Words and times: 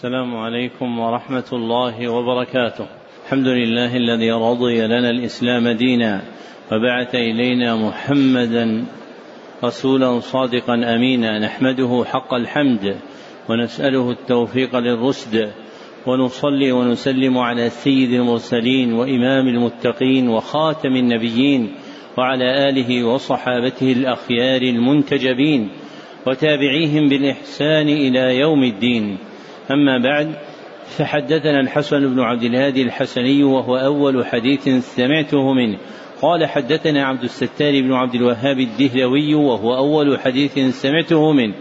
السلام 0.00 0.36
عليكم 0.36 0.98
ورحمة 0.98 1.44
الله 1.52 2.08
وبركاته. 2.08 2.86
الحمد 3.24 3.46
لله 3.46 3.96
الذي 3.96 4.32
رضي 4.32 4.86
لنا 4.86 5.10
الإسلام 5.10 5.68
دينا 5.68 6.22
وبعث 6.72 7.14
إلينا 7.14 7.76
محمدا 7.76 8.84
رسولا 9.64 10.20
صادقا 10.20 10.74
أمينا 10.74 11.38
نحمده 11.38 12.04
حق 12.06 12.34
الحمد 12.34 12.96
ونسأله 13.48 14.10
التوفيق 14.10 14.76
للرشد 14.76 15.52
ونصلي 16.06 16.72
ونسلم 16.72 17.38
على 17.38 17.70
سيد 17.70 18.12
المرسلين 18.12 18.92
وإمام 18.92 19.48
المتقين 19.48 20.28
وخاتم 20.28 20.96
النبيين 20.96 21.72
وعلى 22.18 22.68
آله 22.68 23.04
وصحابته 23.04 23.92
الأخيار 23.92 24.62
المنتجبين 24.62 25.70
وتابعيهم 26.26 27.08
بالإحسان 27.08 27.88
إلى 27.88 28.38
يوم 28.38 28.64
الدين 28.64 29.29
أما 29.72 29.98
بعد 29.98 30.34
فحدثنا 30.86 31.60
الحسن 31.60 32.14
بن 32.14 32.20
عبد 32.20 32.42
الهادي 32.42 32.82
الحسني 32.82 33.44
وهو 33.44 33.76
أول 33.76 34.26
حديث 34.26 34.68
سمعته 34.68 35.52
منه. 35.52 35.78
قال 36.22 36.46
حدثنا 36.46 37.04
عبد 37.04 37.22
الستار 37.22 37.80
بن 37.82 37.92
عبد 37.92 38.14
الوهاب 38.14 38.58
الدهلوي 38.58 39.34
وهو 39.34 39.76
أول 39.76 40.20
حديث 40.20 40.58
سمعته 40.58 41.32
منه. 41.32 41.54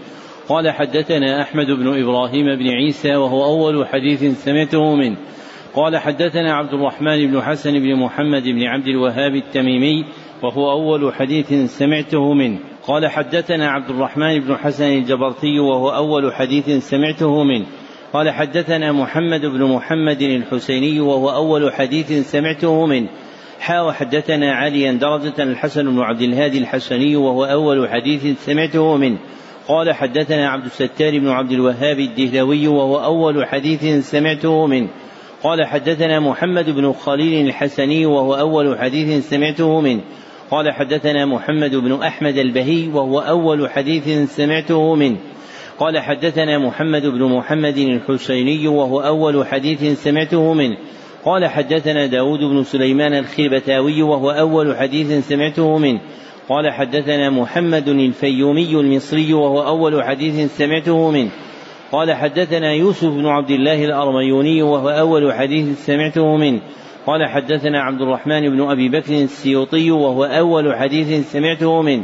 قال 0.50 0.72
حدثنا 0.72 1.42
أحمد 1.42 1.66
بن 1.66 2.02
إبراهيم 2.04 2.46
بن 2.46 2.70
عيسى 2.70 3.16
وهو 3.16 3.46
أول 3.46 3.88
حديث 3.88 4.44
سمعته 4.44 4.96
منه. 4.96 5.18
قال 5.76 5.98
حدثنا 5.98 6.54
عبد 6.54 6.74
الرحمن 6.74 7.32
بن 7.32 7.42
حسن 7.42 7.80
بن 7.80 7.96
محمد 7.96 8.44
بن 8.44 8.64
عبد 8.64 8.88
الوهاب 8.88 9.36
التميمي 9.36 10.06
وهو 10.44 10.72
أول 10.72 11.14
حديث 11.14 11.54
سمعته 11.54 12.34
منه. 12.34 12.60
قال 12.88 13.08
حدثنا 13.08 13.70
عبد 13.70 13.90
الرحمن 13.90 14.40
بن 14.40 14.56
حسن 14.56 14.92
الجبرتي 14.92 15.60
وهو 15.60 15.90
أول 15.90 16.34
حديث 16.34 16.70
سمعته 16.70 17.44
منه. 17.44 17.66
قال 18.14 18.30
حدثنا 18.30 18.92
محمد 18.92 19.42
بن 19.46 19.64
محمد 19.64 20.22
الحسيني 20.22 21.00
وهو 21.00 21.30
أول 21.30 21.74
حديث 21.74 22.32
سمعته 22.32 22.86
منه. 22.86 23.08
حا 23.60 23.82
وحدثنا 23.82 24.54
عليا 24.54 24.92
درجة 24.92 25.44
الحسن 25.44 25.84
بن 25.84 26.00
عبد 26.00 26.22
الهادي 26.22 26.58
الحسني 26.58 27.16
وهو 27.16 27.46
أول 27.46 27.90
حديث 27.90 28.46
سمعته 28.46 28.98
منه. 28.98 29.18
قال 29.68 29.94
حدثنا 29.94 30.50
عبد 30.50 30.66
الستار 30.66 31.20
بن 31.20 31.28
عبد 31.28 31.52
الوهاب 31.52 32.00
الدهلوي 32.00 32.68
وهو 32.68 33.04
أول 33.04 33.48
حديث 33.48 34.10
سمعته 34.10 34.68
منه. 34.68 34.88
قال 35.44 35.68
حدثنا 35.68 36.20
محمد 36.20 36.70
بن 36.70 36.94
خليل 36.94 37.48
الحسني 37.48 38.06
وهو 38.06 38.36
أول 38.36 38.80
حديث 38.80 39.30
سمعته 39.30 39.82
منه. 39.82 40.02
قال 40.52 40.74
حدثنا 40.74 41.26
محمد 41.26 41.76
بن 41.76 42.04
أحمد 42.04 42.38
البهي 42.38 42.88
وهو 42.88 43.20
أول 43.20 43.70
حديث 43.70 44.36
سمعته 44.36 44.96
منه. 44.96 45.18
قال 45.80 46.00
حدثنا 46.00 46.58
محمد 46.58 47.06
بن 47.06 47.24
محمد 47.24 47.78
الحسيني 47.78 48.68
وهو 48.68 49.00
أول 49.00 49.48
حديث 49.48 50.04
سمعته 50.04 50.54
منه. 50.54 50.78
قال 51.26 51.48
حدثنا 51.48 52.06
داود 52.06 52.40
بن 52.40 52.64
سليمان 52.64 53.14
الخربتاوي 53.14 54.02
وهو 54.02 54.32
أول 54.32 54.76
حديث 54.76 55.28
سمعته 55.28 55.78
منه. 55.78 56.00
قال 56.50 56.72
حدثنا 56.72 57.30
محمد 57.30 57.88
الفيومي 57.88 58.72
المصري 58.72 59.34
وهو 59.34 59.62
أول 59.62 60.04
حديث 60.04 60.58
سمعته 60.58 61.12
منه. 61.12 61.30
قال 61.92 62.14
حدثنا 62.14 62.74
يوسف 62.74 63.10
بن 63.10 63.26
عبد 63.26 63.52
الله 63.52 63.86
الأرميوني 63.86 64.62
وهو 64.62 64.90
أول 64.90 65.34
حديث 65.34 65.86
سمعته 65.86 66.38
منه. 66.38 66.62
قال 67.08 67.30
حدثنا 67.30 67.82
عبد 67.82 68.02
الرحمن 68.02 68.50
بن 68.50 68.62
أبي 68.62 68.90
بكر 68.90 69.14
السيوطي 69.14 69.92
وهو 69.92 70.24
أول 70.24 70.76
حديث 70.76 71.32
سمعته 71.32 71.82
منه. 71.82 72.04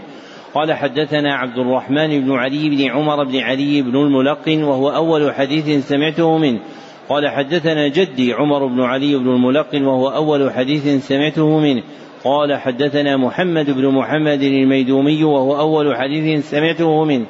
قال 0.55 0.73
حدثنا 0.73 1.35
عبد 1.35 1.57
الرحمن 1.57 2.21
بن 2.21 2.31
علي 2.31 2.69
بن 2.69 2.91
عمر 2.91 3.23
بن 3.23 3.39
علي 3.39 3.81
بن 3.81 3.95
الملقن 3.95 4.63
وهو 4.63 4.89
أول 4.89 5.33
حديث 5.33 5.87
سمعته 5.87 6.37
منه. 6.37 6.59
قال 7.09 7.29
حدثنا 7.29 7.87
جدي 7.87 8.33
عمر 8.33 8.65
بن 8.65 8.81
علي 8.81 9.15
بن 9.15 9.29
الملقن 9.29 9.85
وهو 9.85 10.09
أول 10.09 10.51
حديث 10.51 11.07
سمعته 11.07 11.59
منه. 11.59 11.83
قال 12.23 12.55
حدثنا 12.55 13.17
محمد 13.17 13.71
بن 13.71 13.87
محمد 13.87 14.41
الميدومي 14.41 15.23
وهو 15.23 15.59
أول 15.59 15.95
حديث 15.95 16.49
سمعته 16.49 17.05
منه. 17.05 17.25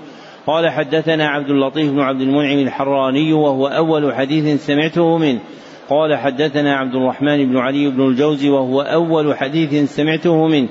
قال 0.47 0.69
حدثنا 0.69 1.27
عبد 1.27 1.49
اللطيف 1.49 1.91
بن 1.91 1.99
عبد 1.99 2.21
المنعم 2.21 2.59
الحراني 2.59 3.33
وهو 3.33 3.67
أول 3.67 4.13
حديث 4.15 4.65
سمعته 4.65 5.17
منه. 5.17 5.39
قال 5.89 6.15
حدثنا 6.15 6.75
عبد 6.75 6.95
الرحمن 6.95 7.45
بن 7.45 7.57
علي 7.57 7.89
بن 7.89 8.07
الجوزي 8.07 8.49
وهو 8.49 8.81
أول 8.81 9.37
حديث 9.37 9.95
سمعته 9.95 10.47
منه. 10.47 10.69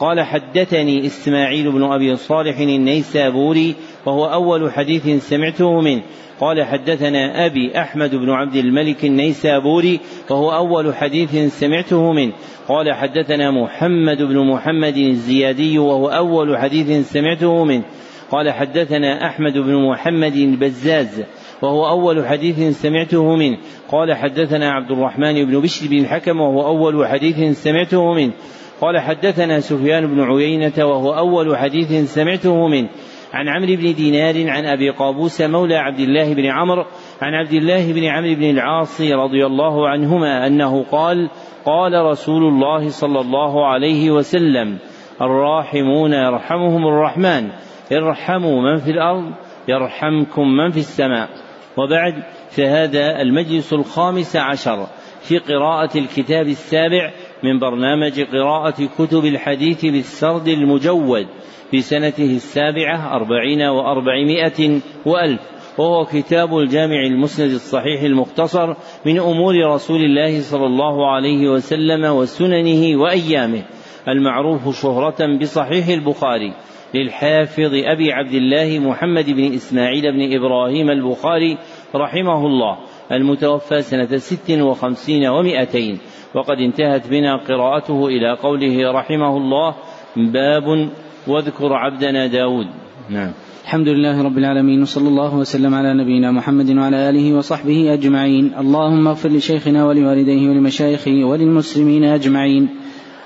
قال 0.00 0.20
حدثني 0.20 1.06
إسماعيل 1.06 1.72
بن 1.72 1.82
أبي 1.82 2.16
صالح 2.16 2.58
النيسابوري 2.58 3.74
وهو 4.06 4.24
أول 4.26 4.72
حديث 4.72 5.28
سمعته 5.28 5.80
منه. 5.80 6.02
قال 6.40 6.64
حدثنا 6.64 7.46
أبي 7.46 7.80
أحمد 7.80 8.14
بن 8.14 8.30
عبد 8.30 8.56
الملك 8.56 9.04
النيسابوري 9.04 10.00
وهو 10.30 10.50
أول 10.50 10.94
حديث 10.94 11.58
سمعته 11.60 12.12
منه. 12.12 12.32
قال 12.68 12.92
حدثنا 12.92 13.50
محمد 13.50 14.22
بن 14.22 14.38
محمد 14.38 14.96
الزيادي 14.96 15.78
وهو 15.78 16.08
أول 16.08 16.58
حديث 16.58 17.12
سمعته 17.12 17.64
منه. 17.64 17.84
قال 18.30 18.52
حدثنا 18.52 19.26
أحمد 19.26 19.52
بن 19.58 19.74
محمد 19.90 20.36
البزاز 20.36 21.22
وهو 21.62 21.88
أول 21.88 22.26
حديث 22.26 22.82
سمعته 22.82 23.36
منه. 23.36 23.58
قال 23.90 24.14
حدثنا 24.14 24.72
عبد 24.72 24.90
الرحمن 24.90 25.44
بن 25.44 25.60
بشر 25.60 25.86
بن 25.86 25.98
الحكم 25.98 26.40
وهو 26.40 26.66
أول 26.66 27.06
حديث 27.06 27.62
سمعته 27.62 28.12
منه. 28.14 28.32
قال 28.80 29.00
حدثنا 29.00 29.60
سفيان 29.60 30.06
بن 30.06 30.20
عيينة 30.20 30.72
وهو 30.78 31.18
أول 31.18 31.56
حديث 31.56 32.14
سمعته 32.14 32.68
منه 32.68 32.88
عن 33.34 33.48
عمرو 33.48 33.76
بن 33.76 33.94
دينار 33.94 34.50
عن 34.50 34.64
أبي 34.66 34.90
قابوس 34.90 35.40
مولى 35.42 35.76
عبد 35.76 36.00
الله 36.00 36.34
بن 36.34 36.46
عمرو 36.46 36.84
عن 37.22 37.34
عبد 37.34 37.52
الله 37.52 37.92
بن 37.92 38.04
عمرو 38.04 38.34
بن 38.34 38.50
العاص 38.50 39.00
رضي 39.00 39.46
الله 39.46 39.88
عنهما 39.88 40.46
أنه 40.46 40.82
قال 40.82 41.30
قال 41.64 41.92
رسول 41.92 42.42
الله 42.42 42.88
صلى 42.88 43.20
الله 43.20 43.66
عليه 43.66 44.10
وسلم 44.10 44.78
الراحمون 45.20 46.12
يرحمهم 46.12 46.86
الرحمن 46.86 47.50
ارحموا 47.92 48.62
من 48.62 48.76
في 48.76 48.90
الأرض 48.90 49.32
يرحمكم 49.68 50.48
من 50.48 50.70
في 50.70 50.78
السماء. 50.78 51.28
وبعد 51.76 52.14
فهذا 52.50 53.20
المجلس 53.20 53.72
الخامس 53.72 54.36
عشر 54.36 54.86
في 55.20 55.38
قراءة 55.38 55.98
الكتاب 55.98 56.46
السابع 56.46 57.12
من 57.46 57.58
برنامج 57.58 58.20
قراءة 58.20 58.88
كتب 58.98 59.24
الحديث 59.24 59.84
بالسرد 59.84 60.48
المجود 60.48 61.26
في 61.70 61.80
سنته 61.80 62.36
السابعة 62.36 63.16
أربعين 63.16 63.62
وأربعمائة 63.62 64.80
وألف 65.06 65.40
وهو 65.78 66.04
كتاب 66.04 66.58
الجامع 66.58 67.06
المسند 67.06 67.50
الصحيح 67.50 68.02
المختصر 68.02 68.74
من 69.06 69.18
أمور 69.18 69.54
رسول 69.74 70.00
الله 70.00 70.40
صلى 70.40 70.66
الله 70.66 71.10
عليه 71.10 71.48
وسلم 71.48 72.04
وسننه 72.04 73.00
وأيامه 73.00 73.62
المعروف 74.08 74.82
شهرة 74.82 75.38
بصحيح 75.40 75.88
البخاري 75.88 76.52
للحافظ 76.94 77.74
أبي 77.74 78.12
عبد 78.12 78.34
الله 78.34 78.78
محمد 78.78 79.30
بن 79.30 79.54
إسماعيل 79.54 80.02
بن 80.12 80.36
إبراهيم 80.36 80.90
البخاري 80.90 81.58
رحمه 81.94 82.46
الله 82.46 82.78
المتوفى 83.12 83.82
سنة 83.82 84.16
ست 84.16 84.50
وخمسين 84.50 85.26
ومائتين. 85.26 85.98
وقد 86.34 86.58
انتهت 86.60 87.08
بنا 87.10 87.36
قراءته 87.36 88.06
إلى 88.06 88.36
قوله 88.42 88.92
رحمه 88.92 89.36
الله 89.36 89.74
باب 90.16 90.88
واذكر 91.26 91.72
عبدنا 91.72 92.26
داود. 92.26 92.66
نعم. 93.10 93.32
الحمد 93.64 93.88
لله 93.88 94.22
رب 94.22 94.38
العالمين 94.38 94.82
وصلى 94.82 95.08
الله 95.08 95.36
وسلم 95.36 95.74
على 95.74 95.94
نبينا 95.94 96.30
محمد 96.30 96.70
وعلى 96.70 97.10
آله 97.10 97.34
وصحبه 97.34 97.94
أجمعين. 97.94 98.54
اللهم 98.58 99.08
اغفر 99.08 99.28
لشيخنا 99.28 99.86
ولوالديه 99.86 100.48
ولمشايخه 100.50 101.24
وللمسلمين 101.24 102.04
أجمعين. 102.04 102.68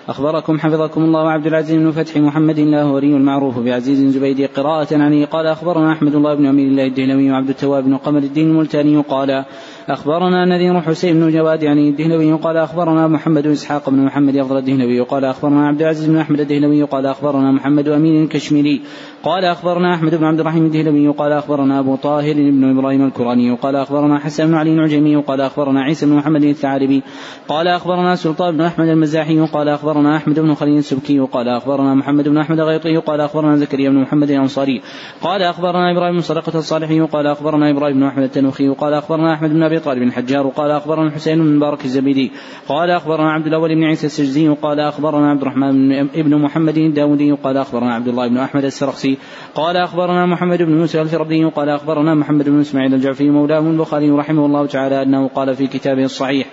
أخبركم 0.09 0.59
حفظكم 0.59 1.03
الله 1.05 1.31
عبد 1.31 1.47
العزيز 1.47 1.77
بن 1.77 1.91
فتح 1.91 2.17
محمد 2.17 2.59
الله 2.59 2.93
ولي 2.93 3.17
المعروف 3.17 3.59
بعزيز 3.59 4.17
زبيدي 4.17 4.47
قراءة 4.47 4.97
عنه. 4.97 5.25
قال 5.25 5.47
أخبرنا 5.47 5.93
أحمد 5.93 6.15
الله 6.15 6.35
بن 6.35 6.47
أمير 6.47 6.67
الله 6.67 6.87
الدهلوي 6.87 7.31
وعبد 7.31 7.49
التواب 7.49 7.85
بن 7.85 7.97
قمر 7.97 8.19
الدين 8.19 8.49
الملتاني. 8.49 8.97
قال 8.97 9.45
أخبرنا 9.91 10.45
نذير 10.45 10.81
حسين 10.81 11.21
بن 11.21 11.31
جواد 11.31 11.63
يعني 11.63 11.89
الدهلوي 11.89 12.33
قال 12.33 12.57
أخبرنا 12.57 13.09
محمد 13.09 13.43
بن 13.43 13.53
إسحاق 13.53 13.91
بن 13.91 14.05
محمد 14.05 14.37
أفضل 14.37 14.57
الدهلوي 14.57 15.01
قال 15.01 15.25
أخبرنا 15.25 15.69
عبد 15.69 15.83
العزيز 15.83 16.09
بن 16.09 16.17
أحمد 16.17 16.41
الدهلوي 16.41 16.83
قال 16.83 17.07
أخبرنا 17.07 17.53
محمد 17.53 17.89
أمين 17.89 18.23
الكشميري 18.25 18.81
قال 19.23 19.45
أخبرنا 19.45 19.95
أحمد 19.95 20.15
بن 20.15 20.25
عبد 20.25 20.41
الرحيم 20.41 20.65
الدهلوي 20.65 21.09
قال 21.09 21.33
أخبرنا 21.33 21.79
أبو 21.81 21.97
طاهر 21.97 22.35
بن 22.35 22.79
إبراهيم 22.79 23.07
الكراني 23.07 23.57
قال 23.57 23.77
أخبرنا 23.77 24.19
حسن 24.19 24.47
بن 24.47 24.55
علي 24.55 24.75
العجمي 24.75 25.17
قال 25.17 25.41
أخبرنا 25.41 25.83
عيسى 25.83 26.07
بن 26.07 26.13
محمد 26.13 26.45
الثعالبي 26.45 27.03
قال 27.49 27.69
أخبرنا 27.69 28.17
سلطان 28.17 28.57
بن 28.57 28.61
أحمد 28.61 28.89
المزاحي 28.89 29.41
قال 29.41 29.69
أخبرنا 29.69 30.17
أحمد 30.17 30.41
بن 30.41 30.55
خليل 30.55 30.79
السبكي 30.79 31.19
قال 31.19 31.49
أخبرنا 31.49 31.95
محمد 31.95 32.29
بن 32.29 32.39
أحمد 32.39 32.61
الغيطي 32.61 32.97
قال 32.97 33.21
أخبرنا 33.21 33.57
زكريا 33.57 33.91
بن 33.91 33.97
محمد 33.97 34.31
الأنصاري 34.31 34.83
قال 35.23 35.43
أخبرنا 35.43 35.93
إبراهيم 35.93 36.15
بن 36.15 36.21
صدقة 36.21 36.59
الصالحي 36.59 37.01
قال 37.01 37.27
أخبرنا 37.27 37.71
إبراهيم 37.71 37.97
بن 37.97 38.03
أحمد 38.03 38.23
التنوخي 38.23 38.69
قال 38.69 38.95
أخبرنا 38.95 39.35
أحمد 39.35 39.51
بن 39.51 39.63
أبي 39.63 39.80
طالب 39.81 40.03
الحجار 40.03 40.49
قال 40.49 40.71
أخبرنا 40.71 41.07
الحسين 41.07 41.39
بن 41.39 41.57
مبارك 41.57 41.85
الزبيدي 41.85 42.31
قال 42.69 42.91
أخبرنا 42.91 43.33
عبد 43.33 43.47
الأول 43.47 43.75
بن 43.75 43.85
عيسى 43.85 44.07
السجزي 44.07 44.49
قال 44.49 44.81
أخبرنا 44.81 45.31
عبد 45.31 45.43
الرحمن 45.43 46.07
بن 46.07 46.37
محمد 46.37 46.79
الداودي 46.79 47.33
قال 47.33 47.57
أخبرنا 47.57 47.95
عبد 47.95 48.09
الله 48.09 48.29
بن 48.29 48.37
أحمد 48.37 48.65
السرخسي 48.65 49.19
قال 49.55 49.77
أخبرنا 49.77 50.27
محمد 50.27 50.63
بن 50.63 50.81
يوسف 50.81 51.01
الفربري 51.01 51.45
قال 51.45 51.69
أخبرنا 51.69 52.15
محمد 52.15 52.49
بن 52.49 52.61
إسماعيل 52.61 52.95
الجعفي 52.95 53.31
مولاه 53.31 53.61
البخاري 53.61 54.11
رحمه 54.11 54.47
الله 54.47 54.67
تعالى 54.67 55.03
أنه 55.03 55.29
قال 55.29 55.55
في 55.55 55.67
كتابه 55.67 56.05
الصحيح 56.05 56.47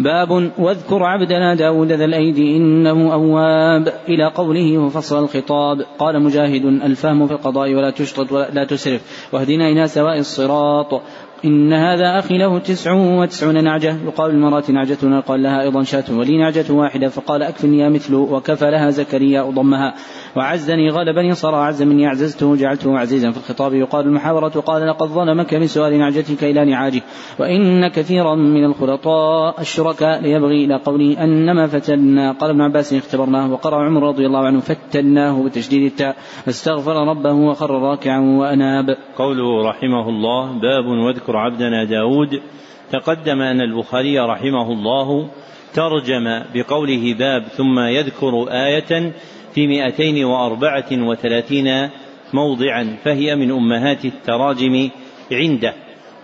باب 0.00 0.50
واذكر 0.58 1.02
عبدنا 1.02 1.54
داود 1.54 1.92
ذا 1.92 2.04
الأيدي 2.04 2.56
إنه 2.56 3.12
أواب 3.12 3.94
إلى 4.08 4.30
قوله 4.34 4.78
وفصل 4.78 5.24
الخطاب 5.24 5.86
قال 5.98 6.22
مجاهد 6.22 6.64
الفهم 6.64 7.26
في 7.26 7.32
القضاء 7.32 7.74
ولا 7.74 7.90
تشطط 7.90 8.32
ولا 8.32 8.64
تسرف 8.64 9.28
واهدنا 9.32 9.68
إلى 9.68 9.88
سواء 9.88 10.18
الصراط. 10.18 11.02
إن 11.44 11.72
هذا 11.72 12.18
أخي 12.18 12.38
له 12.38 12.58
تسع 12.58 12.92
وتسعون 12.92 13.64
نعجة. 13.64 13.96
يقال 14.04 14.30
المرأة 14.30 14.64
نعجتنا 14.68 15.20
قال 15.20 15.42
لها 15.42 15.62
أيضا 15.62 15.82
شاة 15.82 16.04
ولي 16.10 16.38
نعجة 16.38 16.72
واحدة 16.72 17.08
فقال 17.08 17.42
أكفني 17.42 17.78
يا 17.78 17.88
مثل 17.88 18.14
وكفى 18.14 18.70
لها 18.70 18.90
زكريا 18.90 19.42
ضمها 19.42 19.94
وعزني 20.36 20.90
غلبني 20.90 21.34
صار 21.34 21.54
عز 21.54 21.82
مني 21.82 22.06
أعززته 22.06 22.56
جعلته 22.56 22.98
عزيزا 22.98 23.30
في 23.30 23.36
الخطاب 23.36 23.74
يقال 23.74 24.06
المحاورة 24.06 24.48
قال 24.48 24.88
لقد 24.88 25.08
ظلمك 25.08 25.54
بسؤال 25.54 25.98
نعجتك 25.98 26.44
إلى 26.44 26.64
نعاجه 26.64 27.02
وإن 27.38 27.88
كثيرا 27.88 28.34
من 28.34 28.64
الخلطاء 28.64 29.60
الشركاء 29.60 30.20
ليبغي 30.20 30.64
إلى 30.64 30.76
قوله 30.76 31.24
أنما 31.24 31.66
فتنا 31.66 32.32
قال 32.32 32.50
ابن 32.50 32.60
عباس 32.60 32.94
اختبرناه 32.94 33.52
وقرأ 33.52 33.84
عمر 33.84 34.02
رضي 34.02 34.26
الله 34.26 34.46
عنه 34.46 34.60
فتناه 34.60 35.42
بتشديد 35.42 35.82
التاء 35.82 36.16
فاستغفر 36.44 37.08
ربه 37.08 37.32
وخر 37.32 37.70
راكعا 37.70 38.20
وأناب 38.20 38.96
قوله 39.16 39.68
رحمه 39.68 40.08
الله 40.08 40.52
باب 40.52 40.86
واذكر 40.86 41.36
عبدنا 41.36 41.84
داود 41.84 42.40
تقدم 42.92 43.40
أن 43.40 43.60
البخاري 43.60 44.18
رحمه 44.18 44.72
الله 44.72 45.28
ترجم 45.74 46.42
بقوله 46.54 47.14
باب 47.14 47.42
ثم 47.42 47.78
يذكر 47.78 48.46
آية 48.50 49.12
في 49.58 49.66
مئتين 49.66 50.24
وأربعة 50.24 50.92
وثلاثين 50.92 51.88
موضعا 52.32 52.96
فهي 53.04 53.36
من 53.36 53.50
أمهات 53.50 54.04
التراجم 54.04 54.90
عنده. 55.32 55.74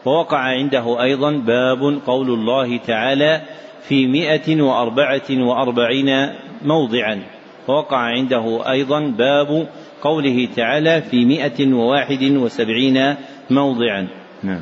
ووقع 0.04 0.38
عنده 0.38 1.02
أيضا 1.02 1.30
باب 1.32 2.00
قول 2.06 2.30
الله 2.30 2.76
تعالى 2.76 3.40
في 3.88 4.06
مئة 4.06 4.62
وأربعة 4.62 5.30
وأربعين 5.30 6.28
موضعا. 6.64 7.22
ووقع 7.68 7.96
عنده 7.96 8.70
أيضا 8.70 9.00
باب 9.00 9.68
قوله 10.02 10.48
تعالى 10.56 11.02
في 11.02 11.24
مئة 11.24 11.74
وواحد 11.74 12.22
وسبعين 12.22 13.14
موضعا. 13.50 14.08
نعم. 14.42 14.60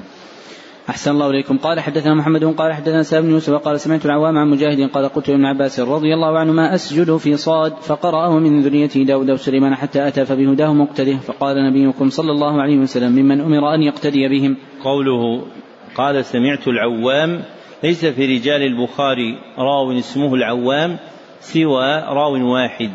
أحسن 0.88 1.10
الله 1.10 1.30
إليكم. 1.30 1.58
قال 1.58 1.80
حدثنا 1.80 2.14
محمد 2.14 2.44
قال 2.44 2.72
حدثنا 2.72 3.02
سالم 3.02 3.26
بن 3.26 3.30
يوسف 3.30 3.52
قال 3.52 3.80
سمعت 3.80 4.06
العوام 4.06 4.38
عن 4.38 4.50
مجاهد 4.50 4.90
قال 4.90 5.08
قلت 5.08 5.28
لابن 5.30 5.44
عباس 5.44 5.80
رضي 5.80 6.14
الله 6.14 6.38
عنهما 6.38 6.74
أسجد 6.74 7.16
في 7.16 7.36
صاد 7.36 7.72
فقرأه 7.76 8.38
من 8.38 8.60
ذريته 8.60 9.02
داود 9.02 9.30
وسليمان 9.30 9.74
حتى 9.74 10.08
أتى 10.08 10.24
فبهداه 10.24 10.72
مقتده 10.72 11.16
فقال 11.16 11.56
نبيكم 11.70 12.10
صلى 12.10 12.30
الله 12.30 12.62
عليه 12.62 12.78
وسلم 12.78 13.12
ممن 13.12 13.40
أمر 13.40 13.74
أن 13.74 13.82
يقتدي 13.82 14.28
بهم. 14.28 14.56
قوله 14.84 15.46
قال 15.94 16.24
سمعت 16.24 16.68
العوام 16.68 17.42
ليس 17.84 18.04
في 18.04 18.26
رجال 18.26 18.62
البخاري 18.62 19.38
راو 19.58 19.92
اسمه 19.92 20.34
العوام 20.34 20.96
سوى 21.40 21.94
راو 22.08 22.52
واحد 22.52 22.90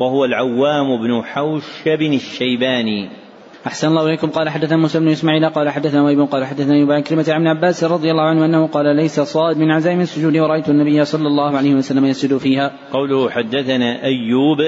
وهو 0.00 0.24
العوام 0.24 1.02
بن 1.02 1.22
حوشب 1.22 2.02
الشيباني. 2.02 3.23
أحسن 3.66 3.88
الله 3.88 4.06
إليكم. 4.06 4.30
قال 4.30 4.48
حدثنا 4.48 4.76
موسى 4.76 5.00
بن 5.00 5.08
إسماعيل 5.08 5.48
قال 5.48 5.70
حدثنا 5.70 6.04
ويب 6.04 6.20
قال 6.20 6.44
حدثنا 6.44 6.76
يبان 6.76 7.02
كلمة 7.02 7.24
عن 7.28 7.46
عباس 7.46 7.84
رضي 7.84 8.10
الله 8.10 8.22
عنه 8.22 8.44
أنه 8.44 8.66
قال 8.66 8.96
ليس 8.96 9.20
صاد 9.20 9.58
من 9.58 9.70
عزائم 9.70 10.00
السجود 10.00 10.36
ورأيت 10.36 10.68
النبي 10.68 11.04
صلى 11.04 11.26
الله 11.26 11.56
عليه 11.56 11.74
وسلم 11.74 12.04
يسجد 12.04 12.36
فيها. 12.36 12.72
قوله 12.92 13.30
حدثنا 13.30 14.04
أيوب 14.04 14.58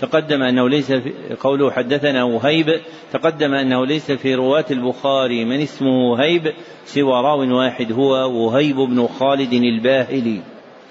تقدم 0.00 0.42
أنه 0.42 0.68
ليس 0.68 0.92
في 0.92 1.12
قوله 1.40 1.70
حدثنا 1.70 2.24
وهيب 2.24 2.80
تقدم 3.12 3.54
أنه 3.54 3.86
ليس 3.86 4.12
في 4.12 4.34
رواة 4.34 4.64
البخاري 4.70 5.44
من 5.44 5.60
اسمه 5.60 6.10
وهيب 6.10 6.52
سوى 6.84 7.12
راو 7.12 7.56
واحد 7.58 7.92
هو 7.92 8.12
وهيب 8.44 8.76
بن 8.76 9.06
خالد 9.06 9.52
الباهلي. 9.52 10.40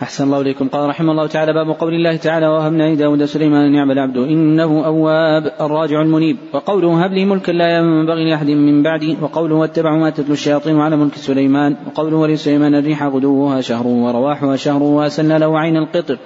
أحسن 0.02 0.24
الله 0.24 0.42
إليكم. 0.42 0.68
قال 0.68 0.90
رحمه 0.90 1.12
الله 1.12 1.28
تعالى 1.28 1.54
باب 1.54 1.70
قول 1.80 1.94
الله 1.94 2.16
تعالى 2.16 2.48
وهبنا 2.48 2.94
لداود 2.94 3.26
سليمان 3.26 3.72
نعم 3.72 3.92
العبد 3.92 4.18
إنه 4.18 4.86
أواب 4.86 5.52
الراجع 5.62 6.02
المنيب. 6.02 6.38
وقوله 6.54 7.06
هب 7.06 7.12
لي 7.14 7.26
ملكا 7.26 7.52
لا 7.52 7.78
ينبغي 7.78 8.30
لأحد 8.30 8.50
من 8.50 8.84
بعدي. 8.84 9.18
وقوله 9.22 9.56
واتبعوا 9.56 9.98
ما 9.98 10.10
تتلو 10.10 10.34
الشياطين 10.34 10.80
على 10.80 10.96
ملك 10.96 11.16
سليمان. 11.16 11.76
وقوله 11.88 12.18
ولسليمان 12.18 12.76
الريح 12.76 13.04
غدوها 13.04 13.62
شهر 13.62 13.88
ورواحها 13.88 14.56
شهر 14.56 14.84
وأسلنا 14.84 15.38
له 15.38 15.60
عين 15.60 15.78
القطر. 15.78 16.18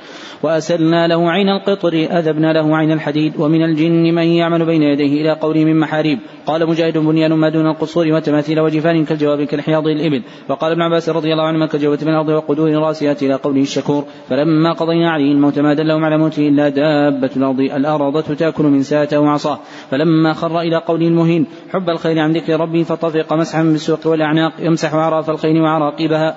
وأسلنا 0.43 1.07
له 1.07 1.31
عين 1.31 1.49
القطر. 1.49 1.93
أذبنا 2.11 2.53
له 2.53 2.77
عين 2.77 2.91
الحديد. 2.91 3.33
ومن 3.39 3.63
الجن 3.63 4.15
من 4.15 4.27
يعمل 4.27 4.65
بين 4.65 4.83
يديه 4.83 5.21
إلى 5.21 5.31
قوله 5.31 5.65
من 5.65 5.79
محاريب. 5.79 6.19
قال 6.45 6.69
مجاهد 6.69 6.97
بنيان 6.97 7.33
ما 7.33 7.49
دون 7.49 7.67
القصور 7.67 8.07
وتماثيل 8.07 8.59
وجفان 8.59 9.05
كالجواب 9.05 9.43
كالحياض 9.43 9.87
الإبل 9.87 10.21
وقال 10.49 10.71
ابن 10.71 10.81
عباس 10.81 11.09
رضي 11.09 11.33
الله 11.33 11.43
عنهما 11.43 11.65
كالجواب 11.65 12.03
من 12.03 12.09
الأرض 12.09 12.29
وقدور 12.29 12.71
راسيات 12.71 13.23
إلى 13.23 13.33
قوله 13.33 13.60
الشكور 13.61 14.05
فلما 14.29 14.73
قضينا 14.73 15.11
عليه 15.11 15.31
الموت 15.31 15.59
ما 15.59 15.73
دلهم 15.73 16.05
على 16.05 16.17
موته 16.17 16.47
إلا 16.47 16.69
دابة 16.69 17.29
الأرض 17.35 17.59
الأرضة 17.59 18.21
تأكل 18.21 18.63
من 18.63 18.83
ساته 18.83 19.19
وعصاه. 19.19 19.59
فلما 19.91 20.33
خر 20.33 20.61
إلى 20.61 20.77
قوله 20.77 21.07
المهين 21.07 21.45
حب 21.73 21.89
الخير 21.89 22.19
عن 22.19 22.31
ذكر 22.31 22.59
ربي 22.59 22.83
فطفق 22.83 23.33
مسحا 23.33 23.63
بالسوق 23.63 24.07
والأعناق 24.07 24.53
يمسح 24.59 24.93
عراف 24.93 25.29
الخيل 25.29 25.61
وعراقبها 25.61 26.35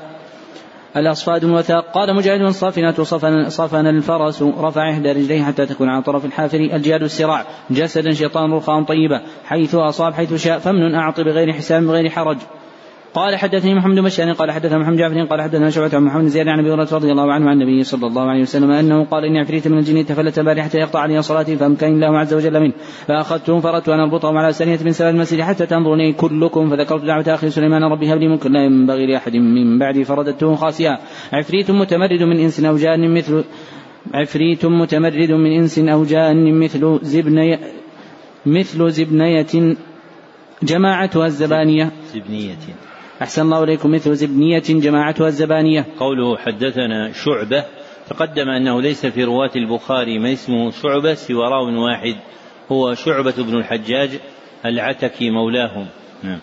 الأصفاد 0.97 1.44
الوثاق 1.44 1.85
قال 1.94 2.17
مجاهد 2.17 2.41
الصافنة 2.41 2.93
صفن, 2.93 3.49
صفن 3.49 3.87
الفرس 3.87 4.43
رفع 4.43 4.91
إحدى 4.91 5.12
رجليه 5.12 5.43
حتى 5.43 5.67
تكون 5.67 5.88
على 5.88 6.03
طرف 6.03 6.25
الحافر. 6.25 6.59
الجاد 6.59 7.03
السراع 7.03 7.44
جسدا 7.70 8.11
شيطان 8.11 8.53
رخاء 8.53 8.82
طيبة 8.82 9.20
حيث 9.44 9.75
أصاب 9.75 10.12
حيث 10.12 10.35
شاء 10.35 10.59
فمن 10.59 10.94
أعط 10.94 11.20
بغير 11.20 11.53
حساب 11.53 11.82
بغير 11.82 12.11
حرج. 12.11 12.37
قال 13.15 13.37
حدثني 13.37 13.75
محمد 13.75 13.95
بن 13.95 14.05
بشار 14.05 14.33
قال 14.33 14.51
حدثنا 14.51 14.79
محمد 14.79 14.97
جعفر 14.97 15.25
قال 15.25 15.43
حدثنا 15.43 15.71
شعبة 15.71 15.97
عن 15.97 16.03
محمد 16.03 16.27
زياد 16.27 16.49
عن 16.49 16.59
أبي 16.59 16.73
هريرة 16.73 16.89
رضي 16.93 17.13
الله 17.13 17.33
عنه 17.33 17.51
عن 17.51 17.63
النبي 17.63 17.85
صلى 17.85 18.07
الله 18.07 18.23
عليه 18.23 18.43
وسلم 18.43 18.71
أنه 18.71 19.05
قال 19.05 19.25
إني 19.25 19.39
عفريت 19.39 19.69
من 19.69 19.79
الجن 19.79 20.07
تفلت 20.07 20.41
بارحة 20.41 20.71
يقطع 20.75 21.01
علي 21.01 21.23
صلاتي 21.23 21.57
فأمكن 21.57 21.87
الله 21.87 22.19
عز 22.19 22.35
وجل 22.35 22.61
منه. 22.61 22.73
فاخذته 23.07 23.61
فردت 23.61 23.89
ان 23.89 24.01
اربطهم 24.01 24.37
على 24.37 24.53
سنية 24.53 24.79
من 24.85 24.93
سبب 24.93 25.09
المسجد 25.09 25.41
حتى 25.41 25.67
تنظرني 25.67 26.13
كلكم 26.13 26.71
فذكرت 26.71 27.05
دعوة 27.05 27.35
أخي 27.35 27.51
سليمان 27.51 27.85
ربي 27.85 28.13
هب 28.13 28.19
لي 28.19 28.29
ملكا 28.29 28.49
لا 28.49 28.65
ينبغي 28.65 29.07
لأحد 29.07 29.37
من 29.37 29.79
بعدي 29.79 30.05
فرددته 30.05 30.55
خاسئا 30.55 30.99
عفريت 31.33 31.71
متمرد 31.71 32.23
من 32.23 32.39
إنس 32.39 32.65
أو 32.65 32.77
جان 32.77 33.15
مثل 33.15 33.45
عفريت 34.15 34.67
متمرد 34.67 35.31
من 35.31 35.53
إنس 35.53 35.79
أو 35.79 36.05
جان 36.05 36.61
مثل 36.61 36.99
زبني 37.03 37.59
مثل 38.47 38.91
زبنية 38.91 39.77
جماعتها 40.63 41.27
الزبانية. 41.27 41.93
زبنية. 42.15 42.57
أحسن 43.23 43.43
الله 43.43 43.65
إليكم 43.65 43.91
مثل 43.91 44.15
زبنية 44.15 44.63
جماعتها 44.69 45.29
الزبانية. 45.29 45.87
قوله 45.99 46.37
حدثنا 46.37 47.13
شعبة 47.13 47.65
تقدم 48.11 48.49
أنه 48.49 48.83
ليس 48.83 49.06
في 49.06 49.25
رواة 49.25 49.51
البخاري 49.56 50.19
ما 50.19 50.33
اسمه 50.33 50.71
شعبة 50.71 51.15
سوى 51.15 51.49
راو 51.49 51.85
واحد 51.85 52.17
هو 52.73 52.94
شعبة 52.94 53.35
بن 53.39 53.55
الحجاج 53.55 54.11
العتكي 54.65 55.31
مولاهم. 55.31 55.87
نعم. 56.23 56.39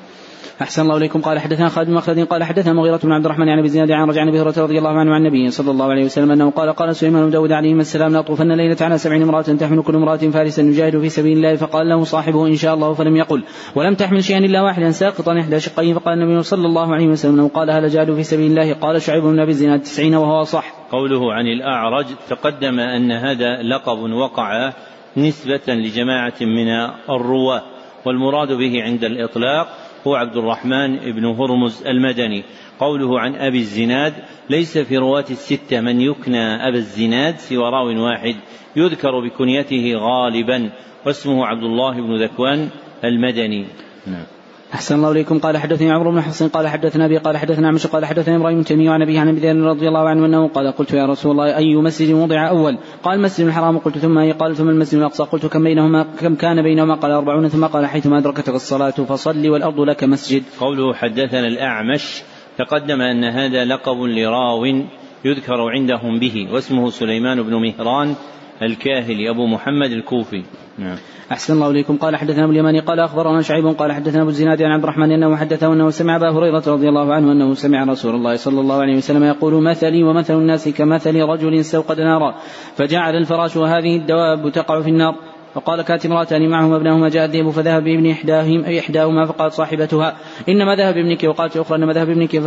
أحسن 0.62 0.82
الله 0.82 0.98
إليكم. 0.98 1.22
قال 1.22 1.40
حدثنا 1.40 1.70
خالد 1.70 1.88
بن 1.88 1.94
مخلد 1.94 2.20
قال 2.20 2.44
حدثنا 2.44 2.74
مغيرة 2.74 3.00
بن 3.04 3.12
عبد 3.12 3.26
الرحمن 3.26 3.50
عن 3.50 3.60
أبي 3.60 3.70
زناد 3.70 3.92
عن 3.92 4.10
رجع 4.10 4.24
النبي 4.24 4.42
رضي 4.42 4.78
الله 4.78 4.90
عنه 4.90 5.14
عن 5.14 5.26
النبي 5.26 5.52
صلى 5.52 5.72
الله 5.72 5.86
عليه 5.86 6.06
وسلم 6.06 6.32
أنه 6.32 6.52
قال 6.52 6.74
قال 6.74 6.96
سليمان 6.96 7.26
بن 7.26 7.32
داود 7.32 7.52
عليه 7.52 7.74
السلام 7.74 8.14
لأطوفن 8.14 8.52
ليلة 8.52 8.78
على 8.82 8.98
سبعين 8.98 9.22
امرأة 9.22 9.42
تحمل 9.42 9.84
كل 9.84 9.96
امرأة 9.96 10.18
فارسا 10.18 10.62
يجاهد 10.62 11.00
في 11.00 11.10
سبيل 11.10 11.38
الله 11.38 11.56
فقال 11.56 11.90
له 11.90 12.04
صاحبه 12.04 12.48
إن 12.48 12.56
شاء 12.56 12.74
الله 12.74 12.94
فلم 12.94 13.16
يقل 13.16 13.44
ولم 13.76 13.96
تحمل 13.96 14.24
شيئا 14.24 14.38
إلا 14.38 14.62
واحدا 14.62 14.92
ساقطا 14.92 15.40
إحدى 15.40 15.60
شقيه. 15.60 15.94
فقال 15.94 16.22
النبي 16.22 16.44
صلى 16.44 16.66
الله 16.68 16.94
عليه 16.94 17.08
وسلم 17.08 17.34
أنه 17.34 17.48
قال 17.48 17.72
هل 17.72 17.90
جاهدوا 17.90 18.16
في 18.16 18.24
سبيل 18.24 18.52
الله 18.52 18.74
قال 18.74 19.02
شعيب 19.02 19.24
بن 19.24 19.40
أبي 19.40 19.52
الزناد 19.52 19.82
تسعين 19.82 20.16
وهو 20.16 20.44
صح. 20.44 20.74
قوله 20.92 21.34
عن 21.34 21.48
الأعرج 21.48 22.06
تقدم 22.30 22.80
أن 22.80 23.12
هذا 23.12 23.62
لقب 23.62 23.98
وقع 23.98 24.74
نسبة 25.18 25.74
لجماعة 25.74 26.40
من 26.42 26.68
الرواة 27.10 27.62
والمراد 28.06 28.52
به 28.52 28.84
عند 28.84 29.04
الإطلاق 29.04 29.68
هو 30.08 30.16
عبد 30.16 30.38
الرحمن 30.38 30.98
بن 31.12 31.26
هرمز 31.26 31.88
المدني. 31.88 32.44
قوله 32.80 33.20
عن 33.20 33.36
أبي 33.36 33.58
الزناد 33.58 34.14
ليس 34.50 34.78
في 34.78 34.98
رواة 34.98 35.26
الستة 35.30 35.82
من 35.82 36.02
يكنى 36.02 36.68
أبا 36.68 36.78
الزناد 36.78 37.38
سوى 37.38 37.70
راو 37.70 38.04
واحد 38.06 38.36
يذكر 38.76 39.20
بكنيته 39.20 39.96
غالبا 39.96 40.72
واسمه 41.06 41.46
عبد 41.46 41.64
الله 41.64 42.02
بن 42.02 42.24
ذكوان 42.24 42.70
المدني. 43.04 43.66
نعم. 44.08 44.41
أحسن 44.74 44.96
الله 44.96 45.12
إليكم. 45.12 45.40
قال 45.40 45.58
حدثني 45.58 45.92
عمرو 45.92 46.12
بن 46.12 46.22
حسن 46.22 46.48
قال 46.48 46.68
حدثنا 46.68 47.06
أبي 47.06 47.18
قال 47.18 47.38
حدثنا 47.38 47.68
عمش 47.68 47.88
قال 47.88 48.06
حدثنا 48.06 48.36
إبراهيم 48.36 48.62
تيمية 48.62 48.92
عن 48.92 49.02
أبيه 49.02 49.20
عن 49.20 49.28
أبي 49.28 49.52
رضي 49.52 49.88
الله 49.88 50.10
عنه 50.10 50.26
أنه 50.26 50.48
قال 50.48 50.72
قلت 50.72 50.94
يا 50.94 51.06
رسول 51.06 51.32
الله 51.32 51.58
أي 51.58 51.76
مسجد 51.76 52.14
وضع 52.14 52.50
أول؟ 52.50 52.78
قال 53.04 53.16
المسجد 53.16 53.48
الحرام. 53.48 53.78
قلت 53.78 53.98
ثم 53.98 54.18
أي؟ 54.18 54.32
قال 54.32 54.56
ثم 54.56 54.70
المسجد 54.70 55.00
الأقصى. 55.00 55.24
قلت 55.24 55.46
كم 55.46 55.64
بينهما؟ 55.64 56.06
كم 56.20 56.36
كان 56.36 56.62
بينهما؟ 56.62 56.96
قال 56.96 57.12
أربعون. 57.12 57.48
ثم 57.48 57.66
قال 57.66 57.86
حيثما 57.86 58.18
أدركتك 58.18 58.56
الصلاة 58.56 58.92
فصل 58.92 59.50
والأرض 59.50 59.80
لك 59.80 60.04
مسجد. 60.04 60.44
قوله 60.60 60.94
حدثنا 60.94 61.48
الأعمش 61.48 62.22
تقدم 62.58 63.02
أن 63.02 63.24
هذا 63.24 63.66
لقب 63.66 63.98
لراو 63.98 64.66
يذكر 65.26 65.62
عندهم 65.70 66.20
به 66.20 66.48
واسمه 66.52 66.90
سليمان 66.90 67.42
بن 67.44 67.56
مهران 67.56 68.16
الكاهلي 68.62 69.30
أبو 69.30 69.46
محمد 69.48 69.92
الكوفي. 69.92 70.44
نعم. 70.80 70.98
أحسن 71.32 71.54
الله 71.54 71.70
إليكم. 71.70 71.98
قال 71.98 72.16
حدثنا 72.16 72.44
أبو 72.44 72.52
اليماني 72.52 72.80
قال 72.80 73.00
أخبرنا 73.00 73.42
شعيب 73.42 73.68
قال 73.68 73.92
حدثنا 73.92 74.22
أبو 74.22 74.30
الزناد 74.30 74.62
عن 74.62 74.72
عبد 74.72 74.84
الرحمن 74.84 75.12
أنه 75.12 75.36
حدثه 75.36 75.74
أنه 75.74 75.90
سمع 75.90 76.16
أبا 76.16 76.32
هريرة 76.32 76.64
رضي 76.68 76.90
الله 76.90 77.14
عنه 77.14 77.32
أنه 77.32 77.54
سمع 77.54 77.84
رسول 77.84 78.16
الله 78.16 78.36
صلى 78.36 78.60
الله 78.60 78.76
عليه 78.76 78.98
وسلم 78.98 79.24
يقول 79.24 79.64
مثلي 79.64 80.04
ومثل 80.04 80.34
الناس 80.34 80.70
كمثل 80.70 81.16
رجل 81.16 81.54
استوقد 81.60 82.00
نارا 82.00 82.36
فجعل 82.76 83.16
الفراش 83.16 83.58
وهذه 83.58 83.98
الدواب 83.98 84.50
تقع 84.52 84.82
في 84.82 84.90
النار. 84.90 85.31
فقال 85.54 85.82
كانت 85.82 86.06
امرأتان 86.06 86.50
معهما 86.50 86.76
ابنهما 86.76 87.10
جاء 87.10 87.26
الذئب 87.26 87.50
فذهب 87.50 87.84
بابن 87.84 88.12
إحداهم 88.12 88.66
أي 88.66 88.80
إحداهما 88.80 89.26
فقالت 89.26 89.54
صاحبتها 89.54 90.18
إنما 90.50 90.76
ذهب 90.76 90.98
ابنك 90.98 91.24
وقالت 91.24 91.58
أخرى 91.58 91.78
إنما 91.78 91.94
ذهب 91.94 92.10
ابنك 92.10 92.40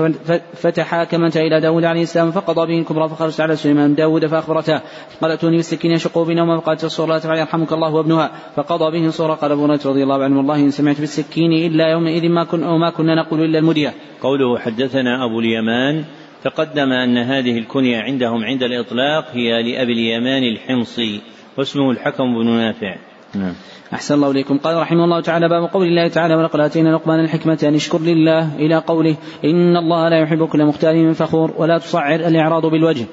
فتحاكمت 0.54 1.36
إلى 1.36 1.60
داود 1.60 1.84
عليه 1.84 2.02
السلام 2.02 2.30
فقضى 2.30 2.66
به 2.66 2.78
الكبرى 2.78 3.08
فخرجت 3.08 3.40
على 3.40 3.56
سليمان 3.56 3.94
داود 3.94 4.26
فأخبرته 4.26 4.80
قال 5.20 5.30
أتوني 5.30 5.56
بالسكين 5.56 5.90
يشق 5.90 6.18
بينهما 6.18 6.60
فقالت 6.60 6.84
الصورة 6.84 7.12
لا 7.12 7.18
تفعل 7.18 7.38
يرحمك 7.38 7.72
الله 7.72 7.94
وابنها. 7.94 8.30
فقضى 8.56 8.98
به 8.98 9.06
الصورة 9.06 9.34
قال 9.34 9.52
أبو 9.52 9.66
رضي 9.66 10.02
الله 10.02 10.24
عنه 10.24 10.36
والله 10.36 10.56
إن 10.56 10.70
سمعت 10.70 11.00
بالسكين 11.00 11.52
إلا 11.52 11.88
يومئذ 11.88 12.28
ما 12.28 12.44
كن 12.44 12.62
أو 12.62 12.78
ما 12.78 12.90
كنا 12.90 13.14
نقول 13.14 13.40
إلا 13.40 13.58
المدية. 13.58 13.94
قوله 14.20 14.58
حدثنا 14.58 15.24
أبو 15.24 15.40
اليمان. 15.40 16.04
تقدم 16.44 16.92
أن 16.92 17.18
هذه 17.18 17.58
الكنية 17.58 17.98
عندهم 17.98 18.44
عند 18.44 18.62
الإطلاق 18.62 19.24
هي 19.32 19.62
لأبي 19.62 19.92
اليمان 19.92 20.42
الحمصي. 20.42 21.20
واسمه 21.58 21.90
الحكم 21.90 22.24
بن 22.38 22.50
نافع. 22.50 22.96
نعم. 23.34 23.54
أحسن 23.92 24.14
الله 24.14 24.30
إليكم. 24.30 24.58
قال 24.58 24.76
رحمه 24.76 25.04
الله 25.04 25.20
تعالى 25.20 25.48
باب 25.48 25.70
قول 25.72 25.86
الله 25.86 26.08
تعالى 26.08 26.34
ولقد 26.34 26.60
آتينا 26.60 26.88
لقمان 26.88 27.20
الحكمة 27.20 27.58
أن 27.62 27.74
اشكر 27.74 28.00
لله 28.00 28.56
إلى 28.56 28.76
قوله 28.76 29.16
إن 29.44 29.76
الله 29.76 30.08
لا 30.08 30.22
يحب 30.22 30.44
كل 30.44 30.64
مختال 30.64 31.14
فخور 31.14 31.54
ولا 31.56 31.78
تصعر 31.78 32.14
الإعراض 32.14 32.66
بالوجه. 32.66 33.06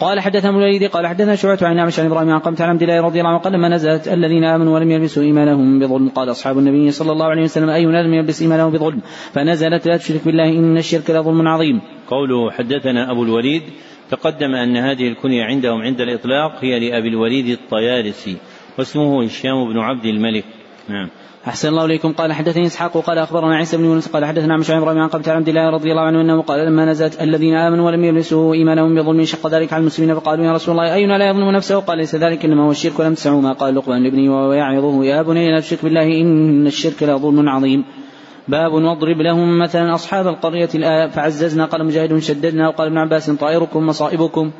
قال 0.00 0.20
حدثنا 0.20 0.50
الوليد 0.50 0.84
قال 0.84 1.06
حدثنا 1.06 1.36
شعبة 1.36 1.66
عن 1.66 1.76
نعمش 1.76 2.00
عن 2.00 2.06
إبراهيم 2.06 2.30
عن 2.30 2.38
قمت 2.38 2.60
عن 2.60 2.68
عبد 2.68 2.82
الله 2.82 3.00
رضي 3.00 3.18
الله 3.18 3.30
عنه 3.30 3.38
قال 3.38 3.52
لما 3.52 3.68
نزلت 3.68 4.08
الذين 4.08 4.44
آمنوا 4.44 4.74
ولم 4.74 4.90
يلبسوا 4.90 5.22
إيمانهم 5.22 5.78
بظلم. 5.78 6.08
قال 6.08 6.30
أصحاب 6.30 6.58
النبي 6.58 6.90
صلى 6.90 7.12
الله 7.12 7.26
عليه 7.26 7.42
وسلم 7.42 7.68
اينا 7.68 8.02
لم 8.02 8.14
يلبس 8.14 8.42
ايمانه 8.42 8.68
بظلم؟ 8.70 9.00
فنزلت 9.32 9.86
لا 9.86 9.96
تشرك 9.96 10.24
بالله 10.24 10.48
إن 10.48 10.78
الشرك 10.78 11.10
لظلم 11.10 11.48
عظيم. 11.48 11.80
قوله 12.08 12.50
حدثنا 12.50 13.10
أبو 13.10 13.22
الوليد 13.22 13.62
تقدم 14.10 14.54
أن 14.54 14.76
هذه 14.76 15.08
الكنية 15.08 15.44
عندهم 15.44 15.82
عند 15.82 16.00
الإطلاق 16.00 16.64
هي 16.64 16.90
لأبي 16.90 17.08
الوليد 17.08 17.46
الطيالسي 17.46 18.36
واسمه 18.78 19.24
هشام 19.24 19.72
بن 19.72 19.78
عبد 19.78 20.04
الملك. 20.04 20.44
نعم. 20.88 21.08
أحسن 21.46 21.68
الله 21.68 21.84
إليكم. 21.84 22.12
قال 22.12 22.32
حدثني 22.32 22.66
إسحاق 22.66 22.98
قال 22.98 23.18
أخبرنا 23.18 23.56
عيسى 23.56 23.76
بن 23.76 23.84
يونس 23.84 24.08
قال 24.08 24.24
حدثنا 24.24 24.54
عن 24.54 24.62
شعيب 24.62 24.88
عن 24.88 25.08
قبة 25.08 25.32
عبد 25.32 25.48
الله 25.48 25.70
رضي 25.70 25.90
الله 25.90 26.02
عنه 26.02 26.20
أنه 26.20 26.42
قال 26.42 26.66
لما 26.66 26.84
نزلت 26.84 27.22
الذين 27.22 27.54
آمنوا 27.54 27.86
ولم 27.86 28.04
يلبسوا 28.04 28.54
إيمانهم 28.54 28.94
بظلم 28.94 29.24
شق 29.24 29.46
ذلك 29.46 29.72
على 29.72 29.80
المسلمين 29.80 30.14
فقالوا 30.14 30.44
يا 30.44 30.52
رسول 30.52 30.72
الله 30.74 30.94
أينا 30.94 31.18
لا 31.18 31.28
يظلم 31.28 31.50
نفسه؟ 31.50 31.80
قال 31.80 31.98
ليس 31.98 32.16
ذلك 32.16 32.44
إنما 32.44 32.66
هو 32.66 32.70
الشرك 32.70 32.98
ولم 33.00 33.14
تسعوا 33.14 33.40
ما 33.40 33.52
قال 33.52 33.74
لقمان 33.74 34.02
لابنه 34.02 34.32
وهو 34.32 34.52
يعظه 34.52 35.04
يا 35.04 35.22
بني 35.22 35.50
لا 35.52 35.60
تشرك 35.60 35.84
بالله 35.84 36.20
إن 36.20 36.66
الشرك 36.66 37.02
لظلم 37.02 37.48
عظيم. 37.48 37.84
باب 38.48 38.72
واضرب 38.72 39.20
لهم 39.20 39.58
مثلا 39.58 39.94
أصحاب 39.94 40.26
القرية 40.26 41.06
فعززنا. 41.06 41.64
قال 41.64 41.86
مجاهد 41.86 42.18
شددنا. 42.18 42.68
وقال 42.68 42.86
ابن 42.86 42.98
عباس 42.98 43.30
طائركم 43.30 43.86
مصائبكم. 43.86 44.50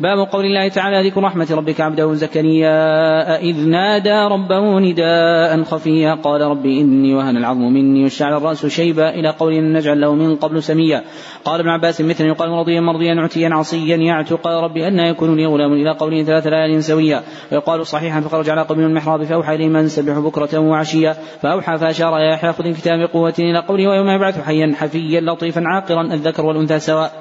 باب 0.00 0.18
قول 0.18 0.44
الله 0.44 0.68
تعالى 0.68 1.08
ذكر 1.08 1.22
رحمة 1.22 1.46
ربك 1.50 1.80
عبده 1.80 2.14
زكريا 2.14 3.40
إذ 3.40 3.68
نادى 3.68 4.34
ربه 4.34 4.78
نداء 4.80 5.62
خفيا 5.62 6.14
قال 6.14 6.40
رب 6.40 6.66
إني 6.66 7.14
وهن 7.14 7.36
العظم 7.36 7.62
مني 7.62 8.02
واشتعل 8.02 8.36
الرأس 8.36 8.66
شيبا 8.66 9.08
إلى 9.10 9.30
قول 9.30 9.72
نجعل 9.72 10.00
له 10.00 10.14
من 10.14 10.36
قبل 10.36 10.62
سميا. 10.62 11.04
قال 11.44 11.60
ابن 11.60 11.68
عباس 11.68 12.00
مثل 12.00 12.24
يقال 12.24 12.50
مرضيا 12.50 12.80
مرضيا 12.80 13.14
عتيا 13.20 13.48
عصيا 13.52 13.96
يعتق. 13.96 14.40
قال 14.40 14.64
رب 14.64 14.76
أن 14.76 14.98
يكون 14.98 15.36
لي 15.36 15.46
غلام 15.46 15.72
إلى 15.72 15.90
قوله 15.90 16.22
ثلاث 16.22 16.46
ليال 16.46 16.84
سويا. 16.84 17.22
ويقال 17.52 17.86
صحيحا 17.86 18.20
فخرج 18.20 18.50
على 18.50 18.66
من 18.70 18.84
المحراب 18.84 19.24
فأوحى 19.24 19.54
إليهم 19.54 19.76
أن 19.76 19.88
سبحوا 19.88 20.22
بكرة 20.22 20.58
وعشيا. 20.58 21.16
فأوحى 21.42 21.78
فأشار 21.78 22.18
يا 22.18 22.34
يحيى 22.34 22.52
خذ 22.52 22.64
بقوة 22.86 23.34
إلى 23.38 23.58
قوله 23.58 23.88
ويوم 23.88 24.08
يبعث 24.08 24.44
حيا 24.44 24.74
حفيا 24.76 25.20
لطيفا 25.20 25.62
عاقرا 25.66 26.02
الذكر 26.02 26.46
والأنثى 26.46 26.78
سواء. 26.78 27.12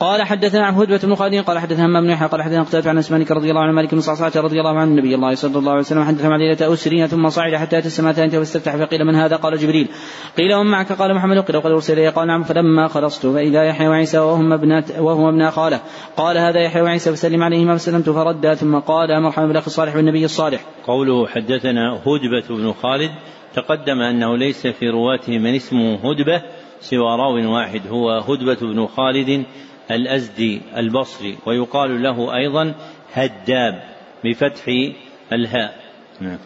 قال 0.00 0.22
حدثنا 0.22 0.66
عن 0.66 0.74
هدبة 0.74 0.98
بن 0.98 1.14
خالد 1.14 1.44
قال 1.44 1.58
حدثنا 1.58 1.86
همام 1.86 2.04
بن 2.04 2.10
يحيى 2.10 2.28
قال 2.28 2.42
حدثنا 2.42 2.62
قتادة 2.62 2.90
عن 2.90 2.98
اسمانك 2.98 3.30
رضي 3.30 3.50
الله 3.50 3.60
عنه 3.60 3.72
مالك 3.72 3.94
بن 3.94 4.00
صعصعة 4.00 4.32
رضي 4.36 4.60
الله 4.60 4.78
عنه 4.78 4.90
النبي 4.90 5.14
الله 5.14 5.34
صلى 5.34 5.58
الله 5.58 5.70
عليه 5.70 5.80
وسلم 5.80 6.04
حدثنا 6.04 6.34
عن 6.34 6.40
ليلة 6.40 6.72
أسرين 6.72 7.06
ثم 7.06 7.28
صعد 7.28 7.54
حتى 7.54 7.78
أتى 7.78 7.86
السماء 7.86 8.12
ثانية 8.12 8.38
واستفتح 8.38 8.76
فقيل 8.76 9.04
من 9.04 9.14
هذا؟ 9.14 9.36
قال 9.36 9.58
جبريل. 9.58 9.88
قيل 10.38 10.54
ومن 10.54 10.70
معك؟ 10.70 10.92
قال 10.92 11.14
محمد 11.14 11.38
قيل 11.38 11.56
وقد 11.56 11.70
أرسل 11.70 11.92
إليه 11.92 12.10
قال 12.10 12.26
نعم. 12.26 12.42
فلما 12.42 12.88
خلصت 12.88 13.26
فإذا 13.26 13.64
يحيى 13.64 13.88
وعيسى 13.88 14.18
وهم 14.18 14.52
ابنات 14.52 14.98
وهما 14.98 15.28
ابنا 15.28 15.50
خاله. 15.50 15.80
قال 16.16 16.38
هذا 16.38 16.60
يحيى 16.60 16.82
وعيسى 16.82 17.12
فسلم 17.12 17.42
عليهما 17.42 17.76
فسلمت 17.76 18.10
فردا 18.10 18.54
ثم 18.54 18.78
قال 18.78 19.22
مرحبا 19.22 19.46
بالأخ 19.46 19.64
الصالح 19.66 19.96
والنبي 19.96 20.24
الصالح. 20.24 20.60
قوله 20.86 21.26
حدثنا 21.26 22.00
هدبة 22.06 22.56
بن 22.56 22.72
خالد 22.72 23.10
تقدم 23.54 24.00
أنه 24.00 24.36
ليس 24.36 24.66
في 24.66 24.88
رواته 24.88 25.38
من 25.38 25.54
اسمه 25.54 25.94
هدبة 25.94 26.42
سوى 26.80 27.16
راو 27.16 27.54
واحد 27.54 27.80
هو 27.88 28.10
هدبة 28.10 28.60
بن 28.60 28.86
خالد 28.86 29.44
الأزدي 29.90 30.60
البصري 30.76 31.38
ويقال 31.46 32.02
له 32.02 32.36
أيضا 32.36 32.74
هداب 33.12 33.82
بفتح 34.24 34.92
الهاء. 35.32 35.80
نعم. 36.20 36.38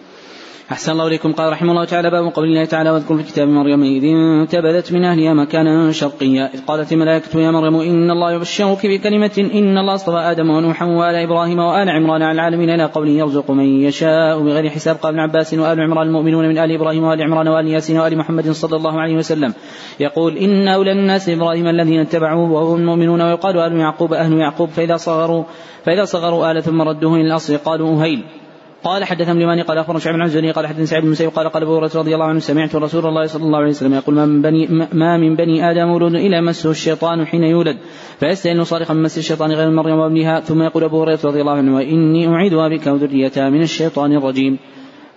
أحسن 0.73 0.93
الله 0.93 1.07
إليكم. 1.07 1.33
قال 1.33 1.53
رحمه 1.53 1.71
الله 1.71 1.85
تعالى 1.85 2.11
باب 2.11 2.33
قول 2.33 2.45
الله 2.45 2.65
تعالى 2.65 2.91
واذكر 2.91 3.17
في 3.17 3.23
كتاب 3.23 3.49
مريم 3.49 3.83
إذ 3.83 4.05
انتبذت 4.05 4.93
من 4.93 5.05
أهلها 5.05 5.35
مكانا 5.35 5.93
شرقيا. 5.93 6.51
إذ 6.55 6.65
قالت 6.67 6.93
الملائكة 6.93 7.41
يا 7.41 7.51
مريم 7.51 7.77
إن 7.77 8.11
الله 8.11 8.33
يبشرك 8.33 8.87
بكلمة 8.87 9.51
إن 9.55 9.79
الله 9.79 9.95
اصطفى 9.95 10.17
آدم 10.17 10.51
ونوحا 10.51 10.87
وآل 10.87 11.15
إبراهيم 11.15 11.59
وآل 11.59 11.89
عمران 11.91 12.23
على 12.23 12.33
العالمين 12.33 12.71
إلى 12.71 12.85
قوله 12.85 13.11
يرزق 13.11 13.51
من 13.51 13.65
يشاء 13.65 14.43
بغير 14.43 14.71
حساب. 14.71 14.97
قال 14.97 15.13
ابن 15.13 15.21
عباس 15.21 15.55
وآل 15.55 15.81
عمران 15.81 16.07
المؤمنون 16.07 16.49
من 16.49 16.59
آل 16.59 16.75
إبراهيم 16.75 17.05
وآل 17.05 17.23
عمران 17.23 17.49
وآل 17.49 17.69
ياسين 17.69 17.99
وآل 17.99 18.19
محمد 18.19 18.51
صلى 18.51 18.77
الله 18.77 19.01
عليه 19.01 19.17
وسلم. 19.17 19.55
يقول 20.01 20.37
إن 20.37 20.69
أولى 20.69 20.93
الناس 20.93 21.29
إبراهيم 21.29 21.67
الذين 21.69 22.01
اتبعوه 22.01 22.53
وهم 22.53 22.81
المؤمنون. 22.81 23.21
ويقال 23.23 23.59
آل 23.59 23.73
يعقوب 23.77 24.13
أهل 24.13 24.33
يعقوب. 24.33 24.69
فإذا 24.69 24.97
صغروا 24.97 25.45
فإذا 25.85 26.05
صغروا 26.05 26.51
آل 26.51 26.63
ثم 26.63 26.83
ردوه 26.83 27.15
إلى 27.15 27.27
الأصل 27.27 27.57
قالوا 27.57 28.03
أهيل. 28.03 28.25
قال 28.85 29.05
حدثنا 29.05 29.33
اليماني 29.33 29.63
قال 29.63 29.79
أخبرنا 29.79 29.99
شعيب 29.99 30.17
بن 30.17 30.23
الزهري 30.23 30.51
قال 30.51 30.67
حدثنا 30.67 30.85
سعيد 30.85 31.03
بن 31.03 31.07
المسيب 31.07 31.31
قال 31.31 31.49
قال 31.49 31.63
أبو 31.63 31.77
هريرة 31.77 31.91
رضي 31.95 32.15
الله 32.15 32.25
عنه 32.25 32.39
سمعت 32.39 32.75
رسول 32.75 33.07
الله 33.07 33.27
صلى 33.27 33.45
الله 33.45 33.59
عليه 33.59 33.69
وسلم 33.69 33.95
يقول 33.95 34.15
ما 34.15 34.27
من 34.27 34.43
بني 34.43 34.67
ما 34.93 35.17
من 35.17 35.37
بني 35.37 35.71
آدم 35.71 35.87
مولود 35.87 36.15
إلا 36.15 36.41
مسه 36.41 36.71
الشيطان 36.71 37.27
حين 37.27 37.45
يولد 37.45 37.77
فيستهل 38.21 38.67
صارخا 38.67 38.95
من 38.95 39.03
مس 39.03 39.19
الشيطان 39.19 39.53
غير 39.53 39.71
مريم 39.71 39.99
وابنها 39.99 40.41
ثم 40.41 40.63
يقول 40.63 40.85
أبو 40.85 41.03
هريرة 41.03 41.21
رضي 41.25 41.41
الله 41.41 41.53
عنه 41.53 41.77
وإني 41.77 42.29
أعيدها 42.29 42.69
بك 42.69 42.87
وذريتها 42.87 43.51
من 43.51 43.63
الشيطان 43.63 44.13
الرجيم. 44.13 44.59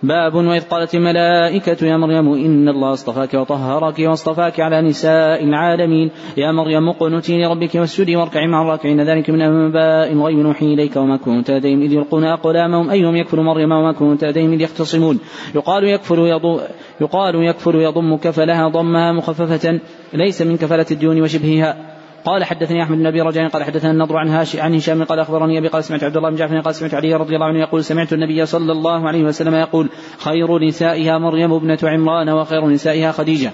باب 0.02 0.34
وإذ 0.34 0.62
قالت 0.62 0.94
الملائكة 0.94 1.86
يا 1.86 1.96
مريم 1.96 2.32
إن 2.32 2.68
الله 2.68 2.92
اصطفاك 2.92 3.34
وطهرك 3.34 3.98
واصطفاك 3.98 4.60
على 4.60 4.80
نساء 4.82 5.44
العالمين. 5.44 6.10
يا 6.36 6.52
مريم 6.52 6.88
اقنتي 6.88 7.42
لربك 7.42 7.74
واسجدي 7.74 8.16
واركعي 8.16 8.46
مع 8.46 8.62
الراكعين. 8.62 9.00
ذلك 9.00 9.30
من 9.30 9.40
أنباء 9.40 10.12
الغيب 10.12 10.38
نوحي 10.38 10.66
إليك 10.66 10.96
وما 10.96 11.16
كنت 11.16 11.50
لديهم 11.50 11.82
إذ 11.82 11.92
يلقون 11.92 12.24
أقلامهم. 12.24 12.90
أيهم 12.90 13.16
يكفر 13.16 13.40
مريم 13.40 13.72
وما 13.72 13.92
كنت 13.92 14.24
لديهم 14.24 14.52
إذ 14.52 14.60
يختصمون. 14.60 15.18
يقال 15.54 15.84
يكفر 15.84 16.26
يضم 16.26 16.60
يقال 17.00 17.34
يكفر 17.34 17.74
يضم 17.74 18.16
كفلها 18.16 18.68
ضمها 18.68 19.12
مخففة. 19.12 19.80
ليس 20.14 20.42
من 20.42 20.56
كفلة 20.56 20.86
الديون 20.90 21.22
وشبهها. 21.22 21.95
قال 22.26 22.44
حدثني 22.44 22.82
أحمد 22.82 22.98
بن 22.98 23.06
أبي 23.06 23.20
رجاء 23.20 23.48
قال 23.48 23.64
حدثنا 23.64 23.90
النضر 23.90 24.16
عن 24.16 24.28
هاشم 24.28 24.60
عن 24.60 24.74
هشام 24.74 25.04
قال 25.04 25.18
أخبرني 25.18 25.58
أبي 25.58 25.68
قال 25.68 25.84
سمعت 25.84 26.04
عبد 26.04 26.16
الله 26.16 26.30
بن 26.30 26.36
جعفر 26.36 26.60
قال 26.60 26.74
سمعت 26.74 26.94
علي 26.94 27.14
رضي 27.14 27.34
الله 27.34 27.46
عنه 27.46 27.60
يقول 27.60 27.84
سمعت 27.84 28.12
النبي 28.12 28.46
صلى 28.46 28.72
الله 28.72 29.08
عليه 29.08 29.24
وسلم 29.24 29.54
يقول 29.54 29.88
خير 30.18 30.58
نسائها 30.58 31.18
مريم 31.18 31.52
ابنة 31.52 31.78
عمران 31.82 32.28
وخير 32.28 32.66
نسائها 32.66 33.12
خديجة. 33.12 33.50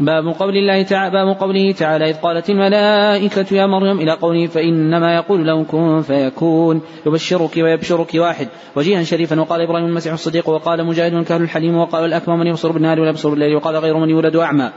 باب 0.00 0.24
قول 0.38 0.56
الله 0.56 0.82
تعالى 0.82 1.10
باب 1.10 1.36
قوله 1.40 1.72
تعالى 1.72 2.10
إذ 2.10 2.16
قالت 2.16 2.50
الملائكة 2.50 3.56
يا 3.56 3.66
مريم 3.66 4.00
إلى 4.00 4.12
قوله 4.12 4.46
فإنما 4.46 5.14
يقول 5.14 5.46
له 5.46 5.64
كن 5.64 6.00
فيكون 6.00 6.82
يبشرك 7.06 7.56
ويبشرك 7.56 8.10
واحد. 8.14 8.48
وجيها 8.76 9.02
شريفا 9.02 9.40
وقال 9.40 9.60
إبراهيم 9.60 9.86
المسيح 9.86 10.12
الصديق 10.12 10.48
وقال 10.48 10.86
مجاهد 10.86 11.24
كهل 11.24 11.42
الحليم 11.42 11.76
وقال 11.76 12.04
الأكمى 12.04 12.36
من 12.36 12.46
يبصر 12.46 12.72
بالنهار 12.72 13.00
ولا 13.00 13.10
يبصر 13.10 13.30
بالليل 13.30 13.56
وقال 13.56 13.76
غير 13.76 13.98
من 13.98 14.10
يولد 14.10 14.36
أعمى. 14.36 14.70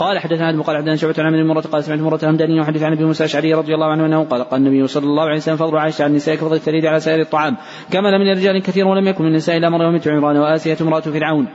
قال 0.00 0.18
حدثنا 0.18 0.50
آدم 0.50 0.62
قال 0.62 0.76
حدثنا 0.76 0.96
شعبة 0.96 1.14
عن 1.18 1.46
مرة 1.46 1.60
قال 1.60 1.84
سمعت 1.84 1.98
مرة 1.98 2.20
همداني 2.22 2.60
وحدث 2.60 2.82
عن 2.82 2.92
أبي 2.92 3.04
موسى 3.04 3.24
الأشعري 3.24 3.54
رضي 3.54 3.74
الله 3.74 3.86
عنه 3.86 4.06
أنه 4.06 4.24
قال 4.24 4.44
قال 4.44 4.60
النبي 4.60 4.86
صلى 4.86 5.04
الله 5.04 5.22
عليه 5.22 5.36
وسلم 5.36 5.56
فضل 5.56 5.76
عائشة 5.78 6.02
عن 6.02 6.10
النساء 6.10 6.34
كفضل 6.34 6.56
الثريد 6.56 6.86
على 6.86 7.00
سائر 7.00 7.20
الطعام. 7.20 7.56
كما 7.92 8.18
من 8.18 8.32
الرجال 8.32 8.62
كثير 8.62 8.86
ولم 8.86 9.08
يكن 9.08 9.24
من 9.24 9.30
النساء 9.30 9.56
إلا 9.56 9.68
مريم 9.68 9.92
بنت 9.92 10.08
عمران 10.08 10.36
وآسية 10.36 10.76
امرأة 10.80 11.00
فرعون. 11.00 11.46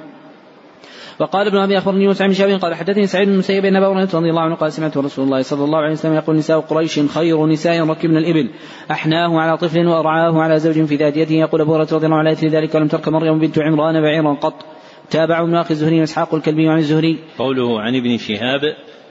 وقال 1.19 1.47
ابن 1.47 1.57
أبي 1.57 1.77
أخبرني 1.77 2.03
يوسف 2.03 2.25
بن 2.25 2.33
شهاب 2.33 2.59
قال 2.59 2.75
حدثني 2.75 3.07
سعيد 3.07 3.27
بن 3.27 3.33
المسيب 3.33 3.65
أن 3.65 3.75
أبا 3.75 3.87
رضي 4.13 4.29
الله 4.29 4.41
عنه 4.41 4.55
قال 4.55 4.73
سمعت 4.73 4.97
رسول 4.97 5.25
الله 5.25 5.41
صلى 5.41 5.63
الله 5.63 5.77
عليه 5.77 5.91
وسلم 5.91 6.13
يقول 6.13 6.35
نساء 6.35 6.59
قريش 6.59 6.99
خير 6.99 7.45
نساء 7.45 7.89
ركبن 7.89 8.17
الإبل. 8.17 8.49
أحناه 8.91 9.39
على 9.39 9.57
طفل 9.57 9.87
وأرعاه 9.87 10.41
على 10.41 10.59
زوج 10.59 10.85
في 10.85 10.95
ذات 10.95 11.17
يده. 11.17 11.35
يقول 11.35 11.61
أبو 11.61 11.75
هريرة 11.75 11.93
رضي 11.93 12.05
الله 12.05 12.17
عنه 12.17 12.29
على 12.29 12.49
ذلك 12.49 12.75
ولم 12.75 12.87
ترك 12.87 13.07
مريم 13.07 13.39
بنت 13.39 13.59
عمران 13.59 14.01
بعيرا 14.01 14.33
قط. 14.33 14.75
تابعه 15.09 15.43
ابن 15.43 15.55
أخي 15.55 15.71
الزهري 15.71 16.00
وإسحاق 16.00 16.35
الكلبي 16.35 16.67
عن 16.67 16.77
الزهري. 16.77 17.19
قوله 17.38 17.81
عن 17.81 17.95
ابن 17.95 18.17
شهاب 18.17 18.62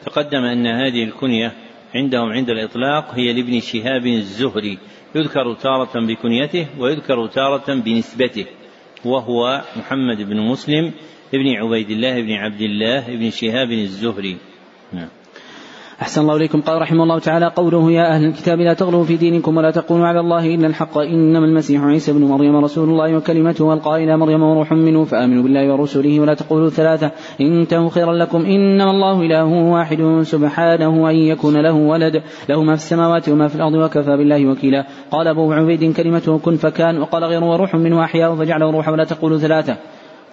تقدم 0.06 0.44
أن 0.44 0.66
هذه 0.66 1.04
الكنية 1.04 1.52
عندهم 1.94 2.32
عند 2.32 2.50
الإطلاق 2.50 3.14
هي 3.14 3.32
لابن 3.32 3.60
شهاب 3.60 4.06
الزهري. 4.06 4.78
يذكر 5.14 5.54
تارة 5.54 6.06
بكنيته 6.06 6.66
ويذكر 6.78 7.26
تارة 7.26 7.74
بنسبته. 7.74 8.46
وهو 9.04 9.62
محمد 9.76 10.22
بن 10.22 10.40
مسلم 10.40 10.92
ابن 11.34 11.54
عبيد 11.56 11.90
الله 11.90 12.20
بن 12.20 12.32
عبد 12.32 12.60
الله 12.60 13.16
بن 13.16 13.30
شهاب 13.30 13.70
الزهري. 13.70 14.36
نعم. 14.92 15.08
أحسن 16.02 16.20
الله 16.20 16.36
إليكم. 16.36 16.60
قال 16.60 16.82
رحمه 16.82 17.02
الله 17.02 17.18
تعالى 17.18 17.46
قوله 17.46 17.92
يا 17.92 18.14
أهل 18.14 18.24
الكتاب 18.24 18.58
لا 18.58 18.74
تغلوا 18.74 19.04
في 19.04 19.16
دينكم 19.16 19.56
ولا 19.56 19.70
تقولوا 19.70 20.06
على 20.06 20.20
الله 20.20 20.54
إلا 20.54 20.66
الحق 20.66 20.98
إنما 20.98 21.46
المسيح 21.46 21.84
عيسى 21.84 22.12
بن 22.12 22.24
مريم 22.24 22.56
رسول 22.56 22.88
الله 22.88 23.16
وكلمته 23.16 23.72
ألقى 23.72 24.04
إلى 24.04 24.16
مريم 24.16 24.42
وروح 24.42 24.72
منه 24.72 25.04
فآمنوا 25.04 25.42
بالله 25.42 25.72
ورسله 25.72 26.20
ولا 26.20 26.34
تقولوا 26.34 26.70
ثلاثة. 26.70 27.10
انتهوا 27.40 27.90
خيرا 27.90 28.12
لكم 28.12 28.44
إنما 28.44 28.90
الله 28.90 29.22
إله 29.22 29.44
واحد 29.44 30.22
سبحانه 30.22 31.10
أن 31.10 31.16
يكون 31.16 31.56
له 31.56 31.72
ولد. 31.72 32.22
له 32.48 32.62
ما 32.62 32.76
في 32.76 32.82
السماوات 32.82 33.28
وما 33.28 33.48
في 33.48 33.56
الأرض 33.56 33.74
وكفى 33.74 34.16
بالله 34.16 34.46
وكيلا. 34.46 34.86
قال 35.10 35.28
أبو 35.28 35.52
عبيد 35.52 35.96
كلمته 35.96 36.38
كن 36.38 36.56
فكان 36.56 36.98
وقال 36.98 37.24
غيره 37.24 37.50
وروح 37.50 37.74
منه 37.74 38.04
أحياء 38.04 38.34
فجعله 38.34 38.70
روحا 38.70 38.92
ولا 38.92 39.04
تقولوا 39.04 39.38
ثلاثة. 39.38 39.76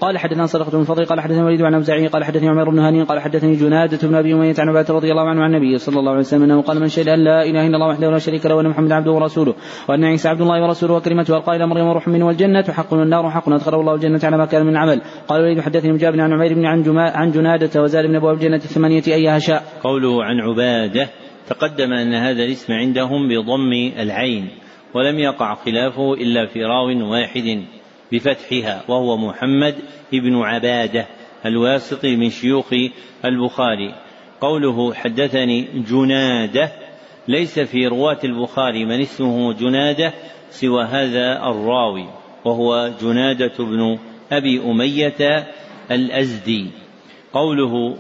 قال 0.02 0.18
حدثنا 0.18 0.46
صدقة 0.46 0.72
بن 0.78 0.84
فضل 0.84 1.06
قال 1.06 1.20
حدثنا 1.20 1.46
وليد 1.46 1.62
عن 1.62 1.74
أوزاعي 1.74 2.08
قال 2.08 2.24
حدثني 2.24 2.50
عمر 2.50 2.70
بن 2.70 2.80
هاني 2.80 3.04
قال 3.04 3.20
حدثني 3.20 3.56
جنادة 3.56 4.08
بن 4.08 4.16
أبي 4.16 4.34
أمية 4.34 4.56
عن 4.60 4.70
عبادة 4.70 4.94
رضي 4.94 5.12
الله 5.12 5.30
عنه 5.30 5.44
عن 5.44 5.56
النبي 5.56 5.78
صلى 5.78 6.00
الله 6.00 6.12
عليه 6.12 6.20
وسلم 6.20 6.44
أنه 6.44 6.62
قال 6.62 6.80
من 6.80 6.88
شهد 6.88 7.08
أن 7.08 7.24
لا 7.24 7.44
إله 7.44 7.68
إلا 7.68 7.76
الله 7.76 7.88
وحده 7.88 8.12
لا 8.12 8.18
شريك 8.18 8.46
له 8.46 8.56
وأن 8.56 8.70
محمدا 8.70 8.96
عبده 8.96 9.12
ورسوله 9.12 9.56
وأن 9.90 10.04
عيسى 10.04 10.30
عبد 10.30 10.42
الله 10.42 10.64
ورسوله 10.64 10.94
وكلمته 10.94 11.38
ألقى 11.38 11.56
إلى 11.56 11.68
مريم 11.68 11.88
وروح 11.88 12.08
منه 12.08 12.28
والجنة 12.28 12.64
حق 12.64 12.94
والنار 12.94 13.30
حق 13.30 13.50
أدخله 13.50 13.82
الله 13.82 13.96
الجنة 13.96 14.20
على 14.24 14.38
ما 14.38 14.46
كان 14.46 14.66
من 14.66 14.78
عمل. 14.78 15.02
قال 15.28 15.42
وليد 15.42 15.60
حدثني 15.60 15.92
مجاب 15.92 16.20
عن 16.20 16.34
عمير 16.34 16.54
بن 16.54 16.66
عن, 16.66 16.98
عن 16.98 17.32
جنادة 17.32 17.82
وزاد 17.82 18.06
بن 18.06 18.16
أبواب 18.16 18.36
الجنة 18.36 18.56
الثمانية 18.56 19.04
أيها 19.08 19.40
شاء 19.40 19.64
قوله 19.84 20.24
عن 20.24 20.40
عبادة 20.40 21.10
تقدم 21.48 21.94
أن 21.94 22.14
هذا 22.14 22.44
الاسم 22.44 22.74
عندهم 22.74 23.30
بضم 23.30 23.72
العين 24.00 24.50
ولم 24.94 25.20
يقع 25.20 25.56
خلافه 25.56 26.14
إلا 26.14 26.46
في 26.46 26.64
راو 26.64 27.12
واحد. 27.12 27.81
بفتحها 28.12 28.84
وهو 28.88 29.18
محمد 29.18 29.76
بن 30.14 30.36
عبادة 30.36 31.06
الواسطي 31.46 32.16
من 32.16 32.30
شيوخ 32.30 32.74
البخاري. 33.26 33.96
قوله 34.42 34.94
حدثني 34.94 35.68
جنادة 35.92 36.72
ليس 37.28 37.60
في 37.60 37.88
رواة 37.88 38.20
البخاري 38.24 38.86
من 38.86 39.02
اسمه 39.02 39.54
جنادة 39.54 40.14
سوى 40.50 40.84
هذا 40.84 41.50
الراوي 41.50 42.06
وهو 42.46 42.92
جنادة 43.02 43.54
بن 43.60 43.98
أبي 44.32 44.62
أمية 44.62 45.48
الأزدي. 45.92 46.68
قوله 47.34 47.98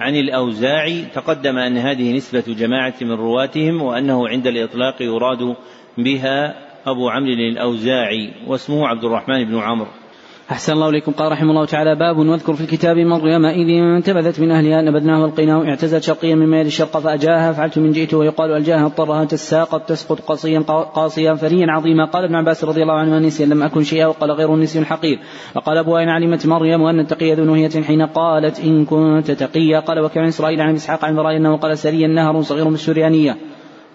عن 0.00 0.16
الأوزاعي 0.16 1.04
تقدم 1.14 1.58
أن 1.58 1.76
هذه 1.76 2.12
نسبة 2.12 2.44
جماعة 2.48 2.94
من 3.00 3.12
رواتهم 3.12 3.82
وأنه 3.82 4.28
عند 4.28 4.46
الإطلاق 4.46 5.02
يراد 5.02 5.56
بها 5.98 6.63
أبو 6.86 7.08
عمرو 7.08 7.32
الأوزاعي 7.32 8.30
واسمه 8.46 8.88
عبد 8.88 9.04
الرحمن 9.04 9.44
بن 9.44 9.58
عمرو. 9.58 9.86
أحسن 10.50 10.72
الله 10.72 10.88
إليكم. 10.88 11.12
قال 11.12 11.32
رحمه 11.32 11.50
الله 11.50 11.64
تعالى 11.64 11.94
باب 11.94 12.18
واذكر 12.18 12.54
في 12.54 12.60
الكتاب 12.60 12.96
مريم 12.96 13.46
إذ 13.46 13.68
انتبذت 13.68 14.40
من 14.40 14.50
أهلها 14.50 14.82
نبذناه 14.82 15.22
والقيناه 15.22 15.64
اعتزت 15.64 16.02
شرقيا 16.02 16.34
من 16.34 16.50
ميل 16.50 16.66
الشرق 16.66 16.98
فأجاها 16.98 17.52
فعلت 17.52 17.78
من 17.78 17.92
جئت 17.92 18.14
ويقال 18.14 18.50
ألجاها 18.50 18.86
اضطرها 18.86 19.24
تساقط 19.24 19.82
تسقط 19.82 20.20
قصيا 20.20 20.60
قاصيا 20.94 21.34
فريا 21.34 21.66
عظيما. 21.70 22.04
قال 22.04 22.24
ابن 22.24 22.34
عباس 22.34 22.64
رضي 22.64 22.82
الله 22.82 22.94
عنه 22.94 23.18
نسيا 23.18 23.46
لم 23.46 23.62
أكن 23.62 23.82
شيئا. 23.82 24.06
وقال 24.06 24.30
غير 24.30 24.54
النسي 24.54 24.78
الحقير 24.78 25.18
وقال 25.56 25.78
أبو 25.78 25.98
وائل 25.98 26.08
علمت 26.08 26.46
مريم 26.46 26.82
أن 26.82 27.00
التقي 27.00 27.34
ذو 27.34 27.44
نهية 27.44 27.82
حين 27.82 28.02
قالت 28.06 28.60
إن 28.60 28.84
كنت 28.84 29.30
تقيا. 29.30 29.80
قال 29.80 30.00
وكان 30.00 30.24
إسرائيل 30.24 30.60
عن 30.60 30.74
إسحاق 30.74 31.04
عن 31.04 31.16
براء 31.16 31.36
أنه 31.36 31.56
قال 31.56 31.78
سريا 31.78 32.08
نهر 32.08 32.42
صغير 32.42 32.68
من 32.68 32.74
السريانية 32.74 33.36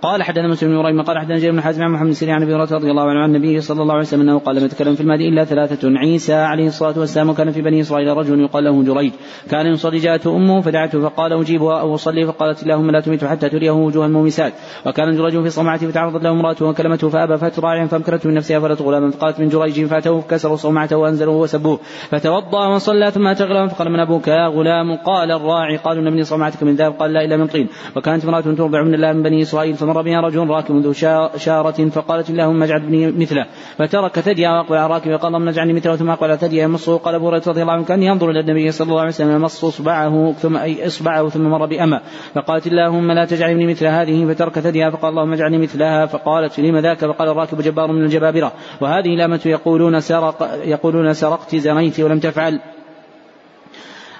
قال 0.01 0.24
حدثنا 0.24 0.48
مسلم 0.48 0.70
بن 0.70 0.75
إبراهيم 0.75 1.01
قال 1.01 1.18
حدثنا 1.18 1.38
جرير 1.38 1.51
بن 1.51 1.62
حازم 1.62 1.84
عن 1.84 1.91
محمد 1.91 2.05
بن 2.05 2.12
سيرين 2.12 2.36
عن 2.36 2.44
أبي 2.44 2.56
هريرة 2.56 2.75
رضي 2.75 2.91
الله 2.91 3.10
عنه 3.10 3.20
عن 3.20 3.36
النبي 3.36 3.62
صلى 3.62 3.82
الله 3.82 3.94
عليه 3.94 4.03
وسلم 4.03 4.22
أنه 4.22 4.39
قال 4.39 4.56
لم 4.56 4.65
يتكلم 4.65 4.96
في 4.96 5.01
المهد 5.01 5.29
إلا 5.29 5.44
ثلاثة 5.44 5.98
عيسى 5.98 6.34
عليه 6.34 6.68
الصلاة 6.68 7.00
والسلام 7.00 7.29
وكان 7.29 7.51
في 7.51 7.62
بني 7.62 7.82
إسرائيل 7.82 8.18
رجل 8.18 8.39
يقال 8.39 8.63
له 8.63 8.84
جريج. 8.84 9.12
كان 9.50 9.65
يصلي 9.65 9.98
جاءته 9.98 10.36
أمه 10.36 10.62
فدعته 10.62 11.01
فقال 11.01 11.34
اجيبها 11.34 11.79
أو 11.79 11.96
اصلي 11.96 12.27
فقالت 12.27 12.63
اللهم 12.63 12.91
لا 12.91 13.00
تمته 13.00 13.25
حتى 13.25 13.50
تريه 13.50 13.72
وجوه 13.72 14.06
المومسات. 14.06 14.53
وكان 14.86 15.18
جريج 15.18 15.44
في 15.44 15.50
صومعته 15.50 15.88
فتعرضت 15.88 16.24
له 16.24 16.32
امرأة 16.32 16.65
وكلمته 16.65 17.09
فأبى 17.09 17.38
فأتت 17.38 17.65
راعيا 17.65 17.85
فأمكنته 17.85 18.29
من 18.29 18.35
نفسها 18.35 18.59
فولدت 18.59 18.81
غلاما 18.81 19.12
فقالت 19.12 19.40
من 19.40 19.50
جريج 19.50 19.85
فأتوه 19.85 20.22
فكسروا 20.22 20.55
صومعته 20.55 20.98
وأنزلوه 20.98 21.35
وسبوه. 21.35 21.79
فتوضأ 22.12 22.68
وصلى 22.68 23.12
ثم 23.12 23.27
اتى 23.27 23.44
غلام 23.44 23.68
فقال 23.68 23.92
من 23.92 24.00
أبوك 24.00 24.27
يا 24.27 24.48
غلام؟ 24.48 24.96
قال 24.96 25.31
الراعي 25.31 25.77
قالوا 25.77 26.07
ابني 26.07 26.24
صومعتك 26.24 26.64
من 26.64 26.75
ذهب. 26.75 26.92
قال 26.94 27.14
لا 27.14 27.25
الا 27.25 27.38
من 27.38 27.48
طين 27.48 27.68
وكانت 27.96 28.25
امرأة 28.25 28.42
ترضع 28.42 28.83
من 28.83 28.94
الله 28.94 29.14
من 29.14 29.24
بني 29.24 29.42
إسرائيل 29.42 29.75
فمر 29.90 30.02
بها 30.02 30.22
رجل 30.22 30.48
راكب 30.48 30.72
منذ 30.75 30.94
شارة 31.38 31.90
فقالت 31.90 32.30
اللهم 32.30 32.64
اجعل 32.64 32.82
ابني 32.82 33.12
مثله. 33.12 33.46
فترك 33.78 34.20
ثديها 34.20 34.50
واقبل 34.50 34.78
على 34.78 34.94
راكب 34.94 35.12
وقال 35.12 35.28
اللهم 35.28 35.48
اجعلني 35.48 35.74
مثله 35.74 35.96
ثم 35.96 36.10
اقبل 36.10 36.28
على 36.30 36.38
ثديها 36.38 36.64
يمصه. 36.64 36.98
قال 36.98 37.16
أبو 37.16 37.28
هريرة 37.28 37.44
رضي 37.48 37.62
الله 37.62 37.74
عنه 37.74 37.84
كان 37.84 38.04
ينظر 38.04 38.30
إلى 38.30 38.40
النبي 38.40 38.72
صلى 38.72 38.88
الله 38.88 39.00
عليه 39.00 39.10
وسلم 39.10 39.36
يمص 39.36 39.66
إصبعه 39.66 40.34
ثم 40.34 40.58
أي 40.58 40.88
إصبعه 40.88 41.30
ثم 41.30 41.42
مر 41.42 41.66
بأمة. 41.66 42.02
فقالت 42.36 42.68
اللهم 42.68 43.12
لا 43.12 43.25
تجعل 43.25 43.50
ابني 43.50 43.68
مثل 43.68 43.86
هذه. 43.86 44.34
فترك 44.34 44.60
ثديها 44.60 44.90
فقال 44.90 45.12
اللهم 45.12 45.34
اجعلني 45.34 45.58
مثلها. 45.58 46.06
فقالت 46.06 46.60
لم 46.60 46.78
ذاك؟ 46.78 47.06
فقال 47.06 47.30
الراكب 47.30 47.62
جبار 47.62 47.92
من 47.92 48.04
الجبابرة. 48.04 48.52
وهذه 48.82 49.16
لامة 49.16 49.42
يقولون 49.46 50.00
سرق 50.00 50.60
يقولون 50.64 51.14
سرقت 51.14 51.56
زنيت 51.56 52.00
ولم 52.00 52.20
تفعل. 52.20 52.60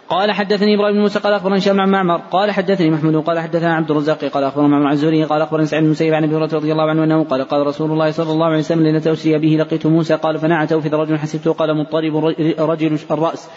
قال 0.10 0.32
حدثني 0.32 0.76
إبراهيم 0.76 0.95
بن 0.95 1.02
موسى 1.02 1.19
قال 1.19 1.34
أخبرني 1.34 1.58
هشام 1.58 1.82
عن 1.82 1.89
معمر. 1.89 2.22
قال 2.32 2.52
حدثني 2.52 2.89
محمود 2.89 3.15
قال 3.15 3.39
حدثنا 3.39 3.76
عبد 3.76 3.91
الرزاق 3.91 4.26
قال 4.26 4.43
أخبرنا 4.43 4.67
معمر 4.67 4.88
عن 4.88 4.93
الزهري 4.93 5.24
قال 5.24 5.41
أخبرني 5.41 5.65
سعيد 5.65 5.82
بن 5.84 5.88
المسيب 5.88 6.13
عن 6.13 6.24
أبي 6.24 6.36
هريرة 6.36 6.56
رضي 6.56 6.72
الله 6.72 6.89
عنه 6.89 7.04
أنه 7.04 7.24
قال 7.24 7.41
قال 7.43 7.67
رسول 7.67 7.91
الله 7.91 8.12
صلى 8.12 8.32
الله 8.32 8.45
عليه 8.45 8.58
وسلم 8.58 8.84
ليله 8.84 9.12
اسري 9.12 9.38
به 9.38 9.63
لقيت 9.63 9.86
موسى 9.86 10.15
قال 10.15 10.38
فنعته 10.38 10.80
في 10.80 10.89
رجل 10.89 11.17
حسبته 11.17 11.54
قال 11.54 11.78
مضطرب 11.78 12.26
رجل 12.60 13.00
الرأس. 13.12 13.50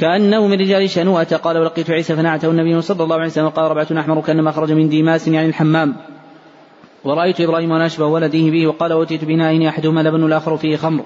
كأنه 0.00 0.46
من 0.46 0.60
رجال 0.60 0.90
شنوءة. 0.90 1.36
قال 1.44 1.58
ولقيت 1.58 1.90
عيسى 1.90 2.16
فنعته 2.16 2.50
النبي 2.50 2.80
صلى 2.80 3.04
الله 3.04 3.16
عليه 3.16 3.26
وسلم 3.26 3.48
قال 3.48 3.70
ربعة 3.70 3.86
أحمر 3.98 4.20
كأنما 4.20 4.50
خرج 4.50 4.72
من 4.72 4.88
ديماس 4.88 5.28
يعني 5.28 5.48
الحمام. 5.48 5.96
ورأيت 7.04 7.40
إبراهيم 7.40 7.70
وناشبه 7.70 8.06
ولده 8.06 8.50
به 8.50 8.66
وقال 8.66 8.92
أوتيت 8.92 9.24
بناء 9.24 9.68
أحدهما 9.68 10.00
لبن 10.00 10.24
الآخر 10.24 10.56
فيه 10.56 10.76
خمر. 10.76 11.04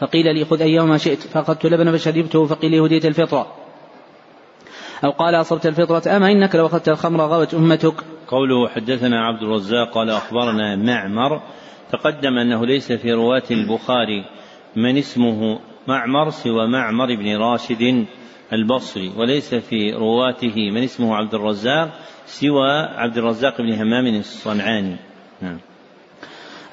فقيل 0.00 0.34
لي 0.34 0.44
خذ 0.44 0.62
أيهما 0.62 0.98
شئت 0.98 1.18
فأخذت 1.18 1.66
لبن 1.66 1.96
فشربته 1.96 2.46
فقيل 2.46 2.70
لي 2.70 2.80
هديت 2.80 3.06
الفطرة. 3.06 3.46
أو 5.04 5.10
قال 5.10 5.34
أصبت 5.34 5.66
الفطرة 5.66 6.16
أما 6.16 6.32
إنك 6.32 6.56
لو 6.56 6.66
أخذت 6.66 6.88
الخمر 6.88 7.20
غوت 7.20 7.54
أمتك؟ 7.54 7.94
قوله 8.28 8.68
حدثنا 8.68 9.26
عبد 9.26 9.42
الرزاق 9.42 9.94
قال 9.94 10.10
أخبرنا 10.10 10.76
معمر 10.76 11.40
تقدم 11.92 12.38
أنه 12.38 12.66
ليس 12.66 12.92
في 12.92 13.12
رواة 13.12 13.42
البخاري 13.50 14.24
من 14.76 14.96
اسمه 14.96 15.58
معمر 15.88 16.30
سوى 16.30 16.66
معمر 16.66 17.14
بن 17.16 17.36
راشد 17.36 18.06
البصري 18.52 19.12
وليس 19.16 19.54
في 19.54 19.92
رواته 19.92 20.70
من 20.70 20.82
اسمه 20.82 21.16
عبد 21.16 21.34
الرزاق 21.34 21.90
سوى 22.26 22.70
عبد 22.96 23.18
الرزاق 23.18 23.58
بن 23.58 23.72
همام 23.72 24.06
الصنعاني. 24.06 24.96
نعم. 25.42 25.58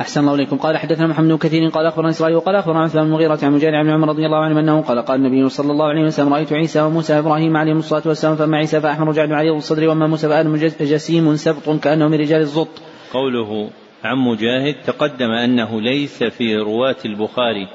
أحسن 0.02 0.22
الله 0.22 0.36
إليكم. 0.36 0.58
قال 0.58 0.78
حدثنا 0.78 1.08
محمد 1.08 1.28
بن 1.28 1.38
كثير 1.38 1.70
قال 1.70 1.86
أخبرنا 1.86 2.10
إسرائيل 2.10 2.36
وقال 2.36 2.56
أخبرنا 2.56 2.82
عثمان 2.82 3.04
بن 3.04 3.10
المغيرة 3.10 3.40
عن 3.44 3.52
مجاهد 3.52 3.74
بن 3.74 3.90
عمر 3.90 4.10
رضي 4.10 4.26
الله 4.26 4.38
عنه 4.38 4.60
أنه 4.60 4.82
قال 4.82 5.02
قال 5.02 5.26
النبي 5.26 5.50
صلى 5.50 5.72
الله 5.72 5.86
عليه 5.86 6.04
وسلم 6.04 6.34
رأيت 6.34 6.54
عيسى 6.54 6.82
وموسى 6.82 7.14
وإبراهيم 7.16 7.58
عليهم 7.58 7.78
الصلاة 7.78 8.02
والسلام 8.06 8.36
فأما 8.36 8.58
عيسى 8.58 8.82
فأحمر 8.82 9.12
جعد 9.12 9.32
عريض 9.32 9.56
الصدر 9.56 9.88
وأما 9.88 10.08
موسى 10.08 10.28
فآدم 10.30 10.56
جسيم 10.82 11.36
سبط 11.36 11.84
كأنه 11.84 12.08
من 12.08 12.14
رجال 12.14 12.42
الزط. 12.42 12.82
قوله 13.14 13.70
عن 14.04 14.18
مجاهد 14.18 14.76
تقدم 14.86 15.32
أنه 15.32 15.82
ليس 15.82 16.24
في 16.24 16.56
رواة 16.56 17.02
البخاري 17.06 17.68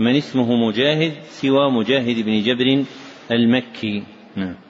من 0.00 0.16
اسمه 0.16 0.68
مجاهد 0.68 1.12
سوى 1.28 1.70
مجاهد 1.70 2.24
بن 2.24 2.42
جبر 2.42 2.84
المكي. 3.30 4.02
نعم. 4.36 4.65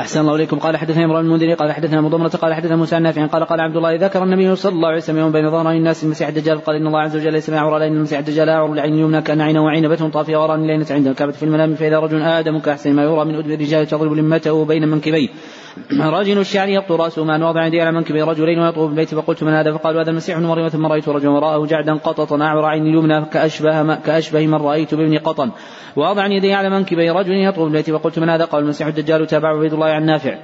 أحسن 0.00 0.20
الله 0.20 0.34
إليكم. 0.34 0.58
قال 0.58 0.76
حدثنا 0.76 1.04
إبراهيم 1.04 1.26
المنذري 1.26 1.54
قال 1.54 1.72
حدثنا 1.72 2.00
مضمرة 2.00 2.28
قال 2.28 2.54
حدثنا 2.54 2.76
موسى 2.76 2.96
النافع 2.96 3.26
قال 3.26 3.44
قال 3.44 3.60
عبد 3.60 3.76
الله 3.76 3.94
ذكر 3.94 4.22
النبي 4.22 4.56
صلى 4.56 4.72
الله 4.72 4.88
عليه 4.88 4.96
وسلم 4.96 5.18
يوم 5.18 5.32
بين 5.32 5.50
ظهرين 5.50 5.78
الناس 5.78 6.04
المسيح 6.04 6.28
الدجال 6.28 6.58
قال 6.58 6.76
إن 6.76 6.86
الله 6.86 7.00
عز 7.00 7.16
وجل 7.16 7.32
ليس 7.32 7.50
معور 7.50 7.78
لأن 7.78 7.92
المسيح 7.92 8.18
الدجال 8.18 8.48
أعور 8.48 8.72
العين 8.72 8.94
اليمنى 8.94 9.22
كأن 9.22 9.40
عينه 9.40 9.64
وعينبة 9.64 10.08
طافية 10.08 10.36
وران 10.36 10.66
لينة 10.66 10.86
عند 10.90 11.06
الكعبة 11.06 11.32
في 11.32 11.42
المنام 11.42 11.74
فإذا 11.74 11.98
رجل 11.98 12.22
آدم 12.22 12.58
كأحسن 12.58 12.92
ما 12.92 13.02
يرى 13.02 13.24
من 13.24 13.34
أدب 13.34 13.50
الرجال 13.50 13.86
تضرب 13.86 14.12
لمته 14.12 14.64
بين 14.64 14.88
منكبيه. 14.88 15.28
رجل 15.92 16.38
الشعر 16.38 16.68
يبطو 16.68 16.96
رأسه 16.96 17.24
مع 17.24 17.46
واضع 17.46 17.66
يديه 17.66 17.82
على 17.82 17.92
منكبي 17.92 18.22
رجلين 18.22 18.58
ويطوف 18.58 18.86
بالبيت 18.86 19.14
فقلت 19.14 19.42
من 19.42 19.52
هذا؟ 19.52 19.72
فقالوا 19.72 20.02
هذا 20.02 20.10
المسيح 20.10 20.36
ابن 20.36 20.46
مريم 20.46 20.68
ثم 20.68 20.86
رأيت 20.86 21.08
رجلا 21.08 21.30
وراءه 21.30 21.66
جعدا 21.66 21.94
قططا 21.94 22.42
اعور 22.42 22.64
عين 22.64 22.82
اليمنى 22.82 23.24
كأشبه 23.24 23.94
كأشبه 23.94 24.46
من 24.46 24.54
رأيت 24.54 24.94
بابن 24.94 25.18
قطن. 25.18 25.50
واضع 25.96 26.26
يديه 26.26 26.56
على 26.56 26.70
منكبي 26.70 27.10
رجل 27.10 27.34
يطوف 27.34 27.64
بالبيت 27.64 27.90
فقلت 27.90 28.18
من 28.18 28.28
هذا؟ 28.28 28.44
قال 28.44 28.62
المسيح 28.62 28.86
الدجال 28.86 29.26
تابعه 29.26 29.56
عبيد 29.56 29.72
الله 29.72 29.86
عن 29.86 30.06
نافع. 30.06 30.38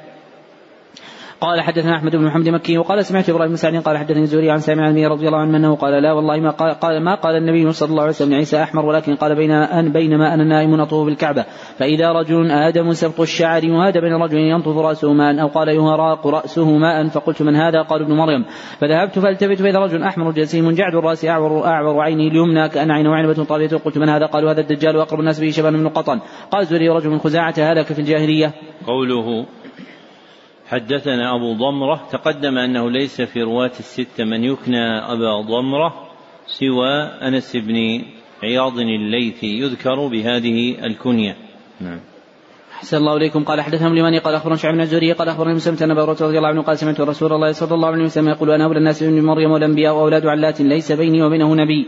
قال 1.41 1.61
حدثنا 1.61 1.97
أحمد 1.97 2.17
بن 2.17 2.25
محمد 2.25 2.49
مكي 2.49 2.79
وقال 2.79 3.05
سمعت 3.05 3.31
إبراهيم 3.31 3.51
بن 3.51 3.57
سعد 3.57 3.77
قال 3.77 3.99
حدثني 3.99 4.23
الزهري 4.23 4.51
عن 4.51 4.59
سامع 4.59 4.89
النبي 4.89 5.07
رضي 5.07 5.27
الله 5.27 5.39
عنه 5.39 5.57
أنه 5.57 5.77
قال 5.77 6.03
لا 6.03 6.13
والله 6.13 6.41
ما 6.41 6.51
قال, 6.51 6.75
قال 6.75 7.03
ما 7.03 7.15
قال 7.15 7.37
النبي 7.37 7.73
صلى 7.73 7.91
الله 7.91 8.03
عليه 8.03 8.11
وسلم 8.11 8.35
عيسى 8.35 8.63
أحمر 8.63 8.85
ولكن 8.85 9.15
قال 9.15 9.37
بين 9.37 9.51
أن 9.51 9.93
بينما 9.93 10.35
أنا 10.35 10.45
نائم 10.45 10.81
أطوف 10.81 11.07
بالكعبة. 11.07 11.45
فإذا 11.79 12.13
رجل 12.13 12.51
آدم 12.51 12.93
سبط 12.93 13.21
الشعر 13.21 13.65
يهاد 13.65 13.99
بين 13.99 14.13
رجل 14.13 14.39
ينطف 14.39 14.77
رأسه 14.77 15.13
ماء 15.13 15.43
أو 15.43 15.47
قال 15.47 15.69
يهراق 15.69 16.27
رأسه 16.27 16.77
ماء 16.77 17.09
فقلت 17.09 17.43
من 17.43 17.57
هذا؟ 17.57 17.83
قال 17.83 18.03
ابن 18.03 18.13
مريم. 18.13 18.45
فذهبت 18.81 19.19
فالتفت 19.19 19.63
فإذا 19.63 19.79
رجل 19.79 20.03
أحمر 20.03 20.31
جسيم 20.31 20.71
جعد 20.71 20.95
الرأس 20.95 21.25
اعور 21.25 21.67
أعور 21.67 22.01
عينه 22.01 22.23
اليمنى 22.23 22.69
كأن 22.69 22.91
عينه 22.91 23.15
عنبه 23.15 23.45
طاليه 23.45 23.69
قلت 23.69 23.99
من 23.99 24.09
هذا؟ 24.09 24.27
قالوا 24.27 24.51
هذا 24.53 24.61
الدجال 24.61 24.97
وأقرب 24.97 25.21
الناس 25.21 25.41
به 25.41 25.51
شبان 25.51 25.77
بن 25.77 25.89
قطن 25.89 26.21
قال 26.51 26.63
الزهري 26.63 26.89
رجل 26.89 27.11
من 27.11 27.19
خزاعة 27.19 27.55
هلك 27.59 27.87
في 27.87 27.99
الجاهلية. 27.99 28.53
قوله 28.87 29.47
حدثنا 30.69 31.35
أبو 31.35 31.53
ضمرة 31.53 32.09
تقدم 32.13 32.59
أنه 32.59 32.91
ليس 32.91 33.23
في 33.23 33.43
رواة 33.43 33.73
الستة 33.79 34.25
من 34.25 34.45
يكنى 34.45 34.99
أبا 34.99 35.41
ضمرة 35.41 36.09
سوى 36.47 36.93
أنس 37.23 37.57
بن 37.57 38.03
عياض 38.43 38.79
الليثي 38.79 39.47
يذكر 39.47 40.07
بهذه 40.07 40.87
الكنية. 40.87 41.37
نعم. 41.81 42.01
أحسن 42.73 42.97
الله 42.97 43.17
إليكم. 43.17 43.45
قال 43.45 43.61
حدثنا 43.61 43.89
اليماني 43.89 44.19
قال 44.19 44.35
أخبرنا 44.35 44.57
شعب 44.57 44.75
بن 44.75 44.81
الزهري 44.81 45.13
قال 45.13 45.29
أخبرني 45.29 45.55
مسلم 45.55 45.77
أن 45.83 45.91
أبا 45.91 46.05
رضي 46.05 46.39
الله 46.39 46.49
عنه 46.49 46.63
قال 46.63 46.79
سمعت 46.79 47.01
رسول 47.01 47.33
الله 47.33 47.53
صلى 47.53 47.75
الله 47.75 47.89
عليه 47.89 48.05
وسلم 48.05 48.29
يقول 48.29 48.51
أنا 48.51 48.65
أولى 48.65 48.79
الناس 48.79 49.03
من 49.03 49.25
مريم 49.25 49.51
والأنبياء 49.51 49.95
وأولاد 49.95 50.27
علات 50.27 50.61
ليس 50.61 50.93
بيني 50.93 51.23
وبينه 51.23 51.55
نبي. 51.55 51.87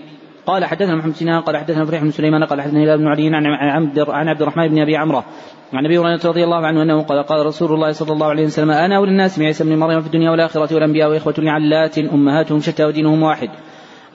قال 0.49 0.65
حدثنا 0.65 0.97
محمد 0.97 1.15
سنان 1.15 1.41
قال 1.41 1.57
حدثنا 1.57 1.85
فريح 1.85 2.03
بن 2.03 2.11
سليمان 2.11 2.45
قال 2.45 2.61
حدثنا 2.61 2.81
هلال 2.85 2.99
بن 2.99 3.07
علي 3.07 3.27
عن 3.37 3.47
عبد 3.47 3.99
عن 3.99 4.29
عبد 4.29 4.43
الرحمن 4.43 4.69
بن 4.69 4.79
أبي 4.83 4.97
عمرة 4.97 5.25
عن 5.73 5.85
أبي 5.85 5.99
هريرة 5.99 6.21
رضي 6.25 6.45
الله 6.45 6.67
عنه 6.67 6.83
أنه 6.83 7.03
قال 7.03 7.23
قال 7.23 7.47
رسول 7.47 7.73
الله 7.73 7.93
صلى 7.93 8.13
الله 8.13 8.27
عليه 8.27 8.45
وسلم 8.45 8.71
أنا 8.71 8.97
اولى 8.97 9.11
الناس 9.11 9.39
بعيسى 9.39 9.65
بن 9.65 9.77
مريم 9.77 10.01
في 10.01 10.07
الدنيا 10.07 10.31
والآخرة 10.31 10.75
والأنبياء 10.75 11.11
وإخوة 11.11 11.35
لعلات 11.39 11.99
امهاتهم 11.99 12.61
شتى 12.61 12.85
ودينهم 12.85 13.23
واحد. 13.23 13.51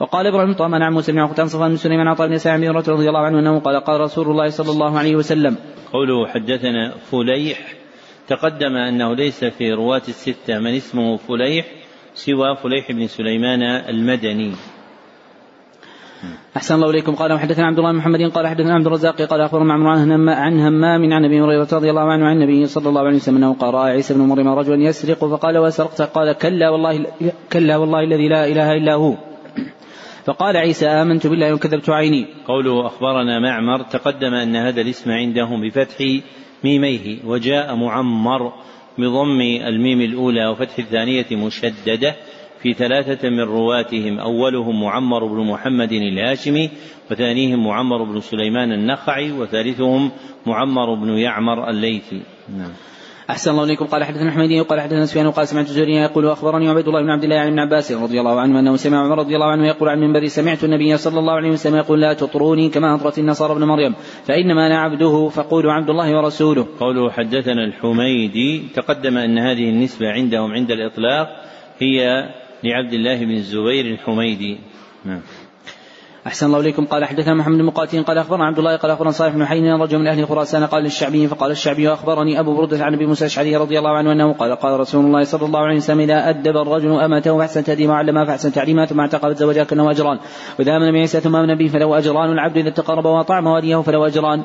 وقال 0.00 0.26
إبراهيم 0.26 0.52
طمان 0.52 0.82
عن 0.82 0.92
موسى 0.92 1.12
بن 1.12 1.18
عقبة 1.18 1.42
عن 1.42 1.46
صفوان 1.46 1.70
بن 1.70 1.76
سليمان 1.76 2.08
عن 2.08 2.14
بن 2.14 2.38
سعد 2.38 2.64
رضي 2.64 3.08
الله 3.08 3.20
عنه 3.20 3.38
أنه 3.38 3.60
قال 3.60 3.84
قال 3.84 4.00
رسول 4.00 4.26
الله 4.30 4.48
صلى 4.48 4.70
الله 4.70 4.98
عليه 4.98 5.16
وسلم. 5.16 5.56
قوله 5.92 6.26
حدثنا 6.26 6.94
فليح 7.10 7.58
تقدم 8.28 8.76
أنه 8.76 9.14
ليس 9.14 9.44
في 9.44 9.72
رواة 9.72 10.02
الستة 10.08 10.58
من 10.58 10.74
اسمه 10.74 11.16
فليح 11.16 11.66
سوى 12.14 12.56
فليح 12.56 12.92
بن 12.92 13.06
سليمان 13.06 13.62
المدني. 13.62 14.52
أحسن 16.56 16.74
الله 16.74 16.90
إليكم. 16.90 17.14
قال 17.14 17.38
حدثنا 17.38 17.66
عبد 17.66 17.78
الله 17.78 17.92
بن 17.92 17.98
محمد 17.98 18.20
قال 18.30 18.46
حدثنا 18.46 18.74
عبد 18.74 18.86
الرزاق 18.86 19.22
قال 19.22 19.40
أخبرنا 19.40 19.64
معمر 19.64 19.88
عن 20.32 20.60
همام 20.60 21.12
عن 21.12 21.24
أبي 21.24 21.40
هريرة 21.40 21.68
رضي 21.72 21.90
الله 21.90 22.02
عنه 22.02 22.26
عن 22.26 22.36
النبي 22.36 22.66
صلى 22.66 22.88
الله 22.88 23.00
عليه 23.00 23.16
وسلم 23.16 23.36
أنه 23.36 23.54
قال 23.54 23.74
رأى 23.74 23.90
عيسى 23.90 24.14
بن 24.14 24.20
مريم 24.20 24.48
رجلا 24.48 24.82
يسرق 24.82 25.18
فقال 25.18 25.58
وسرقت 25.58 26.02
قال 26.02 26.32
كلا 26.32 26.70
والله 26.70 27.06
كلا 27.52 27.76
والله 27.76 28.00
الذي 28.00 28.28
لا 28.28 28.46
إله 28.46 28.72
إلا 28.72 28.94
هو. 28.94 29.14
فقال 30.24 30.56
عيسى 30.56 30.86
آمنت 30.86 31.26
بالله 31.26 31.54
وكذبت 31.54 31.90
عيني. 31.90 32.26
قوله 32.46 32.86
أخبرنا 32.86 33.38
معمر 33.40 33.82
تقدم 33.82 34.34
أن 34.34 34.56
هذا 34.56 34.80
الاسم 34.80 35.10
عندهم 35.10 35.68
بفتح 35.68 35.96
ميميه 36.64 37.18
وجاء 37.24 37.74
معمر 37.76 38.52
بضم 38.98 39.40
الميم 39.40 40.00
الأولى 40.00 40.46
وفتح 40.46 40.78
الثانية 40.78 41.26
مشددة. 41.32 42.14
في 42.64 42.72
ثلاثة 42.72 43.28
من 43.28 43.40
رواتهم 43.40 44.18
أولهم 44.18 44.80
معمر 44.80 45.26
بن 45.26 45.40
محمد 45.46 45.92
الهاشمي 45.92 46.70
وثانيهم 47.10 47.66
معمر 47.66 48.04
بن 48.04 48.20
سليمان 48.20 48.72
النخعي 48.72 49.32
وثالثهم 49.32 50.10
معمر 50.46 50.94
بن 50.94 51.08
يعمر 51.08 51.70
الليثي. 51.70 52.22
نعم. 52.58 52.72
أحسن 53.30 53.50
الله 53.50 53.64
إليكم. 53.64 53.84
قال 53.84 54.04
حدثنا 54.04 54.30
حميدي 54.30 54.60
وقال 54.60 54.80
حدثنا 54.80 55.06
سفيان 55.06 55.26
وقال 55.26 55.48
سمعت 55.48 55.66
الزهري 55.66 55.94
يقول 55.94 56.26
أخبرني 56.26 56.68
عبيد 56.68 56.88
الله 56.88 57.02
بن 57.02 57.10
عبد 57.10 57.24
الله 57.24 57.36
عن 57.36 57.46
ابن 57.46 57.58
عباس 57.58 57.92
رضي 57.92 58.20
الله 58.20 58.40
عنه 58.40 58.60
أنه 58.60 58.76
سمع 58.76 59.04
عمر 59.04 59.18
رضي 59.18 59.34
الله 59.34 59.46
عنه 59.46 59.66
يقول 59.66 59.88
عن 59.88 60.00
منبري 60.00 60.28
سمعت 60.28 60.64
النبي 60.64 60.96
صلى 60.96 61.18
الله 61.18 61.32
عليه 61.32 61.50
وسلم 61.50 61.76
يقول 61.76 62.00
لا 62.00 62.12
تطروني 62.12 62.68
كما 62.68 62.94
أطرت 62.94 63.18
النصارى 63.18 63.52
ابن 63.52 63.64
مريم 63.64 63.94
فإنما 64.24 64.66
أنا 64.66 64.78
عبده 64.78 65.28
فقولوا 65.28 65.72
عبد 65.72 65.90
الله 65.90 66.16
ورسوله. 66.16 66.66
قوله 66.80 67.10
حدثنا 67.10 67.64
الحميدي 67.64 68.62
تقدم 68.74 69.18
أن 69.18 69.38
هذه 69.38 69.68
النسبة 69.68 70.08
عندهم 70.08 70.52
عند 70.52 70.70
الإطلاق 70.70 71.28
هي 71.78 72.24
لعبد 72.64 72.92
الله 72.92 73.24
بن 73.24 73.30
الزبير 73.30 73.84
الحميدي. 73.94 74.58
نعم. 75.04 75.20
أحسن 76.26 76.46
الله 76.46 76.60
إليكم. 76.60 76.84
قال 76.84 77.04
حدثنا 77.04 77.34
محمد 77.34 77.58
بن 77.58 77.64
مقاتل 77.64 78.02
قال 78.02 78.18
أخبرنا 78.18 78.44
عبد 78.44 78.58
الله 78.58 78.76
قال 78.76 78.90
أخبرنا 78.90 79.10
صالح 79.10 79.34
بن 79.34 79.44
حين 79.44 79.74
رجل 79.74 79.98
من 79.98 80.06
أهل 80.06 80.26
خراسان 80.26 80.64
قال 80.66 80.82
للشعبي 80.82 81.28
فقال 81.28 81.50
الشعبي 81.50 81.92
أخبرني 81.92 82.40
أبو 82.40 82.56
بردة 82.56 82.84
عن 82.84 82.94
أبي 82.94 83.06
موسى 83.06 83.24
الأشعري 83.24 83.56
رضي 83.56 83.78
الله 83.78 83.90
عنه 83.90 84.12
أنه 84.12 84.32
قال 84.32 84.56
قال 84.56 84.80
رسول 84.80 85.04
الله 85.04 85.24
صلى 85.24 85.46
الله 85.46 85.60
عليه 85.60 85.76
وسلم 85.76 86.00
إذا 86.00 86.28
أدب 86.28 86.56
الرجل 86.56 87.00
أمته 87.00 87.38
فأحسن 87.38 87.64
تأديبها 87.64 87.94
وعلمها 87.94 88.24
فأحسن 88.24 88.52
تعليمها 88.52 88.86
ثم 88.86 89.00
اعتقد 89.00 89.36
زوجها 89.36 89.64
كأنه 89.64 89.90
أجران. 89.90 90.18
وإذا 90.58 90.76
آمن 90.76 90.92
بعيسى 90.92 91.20
ثم 91.20 91.36
آمن 91.36 91.54
به 91.54 91.68
فله 91.68 91.98
أجران 91.98 92.32
العبد 92.32 92.56
إذا 92.56 92.70
تقرب 92.70 93.04
وأطعم 93.04 93.46
واليه 93.46 93.82
فله 93.82 94.06
أجران. 94.06 94.42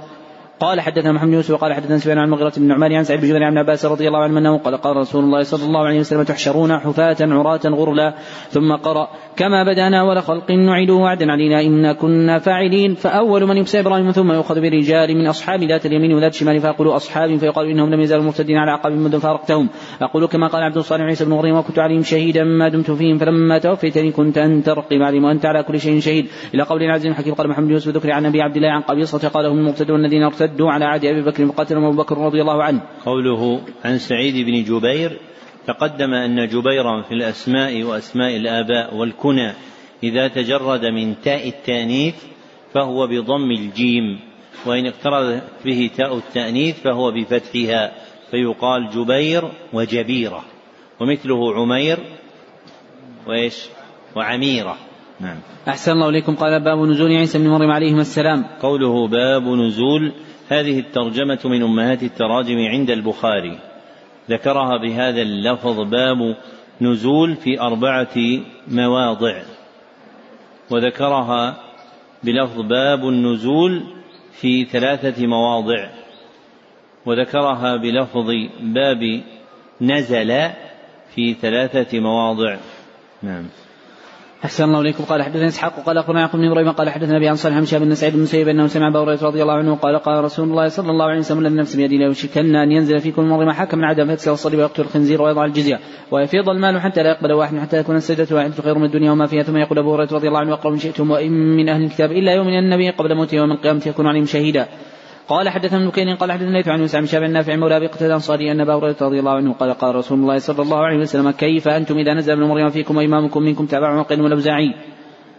قال 0.59 0.81
حدثنا 0.81 1.11
محمد 1.11 1.33
يوسف 1.33 1.53
وقال 1.53 1.73
حدثنا 1.73 1.97
سفيان 1.97 2.17
عن 2.17 2.25
المغيرة 2.25 2.53
بن 2.57 2.67
نعمان 2.67 2.93
عن 2.93 3.03
سعيد 3.03 3.25
بن 3.25 3.43
عن 3.43 3.57
عباس 3.57 3.85
رضي 3.85 4.07
الله 4.07 4.19
عنه 4.19 4.39
أنه 4.39 4.57
قال 4.57 4.77
قال 4.77 4.97
رسول 4.97 5.23
الله 5.23 5.43
صلى 5.43 5.65
الله 5.65 5.79
عليه 5.79 5.99
وسلم 5.99 6.23
تحشرون 6.23 6.77
حفاة 6.77 7.17
عراة 7.21 7.59
غرلا 7.65 8.13
ثم 8.49 8.75
قرأ 8.75 9.07
كما 9.35 9.63
بدأنا 9.63 10.01
أول 10.01 10.23
خلق 10.23 10.51
نعيده 10.51 10.93
وعدا 10.93 11.31
علينا 11.31 11.61
إنا 11.61 11.93
كنا 11.93 12.39
فاعلين. 12.39 12.93
فأول 12.95 13.45
من 13.45 13.57
يبسى 13.57 13.79
إبراهيم 13.79 14.11
ثم 14.11 14.31
يؤخذ 14.31 14.61
برجال 14.61 15.17
من 15.17 15.27
أصحاب 15.27 15.63
ذات 15.63 15.85
اليمين 15.85 16.13
وذات 16.13 16.33
الشمال 16.33 16.59
فيقولوا 16.59 16.95
أصحاب 16.95 17.37
فيقال 17.37 17.67
إنهم 17.67 17.89
لم 17.89 18.01
يزالوا 18.01 18.23
مفتدين 18.23 18.57
على 18.57 18.71
عقاب 18.71 18.91
منذ 18.91 19.19
فارقتهم. 19.19 19.69
أقول 20.01 20.25
كما 20.25 20.47
قال 20.47 20.63
عبد 20.63 20.77
الصالح 20.77 21.03
عيسى 21.03 21.25
بن 21.25 21.31
مريم 21.31 21.55
وكنت 21.55 21.79
عليهم 21.79 22.01
شهيدا 22.01 22.43
ما 22.43 22.69
دمت 22.69 22.91
فيهم 22.91 23.17
فلما 23.17 23.57
توفيتني 23.57 24.11
كنت 24.11 24.37
أنت 24.37 24.69
رقيب 24.69 25.01
عليهم 25.01 25.23
وأنت 25.23 25.45
على 25.45 25.63
كل 25.63 25.79
شيء 25.79 25.99
شهيد. 25.99 26.27
إلى 26.53 26.63
قول 26.63 26.83
العزيز 26.83 27.05
الحكيم 27.05 27.33
قال 27.33 27.49
محمد 27.49 27.69
يوسف 27.69 27.87
ذكر 27.87 28.11
عن 28.11 28.25
أبي 28.25 28.41
عبد 28.41 28.55
الله 28.55 28.69
عن 28.69 28.81
قبيصة 28.81 29.27
قال 29.27 29.45
هم 29.45 29.57
المرتدون 29.57 30.05
الذين 30.05 30.23
ارتدوا 30.23 30.48
على 30.61 30.85
عهد 30.85 31.05
أبي 31.05 31.21
بكر 31.21 31.45
وقاتلهم 31.45 31.83
أبو 31.83 31.97
بكر 31.97 32.17
رضي 32.17 32.41
الله 32.41 32.63
عنه. 32.63 32.81
قوله 33.05 33.61
عن 33.85 33.97
سعيد 33.97 34.45
بن 34.45 34.63
جبير 34.63 35.19
تقدم 35.67 36.13
أن 36.13 36.47
جبيرا 36.47 37.01
في 37.01 37.13
الأسماء 37.13 37.83
وأسماء 37.83 38.35
الآباء 38.35 38.95
والكنى 38.95 39.53
إذا 40.03 40.27
تجرد 40.27 40.85
من 40.85 41.21
تاء 41.21 41.47
التأنيث 41.47 42.15
فهو 42.73 43.07
بضم 43.07 43.51
الجيم 43.51 44.19
وإن 44.65 44.85
اقتربت 44.85 45.43
به 45.65 45.89
تاء 45.97 46.17
التأنيث 46.17 46.79
فهو 46.79 47.11
بفتحها 47.11 47.91
فيقال 48.31 48.89
جبير 48.89 49.51
وجبيرة 49.73 50.43
ومثله 50.99 51.55
عمير 51.55 51.97
وإيش؟ 53.27 53.65
وعميرة. 54.15 54.77
نعم. 55.19 55.37
أحسن 55.67 55.91
الله 55.91 56.09
إليكم. 56.09 56.35
قال 56.35 56.63
باب 56.63 56.77
نزول 56.77 57.11
عيسى 57.11 57.37
بن 57.37 57.47
مريم 57.47 57.71
عليهما 57.71 58.01
السلام. 58.01 58.45
قوله 58.61 59.07
باب 59.07 59.43
نزول 59.43 60.13
هذه 60.49 60.79
الترجمة 60.79 61.39
من 61.45 61.63
أمهات 61.63 62.03
التراجم 62.03 62.57
عند 62.57 62.89
البخاري. 62.89 63.59
ذكرها 64.29 64.77
بهذا 64.77 65.21
اللفظ 65.21 65.79
باب 65.79 66.35
نزول 66.81 67.35
في 67.35 67.61
أربعة 67.61 68.15
مواضع. 68.67 69.41
وذكرها 70.71 71.57
بلفظ 72.23 72.61
باب 72.61 73.07
النزول 73.07 73.83
في 74.31 74.65
ثلاثة 74.65 75.27
مواضع. 75.27 75.89
وذكرها 77.05 77.75
بلفظ 77.75 78.31
باب 78.61 79.21
نزل 79.81 80.49
في 81.15 81.33
ثلاثة 81.33 81.99
مواضع. 81.99 82.57
نعم. 83.23 83.45
أحسن 84.45 84.63
الله 84.63 84.81
إليكم. 84.81 85.03
قال 85.03 85.23
حدثنا 85.23 85.47
إسحاق 85.47 85.79
قال 85.85 85.97
أخبرنا 85.97 86.19
يعقوب 86.19 86.41
بن 86.41 86.47
إبراهيم 86.47 86.71
قال 86.71 86.89
حدثنا 86.89 87.17
أبي 87.17 87.27
عن 87.27 87.35
صالح 87.35 87.55
بن 87.59 87.85
بن 87.85 87.95
سعيد 87.95 88.13
بن 88.13 88.21
مسيب 88.21 88.47
أنه 88.47 88.67
سمع 88.67 88.87
أبا 88.87 88.99
هريرة 88.99 89.23
رضي 89.23 89.41
الله 89.41 89.53
عنه 89.53 89.75
قال 89.75 89.99
قال 89.99 90.23
رسول 90.23 90.49
الله 90.49 90.67
صلى 90.67 90.91
الله 90.91 91.05
عليه 91.05 91.19
وسلم 91.19 91.39
الذي 91.39 91.55
نفس 91.55 91.75
بيده 91.75 91.95
لا 91.95 92.07
يشكن 92.07 92.55
أن 92.55 92.71
ينزل 92.71 92.99
فيكم 92.99 93.21
المرض 93.21 93.49
حكم 93.49 93.77
من 93.77 93.83
عدم 93.83 94.07
فيكسر 94.07 94.33
الصليب 94.33 94.59
ويقتل 94.59 94.81
الخنزير 94.81 95.21
ويضع 95.21 95.45
الجزية 95.45 95.79
ويفيض 96.11 96.49
المال 96.49 96.81
حتى 96.81 97.03
لا 97.03 97.09
يقبل 97.09 97.31
واحد 97.33 97.57
حتى 97.57 97.77
يكون 97.77 97.95
السجدة 97.95 98.35
واحدة 98.35 98.63
خير 98.63 98.77
من 98.77 98.85
الدنيا 98.85 99.11
وما 99.11 99.25
فيها. 99.25 99.43
ثم 99.43 99.57
يقول 99.57 99.79
أبو 99.79 99.93
هريرة 99.93 100.13
رضي 100.13 100.27
الله 100.27 100.39
عنه 100.39 100.53
أقرأ 100.53 100.71
من 100.71 100.77
شئتم 100.77 101.11
وإن 101.11 101.31
من 101.31 101.69
أهل 101.69 101.83
الكتاب 101.83 102.11
إلا 102.11 102.33
يؤمن 102.33 102.59
النبي 102.59 102.89
قبل 102.89 103.15
موته 103.15 103.35
يوم 103.35 103.51
القيامة 103.51 103.81
يكون 103.85 104.07
عليهم 104.07 104.25
شهيدا. 104.25 104.67
قال 105.29 105.49
حدثنا 105.49 105.77
ابن 105.77 106.15
قال 106.15 106.31
حدثنا 106.31 106.63
عن 106.67 106.79
موسى 106.79 106.99
بن 106.99 107.05
شهاب 107.05 107.23
النافع 107.23 107.55
مولى 107.55 107.77
أبي 107.77 107.87
قتادة 107.87 108.05
الأنصاري 108.05 108.51
أن 108.51 108.61
أبا 108.61 108.73
هريرة 108.73 108.97
رضي 109.01 109.19
الله 109.19 109.31
عنه 109.31 109.53
قال 109.53 109.73
قال 109.73 109.95
رسول 109.95 110.19
الله 110.19 110.37
صلى 110.37 110.61
الله 110.61 110.77
عليه 110.77 110.97
وسلم 110.97 111.31
كيف 111.31 111.67
أنتم 111.67 111.97
إذا 111.97 112.13
نزل 112.13 112.33
ابن 112.33 112.43
مريم 112.43 112.69
فيكم 112.69 112.97
وإمامكم 112.97 113.41
منكم 113.43 113.65
تابع 113.65 113.99
وقيل 113.99 114.25
الاوزاعي 114.25 114.73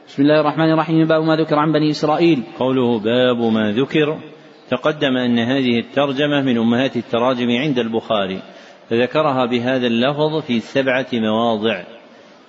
بسم 0.06 0.22
الله 0.22 0.40
الرحمن 0.40 0.72
الرحيم. 0.72 1.06
باب 1.06 1.22
ما 1.22 1.36
ذكر 1.36 1.58
عن 1.58 1.72
بني 1.72 1.90
إسرائيل. 1.90 2.42
قوله 2.58 2.98
باب 2.98 3.52
ما 3.52 3.72
ذكر 3.72 4.18
تقدم 4.70 5.16
أن 5.16 5.38
هذه 5.38 5.78
الترجمة 5.78 6.42
من 6.42 6.58
أمهات 6.58 6.96
التراجم 6.96 7.50
عند 7.50 7.78
البخاري 7.78 8.42
فذكرها 8.88 9.46
بهذا 9.46 9.86
اللفظ 9.86 10.40
في 10.46 10.60
سبعة 10.60 11.06
مواضع. 11.12 11.82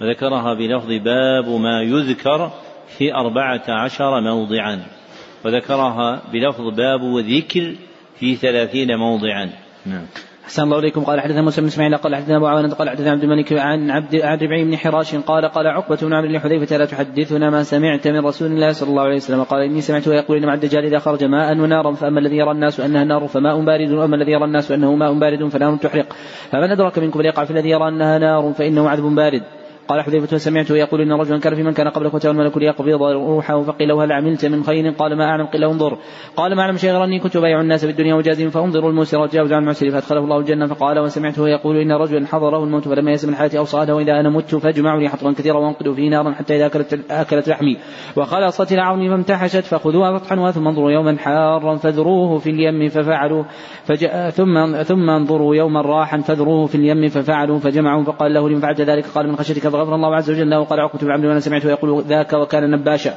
وذكرها 0.02 0.54
بلفظ 0.54 0.90
باب 0.90 1.62
ما 1.62 1.82
يذكر 1.82 2.52
في 2.98 3.14
أربعة 3.14 3.64
عشر 3.70 4.22
موضعا. 4.22 5.01
وذكرها 5.46 6.22
بلفظ 6.34 6.76
باب 6.78 7.02
ذكر 7.18 7.76
في 8.20 8.36
ثلاثين 8.36 8.96
موضعا. 8.98 9.50
نعم. 9.86 10.06
أحسن 10.46 10.64
الله 10.64 10.80
إليكم. 10.80 11.04
قال 11.04 11.22
حدثنا 11.22 11.42
موسى 11.42 11.62
بن 11.62 11.68
إسماعيل 11.68 11.98
قال 11.98 12.16
حدثنا 12.16 12.38
أبو 12.38 12.48
عوانة 12.48 12.74
قال 12.74 12.90
حدثنا 12.90 13.12
عبد 13.12 13.24
الملك 13.24 13.54
عن 13.54 13.92
عبد 13.92 14.16
عن 14.16 14.38
ربعي 14.38 14.64
بن 14.64 14.78
حراش 14.78 15.16
قال 15.16 15.46
قال 15.46 15.68
عقبة 15.68 15.98
بن 16.02 16.14
عمرو 16.14 16.32
لحذيفة 16.32 16.78
لا 16.78 16.86
تحدثنا 16.86 17.50
ما 17.50 17.64
سمعت 17.64 18.08
من 18.08 18.26
رسول 18.26 18.52
الله 18.52 18.72
صلى 18.72 18.90
الله 18.90 19.02
عليه 19.02 19.16
وسلم. 19.16 19.44
قال 19.44 19.62
إني 19.62 19.82
سمعته 19.82 20.14
يقول 20.14 20.38
إن 20.38 20.46
مع 20.46 20.54
الدجال 20.54 20.86
إذا 20.86 21.00
خرج 21.00 21.24
ماء 21.24 21.58
ونارا 21.58 21.94
فأما 21.94 22.20
الذي 22.20 22.38
يرى 22.38 22.52
الناس 22.52 22.80
أنها 22.80 23.04
نار 23.04 23.28
فماء 23.28 23.66
بارد 23.66 23.92
وأما 23.92 24.16
الذي 24.16 24.32
يرى 24.32 24.46
الناس 24.46 24.72
أنه 24.72 24.96
ماء 24.96 25.14
بارد 25.14 25.48
فنار 25.48 25.76
تحرق. 25.76 26.14
فمن 26.52 26.72
أدرك 26.72 27.00
منكم 27.00 27.20
فليقع 27.20 27.46
في 27.46 27.52
الذي 27.52 27.70
يرى 27.70 27.88
أنها 27.88 28.18
نار 28.18 28.54
فإنه 28.58 28.90
عذب 28.90 29.04
بارد. 29.04 29.44
قال 29.92 30.02
حذيفة 30.02 30.38
سمعته 30.38 30.76
يقول 30.76 31.02
إن 31.02 31.12
رجلا 31.12 31.40
كان 31.40 31.56
في 31.56 31.64
من 31.64 31.74
كان 31.74 31.88
قبلك 31.88 32.14
وتولى 32.14 32.32
الملك 32.32 32.58
ليقبض 32.58 33.02
روحه 33.04 33.62
فقيل 33.62 33.88
له 33.88 34.04
هل 34.04 34.12
عملت 34.12 34.46
من 34.46 34.64
خير؟ 34.64 34.92
قال 34.92 35.18
ما 35.18 35.26
أعلم 35.26 35.46
قيل 35.46 35.64
انظر. 35.64 35.98
قال 36.36 36.56
ما 36.56 36.62
أعلم 36.62 36.78
شيئا 36.78 36.94
غير 36.94 37.04
أني 37.04 37.20
كنت 37.20 37.38
بايع 37.38 37.62
الناس 37.62 37.86
في 37.86 37.92
الدنيا 37.92 38.16
وجازم 38.16 38.50
فانظروا 38.50 38.90
الموسر 38.90 39.20
وتجاوز 39.20 39.54
عن 39.54 39.62
المعسر 39.62 39.92
فأدخله 39.92 40.20
الله 40.20 40.40
الجنة 40.40 40.68
فقال 40.68 41.00
وسمعته 41.00 41.48
يقول 41.48 41.78
إن 41.78 41.92
رجلا 41.92 42.28
حضره 42.28 42.64
الموت 42.64 42.88
فلما 42.88 43.12
يسم 43.12 43.30
الحياة 43.30 43.50
أوصاده 43.58 43.96
وإذا 43.96 44.20
أنا 44.20 44.30
مت 44.30 44.56
فاجمعوا 44.56 45.00
لي 45.00 45.10
حطبا 45.10 45.34
كثيرا 45.34 45.58
وانقدوا 45.58 45.94
فيه 45.94 46.10
نارا 46.10 46.32
حتى 46.32 46.56
إذا 46.56 46.66
أكلت, 46.66 47.12
أكلت 47.12 47.50
لحمي. 47.50 47.78
وخلصت 48.18 48.72
العظم 48.72 49.10
فامتحشت 49.10 49.64
فخذوها 49.64 50.18
فاطحنوها 50.18 50.52
ثم 50.52 50.68
انظروا 50.68 50.92
يوما 50.92 51.18
حارا 51.18 51.76
فذروه 51.76 52.38
في 52.38 52.50
اليم 52.50 52.90
ففعلوا 52.90 53.44
فجاء 53.84 54.30
ثم 54.30 54.84
ثم 54.84 55.10
انظروا 55.10 55.56
يوما 55.56 55.82
راحا 55.82 56.18
فذروه 56.18 56.66
في 56.66 56.76
اليم 56.76 57.08
ففعلوا 57.08 57.60
فجمعوا 57.60 58.04
فقال 58.04 58.34
له 58.34 58.50
لمن 58.50 58.60
فعلت 58.60 58.82
ذلك؟ 58.82 59.06
قال 59.06 59.28
من 59.28 59.36
خشيتك 59.36 59.68
فغفر 59.82 59.96
الله 59.96 60.16
عز 60.16 60.32
وجل 60.32 60.50
له 60.50 60.64
قال 60.64 60.80
عقبة 60.80 61.00
بن 61.00 61.12
عمرو 61.12 61.28
وأنا 61.28 61.40
سمعته 61.40 61.70
يقول 61.70 62.04
ذاك 62.04 62.34
وكان 62.34 62.72
نباشا. 62.72 63.14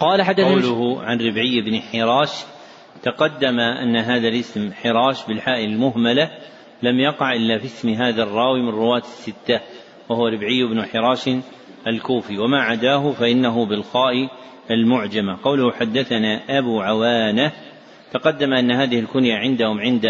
قال 0.00 0.22
حدثني 0.22 0.44
قوله 0.44 1.02
عن 1.02 1.18
ربعي 1.18 1.60
بن 1.60 1.80
حراش 1.80 2.44
تقدم 3.02 3.60
أن 3.60 3.96
هذا 3.96 4.28
الاسم 4.28 4.72
حراش 4.72 5.26
بالحاء 5.26 5.64
المهملة 5.64 6.30
لم 6.82 7.00
يقع 7.00 7.32
إلا 7.32 7.58
في 7.58 7.64
اسم 7.64 7.88
هذا 7.88 8.22
الراوي 8.22 8.62
من 8.62 8.68
رواة 8.68 8.98
الستة 8.98 9.60
وهو 10.08 10.26
ربعي 10.26 10.64
بن 10.64 10.82
حراش 10.84 11.30
الكوفي 11.86 12.38
وما 12.38 12.60
عداه 12.60 13.12
فإنه 13.12 13.66
بالخاء 13.66 14.28
المعجمة. 14.70 15.38
قوله 15.42 15.72
حدثنا 15.72 16.58
أبو 16.58 16.80
عوانة 16.80 17.52
تقدم 18.12 18.52
أن 18.52 18.70
هذه 18.70 18.98
الكنية 19.00 19.34
عندهم 19.34 19.80
عند 19.80 20.06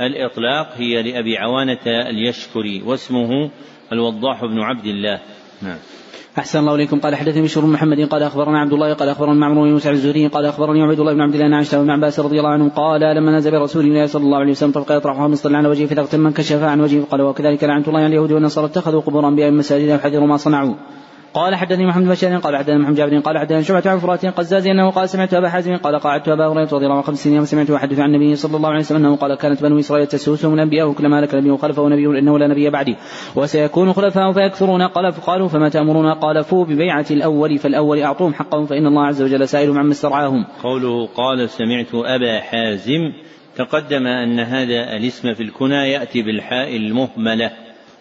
الإطلاق 0.00 0.72
هي 0.76 1.02
لأبي 1.02 1.38
عوانة 1.38 1.86
اليشكري 1.86 2.82
واسمه 2.82 3.50
الوضاح 3.92 4.44
بن 4.44 4.58
عبد 4.58 4.86
الله. 4.86 5.20
نعم. 5.62 5.78
أحسن 6.38 6.58
الله 6.58 6.74
إليكم. 6.74 7.00
قال 7.00 7.14
حدثني 7.14 7.42
بشر 7.42 7.60
بن 7.60 7.68
محمد 7.68 8.00
قال 8.00 8.22
أخبرنا 8.22 8.58
عبد 8.60 8.72
الله 8.72 8.92
قال 8.92 9.08
أخبرنا 9.08 9.34
معمر 9.34 9.62
بن 9.62 9.72
موسى 9.72 9.90
الزهري 9.90 10.26
قال 10.26 10.44
أخبرني 10.46 10.82
عبيد 10.82 11.00
الله 11.00 11.12
بن 11.12 11.20
عبد 11.20 11.34
الله 11.34 11.56
عائشة 11.56 11.82
بن 11.82 11.90
عباس 11.90 12.20
رضي 12.20 12.38
الله 12.38 12.50
عنه 12.50 12.68
قال 12.68 13.00
لما 13.00 13.32
نزل 13.32 13.50
برسول 13.50 13.84
الله 13.84 14.06
صلى 14.06 14.22
الله 14.22 14.38
عليه 14.38 14.50
وسلم 14.50 14.70
طبقا 14.70 14.94
يطرحها 14.94 15.28
مصطلع 15.28 15.58
على 15.58 15.68
وجهه 15.68 15.86
فذقت 15.86 16.14
من 16.14 16.32
كشف 16.32 16.62
عن 16.62 16.80
وجهه 16.80 17.04
قال 17.04 17.22
وكذلك 17.22 17.64
لعنة 17.64 17.84
الله 17.88 18.00
على 18.00 18.06
اليهود 18.06 18.32
والنصارى 18.32 18.66
اتخذوا 18.66 19.00
قبور 19.00 19.28
أنبيائهم 19.28 19.56
مساجد 19.56 19.88
وحذروا 19.90 20.26
ما 20.26 20.36
صنعوا. 20.36 20.74
قال 21.36 21.54
حدثني 21.54 21.86
محمد 21.86 22.04
بن 22.04 22.38
قال 22.38 22.56
حدثنا 22.56 22.78
محمد 22.78 22.96
جابر 22.96 23.18
قال 23.18 23.38
حدثنا 23.38 23.62
شعبة 23.62 23.90
عن 23.90 23.98
فرات 23.98 24.26
قزاز 24.26 24.66
أنه 24.66 24.90
قال 24.90 25.08
سمعت 25.08 25.34
أبا 25.34 25.48
حازم 25.48 25.76
قال 25.76 25.98
قعدت 25.98 26.28
أبا 26.28 26.46
هريرة 26.46 26.68
رضي 26.72 26.84
الله 26.84 26.94
عنه 26.94 27.02
خمس 27.02 27.24
سنين 27.24 27.40
وسمعت 27.40 27.70
يحدث 27.70 27.98
عن 27.98 28.14
النبي 28.14 28.36
صلى 28.36 28.56
الله 28.56 28.68
عليه 28.68 28.80
وسلم 28.80 29.06
أنه 29.06 29.16
قال 29.16 29.34
كانت 29.34 29.62
بنو 29.62 29.78
إسرائيل 29.78 30.06
تسوسهم 30.06 30.54
الانبياء 30.54 30.92
كلما 30.92 31.20
هلك 31.20 31.34
نبي 31.34 31.56
خلفه 31.56 31.88
نبي 31.88 32.18
إنه 32.18 32.38
لا 32.38 32.46
نبي 32.46 32.70
بعدي 32.70 32.96
وسيكون 33.36 33.92
خلفاء 33.92 34.32
فيكثرون 34.32 34.82
قال 34.82 35.12
فقالوا 35.12 35.48
فما 35.48 35.68
تأمرون 35.68 36.14
قال 36.14 36.44
فوا 36.44 36.64
ببيعة 36.64 37.06
الأول 37.10 37.58
فالأول 37.58 37.98
أعطوهم 37.98 38.34
حقهم 38.34 38.66
فإن 38.66 38.86
الله 38.86 39.06
عز 39.06 39.22
وجل 39.22 39.48
سائل 39.48 39.78
عما 39.78 39.90
استرعاهم. 39.90 40.46
قوله 40.62 41.06
قال 41.06 41.50
سمعت 41.50 41.94
أبا 41.94 42.40
حازم 42.40 43.12
تقدم 43.56 44.06
أن 44.06 44.40
هذا 44.40 44.96
الاسم 44.96 45.34
في 45.34 45.42
الكنى 45.42 45.90
يأتي 45.90 46.22
بالحاء 46.22 46.76
المهملة 46.76 47.50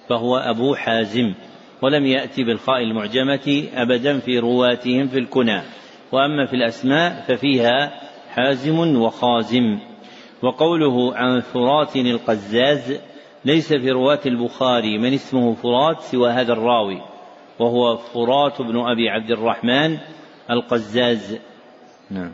فهو 0.10 0.38
أبو 0.38 0.76
حازم 0.76 1.34
ولم 1.82 2.06
يأتي 2.06 2.44
بالخاء 2.44 2.84
المعجمة 2.84 3.64
أبدا 3.76 4.20
في 4.20 4.40
رواتهم 4.40 5.08
في 5.08 5.20
الكنى. 5.20 5.62
وأما 6.12 6.46
في 6.46 6.56
الأسماء 6.56 7.26
ففيها 7.28 8.02
حازم 8.30 8.80
وخازم. 9.02 9.80
وقوله 10.42 11.16
عن 11.16 11.40
فرات 11.40 11.96
القزاز 11.96 13.00
ليس 13.46 13.74
في 13.74 13.92
رواة 13.92 14.20
البخاري 14.26 14.98
من 14.98 15.14
اسمه 15.14 15.54
فرات 15.54 16.02
سوى 16.02 16.30
هذا 16.32 16.54
الراوي 16.54 17.02
وهو 17.60 17.98
فرات 17.98 18.62
بن 18.62 18.80
أبي 18.80 19.10
عبد 19.10 19.32
الرحمن 19.32 19.98
القزاز. 20.50 21.40
نعم. 22.12 22.32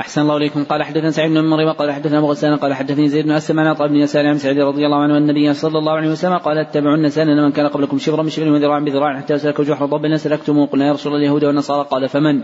أحسن 0.00 0.20
الله 0.22 0.36
إليكم. 0.36 0.64
قال 0.64 0.82
حدثنا 0.82 1.10
سعيد 1.10 1.30
بن 1.30 1.44
مريم 1.44 1.72
قال 1.72 1.92
حدثنا 1.92 2.18
أبو 2.18 2.30
غسان 2.30 2.56
قال 2.56 2.74
حدثني 2.74 3.08
زيد 3.08 3.24
بن 3.24 3.30
أسلم 3.30 3.60
عن 3.60 3.66
عطاء 3.66 3.88
بن 3.88 3.96
يسار 3.96 4.26
عن 4.26 4.38
سعيد 4.38 4.58
رضي 4.58 4.86
الله 4.86 5.02
عنه 5.02 5.18
النبي 5.18 5.54
صلى 5.54 5.78
الله 5.78 5.92
عليه 5.92 6.08
وسلم 6.08 6.36
قال 6.36 6.58
اتبعون 6.58 7.08
سنن 7.08 7.44
من 7.44 7.52
كان 7.52 7.66
قبلكم 7.66 7.98
شبرا 7.98 8.22
من 8.22 8.28
شبر 8.28 8.48
وذراعا 8.48 8.80
بذراع 8.80 9.18
حتى 9.18 9.38
سلكوا 9.38 9.64
جحر 9.64 9.86
ضب 9.86 10.16
سلكتموه. 10.16 10.66
قلنا 10.66 10.86
يا 10.86 10.92
رسول 10.92 11.16
اليهود 11.16 11.44
والنصارى 11.44 11.86
قال 11.90 12.08
فمن؟ 12.08 12.42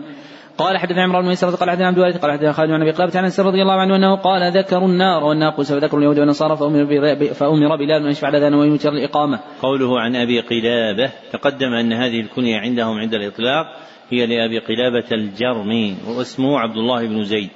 قال 0.58 0.78
حدثنا 0.78 1.02
عمران 1.02 1.22
بن 1.22 1.28
ميسرة 1.28 1.50
قال 1.50 1.70
حدثنا 1.70 1.86
عبد 1.86 1.98
الوارث 1.98 2.16
قال 2.16 2.32
حدثنا 2.32 2.52
خالد 2.52 2.70
بن 2.70 2.82
أبي 2.82 2.90
قلابة 2.90 3.18
عن 3.18 3.24
أنس 3.24 3.40
رضي 3.40 3.62
الله 3.62 3.80
عنه 3.80 3.96
أنه 3.96 4.16
قال 4.16 4.52
ذكروا 4.52 4.88
النار 4.88 5.24
والناقوس 5.24 5.72
فذكروا 5.72 6.00
اليهود 6.00 6.18
والنصارى 6.18 6.56
فأمر 6.56 6.86
فأمر 7.34 7.76
بلال 7.76 8.02
أن 8.02 8.10
يشفع 8.10 8.28
لنا 8.28 8.56
ويوتر 8.56 8.92
الإقامة. 8.92 9.38
قوله 9.62 10.00
عن 10.00 10.16
أبي 10.16 10.40
قلابة 10.40 11.10
تقدم 11.32 11.72
أن 11.72 11.92
هذه 11.92 12.20
الكنية 12.20 12.58
عندهم 12.58 12.98
عند 12.98 13.14
الإطلاق 13.14 13.66
هي 14.11 14.27
لأبي 14.27 14.59
قلابة 14.59 15.05
الجرمي 15.12 15.96
واسمه 16.09 16.59
عبد 16.59 16.77
الله 16.77 17.07
بن 17.07 17.25
زيد. 17.25 17.51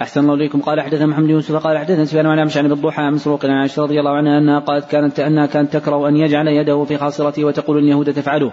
أحسن 0.00 0.20
الله 0.20 0.34
إليكم 0.34 0.60
قال 0.60 0.80
حدثنا 0.80 1.06
محمد 1.06 1.30
يوسف 1.30 1.54
قال 1.54 1.78
حدثنا 1.78 2.04
سفيان 2.04 2.26
عن 2.26 2.38
عمش 2.38 2.56
عن 2.56 2.68
بالضحى 2.68 3.02
عن 3.02 3.12
مسروق 3.12 3.44
عن 3.44 3.50
عائشة 3.50 3.82
رضي 3.82 4.00
الله 4.00 4.10
عنها 4.10 4.38
أنها 4.38 4.58
قالت 4.58 4.90
كانت 4.90 5.20
أنها 5.20 5.46
كانت 5.46 5.76
تكره 5.76 6.08
أن 6.08 6.16
يجعل 6.16 6.48
يده 6.48 6.84
في 6.84 6.96
خاصرته 6.96 7.44
وتقول 7.44 7.78
اليهود 7.78 8.12
تفعله. 8.12 8.52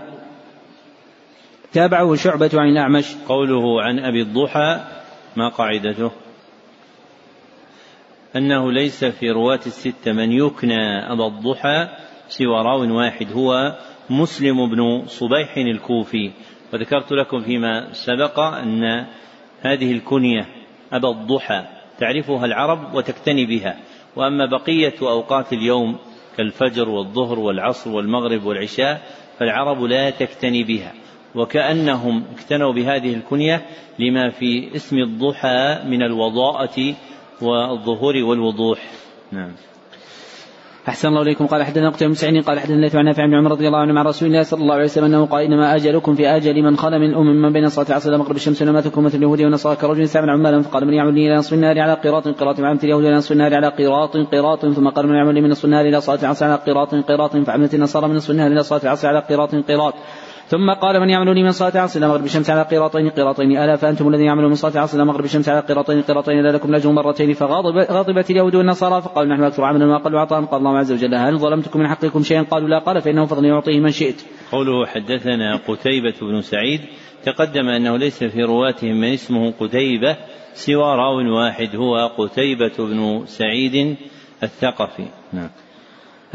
تابعه 1.73 2.15
شعبة 2.15 2.49
عن 2.53 2.69
الأعمش. 2.69 3.15
قوله 3.27 3.81
عن 3.81 3.99
أبي 3.99 4.21
الضحى 4.21 4.79
ما 5.35 5.49
قاعدته؟ 5.49 6.11
أنه 8.35 8.71
ليس 8.71 9.05
في 9.05 9.31
رواة 9.31 9.59
الستة 9.65 10.11
من 10.11 10.31
يكنى 10.31 11.13
أبا 11.13 11.27
الضحى 11.27 11.87
سوى 12.27 12.61
راو 12.63 12.97
واحد 12.97 13.31
هو 13.31 13.75
مسلم 14.09 14.69
بن 14.69 15.05
صبيح 15.05 15.57
الكوفي 15.57 16.31
وذكرت 16.75 17.11
لكم 17.11 17.39
فيما 17.39 17.93
سبق 17.93 18.39
أن 18.39 19.05
هذه 19.61 19.91
الكنية 19.91 20.45
أبا 20.93 21.09
الضحى 21.09 21.65
تعرفها 21.99 22.45
العرب 22.45 22.95
وتكتني 22.95 23.45
بها. 23.45 23.77
وأما 24.15 24.45
بقية 24.45 24.93
أوقات 25.01 25.53
اليوم 25.53 25.97
كالفجر 26.37 26.89
والظهر 26.89 27.39
والعصر 27.39 27.91
والمغرب 27.91 28.43
والعشاء 28.45 29.01
فالعرب 29.39 29.83
لا 29.83 30.09
تكتني 30.09 30.63
بها. 30.63 30.93
وكأنهم 31.35 32.23
اكتنوا 32.33 32.73
بهذه 32.73 33.13
الكنية 33.13 33.65
لما 33.99 34.29
في 34.29 34.75
اسم 34.75 34.97
الضحى 34.97 35.79
من 35.85 36.03
الوضاءة 36.03 36.95
والظهور 37.41 38.15
والوضوح. 38.15 38.79
نعم. 39.31 39.51
أحسن 40.87 41.07
الله 41.07 41.21
إليكم. 41.21 41.45
قال 41.45 41.63
حدثنا 41.63 41.89
قتيبة 41.89 42.15
بن 42.23 42.41
قال 42.41 42.59
حدثنا 42.59 42.81
ليث 42.81 42.95
عن 42.95 43.05
نافع 43.05 43.23
عن 43.23 43.33
عمر 43.33 43.51
رضي 43.51 43.67
الله 43.67 43.79
عنه 43.79 43.93
مع 43.93 44.01
رسول 44.01 44.27
الله 44.27 44.43
صلى 44.43 44.61
الله 44.61 44.73
عليه 44.73 44.83
وسلم 44.83 45.05
أنه 45.05 45.25
قال 45.25 45.43
إنما 45.43 45.75
أجلكم 45.75 46.15
في 46.15 46.27
أجل 46.27 46.63
من 46.63 46.77
خلا 46.77 46.97
من 46.97 47.09
الأمم 47.09 47.41
من 47.41 47.53
بين 47.53 47.69
صلاة 47.69 47.87
العصر 47.89 48.17
مغرب 48.17 48.35
الشمس 48.35 48.59
تكون 48.59 49.03
مثل 49.03 49.17
اليهود 49.17 49.41
والنصارى 49.41 49.75
كرجل 49.75 50.03
استعمل 50.03 50.29
عمالا 50.29 50.61
فقال 50.61 50.87
من 50.87 50.93
يعمل 50.93 51.13
لي 51.13 51.27
إلى 51.27 51.35
نصف 51.35 51.53
النار 51.53 51.79
على 51.79 51.93
قيراط 51.93 52.27
قيراط 52.27 52.57
فعملت 52.57 52.83
اليهود 52.83 53.05
إلى 53.05 53.15
نصف 53.15 53.31
النار 53.31 53.55
على 53.55 53.67
قيراط 53.67 54.17
قيراط 54.17 54.65
ثم 54.65 54.89
قال 54.89 55.07
من 55.07 55.15
يعمل 55.15 55.33
لي 55.33 55.41
من 55.41 55.49
نصف 55.49 55.65
النار 55.65 55.85
إلى 55.85 56.01
صلاة 56.01 56.19
العصر 56.21 56.45
على 56.45 56.55
قيراط 56.55 56.95
قيراط 56.95 57.37
فعملت 57.37 57.73
النصارى 57.73 58.07
من 58.07 58.15
نصف 58.15 58.31
النار 58.31 58.47
إلى 58.47 58.63
صلاة 58.63 58.81
العصر 58.83 59.07
على 59.07 59.19
قيراط 59.19 59.55
قيراط 59.55 59.93
ثم 60.47 60.71
قال 60.71 60.99
من 60.99 61.09
يعمل 61.09 61.35
لي 61.35 61.43
من 61.43 61.51
صلاة 61.51 61.71
العصر 61.75 61.99
إلى 61.99 62.07
مغرب 62.07 62.25
الشمس 62.25 62.49
على 62.49 62.61
قيراطين 62.61 63.09
قيراطين 63.09 63.57
ألا 63.57 63.75
فأنتم 63.75 64.07
الذين 64.07 64.25
يعملون 64.25 64.49
من 64.49 64.55
صلاة 64.55 64.73
العصر 64.73 64.97
إلى 64.97 65.05
مغرب 65.05 65.25
الشمس 65.25 65.49
على 65.49 65.59
قيراطين 65.59 66.01
قيراطين 66.01 66.43
لا 66.43 66.51
لكم 66.51 66.69
الأجر 66.69 66.91
مرتين 66.91 67.33
فغضبت 67.33 68.31
اليهود 68.31 68.55
والنصارى 68.55 69.01
فقالوا 69.01 69.33
نحن 69.33 69.43
أكثر 69.43 69.63
عملا 69.63 69.85
وأقل 69.85 70.17
عطاء 70.17 70.45
قال 70.45 70.59
الله 70.59 70.77
عز 70.77 70.91
وجل 70.91 71.15
هل 71.15 71.37
ظلمتكم 71.37 71.79
من 71.79 71.87
حقكم 71.87 72.23
شيئا؟ 72.23 72.41
قالوا 72.41 72.69
لا 72.69 72.79
قال 72.79 73.01
فإنه 73.01 73.25
فضل 73.25 73.45
يعطيه 73.45 73.79
من 73.79 73.91
شئت. 73.91 74.25
قوله 74.51 74.85
حدثنا 74.85 75.59
قتيبة 75.67 76.15
بن 76.21 76.41
سعيد 76.41 76.81
تقدم 77.23 77.67
أنه 77.69 77.97
ليس 77.97 78.23
في 78.23 78.43
رواتهم 78.43 79.01
من 79.01 79.13
اسمه 79.13 79.51
قتيبة 79.51 80.17
سوى 80.53 80.95
راو 80.95 81.37
واحد 81.37 81.75
هو 81.75 82.07
قتيبة 82.17 82.77
بن 82.79 83.25
سعيد 83.25 83.97
الثقفي. 84.43 85.07
نعم. 85.33 85.49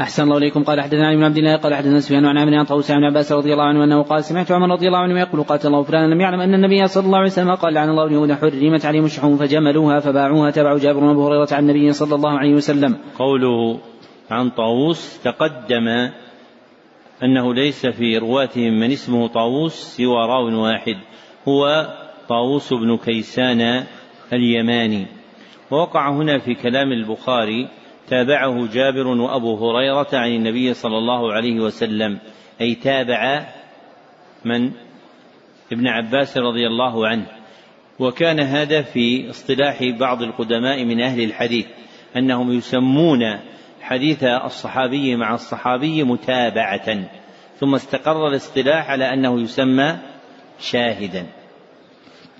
أحسن 0.01 0.23
الله 0.23 0.37
إليكم 0.37 0.63
قال 0.63 0.81
حدثنا 0.81 1.07
علي 1.07 1.17
بن 1.17 1.23
عبد 1.23 1.37
الله 1.37 1.55
قال 1.55 1.75
حدثنا 1.75 1.99
سفيان 1.99 2.25
عن 2.25 2.37
عمرو 2.37 2.57
عن 2.57 2.65
طاووس 2.65 2.91
عن 2.91 3.03
عباس 3.03 3.31
رضي 3.31 3.53
الله 3.53 3.63
عنه 3.63 3.83
أنه 3.83 4.03
قال 4.03 4.23
سمعت 4.23 4.51
عمر 4.51 4.69
رضي 4.73 4.87
الله 4.87 4.99
عنه 4.99 5.19
يقول 5.19 5.43
قاتل 5.43 5.67
الله 5.67 5.83
فلانا 5.83 6.13
لم 6.13 6.21
يعلم 6.21 6.39
أن 6.39 6.53
النبي 6.53 6.87
صلى 6.87 7.05
الله 7.05 7.17
عليه 7.17 7.27
وسلم 7.27 7.55
قال 7.55 7.73
لعن 7.73 7.89
الله 7.89 8.05
اليهود 8.05 8.31
حرمت 8.31 8.85
عليهم 8.85 9.05
الشحوم 9.05 9.37
فجملوها 9.37 9.99
فباعوها 9.99 10.51
تبعوا 10.51 10.79
جابر 10.79 11.03
وأبو 11.03 11.27
هريرة 11.27 11.47
عن 11.51 11.69
النبي 11.69 11.93
صلى 11.93 12.15
الله 12.15 12.29
عليه 12.29 12.53
وسلم. 12.53 12.97
قوله 13.19 13.79
عن 14.31 14.49
طاووس 14.49 15.21
تقدم 15.23 15.87
أنه 17.23 17.53
ليس 17.53 17.85
في 17.85 18.17
رواتهم 18.17 18.79
من 18.79 18.91
اسمه 18.91 19.27
طاووس 19.27 19.73
سوى 19.73 20.27
راو 20.27 20.63
واحد 20.63 20.95
هو 21.47 21.87
طاووس 22.29 22.73
بن 22.73 22.97
كيسان 22.97 23.83
اليماني 24.33 25.05
ووقع 25.71 26.09
هنا 26.11 26.37
في 26.39 26.53
كلام 26.53 26.91
البخاري 26.91 27.67
تابعه 28.11 28.67
جابر 28.67 29.07
وأبو 29.07 29.55
هريرة 29.55 30.07
عن 30.13 30.31
النبي 30.31 30.73
صلى 30.73 30.97
الله 30.97 31.33
عليه 31.33 31.59
وسلم. 31.59 32.19
أي 32.61 32.75
تابع 32.75 33.47
من؟ 34.45 34.71
ابن 35.71 35.87
عباس 35.87 36.37
رضي 36.37 36.67
الله 36.67 37.07
عنه. 37.07 37.25
وكان 37.99 38.39
هذا 38.39 38.81
في 38.81 39.29
اصطلاح 39.29 39.83
بعض 39.83 40.21
القدماء 40.21 40.85
من 40.85 41.01
أهل 41.01 41.23
الحديث 41.23 41.65
أنهم 42.17 42.51
يسمون 42.51 43.39
حديث 43.81 44.23
الصحابي 44.23 45.15
مع 45.15 45.33
الصحابي 45.33 46.03
متابعة. 46.03 47.09
ثم 47.59 47.75
استقر 47.75 48.27
الاصطلاح 48.27 48.89
على 48.89 49.13
أنه 49.13 49.41
يسمى 49.41 49.97
شاهدا. 50.59 51.25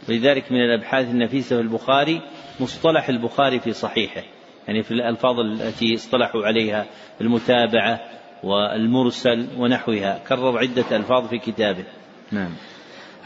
ولذلك 0.10 0.52
من 0.52 0.58
الأبحاث 0.58 1.10
النفيسة 1.10 1.56
في 1.56 1.62
البخاري 1.62 2.22
مصطلح 2.60 3.10
البخاري 3.10 3.60
في 3.60 3.74
صحيحه. 3.74 4.24
يعني 4.68 4.84
في 4.84 4.92
الألفاظ 4.92 5.40
التي 5.40 5.96
اصطلحوا 5.96 6.46
عليها 6.46 6.86
المتابعة 7.22 8.00
والمرسل 8.44 9.48
ونحوها. 9.58 10.20
كرر 10.28 10.58
عدة 10.58 10.98
ألفاظ 10.98 11.28
في 11.28 11.38
كتابه. 11.38 11.86
نعم. 12.32 12.50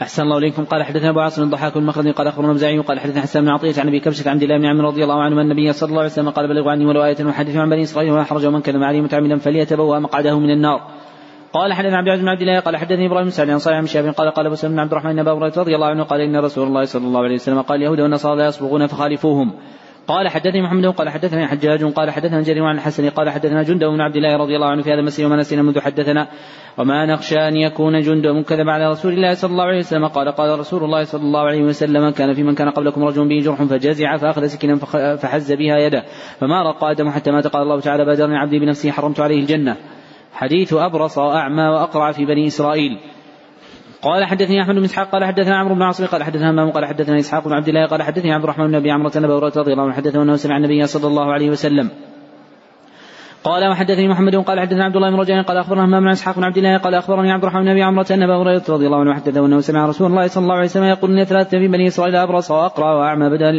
أحسن 0.02 0.22
الله 0.22 0.38
إليكم. 0.38 0.64
قال 0.64 0.82
حدثنا 0.82 1.10
أبو 1.10 1.20
عاصم 1.20 1.42
الضحاك 1.42 1.76
مخلد 1.76 2.14
قال 2.14 2.26
أخبرنا 2.26 2.52
مزاعي 2.52 2.78
قال 2.78 3.00
حدثنا 3.00 3.22
حسان 3.22 3.44
بن 3.44 3.48
عطية 3.48 3.80
عن 3.80 3.88
أبي 3.88 4.00
كبشة 4.00 4.30
عن 4.30 4.42
الله 4.42 4.58
بن 4.58 4.66
عمرو 4.66 4.88
رضي 4.88 5.02
الله 5.02 5.22
عنه 5.22 5.36
أن 5.36 5.40
النبي 5.40 5.72
صلى 5.72 5.88
الله 5.88 6.00
عليه 6.00 6.10
وسلم 6.10 6.30
قال 6.30 6.48
بلغوا 6.48 6.70
عني 6.70 6.86
ولو 6.86 7.04
آية 7.04 7.24
وحدثوا 7.24 7.60
عن 7.60 7.70
بني 7.70 7.82
إسرائيل 7.82 8.12
وما 8.12 8.24
حرج 8.24 8.46
من 8.46 8.60
كان 8.60 8.82
عليه 8.82 9.00
متعمدا 9.00 9.36
فليتبوأ 9.36 9.98
مقعده 9.98 10.38
من 10.38 10.50
النار. 10.50 10.80
قال 11.52 11.72
حدثنا 11.72 11.96
عبد 11.96 12.06
العزيز 12.06 12.22
بن 12.22 12.28
عبد 12.28 12.40
الله 12.40 12.60
قال 12.60 12.76
حدثني 12.76 13.06
إبراهيم 13.06 13.28
سعد 13.28 13.50
عن 13.50 13.58
صالح 13.58 13.80
بن 13.80 13.86
شهاب 13.86 14.14
قال 14.14 14.30
قال 14.30 14.46
أبو 14.46 14.54
سلمة 14.54 14.74
بن 14.74 14.80
عبد 14.80 14.90
الرحمن 14.92 15.12
بن 15.12 15.18
أبي 15.18 15.30
رضي 15.56 15.74
الله 15.74 15.86
عنه 15.86 16.02
قال 16.02 16.20
إن 16.20 16.36
رسول 16.36 16.68
الله 16.68 16.84
صلى 16.84 17.06
الله 17.06 17.20
عليه 17.20 17.34
وسلم 17.34 17.60
قال 17.60 17.78
اليهود 17.78 18.00
والنصارى 18.00 18.36
لا 18.36 18.46
يصبغون 18.46 18.86
فخالفوهم. 18.86 19.52
قال 20.08 20.28
حدثني 20.28 20.62
محمد 20.62 20.86
قال 20.86 21.08
حدثني 21.08 21.46
حجاج 21.46 21.84
قال 21.84 22.10
حدثنا 22.10 22.42
جرير 22.42 22.64
عن 22.64 22.74
الحسن 22.74 23.10
قال 23.10 23.30
حدثنا 23.30 23.62
جندب 23.62 23.86
بن 23.86 24.00
عبد 24.00 24.16
الله 24.16 24.36
رضي 24.36 24.56
الله 24.56 24.66
عنه 24.66 24.82
في 24.82 24.92
هذا 24.92 25.00
المسجد 25.00 25.24
وما 25.24 25.36
نسينا 25.36 25.62
منذ 25.62 25.80
حدثنا 25.80 26.28
وما 26.78 27.06
نخشى 27.06 27.48
أن 27.48 27.56
يكون 27.56 28.00
جندب 28.00 28.42
كذب 28.42 28.68
على 28.68 28.90
رسول 28.90 29.12
الله 29.12 29.34
صلى 29.34 29.50
الله 29.50 29.64
عليه 29.64 29.78
وسلم. 29.78 30.06
قال 30.06 30.28
قال 30.28 30.58
رسول 30.58 30.84
الله 30.84 31.04
صلى 31.04 31.22
الله 31.22 31.40
عليه 31.40 31.62
وسلم 31.62 32.10
كان 32.10 32.34
في 32.34 32.42
من 32.42 32.54
كان 32.54 32.70
قبلكم 32.70 33.04
رجل 33.04 33.28
به 33.28 33.40
جرح 33.40 33.62
فجزع 33.62 34.16
فأخذ 34.16 34.46
سكينا 34.46 34.76
فحز 35.16 35.52
بها 35.52 35.78
يده 35.78 36.02
فما 36.40 36.62
رقى 36.62 36.90
آدم 36.90 37.10
حتى 37.10 37.30
مات. 37.30 37.46
قال 37.46 37.62
الله 37.62 37.80
تعالى 37.80 38.04
بادرني 38.04 38.36
عبدي 38.36 38.58
بنفسه 38.58 38.90
حرمت 38.90 39.20
عليه 39.20 39.40
الجنة. 39.40 39.76
حديث 40.32 40.74
أبرص 40.74 41.18
وأعمى 41.18 41.62
وأقرع 41.62 42.12
في 42.12 42.24
بني 42.24 42.46
إسرائيل. 42.46 42.98
قال 44.06 44.24
حدثني 44.24 44.62
أحمد 44.62 44.74
بن 44.74 44.84
إسحاق 44.84 45.10
قال 45.10 45.24
حدثنا 45.24 45.56
عمرو 45.56 45.74
بن 45.74 45.82
عاصم 45.82 46.06
قال 46.06 46.22
حدثنا 46.22 46.50
همام 46.50 46.70
قال 46.70 46.86
حدثنا 46.86 47.18
إسحاق 47.18 47.44
بن 47.48 47.52
عبد 47.52 47.68
الله 47.68 47.86
قال 47.86 48.02
حدثني 48.02 48.32
عبد 48.32 48.44
الرحمن 48.44 48.66
بن 48.66 48.74
أبي 48.74 48.90
عمرو 48.90 49.10
بن 49.10 49.50
رضي 49.56 49.72
الله 49.72 49.82
عنه 49.82 49.92
حدثه 49.92 50.22
انه 50.22 50.36
سمع 50.36 50.56
النبي 50.56 50.86
صلى 50.86 51.06
الله 51.06 51.32
عليه 51.32 51.50
وسلم. 51.50 51.90
قال 53.46 53.68
وحدثني 53.68 54.08
محمد 54.08 54.36
قال 54.36 54.60
حدثنا 54.60 54.84
عبد 54.84 54.96
الله 54.96 55.10
بن 55.10 55.16
رجاء 55.16 55.42
قال 55.42 55.56
أخبرنا 55.56 55.84
همام 55.84 56.02
بن 56.02 56.08
إسحاق 56.08 56.36
بن 56.36 56.44
عبد 56.44 56.56
الله 56.56 56.78
قال 56.78 56.94
أخبرني 56.94 57.32
عبد 57.32 57.42
الرحمن 57.42 57.62
بن 57.62 57.68
ابي 57.68 57.82
عمرو 57.82 58.04
أن 58.10 58.22
أبا 58.22 58.36
هريرة 58.36 58.62
رضي 58.68 58.86
الله 58.86 59.00
عنه 59.00 59.14
حدثه 59.14 59.46
أنه 59.46 59.60
سمع 59.60 59.86
رسول 59.86 60.10
الله 60.10 60.26
صلى 60.26 60.42
الله 60.42 60.54
عليه 60.54 60.64
وسلم 60.64 60.84
يقول 60.84 61.18
إن 61.18 61.24
ثلاثة 61.24 61.58
في 61.58 61.68
بني 61.68 61.86
إسرائيل 61.86 62.16
أبرص 62.16 62.50
وأقرأ 62.50 62.94
وأعمى 62.94 63.30
بدا 63.30 63.50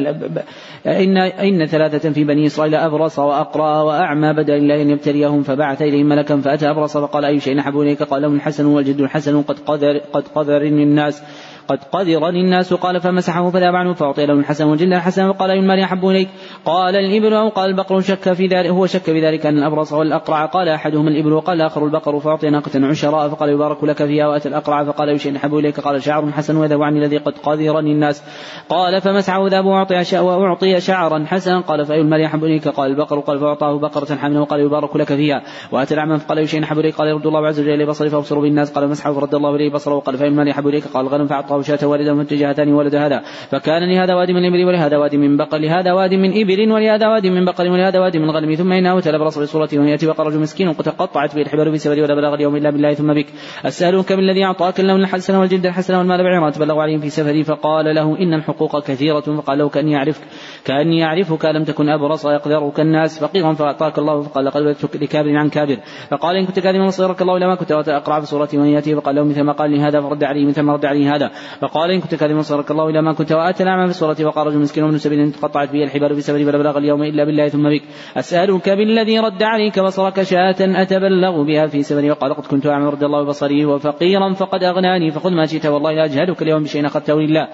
إن 0.86 1.18
إن 1.18 1.66
ثلاثة 1.66 2.12
في 2.12 2.24
بني 2.24 2.46
إسرائيل 2.46 2.76
أبرص 2.76 3.20
وأقرأ 3.20 3.82
وأعمى 3.82 4.34
بدا 4.34 4.56
الله 4.56 4.82
أن 4.82 4.90
يبتليهم 4.90 5.44
فبعث 5.44 5.82
إليهم 5.82 6.06
ملكا 6.06 6.42
فأتى 6.42 6.70
أبرص 6.70 6.98
فقال 6.98 7.26
أي 7.26 7.40
شيء 7.40 7.56
نحب 7.56 7.80
إليك؟ 7.80 8.04
قال 8.04 8.22
لهم 8.22 8.36
الحسن 8.36 8.66
والجد 8.66 9.02
الحسن 9.02 9.42
قد 9.42 9.60
قدر 9.60 10.02
قد 10.14 10.24
قدرني 10.36 10.84
الناس. 10.84 11.24
قد 11.68 11.80
قدرني 11.92 12.42
الناس 12.42 12.74
قال 12.74 13.02
فمسحه 13.02 13.50
فذهب 13.50 13.76
عنه 13.76 13.94
فأعطي 13.94 14.26
له 14.26 14.34
الحسن 14.34 14.66
والجلد 14.66 14.94
الحسن 14.94 15.26
وقال 15.26 15.52
أي 15.52 15.60
المال 15.60 15.80
أحب 15.80 16.08
إليك. 16.08 16.30
قال 16.66 16.96
الإبل 16.96 17.34
أو 17.34 17.50
قال 17.50 17.70
البقر 17.70 18.00
شك 18.00 18.34
في 18.34 18.48
ذلك 18.48 18.70
هو 18.70 18.86
شك 18.86 19.02
في 19.02 19.26
ذلك 19.26 19.46
أن 19.46 19.58
الأبرص 19.58 19.94
والأقرع 19.94 20.46
قال 20.46 20.70
أحدهم 20.70 21.08
الإبل 21.08 21.34
وقال 21.34 21.62
الآخر 21.62 21.86
البقر 21.86 22.20
فأعطي 22.20 22.50
ناقة 22.50 22.88
عشراء 22.88 23.30
فقال 23.30 23.50
يبارك 23.50 23.84
لك 23.84 24.06
فيها 24.06 24.28
وأتى 24.28 24.50
الأقرع 24.50 24.84
فقال 24.84 25.10
أي 25.10 25.18
شيء 25.18 25.38
أحب 25.38 25.56
إليك 25.56 25.80
قال 25.80 26.04
شعر 26.04 26.32
حسن 26.32 26.58
وذهب 26.58 26.82
عني 26.82 27.00
الذي 27.00 27.18
قد 27.18 27.34
قدرني 27.44 27.92
الناس. 27.92 28.24
قال 28.70 29.02
فمسحه 29.02 29.48
ذهب 29.48 29.66
وأعطي 29.66 30.20
وأعطي 30.20 30.80
شعرا 30.80 31.26
حسنا 31.28 31.60
قال 31.60 31.86
فأي 31.86 32.02
المال 32.02 32.22
أحب 32.22 32.44
إليك 32.44 32.68
قال 32.68 32.92
البقر 32.92 33.20
قال 33.20 33.40
فأعطاه 33.40 33.80
بقرة 33.80 34.16
حملا 34.16 34.40
وقال 34.40 34.60
يبارك 34.60 34.96
لك 34.96 35.14
فيها. 35.14 35.42
وأتى 35.72 35.94
الأعمى 35.94 36.18
فقال 36.18 36.38
أي 36.38 36.48
شيء 36.48 36.64
أحب 36.64 36.80
إليك 36.80 36.96
قال 36.96 37.08
يرد 37.08 37.28
الله 37.28 37.48
عز 37.48 37.60
وجل 37.60 37.70
إليه 37.70 37.86
بصري 37.86 38.10
فأبصر 38.10 38.40
بالناس 38.40 38.74
قال 38.74 38.90
مسحه 38.90 39.14
فرد 39.14 39.36
الله 39.36 39.56
إليه 39.56 39.72
بصره 39.72 39.96
وقال 39.96 40.18
فأي 40.18 40.28
المال 40.28 40.50
أحب 40.50 40.68
إليك 40.68 40.84
قال 40.88 41.06
الغنم 41.06 41.28
فأعطاه 41.28 41.57
شاة 41.62 41.88
والدا 41.88 42.36
جهتان 42.36 42.74
ولد 42.74 42.96
هذا. 42.96 43.22
فكان 43.52 43.84
لهذا 43.92 44.14
واد 44.14 44.32
من 44.32 44.46
إبل 44.46 44.66
ولهذا 44.66 44.98
واد 44.98 45.16
من 45.16 45.38
بقر 45.38 45.58
لهذا 45.58 45.94
واد 45.94 46.14
من 46.14 46.42
إبل 46.42 46.72
ولهذا 46.72 47.08
واد 47.08 47.28
من 47.28 47.46
بقر 47.46 47.70
ولهذا 47.70 48.00
واد 48.00 48.18
من 48.18 48.32
غنم. 48.32 48.56
ثم 48.56 48.72
إنه 48.72 49.00
تلا 49.00 49.18
برسول 49.18 49.48
صورته 49.48 49.80
وهي 49.80 49.92
يأتي 49.92 50.08
وقال 50.08 50.28
رجل 50.28 50.40
مسكين 50.40 50.74
قد 50.74 50.90
قطعت 50.90 51.36
به 51.36 51.42
الحبال 51.42 51.72
في 51.72 51.78
سبري 51.78 52.02
ولا 52.02 52.16
بلغ 52.16 52.34
اليوم 52.34 52.56
إلا 52.56 52.70
بالله 52.70 52.94
ثم 52.94 53.14
بك. 53.14 53.26
أسألك 53.66 54.14
بالذي 54.14 54.44
أعطاك 54.44 54.80
اللون 54.80 55.02
الحسن 55.02 55.36
والجلد 55.36 55.66
الحسن 55.66 55.96
والمال 55.96 56.24
بعيرا 56.24 56.50
تبلغ 56.50 56.80
عليهم 56.80 57.00
في 57.00 57.10
سفري 57.10 57.44
فقال 57.44 57.96
له 57.96 58.20
إن 58.20 58.34
الحقوق 58.34 58.84
كثيرة. 58.84 59.20
فقال 59.20 59.58
له 59.58 59.70
كأني 59.70 59.96
أعرفك 59.98 60.24
كأني 60.66 61.06
أعرفك 61.06 61.46
لم 61.46 61.64
تكن 61.64 61.90
أبرص 61.90 62.26
يقدرك 62.26 62.80
الناس 62.80 63.20
فقيرا 63.20 63.54
فأعطاك 63.54 64.00
الله. 64.00 64.22
فقال 64.22 64.46
لقد 64.46 64.76
لكابر 65.02 65.38
عن 65.38 65.50
كابر 65.50 65.78
فقال 66.12 66.36
إن 66.36 66.46
كنت 66.46 66.60
كاذبا 66.60 66.88
صيرك 66.88 67.22
الله 67.22 67.38
إلى 67.38 67.48
ما 67.48 67.56
كنت. 67.56 67.72
أقرأ 67.72 68.20
في 68.20 68.26
صورتي 68.26 68.58
وهي 68.58 68.72
يأتي 68.72 68.96
فقال 68.96 69.16
له 69.16 69.24
مثل 69.24 69.42
ما 69.42 69.54
قال 69.54 69.72
لي 69.72 69.80
هذا 69.80 70.02
فرد 70.02 70.24
عليه 70.24 70.46
مثل 70.46 70.62
ما 70.62 70.74
رد 70.74 70.86
عليه 70.86 71.16
هذا. 71.16 71.32
فقال 71.62 71.92
إن 71.92 72.02
كنت 72.02 72.16
كاذبا 72.16 72.42
صيرك 72.42 72.72
الله 72.72 72.90
إلى 72.90 73.02
ما 73.02 73.14
كنت 73.14 73.32
وآتى 73.32 73.64
الأعمى 73.64 73.88
في 73.88 73.94
صورته 73.94 74.26
وقال 74.26 74.48
رجل 74.48 74.60
مسكين 74.60 74.84
وابن 74.84 74.98
سبيل 74.98 75.32
تقطعت 75.32 75.72
به 75.72 75.84
الحبال 75.84 76.16
في 76.16 76.22
سبيل 76.22 76.46
فلا 76.46 76.58
بلغ 76.58 76.78
اليوم 76.78 77.04
إلا 77.04 77.24
بالله 77.24 77.48
ثم 77.48 77.70
بك. 77.70 77.82
أسألك 78.18 78.70
بالذي 78.70 79.20
رد 79.20 79.44
عليك 79.44 79.80
بصرك 79.80 80.24
شاة 80.24 80.56
أتبلغ 80.60 81.44
بها 81.44 81.68
في 81.68 81.84
سبيل 81.84 82.12
وقال 82.12 82.34
قد 82.34 82.46
كنت 82.46 82.66
أعمى 82.66 82.90
رد 82.90 83.04
الله 83.04 83.24
بصري 83.24 83.66
وفقيرا 83.66 84.34
فقد 84.34 84.64
أغناني 84.64 85.12
فخذ 85.12 85.32
ما 85.32 85.46
شئت 85.46 85.66
والله 85.66 85.92
لا 85.92 86.06
اجهدك 86.06 86.42
اليوم 86.42 86.64
بشيء 86.64 86.86
أخذته 86.86 87.22
لله. 87.22 87.48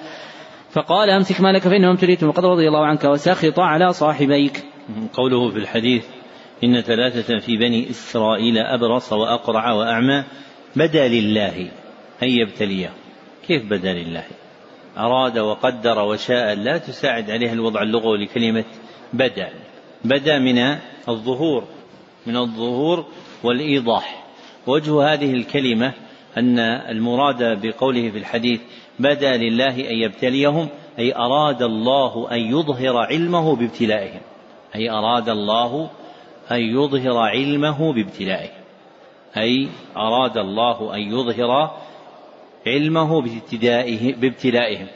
فقال 0.69 1.10
أمسك 1.10 1.41
مالك 1.41 1.62
فانه 1.62 1.91
ابتليت 1.91 2.23
وقد 2.23 2.45
رضي 2.45 2.67
الله 2.67 2.86
عنك 2.86 3.03
وسخط 3.03 3.60
على 3.60 3.93
صاحبيك. 3.93 4.63
قوله 5.13 5.49
في 5.49 5.58
الحديث 5.58 6.06
إن 6.63 6.82
ثلاثة 6.82 7.39
في 7.39 7.58
بني 7.58 7.89
إسرائيل 7.89 8.58
أبرص 8.58 9.13
وأقرع 9.13 9.71
وأعمى 9.71 10.23
بدا 10.75 11.08
لله 11.08 11.67
أن 12.23 12.29
يبتليه. 12.29 13.02
كيف 13.47 13.65
بدا 13.65 13.93
لله؟ 13.93 14.23
أراد 14.97 15.38
وقدر 15.38 15.99
وشاء 15.99 16.56
لا 16.56 16.77
تساعد 16.77 17.32
عليها 17.32 17.53
الوضع 17.53 17.82
اللغوي 17.82 18.25
لكلمة 18.25 18.65
بدا 19.13 19.49
بدأ 20.03 20.39
من 20.39 20.77
الظهور 21.10 21.63
من 22.25 22.38
الظهور 22.38 23.06
والإيضاح. 23.43 24.23
وجه 24.67 25.13
هذه 25.13 25.34
الكلمة 25.34 25.93
أن 26.38 26.60
المراد 26.60 27.62
بقوله 27.62 28.10
في 28.10 28.17
الحديث 28.17 28.62
بدا 28.99 29.38
لله 29.38 29.89
أن 29.89 29.95
يبتليهم 29.95 30.67
أي 30.99 31.15
أراد 31.15 31.62
الله 31.62 32.32
أن 32.32 32.39
يظهر 32.39 32.97
علمه 32.97 33.56
بابتلائهم. 33.56 34.21
أي 34.75 34.89
أراد 34.89 35.29
الله 35.29 35.89
أن 36.51 36.60
يظهر 36.60 37.17
علمه 37.17 37.93
بابتلائهم. 37.93 38.63
أي 39.38 39.67
أراد 39.97 40.38
الله 40.38 40.95
أن 40.95 40.99
يظهر 40.99 41.71
علمه 42.67 43.21
بابتدائه 43.21 44.15
بابتلائهم. 44.15 44.88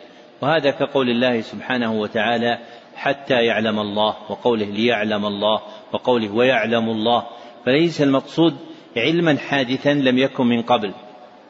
وهذا 0.41 0.71
كقول 0.71 1.09
الله 1.09 1.41
سبحانه 1.41 1.93
وتعالى 1.93 2.59
حتى 2.95 3.33
يعلم 3.33 3.79
الله 3.79 4.15
وقوله 4.29 4.65
ليعلم 4.65 5.25
الله 5.25 5.61
وقوله 5.93 6.31
ويعلم 6.31 6.89
الله 6.89 7.23
فليس 7.65 8.01
المقصود 8.01 8.57
علما 8.97 9.37
حادثا 9.37 9.93
لم 9.93 10.17
يكن 10.17 10.45
من 10.45 10.61
قبل 10.61 10.93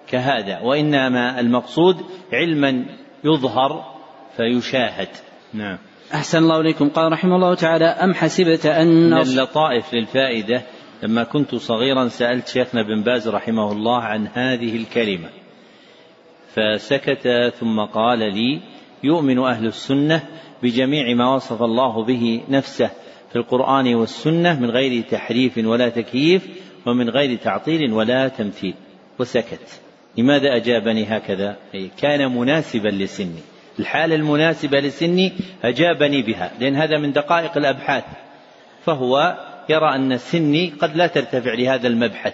كهذا. 0.07 0.59
وإنما 0.59 1.39
المقصود 1.39 1.97
علما 2.33 2.85
يظهر 3.23 3.95
فيشاهد. 4.37 5.09
نعم. 5.53 5.77
أحسن 6.13 6.37
الله 6.37 6.59
إليكم. 6.59 6.89
قال 6.89 7.11
رحمه 7.11 7.35
الله 7.35 7.55
تعالى 7.55 7.85
أم 7.85 8.13
حسبت 8.13 8.65
أن 8.65 9.09
من 9.09 9.17
اللطائف 9.17 9.93
للفائدة 9.93 10.61
لما 11.03 11.23
كنت 11.23 11.55
صغيرا 11.55 12.07
سألت 12.07 12.47
شيخنا 12.47 12.81
بن 12.83 13.03
باز 13.03 13.27
رحمه 13.27 13.71
الله 13.71 14.01
عن 14.01 14.27
هذه 14.27 14.75
الكلمة. 14.75 15.29
فسكت 16.57 17.53
ثم 17.59 17.79
قال 17.79 18.19
لي 18.19 18.59
يؤمن 19.03 19.39
أهل 19.39 19.65
السنة 19.65 20.23
بجميع 20.63 21.15
ما 21.15 21.35
وصف 21.35 21.63
الله 21.63 22.03
به 22.03 22.41
نفسه 22.49 22.89
في 23.29 23.35
القرآن 23.35 23.95
والسنة 23.95 24.59
من 24.59 24.69
غير 24.69 25.03
تحريف 25.03 25.57
ولا 25.57 25.89
تكييف 25.89 26.47
ومن 26.85 27.09
غير 27.09 27.37
تعطيل 27.37 27.93
ولا 27.93 28.27
تمثيل. 28.27 28.73
وسكت. 29.19 29.81
لماذا 30.17 30.55
أجابني 30.55 31.03
هكذا؟ 31.03 31.55
أي 31.75 31.89
كان 32.01 32.35
مناسبا 32.37 32.89
لسني. 32.89 33.41
الحالة 33.79 34.15
المناسبة 34.15 34.79
لسني 34.79 35.33
أجابني 35.63 36.21
بها 36.21 36.51
لأن 36.59 36.75
هذا 36.75 36.97
من 36.97 37.11
دقائق 37.11 37.57
الأبحاث. 37.57 38.03
فهو 38.85 39.37
يرى 39.69 39.95
أن 39.95 40.17
سني 40.17 40.73
قد 40.81 40.95
لا 40.95 41.07
ترتفع 41.07 41.53
لهذا 41.53 41.87
المبحث 41.87 42.33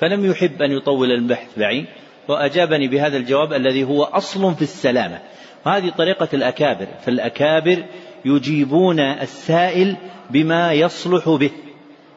فلم 0.00 0.30
يحب 0.30 0.62
أن 0.62 0.72
يطول 0.72 1.12
البحث 1.12 1.58
بعيد 1.58 1.86
وأجابني 2.28 2.88
بهذا 2.88 3.16
الجواب 3.16 3.52
الذي 3.52 3.84
هو 3.84 4.04
أصل 4.04 4.54
في 4.54 4.62
السلامة. 4.62 5.18
وهذه 5.66 5.90
طريقة 5.90 6.28
الأكابر. 6.34 6.86
فالأكابر 7.00 7.84
يجيبون 8.24 9.00
السائل 9.00 9.96
بما 10.30 10.72
يصلح 10.72 11.28
به 11.28 11.50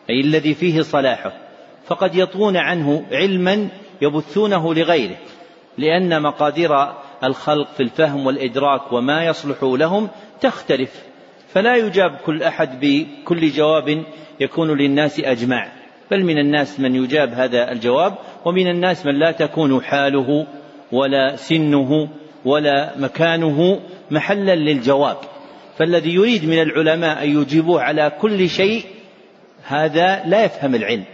أي 0.09 0.21
الذي 0.21 0.53
فيه 0.53 0.81
صلاحه. 0.81 1.33
فقد 1.85 2.15
يطوون 2.15 2.57
عنه 2.57 3.05
علما 3.11 3.67
يبثونه 4.01 4.73
لغيره 4.73 5.17
لأن 5.77 6.21
مقادير 6.21 6.71
الخلق 7.23 7.67
في 7.77 7.83
الفهم 7.83 8.25
والإدراك 8.25 8.91
وما 8.91 9.25
يصلح 9.25 9.57
لهم 9.63 10.09
تختلف. 10.41 11.03
فلا 11.53 11.75
يجاب 11.75 12.17
كل 12.25 12.43
أحد 12.43 12.79
بكل 12.79 13.49
جواب 13.49 14.03
يكون 14.39 14.77
للناس 14.77 15.19
أجمع. 15.19 15.80
بل 16.11 16.23
من 16.23 16.37
الناس 16.37 16.79
من 16.79 16.95
يجاب 16.95 17.33
هذا 17.33 17.71
الجواب 17.71 18.15
ومن 18.45 18.67
الناس 18.67 19.05
من 19.05 19.19
لا 19.19 19.31
تكون 19.31 19.81
حاله 19.81 20.47
ولا 20.91 21.35
سنه 21.35 22.09
ولا 22.45 22.97
مكانه 22.97 23.79
محلا 24.11 24.55
للجواب. 24.55 25.17
فالذي 25.77 26.13
يريد 26.13 26.45
من 26.45 26.61
العلماء 26.61 27.23
أن 27.23 27.41
يجيبوه 27.41 27.81
على 27.81 28.11
كل 28.21 28.49
شيء 28.49 28.85
هذا 29.63 30.23
لا 30.25 30.45
يفهم 30.45 30.75
العلم. 30.75 31.05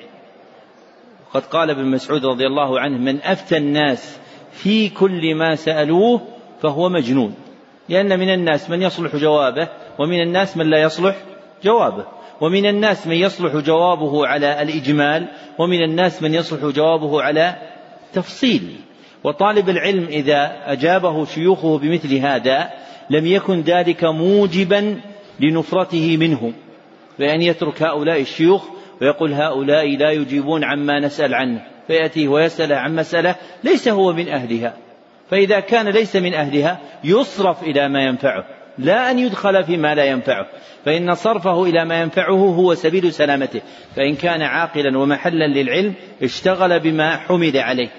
وقد 1.28 1.42
قال 1.42 1.70
ابن 1.70 1.86
مسعود 1.86 2.26
رضي 2.26 2.48
الله 2.48 2.80
عنه 2.80 2.98
من 2.98 3.22
أفتى 3.22 3.58
الناس 3.58 4.20
في 4.52 4.90
كل 4.90 5.36
ما 5.36 5.56
سألوه 5.56 6.22
فهو 6.62 6.90
مجنون. 6.90 7.36
لأن 7.90 8.20
من 8.20 8.34
الناس 8.34 8.70
من 8.70 8.82
يصلح 8.82 9.16
جوابه 9.16 9.68
ومن 10.00 10.22
الناس 10.22 10.58
من 10.58 10.70
لا 10.70 10.82
يصلح 10.82 11.16
جوابه. 11.64 12.17
ومن 12.42 12.66
الناس 12.66 13.08
من 13.08 13.16
يصلح 13.16 13.56
جوابه 13.56 14.28
على 14.28 14.62
الإجمال 14.62 15.28
ومن 15.58 15.84
الناس 15.84 16.24
من 16.24 16.34
يصلح 16.34 16.66
جوابه 16.66 17.22
على 17.22 17.56
تفصيل. 18.14 18.76
وطالب 19.24 19.70
العلم 19.70 20.08
إذا 20.08 20.52
أجابه 20.66 21.26
شيوخه 21.26 21.78
بمثل 21.78 22.16
هذا 22.16 22.70
لم 23.10 23.26
يكن 23.26 23.62
ذلك 23.62 24.04
موجبا 24.04 25.02
لنفرته 25.40 26.18
منه. 26.18 26.54
بأن 27.20 27.42
يترك 27.42 27.84
هؤلاء 27.84 28.22
الشيوخ 28.22 28.64
ويقول 29.02 29.34
هؤلاء 29.34 29.98
لا 29.98 30.12
يجيبون 30.12 30.64
عما 30.64 31.00
نسأل 31.00 31.34
عنه 31.34 31.62
فيأتيه 31.88 32.28
ويسأل 32.28 32.74
عن 32.74 32.96
مسألة 32.96 33.36
ليس 33.64 33.88
هو 33.88 34.14
من 34.14 34.30
أهلها. 34.30 34.74
فإذا 35.30 35.60
كان 35.60 35.88
ليس 35.88 36.16
من 36.16 36.34
أهلها 36.34 36.80
يصرف 37.04 37.64
إلى 37.64 37.90
ما 37.90 38.04
ينفعه. 38.04 38.57
لا 38.78 39.12
أن 39.12 39.20
يدخل 39.20 39.64
فيما 39.64 39.96
لا 39.96 40.06
ينفعه. 40.06 40.46
فإن 40.86 41.16
صرفه 41.16 41.64
إلى 41.64 41.86
ما 41.86 42.02
ينفعه 42.02 42.56
هو 42.56 42.74
سبيل 42.74 43.14
سلامته. 43.14 43.62
فإن 43.96 44.16
كان 44.16 44.42
عاقلا 44.42 44.98
ومحلا 44.98 45.48
للعلم 45.48 45.94
اشتغل 46.24 46.80
بما 46.80 47.18
حمد 47.18 47.58
عليه. 47.58 47.90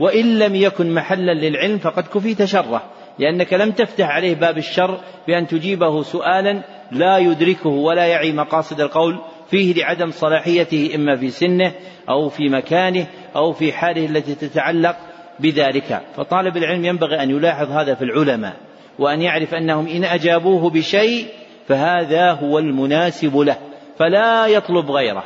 وإن 0.00 0.38
لم 0.38 0.54
يكن 0.54 0.94
محلا 0.94 1.32
للعلم 1.32 1.78
فقد 1.78 2.06
كفيت 2.06 2.44
شره. 2.44 2.82
لأنك 3.18 3.52
لم 3.52 3.70
تفتح 3.70 4.08
عليه 4.08 4.34
باب 4.34 4.58
الشر 4.58 5.00
بأن 5.26 5.46
تجيبه 5.46 6.02
سؤالا 6.02 6.62
لا 6.92 7.18
يدركه 7.18 7.70
ولا 7.70 8.06
يعي 8.06 8.32
مقاصد 8.32 8.80
القول 8.80 9.18
فيه 9.50 9.74
لعدم 9.74 10.10
صلاحيته 10.10 10.92
إما 10.94 11.16
في 11.16 11.30
سنه 11.30 11.72
أو 12.08 12.28
في 12.28 12.48
مكانه 12.48 13.06
أو 13.36 13.52
في 13.52 13.72
حاله 13.72 14.06
التي 14.06 14.34
تتعلق 14.34 14.96
بذلك. 15.40 16.02
فطالب 16.16 16.56
العلم 16.56 16.84
ينبغي 16.84 17.22
أن 17.22 17.30
يلاحظ 17.30 17.70
هذا 17.70 17.94
في 17.94 18.04
العلماء. 18.04 18.56
وأن 18.98 19.22
يعرف 19.22 19.54
أنهم 19.54 19.86
إن 19.88 20.04
أجابوه 20.04 20.70
بشيء 20.70 21.26
فهذا 21.68 22.32
هو 22.32 22.58
المناسب 22.58 23.36
له 23.36 23.56
فلا 23.98 24.46
يطلب 24.46 24.90
غيره. 24.90 25.24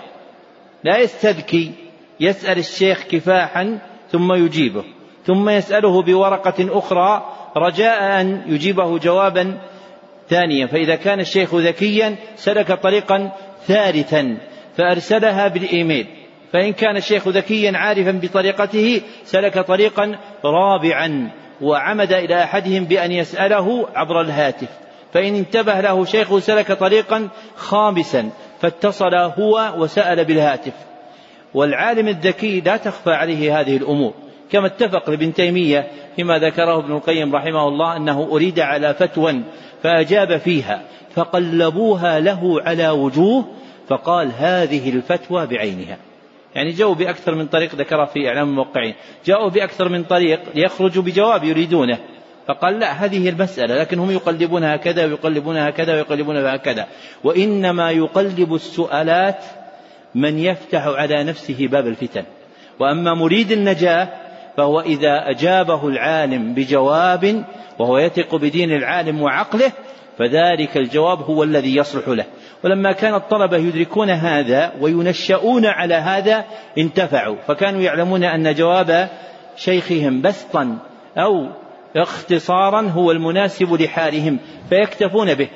لا 0.85 0.99
يستذكي 0.99 1.73
يسأل 2.21 2.59
الشيخ 2.59 3.03
كفاحا 3.11 3.79
ثم 4.11 4.33
يجيبه 4.33 4.85
ثم 5.25 5.49
يسأله 5.49 6.03
بورقة 6.03 6.79
أخرى 6.79 7.35
رجاء 7.57 8.21
أن 8.21 8.43
يجيبه 8.47 8.99
جوابا 8.99 9.59
ثانيا. 10.29 10.67
فإذا 10.67 10.95
كان 10.95 11.21
الشيخ 11.21 11.55
ذكيا 11.55 12.17
سلك 12.37 12.73
طريقا 12.73 13.33
ثالثا 13.67 14.39
فأرسلها 14.77 15.49
بالإيميل. 15.49 16.07
فإن 16.53 16.73
كان 16.73 16.97
الشيخ 16.97 17.29
ذكيا 17.29 17.73
عارفا 17.75 18.21
بطريقته 18.23 19.01
سلك 19.25 19.59
طريقا 19.59 20.19
رابعا. 20.45 21.31
وعمد 21.63 22.13
إلى 22.13 22.43
أحدهم 22.43 22.85
بأن 22.85 23.13
يسأله 23.13 23.87
عبر 23.95 24.21
الهاتف 24.21 24.69
فإن 25.13 25.35
انتبه 25.35 25.81
له 25.81 26.05
شيخه 26.05 26.39
سلك 26.39 26.73
طريقا 26.73 27.29
خامسا 27.57 28.31
فاتصل 28.61 29.15
هو 29.15 29.73
وسأل 29.77 30.25
بالهاتف. 30.25 30.73
والعالم 31.55 32.09
الذكي 32.09 32.61
لا 32.61 32.77
تخفى 32.77 33.11
عليه 33.11 33.61
هذه 33.61 33.77
الأمور 33.77 34.15
كما 34.53 34.67
اتفق 34.67 35.11
لابن 35.11 35.33
تيمية 35.33 35.91
فيما 36.17 36.39
ذكره 36.39 36.79
ابن 36.79 36.93
القيم 36.93 37.37
رحمه 37.37 37.69
الله 37.69 37.97
أنه 37.97 38.29
أريد 38.33 38.61
على 38.61 38.95
فتوى 38.95 39.43
فأجاب 39.83 40.37
فيها 40.37 40.83
فقلبوها 41.15 42.21
له 42.21 42.63
على 42.63 42.89
وجوه 42.89 43.45
فقال 43.89 44.33
هذه 44.39 44.91
الفتوى 44.91 45.47
بعينها. 45.47 45.97
يعني 46.55 46.71
جاءوا 46.71 46.95
بأكثر 46.95 47.35
من 47.35 47.47
طريق 47.47 47.75
ذكرها 47.75 48.07
في 48.07 48.29
إعلام 48.29 48.49
الموقعين. 48.49 48.95
جاءوا 49.25 49.51
بأكثر 49.51 49.89
من 49.89 50.05
طريق 50.05 50.41
ليخرجوا 50.55 51.03
بجواب 51.03 51.45
يريدونه. 51.45 51.99
فقال 52.47 52.79
لا 52.79 52.93
هذه 52.93 53.29
المسألة 53.29 53.81
لكن 53.81 53.99
هم 53.99 54.11
يقلبونها 54.11 54.77
كذا 54.77 55.05
ويقلبونها 55.05 55.71
كذا 55.71 55.95
ويقلبونها 55.95 56.57
كذا 56.57 56.87
وإنما 57.25 57.91
يقلب 57.91 58.55
السؤالات 58.55 59.45
من 60.15 60.39
يفتح 60.39 60.87
على 60.87 61.25
نفسه 61.25 61.69
باب 61.69 61.87
الفتن. 61.87 62.25
وأما 62.79 63.15
مريد 63.15 63.53
النجاة 63.53 64.09
فهو 64.57 64.81
إذا 64.81 65.31
أجابه 65.31 65.89
العالم 65.89 66.55
بجواب 66.55 67.45
وهو 67.79 67.99
يثق 67.99 68.35
بدين 68.35 68.73
العالم 68.73 69.23
وعقله 69.23 69.73
فذلك 70.19 70.77
الجواب 70.77 71.23
هو 71.23 71.43
الذي 71.43 71.77
يصلح 71.77 72.09
له. 72.09 72.25
ولما 72.65 72.93
كان 72.93 73.15
الطلبة 73.15 73.57
يدركون 73.57 74.11
هذا 74.11 74.73
وينشؤون 74.81 75.67
على 75.67 75.95
هذا 75.95 76.45
انتفعوا. 76.79 77.37
فكانوا 77.49 77.81
يعلمون 77.81 78.25
أن 78.25 78.55
جواب 78.55 79.09
شيخهم 79.57 80.23
بسطا 80.23 80.79
أو 81.19 81.49
اختصارا 81.97 82.89
هو 82.89 83.11
المناسب 83.11 83.73
لحالهم 83.73 84.39
فيكتفون 84.69 85.35
به. 85.35 85.49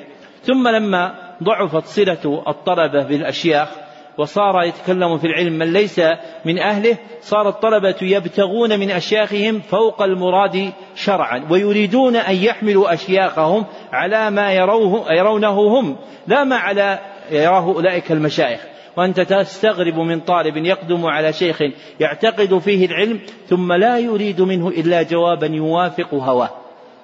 ثم 0.43 0.67
لما 0.67 1.15
ضعفت 1.43 1.85
صلة 1.85 2.43
الطلبة 2.47 3.03
بالأشياخ 3.03 3.82
وصار 4.17 4.63
يتكلم 4.63 5.17
في 5.17 5.27
العلم 5.27 5.53
من 5.53 5.73
ليس 5.73 6.01
من 6.45 6.59
أهله 6.59 6.97
صار 7.21 7.49
الطلبة 7.49 7.95
يبتغون 8.01 8.79
من 8.79 8.91
أشياخهم 8.91 9.59
فوق 9.59 10.01
المراد 10.01 10.71
شرعا 10.95 11.47
ويريدون 11.49 12.15
أن 12.15 12.35
يحملوا 12.35 12.93
أشياخهم 12.93 13.65
على 13.91 14.31
ما 14.31 14.53
يروه 14.53 15.13
يرونه 15.13 15.79
هم 15.79 15.97
لا 16.27 16.43
ما 16.43 16.55
على 16.55 16.99
يراه 17.31 17.73
أولئك 17.75 18.11
المشايخ. 18.11 18.59
وأنت 18.97 19.19
تستغرب 19.19 19.95
من 19.95 20.19
طالب 20.19 20.57
يقدم 20.57 21.05
على 21.05 21.33
شيخ 21.33 21.59
يعتقد 21.99 22.57
فيه 22.57 22.85
العلم 22.85 23.19
ثم 23.47 23.73
لا 23.73 23.97
يريد 23.97 24.41
منه 24.41 24.67
إلا 24.67 25.03
جوابا 25.03 25.47
يوافق 25.47 26.13
هواه. 26.13 26.49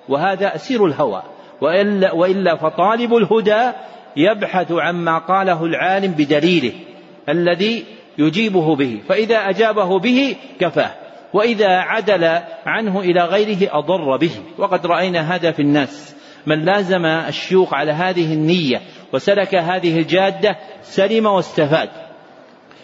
وهذا 0.10 0.56
أسير 0.56 0.86
الهوى. 0.86 1.24
وإلا, 1.62 2.14
وإلا 2.14 2.56
فطالب 2.56 3.16
الهدى 3.16 3.72
يبحث 4.16 4.72
عما 4.72 5.18
قاله 5.18 5.66
العالم 5.66 6.12
بدليله. 6.12 6.74
الذي 7.30 7.86
يجيبه 8.18 8.76
به 8.76 9.00
فإذا 9.08 9.38
أجابه 9.50 10.00
به 10.00 10.36
كفاه 10.60 10.92
وإذا 11.34 11.68
عدل 11.68 12.40
عنه 12.66 13.00
إلى 13.00 13.26
غيره 13.26 13.70
أضر 13.72 14.18
به. 14.18 14.32
وقد 14.58 14.86
رأينا 14.86 15.36
هذا 15.36 15.52
في 15.52 15.62
الناس. 15.62 16.16
من 16.46 16.66
لازم 16.66 17.06
الشيوخ 17.06 17.74
على 17.74 17.92
هذه 17.92 18.34
النية 18.34 18.82
وسلك 19.14 19.56
هذه 19.56 20.00
الجادة 20.00 20.56
سلم 20.82 21.26
واستفاد. 21.26 21.90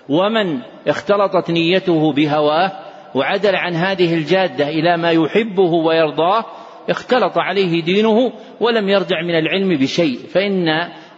ومن 0.09 0.59
اختلطت 0.87 1.49
نيته 1.49 2.13
بهواه 2.13 2.71
وعدل 3.15 3.55
عن 3.55 3.73
هذه 3.73 4.13
الجادة 4.13 4.69
إلى 4.69 4.97
ما 4.97 5.11
يحبه 5.11 5.71
ويرضاه 5.87 6.45
اختلط 6.89 7.37
عليه 7.37 7.83
دينه 7.83 8.31
ولم 8.59 8.89
يرجع 8.89 9.21
من 9.21 9.35
العلم 9.35 9.77
بشيء. 9.77 10.17
فإن 10.17 10.67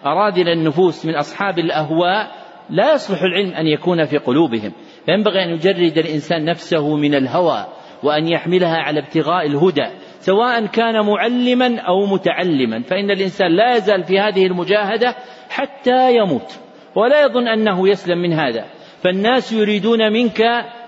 أرادل 0.06 0.50
النفوس 0.50 1.06
من 1.06 1.16
أصحاب 1.16 1.60
الأهواء 1.60 2.47
لا 2.70 2.94
يصلح 2.94 3.22
العلم 3.22 3.54
أن 3.54 3.68
يكون 3.68 4.06
في 4.06 4.18
قلوبهم. 4.18 4.72
فينبغي 5.06 5.44
أن 5.44 5.50
يجرد 5.50 5.98
الإنسان 5.98 6.46
نفسه 6.46 6.96
من 6.96 7.16
الهوى 7.16 7.66
وأن 8.04 8.28
يحملها 8.28 8.78
على 8.78 9.00
ابتغاء 9.00 9.46
الهدى 9.46 9.88
سواء 10.20 10.66
كان 10.66 11.06
معلما 11.06 11.80
أو 11.80 12.06
متعلما. 12.06 12.82
فإن 12.82 13.12
الإنسان 13.12 13.56
لا 13.56 13.76
يزال 13.76 14.04
في 14.04 14.20
هذه 14.20 14.46
المجاهدة 14.46 15.16
حتى 15.50 16.16
يموت 16.16 16.60
ولا 16.96 17.22
يظن 17.22 17.48
أنه 17.48 17.90
يسلم 17.90 18.18
من 18.18 18.34
هذا. 18.34 18.66
فالناس 19.04 19.54
يريدون 19.54 20.14
منك 20.14 20.42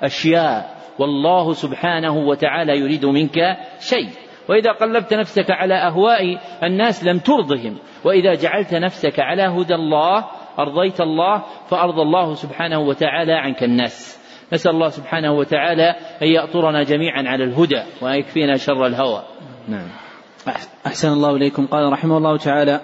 أشياء 0.03 0.79
والله 0.99 1.53
سبحانه 1.53 2.17
وتعالى 2.17 2.79
يريد 2.79 3.05
منك 3.05 3.57
شيء. 3.79 4.09
وإذا 4.49 4.71
قلبت 4.71 5.13
نفسك 5.13 5.51
على 5.51 5.73
أهواء 5.73 6.37
الناس 6.63 7.03
لم 7.03 7.19
ترضهم 7.19 7.77
وإذا 8.05 8.33
جعلت 8.33 8.73
نفسك 8.73 9.19
على 9.19 9.41
هدى 9.41 9.75
الله 9.75 10.25
أرضيت 10.59 11.01
الله 11.01 11.43
فأرضى 11.69 12.01
الله 12.01 12.33
سبحانه 12.33 12.79
وتعالى 12.79 13.33
عنك 13.33 13.63
الناس. 13.63 14.19
نسأل 14.53 14.71
الله 14.71 14.89
سبحانه 14.89 15.31
وتعالى 15.31 15.95
أن 16.21 16.27
يأطرنا 16.27 16.83
جميعا 16.83 17.23
على 17.27 17.43
الهدى 17.43 17.83
وأن 18.01 18.19
يكفينا 18.19 18.55
شر 18.57 18.85
الهوى. 18.85 19.23
نعم. 19.67 19.87
أحسن 20.85 21.13
الله 21.13 21.35
إليكم. 21.35 21.65
قال 21.65 21.91
رحمه 21.91 22.17
الله 22.17 22.37
تعالى 22.37 22.81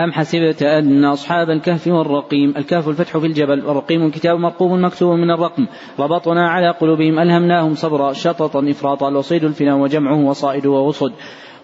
أم 0.00 0.12
حسبت 0.12 0.62
أن 0.62 1.04
أصحاب 1.04 1.50
الكهف 1.50 1.86
والرقيم 1.86 2.54
الكهف 2.56 2.88
الفتح 2.88 3.18
في 3.18 3.26
الجبل 3.26 3.66
والرقيم 3.66 4.10
كتاب 4.10 4.38
مرقوب 4.38 4.72
مكتوب 4.72 5.12
من 5.12 5.30
الرقم 5.30 5.66
ربطنا 5.98 6.48
على 6.48 6.70
قلوبهم 6.70 7.18
ألهمناهم 7.18 7.74
صبرا 7.74 8.12
شططا 8.12 8.70
إفراطا 8.70 9.08
الوصيد 9.08 9.44
الفنا 9.44 9.74
وجمعه 9.74 10.26
وصائد 10.26 10.66
ووصد. 10.66 11.12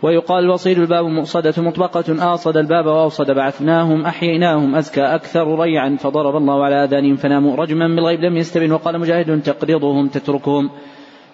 ويقال 0.03 0.45
الوصيد 0.45 0.79
الباب 0.79 1.05
مؤصدة 1.05 1.63
مطبقة 1.63 2.35
آصد 2.35 2.57
الباب 2.57 2.87
وأوصد 2.87 3.31
بعثناهم 3.31 4.07
أحييناهم 4.07 4.75
أزكى 4.75 5.01
أكثر 5.01 5.59
ريعا 5.61 5.97
فضرب 6.01 6.37
الله 6.37 6.65
على 6.65 6.85
آذانهم 6.85 7.17
فناموا 7.17 7.57
رجما 7.57 7.89
بالغيب 7.89 8.21
لم 8.21 8.37
يستبن 8.37 8.73
وقال 8.73 8.99
مجاهد 8.99 9.43
تقرضهم 9.43 10.09
تتركهم 10.09 10.71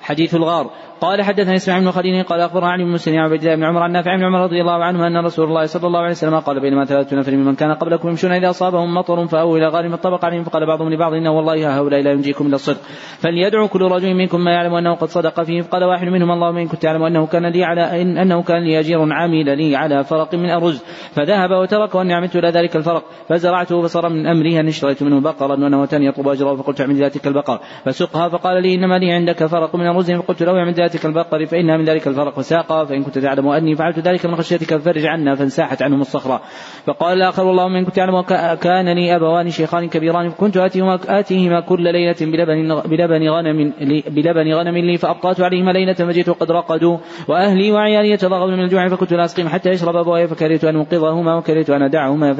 حديث 0.06 0.34
الغار. 0.34 0.70
قال 1.00 1.22
حدثنا 1.22 1.54
إسماعيل 1.54 1.84
بن 1.84 1.90
خليل 1.90 2.22
قال 2.22 2.40
أخبرنا 2.40 2.70
علي 2.70 2.84
بن 2.84 2.90
مسلم 2.90 3.18
عن 3.18 3.24
عبد 3.24 3.42
الله 3.42 3.56
بن 3.56 3.64
عمر 3.64 3.82
عن 3.82 3.92
نافع 3.92 4.16
بن 4.16 4.24
عمر 4.24 4.40
رضي 4.42 4.60
الله 4.60 4.84
عنه 4.84 5.06
أن 5.06 5.24
رسول 5.24 5.48
الله 5.48 5.66
صلى 5.66 5.86
الله 5.86 5.98
عليه 5.98 6.10
وسلم 6.10 6.38
قال 6.38 6.60
بينما 6.60 6.84
ثلاثة 6.84 7.16
نفر 7.16 7.32
ممن 7.32 7.54
كان 7.54 7.72
قبلكم 7.72 8.08
يمشون 8.08 8.32
إذا 8.32 8.50
أصابهم 8.50 8.94
مطر 8.94 9.26
فأووا 9.26 9.58
إلى 9.58 9.68
غار 9.68 9.96
طبق 9.96 10.24
عليهم 10.24 10.44
فقال 10.44 10.66
بعضهم 10.66 10.92
لبعض 10.92 11.12
انه 11.12 11.30
والله 11.30 11.78
هؤلاء 11.78 12.00
لا 12.00 12.12
ينجيكم 12.12 12.46
إلا 12.46 12.54
الصدق. 12.54 12.80
فليدعو 13.18 13.68
كل 13.68 13.82
رجل 13.82 14.14
منكم 14.14 14.44
ما 14.44 14.50
يعلم 14.50 14.74
أنه 14.74 14.94
قد 14.94 15.08
صدق 15.08 15.42
فيه. 15.42 15.62
فقال 15.62 15.84
واحد 15.84 16.06
منهم 16.06 16.30
اللهم 16.30 16.56
إن 16.56 16.66
كنت 16.66 16.82
تعلم 16.82 17.02
أنه 17.02 17.26
كان 17.26 17.46
لي 17.46 18.02
إن 18.02 18.18
أنه 18.18 18.42
كان 18.42 18.64
لي 18.64 18.80
أجير 18.80 19.12
عمل 19.12 19.58
لي 19.58 19.76
على 19.76 20.04
فرق 20.04 20.34
من 20.34 20.50
ارز 20.50 20.84
فذهب 21.12 21.50
وترك 21.50 21.94
وأني 21.94 22.14
عمدت 22.14 22.36
إلى 22.36 22.50
ذلك 22.50 22.76
الفرق. 22.76 23.04
فزرعته 23.28 23.82
فصار 23.82 24.08
من 24.08 24.26
أمري 24.26 24.60
أن 24.60 24.68
اشتريت 24.68 25.02
منه 25.02 25.20
بقرا 25.20 25.54
ونوة 25.54 25.88
يطلب 25.92 26.28
أجره 26.28 26.56
فقلت 26.56 26.80
اعمد 26.80 26.89
إلى 26.89 26.94
تلك 26.94 27.26
البقر 27.26 27.60
فسقها 27.84 28.28
فقال 28.28 28.62
لي 28.62 28.74
إنما 28.74 28.98
لي 28.98 29.12
عندك 29.12 29.46
فرق 29.46 29.76
من 29.76 29.95
ارز 29.96 30.12
فقلت 30.12 30.42
له 30.42 30.58
اعمد 30.58 30.68
إلى 30.68 30.74
تلك 30.74 31.06
البقر 31.06 31.46
فإنها 31.46 31.76
من 31.76 31.84
ذلك 31.84 32.06
الفرق 32.08 32.38
فساقها 32.38 32.84
فإن 32.84 33.02
كنت 33.02 33.18
تعلم 33.18 33.48
أني 33.48 33.74
فعلت 33.74 33.98
ذلك 33.98 34.26
من 34.26 34.36
خشيتك 34.36 34.76
ففرج 34.76 35.06
عنا 35.06 35.34
فانساحت 35.34 35.82
عنهم 35.82 36.00
الصخرة. 36.00 36.40
فقال 36.86 37.16
الآخر 37.16 37.50
اللهم 37.50 37.74
إن 37.76 37.84
كنت 37.84 37.96
تعلم 37.96 38.20
كان 38.54 38.88
لي 38.88 39.16
أبوان 39.16 39.50
شيخان 39.50 39.88
كبيران 39.88 40.28
فكنت 40.28 40.56
آتيهما, 40.56 40.98
آتيهما 41.08 41.60
كل 41.60 41.82
ليلة 41.82 42.16
بلبن, 42.20 42.80
بلبن 42.80 43.28
غنم 43.28 43.72
لي 43.80 44.02
بلبن 44.08 44.54
غنم 44.54 44.76
لي 44.76 44.96
فأبطأت 44.96 45.40
عليهما 45.40 45.70
ليلة 45.70 45.94
فجئت 45.94 46.28
وقد 46.28 46.50
رقدا 46.50 46.98
وأهلي 47.28 47.72
وعيالي 47.72 48.10
يتضاغون 48.10 48.52
من 48.52 48.64
الجوع 48.64 48.88
فكنت 48.88 49.12
لا 49.12 49.24
أسقيهم 49.24 49.48
حتى 49.48 49.70
يشرب 49.70 49.96
أبواي 49.96 50.28
فكرهت 50.28 50.64
أن 50.64 50.76
أوقظهما 50.76 51.36
وكرهت 51.36 51.70
أن 51.70 51.82
أدعهما 51.82 52.32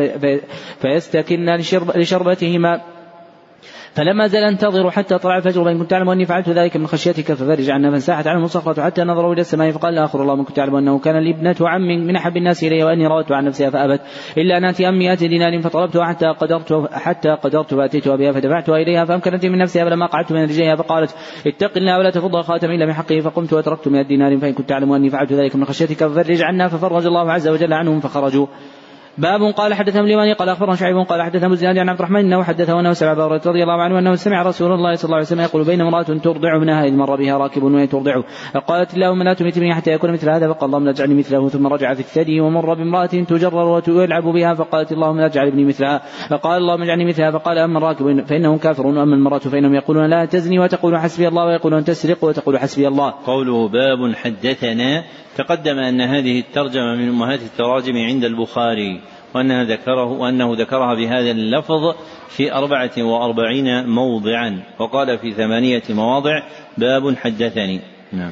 فيستكنا 0.81 1.57
لشربتهما 1.97 2.96
فلم 3.97 4.27
أزل 4.27 4.45
انتظر 4.45 4.91
حتى 4.91 5.19
طلع 5.19 5.37
الفجر 5.37 5.61
وإن 5.61 5.79
كنت 5.79 5.91
تعلم 5.91 6.09
أني 6.11 6.25
فعلت 6.27 6.49
ذلك 6.49 6.77
من 6.77 6.87
خشيتك 6.87 7.33
ففرج 7.33 7.71
عنا 7.71 7.91
فانساحت 7.91 8.27
عنهم 8.27 8.45
الصخرة 8.45 8.83
حتى 8.83 9.03
نظروا 9.03 9.33
إلى 9.33 9.41
السماء 9.41 9.71
فقال 9.71 9.95
الآخر 9.95 10.23
اللهم 10.23 10.40
إن 10.40 10.45
كنت 10.45 10.57
تعلم 10.57 10.77
أنه 10.77 10.99
كان 10.99 11.17
لي 11.17 11.31
ابنة 11.31 11.57
عم 11.61 11.83
من 11.83 12.17
أحب 12.17 12.37
الناس 12.37 12.65
إلي 12.65 12.85
وأني 12.85 13.07
راودتها 13.07 13.33
عن 13.33 13.45
نفسها 13.45 13.71
فأبت. 13.71 14.01
إلا 14.39 14.59
أن 14.59 14.65
آتي 14.65 14.89
أم 14.89 14.99
مئة 14.99 15.15
دينار 15.15 15.63
فطلبتها 15.63 16.05
حتى 16.05 16.27
قدرت 16.27 16.93
حتى 16.93 17.29
قدرت 17.29 17.75
فأتيتها 17.75 18.17
بها 18.17 18.33
فدفعتها 18.33 18.77
إليها 18.77 19.05
فأمكنت 19.05 19.47
من 19.47 19.59
نفسها 19.59 19.85
فلما 19.85 20.07
قعدت 20.07 20.33
من 20.33 20.43
رجليها 20.43 20.77
فقالت 20.77 21.15
اتق 21.47 21.77
الله 21.77 21.99
ولا 21.99 22.11
تفض 22.11 22.37
الخاتم 22.37 22.71
إلا 22.71 22.87
من 22.87 22.93
حقه 22.93 23.21
فقمت 23.21 23.53
وتركت 23.53 23.89
من 23.89 24.01
الدينار 24.01 24.39
فإن 24.39 24.53
كنت 24.53 24.69
تعلم 24.69 24.93
أني 24.93 25.11
فعلت 25.11 25.33
ذلك 25.33 25.57
من 25.57 25.65
خشيتك 25.65 26.07
ففرج 26.07 26.43
عنا 26.43 26.69
ففرج 26.69 27.07
الله 27.07 27.33
عز 27.33 27.49
وجل 27.49 27.73
عنهم 27.73 28.01
فخرجوا. 28.01 28.47
باب 29.19 29.43
قال 29.43 29.75
حدثنا 29.75 30.01
اليماني 30.01 30.33
قال 30.33 30.49
أخبرنا 30.49 30.77
شعيب 30.77 30.97
قال 30.97 31.23
حدثنا 31.23 31.47
الزناد 31.47 31.79
عن 31.79 31.89
عبد 31.89 31.99
الرحمن 31.99 32.21
إنه 32.21 32.43
حدثه 32.43 32.81
انه 32.81 32.93
سمع 32.93 33.13
ابا 33.13 33.27
رضي 33.27 33.63
الله 33.63 33.83
عنه 33.83 33.99
أنه 33.99 34.15
سمع 34.15 34.43
رسول 34.43 34.73
الله 34.73 34.95
صلى 34.95 35.05
الله 35.05 35.17
عليه 35.17 35.27
وسلم 35.27 35.41
يقول 35.41 35.65
بين 35.65 35.81
امرأة 35.81 36.03
ترضع 36.03 36.57
ابنها 36.57 36.85
إذ 36.85 36.93
مر 36.93 37.17
بها 37.17 37.39
راكب 37.39 37.63
وهي 37.63 37.87
ترضعه 37.87 38.25
فقالت 38.55 38.95
اللهم 38.95 39.23
لا 39.23 39.35
تمتني 39.35 39.75
حتى 39.75 39.91
يكون 39.93 40.13
مثل 40.13 40.31
هذا؟ 40.31 40.49
فقال 40.49 40.65
اللهم 40.65 40.85
لا 40.85 40.93
تجعلني 40.93 41.15
مثله 41.15 41.49
ثم 41.49 41.67
رجع 41.67 41.95
في 41.95 42.01
الثدي 42.01 42.41
ومر 42.41 42.75
بامرأة 42.75 43.07
تجرر 43.07 43.83
ويلعب 43.89 44.23
بها 44.23 44.55
فقالت 44.55 44.93
اللهم 44.93 45.21
لا 45.21 45.29
تجعل 45.29 45.47
ابني 45.47 45.65
مثلها. 45.65 46.03
فقال 46.31 46.59
اللهم 46.59 46.83
اجعلني 46.83 47.05
مثلها. 47.05 47.31
فقال 47.31 47.59
أما 47.59 47.79
الراكب 47.79 48.27
فانه 48.27 48.59
كافر 48.59 48.87
وأما 48.87 49.15
المرأة 49.15 49.39
فإنهم 49.39 49.75
يقولون 49.75 50.11
لها 50.11 50.25
تزني 50.25 50.59
وتقول 50.59 50.99
حسبي 50.99 51.29
الله 51.29 51.45
ويقولون 51.45 51.85
تسرق 51.85 52.25
وتقول 52.25 52.59
حسبي 52.59 52.89
الله. 52.89 53.15
قوله 53.27 53.69
باب 53.69 54.15
حدثنا 54.15 55.05
تقدم 55.37 55.79
أن 55.79 56.01
هذه 56.01 56.39
الترجمة 56.41 56.95
من 56.95 57.09
أمهات 57.09 57.41
التراجم 57.43 57.97
عند 57.97 58.25
البخاري. 58.25 59.01
وأنها 59.37 59.65
ذكره 59.65 60.05
وأنه 60.05 60.55
ذكرها 60.55 60.95
بهذا 60.95 61.31
اللفظ 61.31 61.95
في 62.29 62.53
أربعة 62.53 62.93
وأربعين 62.99 63.87
موضعا 63.89 64.63
وقال 64.79 65.19
في 65.19 65.33
ثمانية 65.33 65.83
مواضع 65.91 66.43
باب 66.79 67.17
حدثني. 67.17 67.81
نعم. 68.13 68.31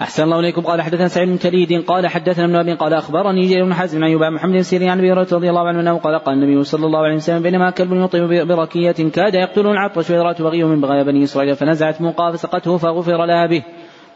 أحسن 0.00 0.22
الله 0.22 0.40
إليكم. 0.40 0.62
قال 0.62 0.82
حدثنا 0.82 1.08
سعيد 1.08 1.28
بن 1.28 1.36
تليد 1.36 1.84
قال 1.84 2.06
حدثنا 2.06 2.44
ابن 2.44 2.56
وهب 2.56 2.74
قال 2.74 2.94
أخبرني 2.94 3.46
جرير 3.46 3.64
بن 3.64 3.74
حازم 3.74 4.04
عن 4.04 4.10
أيوب 4.10 4.23
عن 4.23 4.30
محمد 4.30 4.50
بن 4.50 4.60
سيرين 4.60 4.88
عن 4.88 4.98
أبي 4.98 5.12
هريرة 5.12 5.28
رضي 5.32 5.50
الله 5.50 5.68
عنه 5.68 5.80
أنه 5.80 5.98
قال 5.98 6.18
قال 6.18 6.34
النبي 6.34 6.64
صلى 6.64 6.86
الله 6.86 6.98
عليه 6.98 7.14
وسلم 7.14 7.42
بينما 7.42 7.70
كلب 7.70 7.92
يطيف 7.92 8.48
بركية 8.48 9.10
كاد 9.10 9.34
يقتله 9.34 9.66
العطش 9.66 10.10
إذ 10.10 10.21
رأته 10.21 10.42
بغي 10.42 10.64
من 10.64 10.80
بغايا 10.80 11.02
بني 11.02 11.24
إسرائيل 11.24 11.56
فنزعت 11.56 12.00
موقها 12.00 12.32
فسقته 12.32 12.76
فغفر 12.76 13.24
لها 13.26 13.46
به. 13.46 13.62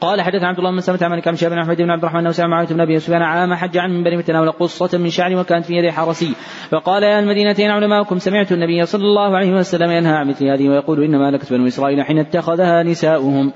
قال 0.01 0.23
حدث 0.23 0.43
عبد 0.43 0.59
الله 0.59 0.71
بن 0.71 0.81
سلمة 0.81 1.23
عن 1.27 1.37
شهاب 1.37 1.53
بن 1.53 1.59
أحمد 1.59 1.77
بن 1.77 1.91
عبد 1.91 2.03
الرحمن 2.03 2.21
انه 2.21 2.31
سمع 2.31 2.47
معاويه 2.47 2.69
بن 2.69 2.81
أبي 2.81 2.99
سفيان 2.99 3.23
عام 3.23 3.55
حج 3.55 3.79
عن 3.79 3.91
منبر 3.91 4.17
متناول 4.17 4.53
قصة 4.53 4.99
من 4.99 5.11
شعر 5.11 5.37
وكانت 5.37 5.65
في 5.65 5.75
يد 5.75 5.91
حرسي. 5.91 6.35
فقال 6.71 7.03
يا 7.03 7.19
المدينتين 7.19 7.71
علماؤكم 7.71 8.19
سمعت 8.19 8.53
النبي 8.53 8.87
صلى 8.87 9.05
الله 9.05 9.37
عليه 9.37 9.53
وسلم 9.53 9.91
ينهى 9.91 10.13
عن 10.13 10.29
مثل 10.29 10.47
هذه 10.47 10.69
ويقول 10.69 11.05
إنما 11.05 11.31
لكت 11.31 11.53
بنو 11.53 11.67
إسرائيل 11.67 12.03
حين 12.03 12.19
اتخذها 12.19 12.83
نساؤهم. 12.83 13.53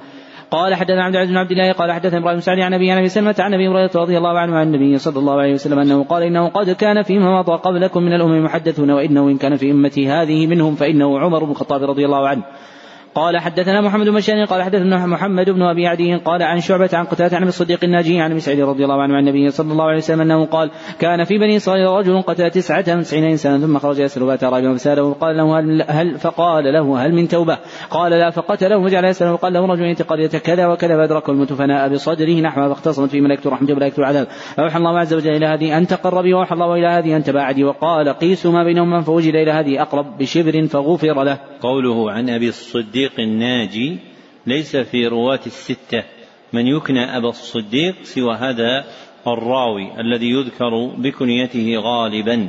قال 0.51 0.75
حدثنا 0.75 1.05
عبد 1.05 1.15
العزيز 1.15 1.31
بن 1.31 1.39
عبد 1.39 1.51
الله 1.51 1.73
قال 1.73 1.93
حدثنا 1.93 2.19
إبراهيم 2.19 2.41
سعد 2.41 2.59
عن 2.59 2.75
أبي 2.75 2.91
عن 2.91 2.99
أبي 2.99 3.09
سلمة 3.09 3.35
عن 3.39 3.55
أبي 3.55 3.69
هريرة 3.69 3.91
رضي 3.95 4.19
الله 4.19 4.39
عنه 4.39 4.57
عن 4.57 4.67
النبي 4.67 4.99
صلى 4.99 5.19
الله 5.19 5.41
عليه 5.41 5.53
وسلم 5.53 5.79
أنه 5.79 6.05
قال 6.05 6.23
إنه 6.23 6.49
قد 6.49 6.71
كان 6.71 7.03
فيما 7.03 7.39
مضى 7.39 7.53
قبلكم 7.53 8.03
من 8.03 8.13
الأمم 8.13 8.45
محدثون 8.45 8.91
وإنه 8.91 9.29
إن 9.29 9.39
كان 9.39 9.57
في 9.57 9.71
أمتي 9.71 10.09
هذه 10.09 10.47
منهم 10.47 10.75
فإنه 10.75 11.19
عمر 11.19 11.45
بن 11.45 11.51
الخطاب 11.51 11.83
رضي 11.83 12.05
الله 12.05 12.29
عنه. 12.29 12.43
قال 13.15 13.39
حدثنا 13.39 13.81
محمد 13.81 14.09
بن 14.09 14.15
بشار 14.15 14.45
قال 14.45 14.63
حدثنا 14.63 15.07
محمد 15.07 15.51
بن 15.51 15.63
أبي 15.63 15.87
عدي 15.87 16.15
قال 16.15 16.43
عن 16.43 16.61
شعبة 16.61 16.91
عن 16.93 17.05
قتادة 17.05 17.37
عن 17.37 17.49
الصديق 17.49 17.85
الناجي 17.85 18.21
عن 18.21 18.39
سعيد 18.41 18.61
رضي 18.61 18.85
الله 18.85 19.03
عنه 19.03 19.15
عن 19.15 19.21
النبي 19.21 19.51
صلى 19.51 19.73
الله 19.73 19.85
عليه 19.85 19.97
وسلم 19.97 20.21
أنه 20.21 20.47
قال 20.47 20.71
كان 20.99 21.25
في 21.25 21.39
بني 21.39 21.57
إسرائيل 21.57 21.87
رجل 21.87 22.23
قتل 22.23 22.51
تسعة 22.51 22.79
وتسعين 22.79 23.25
إنسانا 23.25 23.67
ثم 23.67 23.79
خرج 23.79 23.99
يسأل 23.99 24.27
فاتى 24.27 24.47
راجلا 24.47 24.75
فساله 24.75 25.03
وقال 25.03 25.37
له 25.37 25.59
هل, 25.59 25.85
هل 25.89 26.19
فقال 26.19 26.65
له 26.65 27.07
هل 27.07 27.15
من 27.15 27.29
توبة؟ 27.29 27.59
قال 27.91 28.13
لا. 28.13 28.31
فقتله 28.31 28.79
وجعل 28.79 29.05
يسأل 29.05 29.29
وقال 29.29 29.53
له 29.53 29.67
رجل 29.67 29.85
انت 29.85 30.03
قرية 30.03 30.29
كذا 30.29 30.67
وكذا 30.67 30.97
فأدركه 30.97 31.31
الموت 31.31 31.53
فناء 31.53 31.89
بصدره 31.89 32.41
نحوها 32.41 32.69
فاختصمت 32.69 33.11
في 33.11 33.21
ملائكة 33.21 33.49
الرحمة 33.49 33.73
وملائكة 33.73 33.99
العذاب. 33.99 34.27
فأوحى 34.57 34.79
الله 34.79 34.99
عز 34.99 35.15
وجل 35.15 35.31
إلى 35.31 35.47
هذه 35.47 35.79
أن 35.79 35.87
تقر 35.87 36.23
بي 36.23 36.35
وأوحى 36.35 36.55
الله 36.55 36.75
إلى 36.75 36.87
هذه 36.87 37.17
أن 37.17 37.23
تباعدي 37.25 37.65
وقال 37.65 38.09
قيسوا 38.09 38.53
ما 38.53 38.65
بينهما 38.65 39.01
فوجد 39.01 39.35
إلى 39.35 39.51
هذه 39.51 39.83
أقرب 39.83 40.19
بشبر 40.19 40.67
فغفر 40.67 41.23
له. 41.25 41.39
قوله 41.61 42.11
عن 42.11 42.31
أبي 42.31 42.49
الصديق 42.49 43.02
الناجي 43.19 43.99
ليس 44.47 44.77
في 44.77 45.07
رواة 45.07 45.41
الستة. 45.47 46.05
من 46.53 46.67
يكنى 46.67 47.17
أبا 47.17 47.29
الصديق 47.29 48.03
سوى 48.03 48.35
هذا 48.35 48.85
الراوي 49.27 50.01
الذي 50.01 50.31
يذكر 50.31 50.87
بكنيته 50.87 51.77
غالبا 51.77 52.49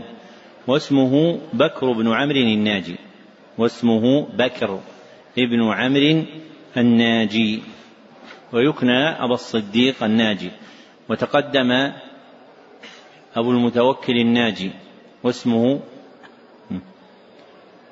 واسمه 0.68 1.40
بكر 1.54 1.92
بن 1.92 2.14
عمرو 2.14 2.38
الناجي 2.38 2.96
واسمه 3.58 4.22
بكر 4.22 4.80
ابن 5.38 5.64
عمرو 5.64 6.24
الناجي 6.78 7.62
ويكنى 8.54 9.10
أبا 9.10 9.34
الصديق 9.34 10.04
الناجي. 10.04 10.52
وتقدم 11.10 11.72
أبو 13.36 13.52
المتوكل 13.52 14.18
الناجي 14.18 14.72
واسمه 15.24 15.80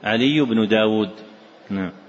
علي 0.03 0.41
بن 0.41 0.67
داود. 0.67 1.11
نعم. 1.69 2.00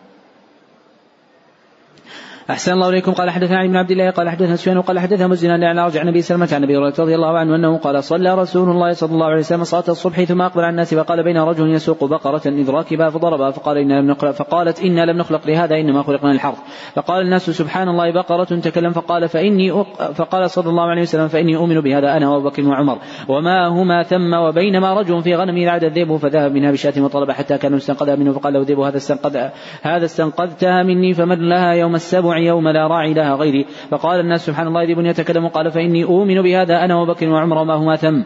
أحسن 2.53 2.73
الله 2.73 2.89
إليكم. 2.89 3.13
قال 3.13 3.31
حدثنا 3.31 3.59
علي 3.59 3.69
بن 3.69 3.77
عبد 3.77 3.91
الله 3.91 4.11
قال 4.11 4.29
حدثنا 4.29 4.57
سفيان 4.57 4.81
قال 4.81 4.99
حدثنا 4.99 5.27
مزنا 5.27 5.69
عن 5.69 5.79
أرجع 5.79 6.03
النبي 6.03 6.23
سلمة 6.23 6.49
عن 6.53 6.65
أبي 6.65 6.77
هريرة 6.77 6.95
رضي 6.99 7.15
الله 7.15 7.39
عنه 7.39 7.57
أنه 7.57 7.79
قال 7.79 8.05
صلى 8.05 8.35
رسول 8.35 8.71
الله 8.71 8.93
صلى 8.93 9.13
الله 9.13 9.27
عليه 9.27 9.39
وسلم 9.39 9.65
صلاة 9.65 9.85
الصبح 9.89 10.25
ثم 10.25 10.43
أقبل 10.43 10.61
على 10.61 10.71
الناس 10.71 10.95
فقال 10.95 11.25
بين 11.25 11.39
رجل 11.39 11.71
يسوق 11.71 12.05
بقرة 12.05 12.43
إذ 12.47 12.71
راكبها 12.71 13.11
فضربها 13.11 13.51
فقال 13.51 13.79
إنا 13.79 14.01
لم 14.01 14.11
نخلق 14.11 14.31
فقالت 14.31 14.83
إنا 14.83 15.05
لم 15.07 15.19
نخلق 15.19 15.47
لهذا 15.47 15.77
إنما 15.77 16.03
خلقنا 16.03 16.33
للحرث 16.33 16.59
فقال 16.95 17.23
الناس 17.23 17.51
سبحان 17.51 17.89
الله 17.89 18.13
بقرة 18.13 18.45
تكلم. 18.45 18.93
فقال 18.93 19.29
فإني 19.29 19.71
أق... 19.71 20.13
فقال 20.13 20.51
صلى 20.51 20.71
الله 20.71 20.83
عليه 20.83 21.03
وسلم 21.03 21.29
فإني 21.29 21.57
أؤمن 21.57 21.81
بهذا 21.81 22.17
أنا 22.17 22.29
وأبو 22.29 22.49
بكر 22.49 22.63
وعمر 22.69 22.99
وما 23.29 23.67
هما 23.67 24.03
ثم 24.03 24.35
وبينما 24.35 24.95
رجل 24.95 25.23
في 25.23 25.35
غنم 25.35 25.69
عاد 25.69 25.85
الذئب 25.85 26.17
فذهب 26.17 26.53
منها 26.53 26.71
بشاة 26.71 27.03
وطلب 27.03 27.31
حتى 27.31 27.59
كان 27.59 27.75
استنقذها 27.75 28.17
منه 28.17 28.33
فقال 28.33 28.53
له 28.53 28.61
الذئب 28.61 28.81
هذا 28.81 28.97
استنقذ 28.97 29.37
هذا 29.83 30.05
استنقذتها 30.05 30.83
مني 30.83 31.15
فمن 31.15 31.49
لها 31.49 31.73
يوم 31.73 31.95
السبع 31.95 32.42
يوم 32.47 32.69
لا 32.69 32.87
راعي 32.87 33.15
لها 33.15 33.35
غيري 33.35 33.67
فقال 33.91 34.21
الناس 34.21 34.47
سبحان 34.47 34.67
الله 34.67 34.83
ذي 34.83 35.09
يتكلم 35.09 35.49
قال 35.49 35.71
فإني 35.71 36.05
أؤمن 36.05 36.43
بهذا 36.43 36.85
أنا 36.85 36.97
وبكر 36.97 37.29
وعمر 37.29 37.59
وما 37.59 37.75
هما 37.75 37.97
ثم 37.97 38.23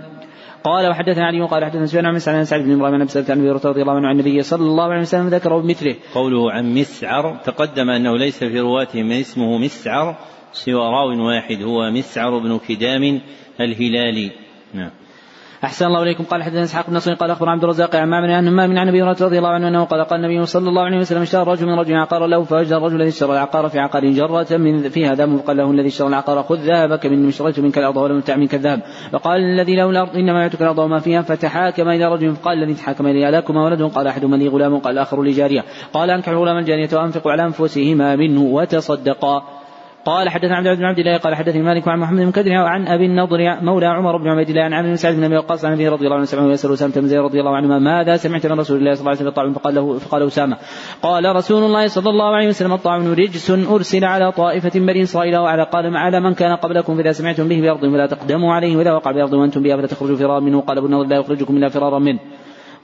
قال 0.65 0.89
وحدثنا 0.91 1.27
علي 1.27 1.43
قال 1.43 1.65
حدثنا 1.65 1.87
سفيان 1.87 2.07
عن 2.07 2.15
مسعر 2.15 2.37
عن 2.37 2.45
سعد 2.45 2.61
بن 2.61 2.73
إبراهيم 2.73 2.95
عن 2.95 3.09
عن 3.31 3.39
أبي 3.39 3.51
رضي 3.51 3.83
الله 3.83 3.93
عنه 3.93 4.09
عن 4.09 4.15
النبي 4.15 4.43
صلى 4.43 4.63
الله 4.63 4.85
عليه 4.85 5.01
وسلم 5.01 5.29
ذكره 5.29 5.59
بمثله. 5.59 5.95
قوله 6.15 6.53
عن 6.53 6.75
مسعر 6.75 7.37
تقدم 7.45 7.91
أنه 7.91 8.17
ليس 8.17 8.45
في 8.45 8.61
رواته 8.61 9.03
من 9.03 9.13
اسمه 9.13 9.59
مسعر 9.59 10.17
سوى 10.53 10.75
راو 10.75 11.27
واحد 11.27 11.63
هو 11.63 11.91
مسعر 11.91 12.39
بن 12.39 12.59
كدام 12.69 13.21
الهلالي. 13.61 14.31
نعم. 14.75 14.91
أحسن 15.65 15.87
الله 15.87 16.03
إليكم. 16.03 16.25
قال 16.25 16.43
حدثنا 16.43 16.63
إسحاق 16.63 16.91
بن 16.91 16.99
قال 16.99 17.31
أخبر 17.31 17.49
عبد 17.49 17.63
الرزاق 17.65 17.97
عن 17.97 18.09
معمر 18.09 18.31
عن 18.31 18.49
همام 18.49 18.79
عن 18.79 18.89
أبي 18.89 19.03
هريرة 19.03 19.17
رضي 19.21 19.39
الله 19.39 19.49
عنه 19.49 19.69
أنه 19.69 19.85
قال 19.85 20.05
قال 20.05 20.25
النبي 20.25 20.47
صلى 20.47 20.69
الله 20.69 20.83
عليه 20.83 20.99
وسلم 20.99 21.23
اشترى 21.23 21.53
رجل 21.53 21.67
من 21.67 21.79
رجل 21.79 21.95
عقارا 21.95 22.27
له 22.27 22.43
فوجد 22.45 22.73
الرجل 22.73 22.97
الذي 22.97 23.09
اشترى 23.09 23.33
العقار 23.33 23.69
في 23.69 23.79
عقار 23.79 24.11
جرة 24.11 24.57
من 24.57 24.89
فيها 24.89 25.15
ذهب 25.15 25.37
فقال 25.37 25.57
له 25.57 25.71
الذي 25.71 25.89
اشترى 25.89 26.09
العقار. 26.09 26.43
خذ 26.43 26.57
ذهبك 26.57 27.07
من 27.07 27.29
اشتريت 27.29 27.61
منك 27.61 27.79
الأرض 27.79 27.97
ولم 27.97 28.21
تع 28.21 28.37
منك 28.37 28.55
الذهب. 28.55 28.83
فقال 29.13 29.41
الذي 29.41 29.77
له 29.77 29.91
الأرض 29.91 30.17
إنما 30.17 30.41
يعتك 30.41 30.63
الأرض 30.63 30.79
وما 30.79 30.99
فيها. 30.99 31.23
فتحاكم 31.23 31.89
إلى 31.89 32.13
رجل 32.13 32.35
فقال 32.35 32.63
الذي 32.63 32.75
تحاكم 32.75 33.07
إلي 33.07 33.29
ألاكما 33.29 33.65
ولد؟ 33.65 33.83
قال 33.83 34.07
أحدهما 34.07 34.37
لي 34.37 34.49
غلام 34.49 34.79
قال 34.79 34.93
الآخر 34.93 35.23
لي 35.23 35.31
جارية 35.31 35.65
قال 35.93 36.11
أنكح 36.11 36.33
غلام 36.33 36.59
الجارية 36.59 36.89
وأنفقوا 36.93 37.33
على 37.33 37.45
أنفسهما 37.45 38.17
منه 38.17 38.43
وتصدقا. 38.43 39.56
قال 40.07 40.29
حدثنا 40.29 40.57
عبد 40.57 40.79
بن 40.79 40.85
عبد 40.85 40.99
الله 40.99 41.17
قال 41.17 41.35
حدثني 41.35 41.63
مالك 41.63 41.89
عن 41.89 41.99
محمد 41.99 42.21
بن 42.21 42.31
كدر 42.31 42.53
عن 42.53 42.89
أبي 42.89 43.07
النضر 43.07 43.39
مولى 43.63 43.87
عمر 43.87 44.17
بن 44.17 44.29
عبيد 44.29 44.49
الله 44.49 44.63
عن 44.63 44.73
عمرو 44.73 44.89
بن 44.89 44.97
سعد 44.97 45.15
بن 45.15 45.25
أبي 45.25 45.37
وقاص 45.37 45.65
عن 45.65 45.73
ابي 45.73 45.89
رضي 45.89 46.05
الله 46.05 46.17
عنه 46.17 46.25
سمعه 46.25 46.47
يسأل 46.53 46.73
أسامة 46.73 46.93
بن 46.97 47.07
زيد 47.07 47.19
رضي 47.19 47.41
الله 47.41 47.57
عنهما 47.57 47.79
ماذا 47.79 48.17
سمعت 48.17 48.47
من 48.47 48.61
رسول 48.61 48.79
الله 48.79 48.95
صلى 48.95 49.01
الله 49.01 49.11
عليه 49.11 49.19
وسلم 49.19 49.29
الطاعون 49.29 49.53
فقال 49.53 49.75
له 49.75 49.99
فقال 49.99 50.27
أسامة 50.27 50.57
قال 51.03 51.37
رسول 51.37 51.63
الله 51.63 51.87
صلى 51.87 52.11
الله 52.11 52.37
عليه 52.37 52.49
وسلم 52.49 52.73
الطاعون 52.73 53.13
رجس 53.13 53.51
أرسل 53.51 54.05
على 54.05 54.33
طائفة 54.33 54.81
بني 54.81 55.03
إسرائيل 55.03 55.37
وعلى 55.37 55.63
قال 55.63 55.97
على 55.97 56.21
من 56.21 56.35
كان 56.35 56.57
قبلكم؟ 56.57 56.97
فإذا 56.97 57.13
سمعتم 57.13 57.49
به 57.49 57.61
بأرض 57.61 57.81
فلا 57.81 58.07
تقدموا 58.07 58.55
عليه 58.55 58.77
وإذا 58.77 58.93
وقع 58.93 59.11
بأرض 59.11 59.33
وأنتم 59.33 59.63
بها 59.63 59.77
فلا 59.77 59.87
تخرجوا 59.87 60.17
فرارا 60.17 60.41
منه. 60.41 60.61
قال 60.61 60.79
النضر 60.79 61.07
لا 61.07 61.17
يخرجكم 61.17 61.57
إلا 61.57 61.69
فرارا 61.69 61.99
منه. 61.99 62.19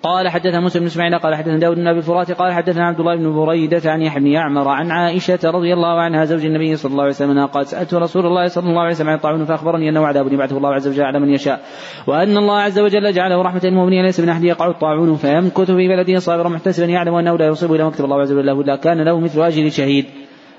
قال 0.02 0.28
حدثنا 0.28 0.60
موسى 0.60 0.78
بن 0.78 0.86
إسماعيل 0.86 1.18
قال 1.18 1.34
حدثنا 1.34 1.58
داود 1.58 1.76
بن 1.76 1.86
أبي 1.86 2.02
فرات 2.02 2.32
قال 2.32 2.52
حدثنا 2.52 2.86
عبد 2.86 3.00
الله 3.00 3.16
بن 3.16 3.32
بريدة 3.32 3.90
عن 3.90 4.02
يحيى 4.02 4.20
بن 4.20 4.26
يعمر 4.26 4.68
عن 4.68 4.90
عائشة 4.90 5.38
رضي 5.44 5.72
الله 5.72 6.00
عنها 6.00 6.24
زوج 6.24 6.44
النبي 6.44 6.76
صلى 6.76 6.92
الله 6.92 7.02
عليه 7.02 7.12
وسلم 7.12 7.46
قال 7.46 7.66
سألت 7.66 7.94
رسول 7.94 8.26
الله 8.26 8.46
صلى 8.46 8.68
الله 8.68 8.80
عليه 8.80 8.90
وسلم 8.90 9.08
عن 9.08 9.16
الطاعون 9.16 9.44
فأخبرني 9.44 9.88
أنه 9.88 10.06
عذاب 10.06 10.32
يبعثه 10.32 10.56
الله 10.56 10.74
عز 10.74 10.88
وجل 10.88 11.02
على 11.02 11.20
من 11.20 11.28
يشاء 11.28 11.60
وأن 12.06 12.36
الله 12.36 12.60
عز 12.60 12.78
وجل 12.78 13.12
جعله 13.12 13.42
رحمة 13.42 13.60
المؤمنين 13.64 14.04
ليس 14.04 14.20
من 14.20 14.28
أحد 14.28 14.44
يقع 14.44 14.70
الطاعون 14.70 15.16
فيمكث 15.16 15.70
في 15.70 15.88
بلده 15.88 16.18
صابرا 16.18 16.48
محتسبا 16.48 16.86
يعلم 16.86 17.14
أنه 17.14 17.36
لا 17.38 17.46
يصيب 17.46 17.74
إلى 17.74 17.84
مكتب 17.84 18.04
الله 18.04 18.20
عز 18.20 18.32
وجل 18.32 18.46
له 18.46 18.60
إلا 18.60 18.76
كان 18.76 19.04
له 19.04 19.20
مثل 19.20 19.42
أجر 19.42 19.68
شهيد. 19.68 20.04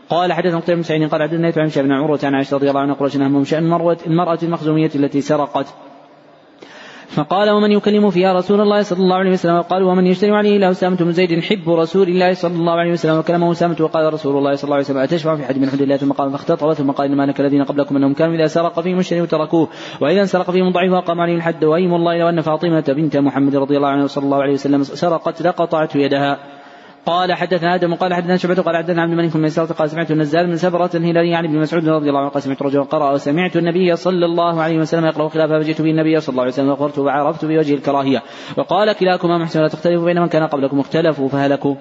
قال 0.10 0.34
حدثنا 0.34 0.60
قتيبة 0.60 0.76
بن 0.76 0.84
سعيد 0.84 1.10
قال 1.10 1.22
حدثنا 1.22 1.54
عن 1.58 1.70
بن 1.84 1.92
عروة 1.92 2.20
عن 2.24 2.36
عائشة 2.36 2.56
رضي 2.58 2.70
الله 2.70 2.82
عنها 2.82 2.98
أنهم 3.16 3.44
شأن 3.44 3.64
المرأة 4.08 4.40
المخزومية 4.44 4.92
التي 4.96 5.22
سرقت. 5.22 5.93
فقال 7.14 7.50
ومن 7.50 7.72
يكلم 7.72 8.10
فيها 8.10 8.34
رسول 8.34 8.62
الله 8.62 8.82
صلى 8.82 9.00
الله 9.00 9.16
عليه 9.16 9.32
وسلم؟ 9.32 9.56
وقال 9.56 9.84
ومن 9.84 10.08
يشتري 10.08 10.32
عليه 10.32 10.58
له 10.58 10.72
أسامة 10.72 10.96
بن 10.96 11.12
زيد 11.12 11.40
حب 11.40 11.70
رسول 11.70 12.08
الله 12.08 12.34
صلى 12.34 12.56
الله 12.56 12.74
عليه 12.74 12.92
وسلم 12.92 13.18
وكلمه 13.18 13.52
أسامة 13.52 13.76
وقال 13.80 14.14
رسول 14.14 14.38
الله 14.38 14.56
صلى 14.56 14.64
الله 14.64 14.76
عليه 14.76 14.86
وسلم 14.86 14.98
أتشفع 14.98 15.36
في 15.36 15.46
حد 15.46 15.58
من 15.58 15.70
حدود 15.70 15.82
الله 15.82 15.98
ثم 15.98 16.12
قال 16.12 16.32
فاختطب 16.32 16.74
ثم 16.74 16.92
قال 16.92 17.08
إنما 17.08 17.26
لك 17.26 17.40
الذين 17.40 17.64
قبلكم 17.64 17.96
أنهم 17.96 18.14
كانوا 18.14 18.36
إذا 18.36 18.48
سرق 18.48 18.80
فيهم 18.80 19.00
الشريف 19.00 19.32
تركوه 19.32 19.70
وإذا 20.02 20.22
انسرق 20.22 20.52
فيهم 20.52 20.70
ضعيف 20.72 20.92
وقام 20.94 21.22
عليهم 21.22 21.38
الحد. 21.38 21.64
وأيم 21.64 21.94
الله 21.94 22.18
لو 22.18 22.30
أن 22.30 22.42
فاطمة 22.42 22.84
بنت 22.88 23.18
محمد 23.18 23.56
رضي 23.56 23.78
الله 23.78 23.90
عنه 23.90 24.08
صلى 24.08 24.24
الله 24.24 24.42
عليه 24.42 24.54
وسلم 24.54 24.84
سرقت 24.84 25.42
لقطعت 25.42 25.96
يدها. 25.96 26.53
قال 27.06 27.34
حدثنا 27.34 27.76
آدم 27.76 27.96
قال 27.96 28.14
حدثنا 28.14 28.38
شعبة 28.38 28.62
قال 28.62 28.78
حدثنا 28.78 29.02
عبد 29.02 29.12
الملك 29.12 29.34
بن 29.34 29.42
ميسرة 29.42 29.74
قال 29.74 29.90
سمعت 29.90 30.12
النزال 30.12 30.48
من 30.48 30.58
سبرة 30.58 30.90
الهلالي 30.96 31.36
عن 31.36 31.46
ابن 31.46 31.60
مسعود 31.60 31.88
رضي 31.88 32.10
الله 32.10 32.20
عنه 32.20 32.30
قال 32.30 32.44
سمعت 32.44 32.62
رجلا 32.62 32.84
قرأ 32.84 33.12
وسمعت 33.12 33.58
النبي 33.58 33.96
صلى 33.96 34.26
الله 34.26 34.62
عليه 34.62 34.78
وسلم 34.78 35.06
يقرأ 35.06 35.30
خلافه 35.30 35.60
فجئت 35.60 35.82
به 35.82 35.90
النبي 35.90 36.20
صلى 36.20 36.34
الله 36.34 36.44
عليه 36.44 36.52
وسلم 36.52 36.76
فأخبرته 36.76 37.02
وعرفت 37.02 37.46
بوجه 37.46 37.74
الكراهية. 37.74 38.24
وقال 38.58 38.94
كلاكما 38.94 39.38
محسن 39.38 39.62
لا 39.62 39.68
تختلفوا 39.68 40.06
بين 40.06 40.22
من 40.22 40.28
كان 40.28 40.44
قبلكم 40.44 40.80
اختلفوا 40.80 41.30
فهلكوا. 41.30 41.76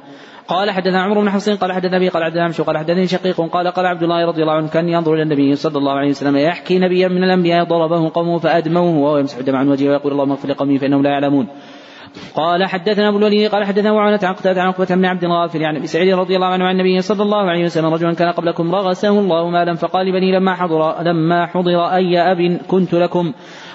قال 0.49 0.70
حدثنا 0.70 1.03
عمرو 1.03 1.20
بن 1.20 1.31
حصين 1.31 1.57
قال 1.57 1.73
حدثنا 1.73 1.97
أبي 1.97 2.09
قال 2.09 2.25
حدثنا 2.25 2.45
عمشو 2.45 2.64
قال 2.64 2.79
حدثني 2.79 3.07
شقيق 3.07 3.41
قال 3.41 3.68
قال 3.68 3.87
عبد 3.87 4.03
الله 4.03 4.27
رضي 4.27 4.43
الله 4.43 4.53
عنه 4.53 4.68
كان 4.68 4.89
ينظر 4.89 5.14
إلى 5.14 5.23
النبي 5.23 5.55
صلى 5.55 5.79
الله 5.79 5.93
عليه 5.93 6.11
وسلم 6.11 6.37
يحكي 6.37 6.79
نبيا 6.79 7.09
من 7.09 7.25
الأنبياء 7.25 7.64
ضربه 7.64 8.11
قومه 8.14 8.39
فأدموه 8.39 8.99
وهو 8.99 9.18
يمسح 9.18 9.39
الدم 9.39 9.57
عن 9.57 9.68
وجهه 9.68 9.91
ويقول 9.91 10.12
اللهم 10.12 10.31
اغفر 10.31 10.49
لقومي 10.49 10.79
فإنهم 10.79 11.03
لا 11.03 11.11
يعلمون. 11.11 11.47
قال 12.35 12.67
حدثنا 12.67 13.09
أبو 13.09 13.19
الوليد 13.19 13.51
قال 13.51 13.65
حدثنا 13.65 13.93
وعانة 13.93 14.21
عن 14.23 14.35
قتادة 14.35 14.63
عن 14.63 14.69
عقبة 14.69 14.95
بن 14.95 15.05
عبد 15.05 15.25
الغافر 15.25 15.61
يعني 15.61 15.79
ابي 15.79 15.87
سعيد 15.87 16.15
رضي 16.15 16.37
الله 16.37 16.47
عنه 16.47 16.65
عن 16.65 16.73
النبي 16.73 17.01
صلى 17.01 17.23
الله 17.23 17.51
عليه 17.51 17.65
وسلم 17.65 17.95
رجلا 17.95 18.15
كان 18.15 18.33
قبلكم 18.33 18.75
رغسه 18.75 19.21
الله 19.21 19.51
مالا 19.51 19.75
فقال 19.75 20.07
لبني 20.07 20.33
لما 20.33 20.55
حضر 20.55 21.03
لما 21.03 21.47
حضر 21.47 21.87
أي 21.87 22.19
أب 22.33 22.59
كنت 22.69 22.95
لكم؟ 22.95 23.33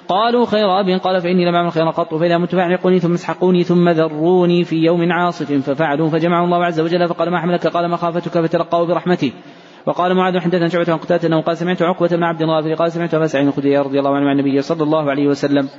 قالوا 0.07 0.45
خير 0.45 0.79
أب 0.79 0.89
قال 0.89 1.21
فإني 1.21 1.45
لم 1.45 1.55
أعمل 1.55 1.71
خيرا 1.71 1.91
قط 1.91 2.15
فإذا 2.15 2.37
مت 2.37 2.55
فاعلقوني 2.55 2.99
ثم 2.99 3.13
اسحقوني 3.13 3.63
ثم 3.63 3.89
ذروني 3.89 4.63
في 4.63 4.75
يوم 4.75 5.11
عاصف 5.11 5.51
ففعلوا 5.69 6.09
فجمعوا 6.09 6.45
الله 6.45 6.65
عز 6.65 6.79
وجل 6.79 7.07
فقال 7.07 7.31
ما 7.31 7.39
حملك؟ 7.39 7.67
قال 7.67 7.91
مخافتك 7.91 8.41
فتلقوا 8.41 8.85
برحمته. 8.85 9.31
وقال 9.85 10.15
معاذ 10.15 10.39
حدثنا 10.39 10.67
شعبة 10.67 10.91
عن 10.91 10.97
قتادة 10.97 11.27
أنه 11.27 11.41
قال 11.41 11.57
سمعت 11.57 11.81
عقبة 11.81 12.07
بن 12.07 12.23
عبد 12.23 12.41
الغافر 12.41 12.73
قال 12.73 12.91
سمعت 12.91 13.13
أبا 13.13 13.27
سعيد 13.27 13.47
الخدري 13.47 13.77
رضي 13.77 13.99
الله 13.99 14.15
عنه 14.15 14.29
عن 14.29 14.39
النبي 14.39 14.61
صلى 14.61 14.83
الله 14.83 15.09
عليه 15.09 15.27
وسلم. 15.27 15.69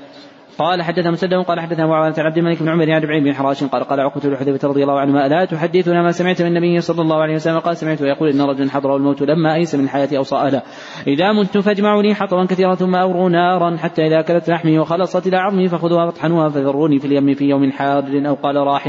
قال 0.58 0.82
حدثنا 0.82 1.10
مسدد 1.10 1.34
قال 1.34 1.60
حدثنا 1.60 1.86
معاوية 1.86 2.14
عن 2.18 2.26
عبد 2.26 2.38
الملك 2.38 2.62
بن 2.62 2.68
عمر 2.68 3.02
ربعين 3.02 3.24
بن 3.24 3.34
حراش 3.34 3.64
قال 3.64 3.84
قال 3.84 4.00
عقبة 4.00 4.28
بن 4.28 4.36
حذيفة 4.36 4.68
رضي 4.68 4.82
الله 4.82 5.00
عنهما 5.00 5.28
لا 5.28 5.44
تحدثنا 5.44 6.02
ما 6.02 6.10
سمعت 6.10 6.42
من 6.42 6.48
النبي 6.48 6.80
صلى 6.80 7.02
الله 7.02 7.22
عليه 7.22 7.34
وسلم؟ 7.34 7.58
قال 7.58 7.76
سمعت. 7.76 8.00
يقول 8.00 8.28
إن 8.28 8.40
رجلا 8.40 8.70
حضره 8.70 8.96
الموت 8.96 9.22
لما 9.22 9.54
أيس 9.54 9.74
من 9.74 9.84
الحياة 9.84 10.08
أوصى 10.16 10.36
أهله. 10.36 10.62
إذا 11.06 11.32
مت 11.32 11.58
فاجمعوا 11.58 12.02
لي 12.02 12.14
حطبا 12.14 12.44
كثيرا 12.44 12.74
ثم 12.74 12.94
أوروا 12.94 13.28
نارا 13.30 13.76
حتى 13.76 14.06
إذا 14.06 14.20
أكلت 14.20 14.50
لحمي 14.50 14.78
وخلصت 14.78 15.26
إلى 15.26 15.36
عظمي 15.36 15.68
فخذوها 15.68 16.06
فاطحنوها 16.10 16.48
فذروني 16.48 16.98
في 16.98 17.06
اليم 17.06 17.34
في 17.34 17.44
يوم 17.44 17.72
حار 17.72 18.04
أو 18.26 18.34
قال 18.34 18.56
راح. 18.56 18.88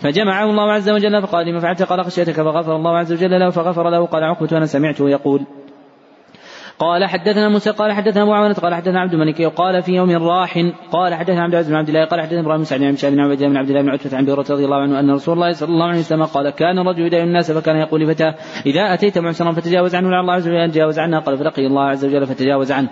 فجمعه 0.00 0.50
الله 0.50 0.72
عز 0.72 0.90
وجل 0.90 1.22
فقال 1.22 1.46
لما 1.46 1.60
فعلت؟ 1.60 1.82
قال 1.82 2.04
خشيتك 2.04 2.34
فغفر 2.34 2.76
الله 2.76 2.98
عز 2.98 3.12
وجل 3.12 3.40
له 3.40 3.50
فغفر 3.50 3.90
له. 3.90 4.06
قال 4.06 4.24
عقبة 4.24 4.56
أنا 4.56 4.66
سمعته 4.66 5.10
يقول 5.10 5.40
قال 6.80 7.04
حدثنا 7.04 7.48
موسى 7.48 7.70
قال 7.70 7.92
حدثنا 7.92 8.22
أبو 8.22 8.32
عوانة 8.32 8.54
قال 8.54 8.74
حدثنا 8.74 9.00
عبد 9.00 9.14
الملك 9.14 9.40
وقال 9.40 9.82
في 9.82 9.92
يوم 9.92 10.10
راح 10.10 10.58
قال 10.92 11.14
حدثنا 11.14 11.42
عبد 11.42 11.52
العزيز 11.52 11.70
بن 11.70 11.76
عبد 11.76 11.88
الله 11.88 12.04
قال 12.04 12.20
حدثنا 12.20 12.40
إبراهيم 12.40 12.64
سعد 12.64 12.80
بن 12.80 12.94
بن 12.94 13.20
عبد 13.20 13.40
الله 13.40 13.48
بن 13.48 13.56
عبد 13.56 13.70
الله 13.70 13.82
بن 13.82 13.88
عتبة 13.88 14.16
عن 14.16 14.24
بيرة 14.24 14.44
رضي 14.50 14.64
الله 14.64 14.76
عنه 14.76 15.00
أن 15.00 15.10
رسول 15.10 15.34
الله 15.34 15.52
صلى 15.52 15.68
الله 15.68 15.86
عليه 15.86 15.98
وسلم 15.98 16.24
قال 16.24 16.50
كان 16.50 16.78
الرجل 16.78 17.00
يدعي 17.00 17.22
الناس 17.22 17.52
فكان 17.52 17.76
يقول 17.76 18.00
لفتاه 18.00 18.34
إذا 18.66 18.94
أتيت 18.94 19.18
معسرا 19.18 19.52
فتجاوز 19.52 19.94
عنه 19.94 20.10
لعل 20.10 20.20
الله 20.20 20.34
عز 20.34 20.48
وجل 20.48 20.70
تجاوز 20.70 20.98
عنها 20.98 21.20
قال 21.20 21.38
فلقي 21.38 21.66
الله 21.66 21.82
عز 21.82 22.04
وجل 22.04 22.26
فتجاوز 22.26 22.72
عنه. 22.72 22.88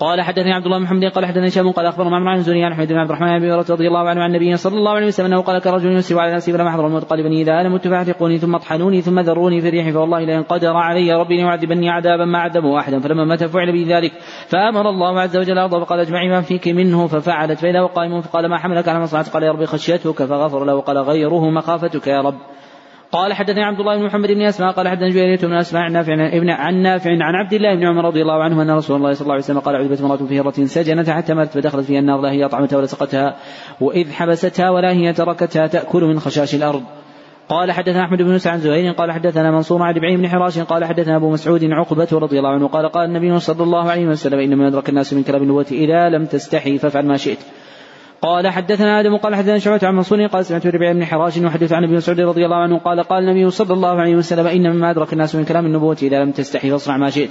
قال 0.00 0.22
حدثني 0.22 0.52
عبد 0.52 0.64
الله 0.64 0.78
محمد 0.78 1.04
قال 1.04 1.26
حدثني 1.26 1.48
هشام 1.48 1.70
قال 1.70 1.86
اخبر 1.86 2.04
معمر 2.04 2.28
عن 2.28 2.40
زني 2.40 2.64
عن 2.64 2.74
حميد 2.74 2.88
بن 2.88 2.98
عبد 2.98 3.10
الرحمن 3.10 3.38
بن 3.38 3.52
رضي 3.52 3.88
الله 3.88 4.08
عنه 4.08 4.22
عن 4.22 4.30
النبي 4.30 4.56
صلى 4.56 4.76
الله 4.76 4.90
عليه 4.90 5.06
وسلم 5.06 5.26
أنه 5.26 5.40
قال 5.40 5.62
كرجل 5.62 5.96
يسري 5.96 6.20
على 6.20 6.34
نفسه 6.34 6.52
فلم 6.52 6.66
أحضر 6.66 6.86
الموت. 6.86 7.04
قال 7.04 7.22
بني 7.22 7.42
إذا 7.42 7.52
أنا 7.52 7.68
مت 7.68 7.88
فاحرقوني 7.88 8.38
ثم 8.38 8.54
اطحنوني 8.54 9.00
ثم 9.00 9.20
ذروني 9.20 9.60
في 9.60 9.68
الريح 9.68 9.90
فوالله 9.90 10.20
لئن 10.20 10.42
قدر 10.42 10.76
علي 10.76 11.12
ربي 11.12 11.36
ليعذبني 11.36 11.90
عذابا 11.90 12.24
ما 12.24 12.38
عذبه 12.38 12.78
أحدا. 12.78 13.00
فلما 13.00 13.24
مات 13.24 13.44
فعل 13.44 13.72
بي 13.72 13.84
ذلك 13.84 14.12
فأمر 14.48 14.88
الله 14.90 15.20
عز 15.20 15.36
وجل 15.36 15.52
الأرض 15.52 15.84
فقال 15.84 16.00
اجمعي 16.00 16.28
ما 16.28 16.40
فيك 16.40 16.68
منه. 16.68 17.06
ففعلت 17.06 17.58
فإذا 17.58 17.80
هو 17.80 17.86
قائم 17.86 18.20
فقال 18.20 18.50
ما 18.50 18.58
حملك 18.58 18.88
على 18.88 18.98
ما 18.98 19.22
قال 19.32 19.42
يا 19.42 19.52
ربي 19.52 19.66
خشيتك 19.66 20.24
فغفر 20.24 20.64
له. 20.64 20.74
وقال 20.74 20.98
غيره 20.98 21.50
مخافتك 21.50 22.06
يا 22.06 22.20
رب. 22.20 22.38
قال 23.12 23.32
حدثني 23.32 23.64
عبد 23.64 23.80
الله 23.80 23.96
بن 23.96 24.04
محمد 24.04 24.32
بن 24.32 24.42
أسماء 24.42 24.72
قال 24.72 24.88
حدثني 24.88 25.10
جويرية 25.10 25.38
بن 25.38 25.52
أسماء 25.52 25.82
عن 25.82 25.92
نافع 25.92 26.12
عن 26.52 26.82
نافع 26.82 27.10
عن 27.10 27.34
عبد 27.34 27.52
الله 27.52 27.74
بن 27.74 27.86
عمر 27.86 28.04
رضي 28.04 28.22
الله 28.22 28.42
عنه 28.42 28.62
أن 28.62 28.70
رسول 28.70 28.96
الله 28.96 29.12
صلى 29.12 29.22
الله 29.22 29.32
عليه 29.32 29.44
وسلم 29.44 29.58
قال 29.58 29.76
عذبت 29.76 30.00
امرأة 30.00 30.16
في 30.16 30.40
هرة 30.40 30.64
سجنت 30.64 31.10
حتى 31.10 31.34
ماتت 31.34 31.50
فدخلت 31.50 31.84
فيها 31.86 32.00
النار 32.00 32.20
لا 32.20 32.32
هي 32.32 32.48
طعمتها 32.48 32.76
ولا 32.76 32.86
سقتها 32.86 33.36
وإذ 33.80 34.12
حبستها 34.12 34.70
ولا 34.70 34.92
هي 34.92 35.12
تركتها 35.12 35.66
تأكل 35.66 36.04
من 36.04 36.20
خشاش 36.20 36.54
الأرض. 36.54 36.82
قال 37.48 37.72
حدثنا 37.72 38.04
أحمد 38.04 38.22
بن 38.22 38.30
موسى 38.30 38.48
عن 38.48 38.58
زهير 38.58 38.92
قال 38.92 39.12
حدثنا 39.12 39.50
منصور 39.50 39.82
عن 39.82 39.96
إبراهيم 39.96 40.20
بن 40.20 40.28
حراش 40.28 40.58
قال 40.58 40.84
حدثنا 40.84 41.16
أبو 41.16 41.30
مسعود 41.30 41.64
عقبة 41.64 42.08
رضي 42.12 42.38
الله 42.38 42.50
عنه 42.50 42.68
قال 42.68 42.88
قال 42.88 43.04
النبي 43.04 43.38
صلى 43.38 43.62
الله 43.62 43.90
عليه 43.90 44.06
وسلم 44.06 44.38
انما 44.38 44.68
يدرك 44.68 44.88
الناس 44.88 45.14
من 45.14 45.22
كلام 45.22 45.42
النبوة 45.42 45.66
إذا 45.70 46.08
لم 46.08 46.24
تستحي 46.24 46.78
فافعل 46.78 47.06
ما 47.06 47.16
شئت. 47.16 47.38
قال 48.26 48.48
حدثنا 48.48 49.00
آدم 49.00 49.16
قال 49.16 49.34
حدثنا 49.34 49.58
شعبة 49.58 49.80
عن 49.82 49.94
منصور 49.94 50.26
قال 50.26 50.44
سمعت 50.44 50.66
ربيع 50.66 50.92
بن 50.92 51.04
حراش 51.04 51.36
يحدث 51.36 51.72
عن 51.72 51.84
ابن 51.84 51.94
مسعود 51.94 52.20
رضي 52.20 52.44
الله 52.44 52.56
عنه 52.56 52.78
قال 52.78 53.02
قال 53.02 53.28
النبي 53.28 53.50
صلى 53.50 53.74
الله 53.74 54.00
عليه 54.00 54.16
وسلم 54.16 54.46
ان 54.46 54.72
مما 54.72 54.90
أدرك 54.90 55.12
الناس 55.12 55.34
من 55.34 55.44
كلام 55.44 55.66
النبوة 55.66 55.96
إذا 56.02 56.24
لم 56.24 56.30
تستحي 56.30 56.70
فاصنع 56.70 56.96
ما 56.96 57.10
شئت. 57.10 57.30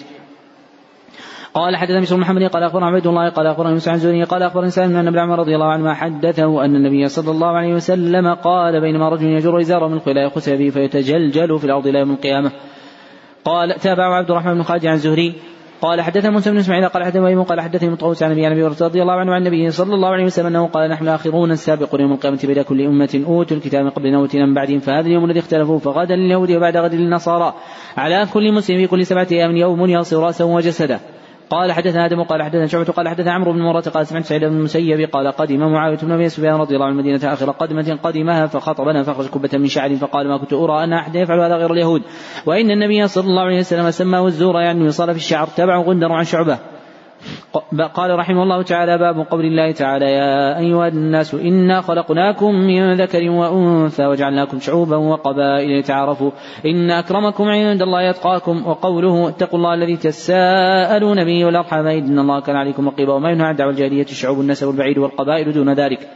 قال 1.53 1.75
حدثنا 1.75 1.99
بشر 1.99 2.17
محمد 2.17 2.43
قال 2.43 2.63
أخبرنا 2.63 2.85
عبيد 2.85 3.07
الله 3.07 3.29
قال 3.29 3.47
أخبرنا 3.47 3.71
موسى 3.71 3.89
عن 3.89 3.97
زوري 3.97 4.23
قال 4.23 4.43
اخبرني 4.43 4.69
سالم 4.69 4.97
ان 4.97 5.07
ابن 5.07 5.19
عمر 5.19 5.39
رضي 5.39 5.55
الله 5.55 5.71
عنهما 5.71 5.93
حدثه 5.93 6.65
أن 6.65 6.75
النبي 6.75 7.07
صلى 7.07 7.31
الله 7.31 7.47
عليه 7.47 7.73
وسلم 7.73 8.33
قال 8.33 8.81
بينما 8.81 9.09
رجل 9.09 9.25
يجر 9.27 9.59
ازاره 9.59 9.87
من 9.87 9.99
خلاء 9.99 10.27
يخسف 10.27 10.53
به 10.53 10.69
فيتجلجل 10.69 11.59
في 11.59 11.65
الأرض 11.65 11.87
إلى 11.87 11.99
يوم 11.99 12.11
القيامة. 12.11 12.51
قال 13.45 13.75
تابع 13.79 14.15
عبد 14.15 14.31
الرحمن 14.31 14.53
بن 14.53 14.63
خالد 14.63 14.85
عن 14.85 14.97
زهري 14.97 15.35
قال 15.85 16.01
حدثنا 16.01 16.29
موسى 16.29 16.51
بن 16.51 16.57
إسماعيل 16.57 16.89
قال 16.89 17.03
حدثنا 17.03 17.27
ابي 17.27 17.35
قال 17.35 17.61
حدثني 17.61 17.89
مطوس 17.89 18.23
عن 18.23 18.31
أبي 18.31 18.47
هريرة 18.47 18.75
رضي 18.81 19.01
الله 19.01 19.13
عنه 19.13 19.33
عن 19.33 19.41
النبي 19.41 19.71
صلى 19.71 19.93
الله 19.95 20.09
عليه 20.09 20.23
وسلم 20.25 20.47
أنه 20.47 20.67
قال 20.67 20.89
نحن 20.89 21.03
الاخرون 21.03 21.51
السابقون 21.51 22.01
يوم 22.01 22.13
القيامة 22.13 22.39
بين 22.43 22.61
كل 22.61 22.81
أمة 22.81 23.23
أوتوا 23.27 23.57
الكتاب 23.57 23.83
من 23.83 23.89
قبلنا 23.89 24.19
واتينا 24.19 24.45
من 24.45 24.53
بعدهم 24.53 24.79
فهذا 24.79 25.07
اليوم 25.07 25.25
الذي 25.25 25.39
اختلفوا 25.39 25.79
فغدا 25.79 26.15
لليهود 26.15 26.51
وبعد 26.51 26.77
غد 26.77 26.93
للنصارى. 26.93 27.53
على 27.97 28.27
كل 28.33 28.53
مسلم 28.53 28.77
في 28.77 28.87
كل 28.87 29.05
سبعة 29.05 29.27
أيام 29.31 29.57
يوم 29.57 29.89
يصير 29.89 30.19
رأسه 30.19 30.45
وجسده. 30.45 30.99
قال 31.49 31.71
حدثنا 31.71 32.05
آدم 32.05 32.23
قال 32.23 32.43
حدثنا 32.43 32.67
شعبة 32.67 32.85
قال 32.85 33.07
حدثنا 33.07 33.33
عمرو 33.33 33.53
بن 33.53 33.61
مرة 33.61 33.81
قال 33.81 34.07
سمعت 34.07 34.23
سعيد 34.23 34.43
بن 34.43 34.57
المسيب 34.57 35.09
قال 35.11 35.27
قدم 35.27 35.59
معاوية 35.59 35.97
بن 35.97 36.11
أبي 36.11 36.29
سفيان 36.29 36.55
رضي 36.55 36.75
الله 36.75 36.85
عنه 36.85 36.93
المدينة 36.99 37.33
اخر 37.33 37.51
قدمة 37.51 37.99
قدمها 38.03 38.45
فخطبنا 38.45 39.03
فأخرج 39.03 39.29
كبة 39.29 39.49
من 39.57 39.67
شعر 39.67 39.95
فقال 39.95 40.27
ما 40.27 40.37
كنت 40.37 40.53
أرى 40.53 40.83
أن 40.83 40.93
أحد 40.93 41.15
يفعل 41.15 41.39
هذا 41.39 41.55
غير 41.55 41.73
اليهود. 41.73 42.01
وإن 42.45 42.71
النبي 42.71 43.07
صلى 43.07 43.27
الله 43.27 43.43
عليه 43.43 43.59
وسلم 43.59 43.91
سماه 43.91 44.25
الزور 44.27 44.61
يعني 44.61 44.85
يصال 44.85 45.11
في 45.11 45.17
الشعر 45.17 45.47
تبع 45.47 45.77
غندر 45.77 46.11
عن 46.11 46.23
شعبة. 46.23 46.74
قال 47.93 48.19
رحمه 48.19 48.43
الله 48.43 48.61
تعالى 48.61 48.97
باب 48.97 49.27
قول 49.31 49.45
الله 49.45 49.71
تعالى 49.71 50.05
يا 50.05 50.59
أيها 50.59 50.87
الناس 50.87 51.33
إنا 51.33 51.81
خلقناكم 51.81 52.55
من 52.55 52.93
ذكر 52.93 53.29
وأنثى 53.29 54.05
وجعلناكم 54.05 54.59
شعوبا 54.59 54.97
وقبائل 54.97 55.79
لتعارفوا 55.79 56.31
إن 56.65 56.91
أكرمكم 56.91 57.43
عند 57.43 57.81
الله 57.81 58.01
يتقاكم 58.01 58.67
وقوله 58.67 59.29
اتقوا 59.29 59.59
الله 59.59 59.73
الذي 59.73 59.97
تساءلون 59.97 61.25
به 61.25 61.45
والأرحام 61.45 61.87
إن 61.87 62.19
الله 62.19 62.39
كان 62.39 62.55
عليكم 62.55 62.87
رقيبا 62.87 63.13
وما 63.13 63.31
ينهى 63.31 63.47
عن 63.47 63.55
دعوى 63.55 63.71
الجاهلية 63.71 64.03
الشعوب 64.03 64.39
النسب 64.39 64.69
البعيد 64.69 64.97
والقبائل 64.97 65.53
دون 65.53 65.73
ذلك. 65.73 66.09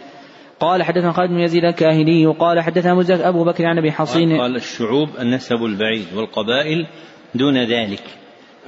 قال 0.60 0.84
حدثنا 0.84 1.12
خالد 1.12 1.30
بن 1.32 1.40
يزيد 1.40 1.66
الكاهلي 1.66 2.26
قال 2.26 2.60
حدثنا 2.60 3.30
أبو 3.30 3.44
بكر 3.44 3.66
عن 3.66 3.78
أبي 3.78 3.92
حصين. 3.92 4.42
قال 4.42 4.56
الشعوب 4.56 5.10
النسب 5.22 5.66
البعيد 5.66 6.06
والقبائل 6.16 6.88
دون 7.36 7.58
ذلك. 7.58 8.04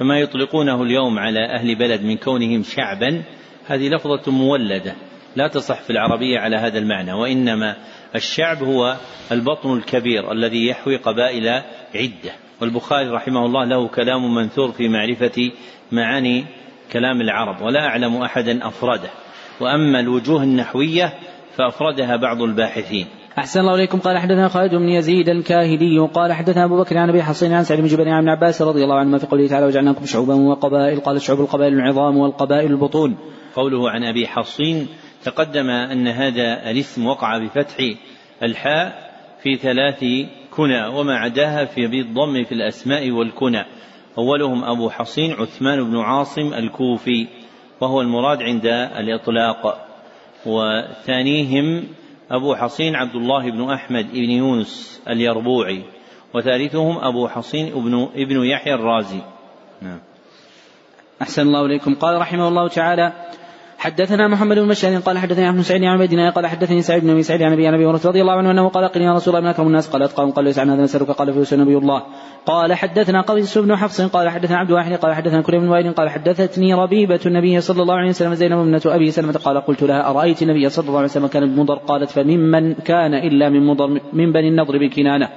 فما 0.02 0.18
يطلقونه 0.18 0.82
اليوم 0.82 1.18
على 1.18 1.46
أهل 1.46 1.74
بلد 1.74 2.02
من 2.02 2.16
كونهم 2.16 2.62
شعبا 2.62 3.22
هذه 3.66 3.88
لفظة 3.88 4.32
مولدة 4.32 4.94
لا 5.36 5.48
تصح 5.48 5.82
في 5.82 5.90
العربية 5.90 6.38
على 6.38 6.56
هذا 6.56 6.78
المعنى 6.78 7.12
وإنما 7.12 7.76
الشعب 8.14 8.62
هو 8.62 8.96
البطن 9.32 9.76
الكبير 9.76 10.32
الذي 10.32 10.66
يحوي 10.66 10.96
قبائل 10.96 11.48
عدة. 11.94 12.32
والبخاري 12.60 13.08
رحمه 13.08 13.46
الله 13.46 13.64
له 13.64 13.88
كلام 13.88 14.34
منثور 14.34 14.72
في 14.72 14.88
معرفة 14.88 15.50
معاني 15.92 16.44
كلام 16.92 17.20
العرب 17.20 17.62
ولا 17.62 17.86
أعلم 17.86 18.22
أحدا 18.22 18.68
أفرده. 18.68 19.10
وأما 19.60 20.00
الوجوه 20.00 20.42
النحوية 20.42 21.12
فأفردها 21.56 22.16
بعض 22.16 22.42
الباحثين. 22.42 23.06
أحسن 23.38 23.60
الله 23.60 23.74
إليكم. 23.74 23.98
قال 23.98 24.18
حدثنا 24.18 24.48
خالد 24.48 24.74
بن 24.74 24.88
يزيد 24.88 25.28
الكاهلي. 25.28 25.98
قال 25.98 26.32
حدثنا 26.32 26.64
أبو 26.64 26.82
بكر 26.82 26.98
عن 26.98 27.08
أبي 27.08 27.22
حصين 27.22 27.52
عن 27.52 27.64
سعيد 27.64 27.80
بن 27.80 27.86
جبير 27.86 28.08
عن 28.08 28.28
عباس 28.28 28.62
رضي 28.62 28.84
الله 28.84 28.94
عنهما 28.94 29.18
في 29.18 29.26
قوله 29.26 29.48
تعالى 29.48 29.66
وجعلناكم 29.66 30.06
شعوبا 30.06 30.34
وقبائل. 30.34 31.00
قال 31.00 31.16
الشعوب 31.16 31.40
القبائل 31.40 31.72
العظام 31.72 32.16
والقبائل 32.16 32.70
البطون. 32.70 33.16
قوله 33.56 33.90
عن 33.90 34.04
أبي 34.04 34.26
حصين 34.26 34.88
تقدم 35.24 35.70
أن 35.70 36.08
هذا 36.08 36.70
الاسم 36.70 37.06
وقع 37.06 37.38
بفتح 37.38 37.76
الحاء 38.42 39.12
في 39.42 39.56
ثلاث 39.56 40.04
كنى 40.56 40.86
وما 40.86 41.14
عداها 41.14 41.64
في 41.64 41.86
بالضم 41.86 42.44
في 42.44 42.52
الأسماء 42.52 43.10
والكنى. 43.10 43.64
أولهم 44.18 44.64
أبو 44.64 44.90
حصين 44.90 45.32
عثمان 45.32 45.90
بن 45.90 45.96
عاصم 45.96 46.54
الكوفي 46.54 47.26
وهو 47.80 48.00
المراد 48.00 48.42
عند 48.42 48.66
الإطلاق. 48.98 49.86
وثانيهم 50.46 51.84
أبو 52.30 52.54
حصين 52.54 52.96
عبد 52.96 53.14
الله 53.14 53.50
بن 53.50 53.70
أحمد 53.70 54.12
بن 54.12 54.30
يونس 54.30 55.02
اليربوعي 55.08 55.82
وثالثهم 56.34 56.98
أبو 56.98 57.28
حصين 57.28 57.72
ابن, 57.72 58.08
ابن 58.14 58.44
يحيى 58.44 58.74
الرازي. 58.74 59.20
نعم. 59.82 60.00
أحسن 61.22 61.42
الله 61.42 61.66
إليكم. 61.66 61.94
قال 61.94 62.20
رحمه 62.20 62.48
الله 62.48 62.68
تعالى 62.68 63.12
حدثنا 63.82 64.28
محمد 64.28 64.58
بن 64.58 64.68
بشار 64.68 64.96
قال 64.96 65.18
حدثني 65.18 65.48
ابن 65.48 65.62
سعيد 65.62 65.84
عن 65.84 66.00
عبيد 66.00 66.20
قال 66.34 66.46
حدثني 66.46 66.82
سعيد 66.82 67.02
بن 67.02 67.10
ابي 67.10 67.22
سعيد 67.22 67.42
عن 67.42 67.52
ابي 67.52 67.66
عن 67.66 67.74
أبي 67.74 67.86
هريرة 67.86 68.00
رضي 68.04 68.20
الله 68.20 68.32
عنه 68.32 68.50
أنه 68.50 68.68
قال 68.68 68.84
قل 68.88 69.00
يا 69.00 69.12
رسول 69.12 69.34
الله 69.34 69.44
من 69.44 69.50
أكرم 69.50 69.66
الناس؟ 69.66 69.88
قال 69.88 70.02
اتقاهم 70.02 70.30
قال 70.30 70.44
ليس 70.44 70.58
عن 70.58 70.70
هذا 70.70 70.82
نسالك 70.82 71.10
قال 71.10 71.32
فيوسف 71.32 71.58
نبي 71.58 71.76
الله. 71.76 72.02
قال 72.46 72.74
حدثنا 72.74 73.20
قبيس 73.20 73.58
بن 73.58 73.76
حفص 73.76 74.00
قال 74.00 74.28
حدثنا 74.28 74.58
عبد 74.58 74.70
واحد 74.70 74.92
قال 74.92 75.14
حدثنا 75.14 75.42
كريم 75.42 75.60
بن 75.60 75.68
وائل 75.68 75.92
قال 75.92 76.08
حدثتني 76.10 76.74
ربيبة 76.74 77.20
النبي 77.26 77.60
صلى 77.60 77.82
الله 77.82 77.94
عليه 77.94 78.08
وسلم 78.08 78.34
زينب 78.34 78.58
ابنة 78.58 78.80
أبي 78.86 79.10
سلمة 79.10 79.32
قال 79.32 79.60
قلت 79.60 79.82
لها 79.82 80.10
أرأيت 80.10 80.42
النبي 80.42 80.68
صلى 80.68 80.86
الله 80.86 80.98
عليه 80.98 81.08
وسلم 81.08 81.26
كان 81.26 81.54
بمضر؟ 81.54 81.74
قالت 81.74 82.10
فممن 82.10 82.74
كان 82.74 83.14
إلا 83.14 83.48
من 83.48 83.66
مضر 83.66 84.00
من 84.12 84.32
بني 84.32 84.48
النضر 84.48 84.78
بكنانة. 84.78 85.28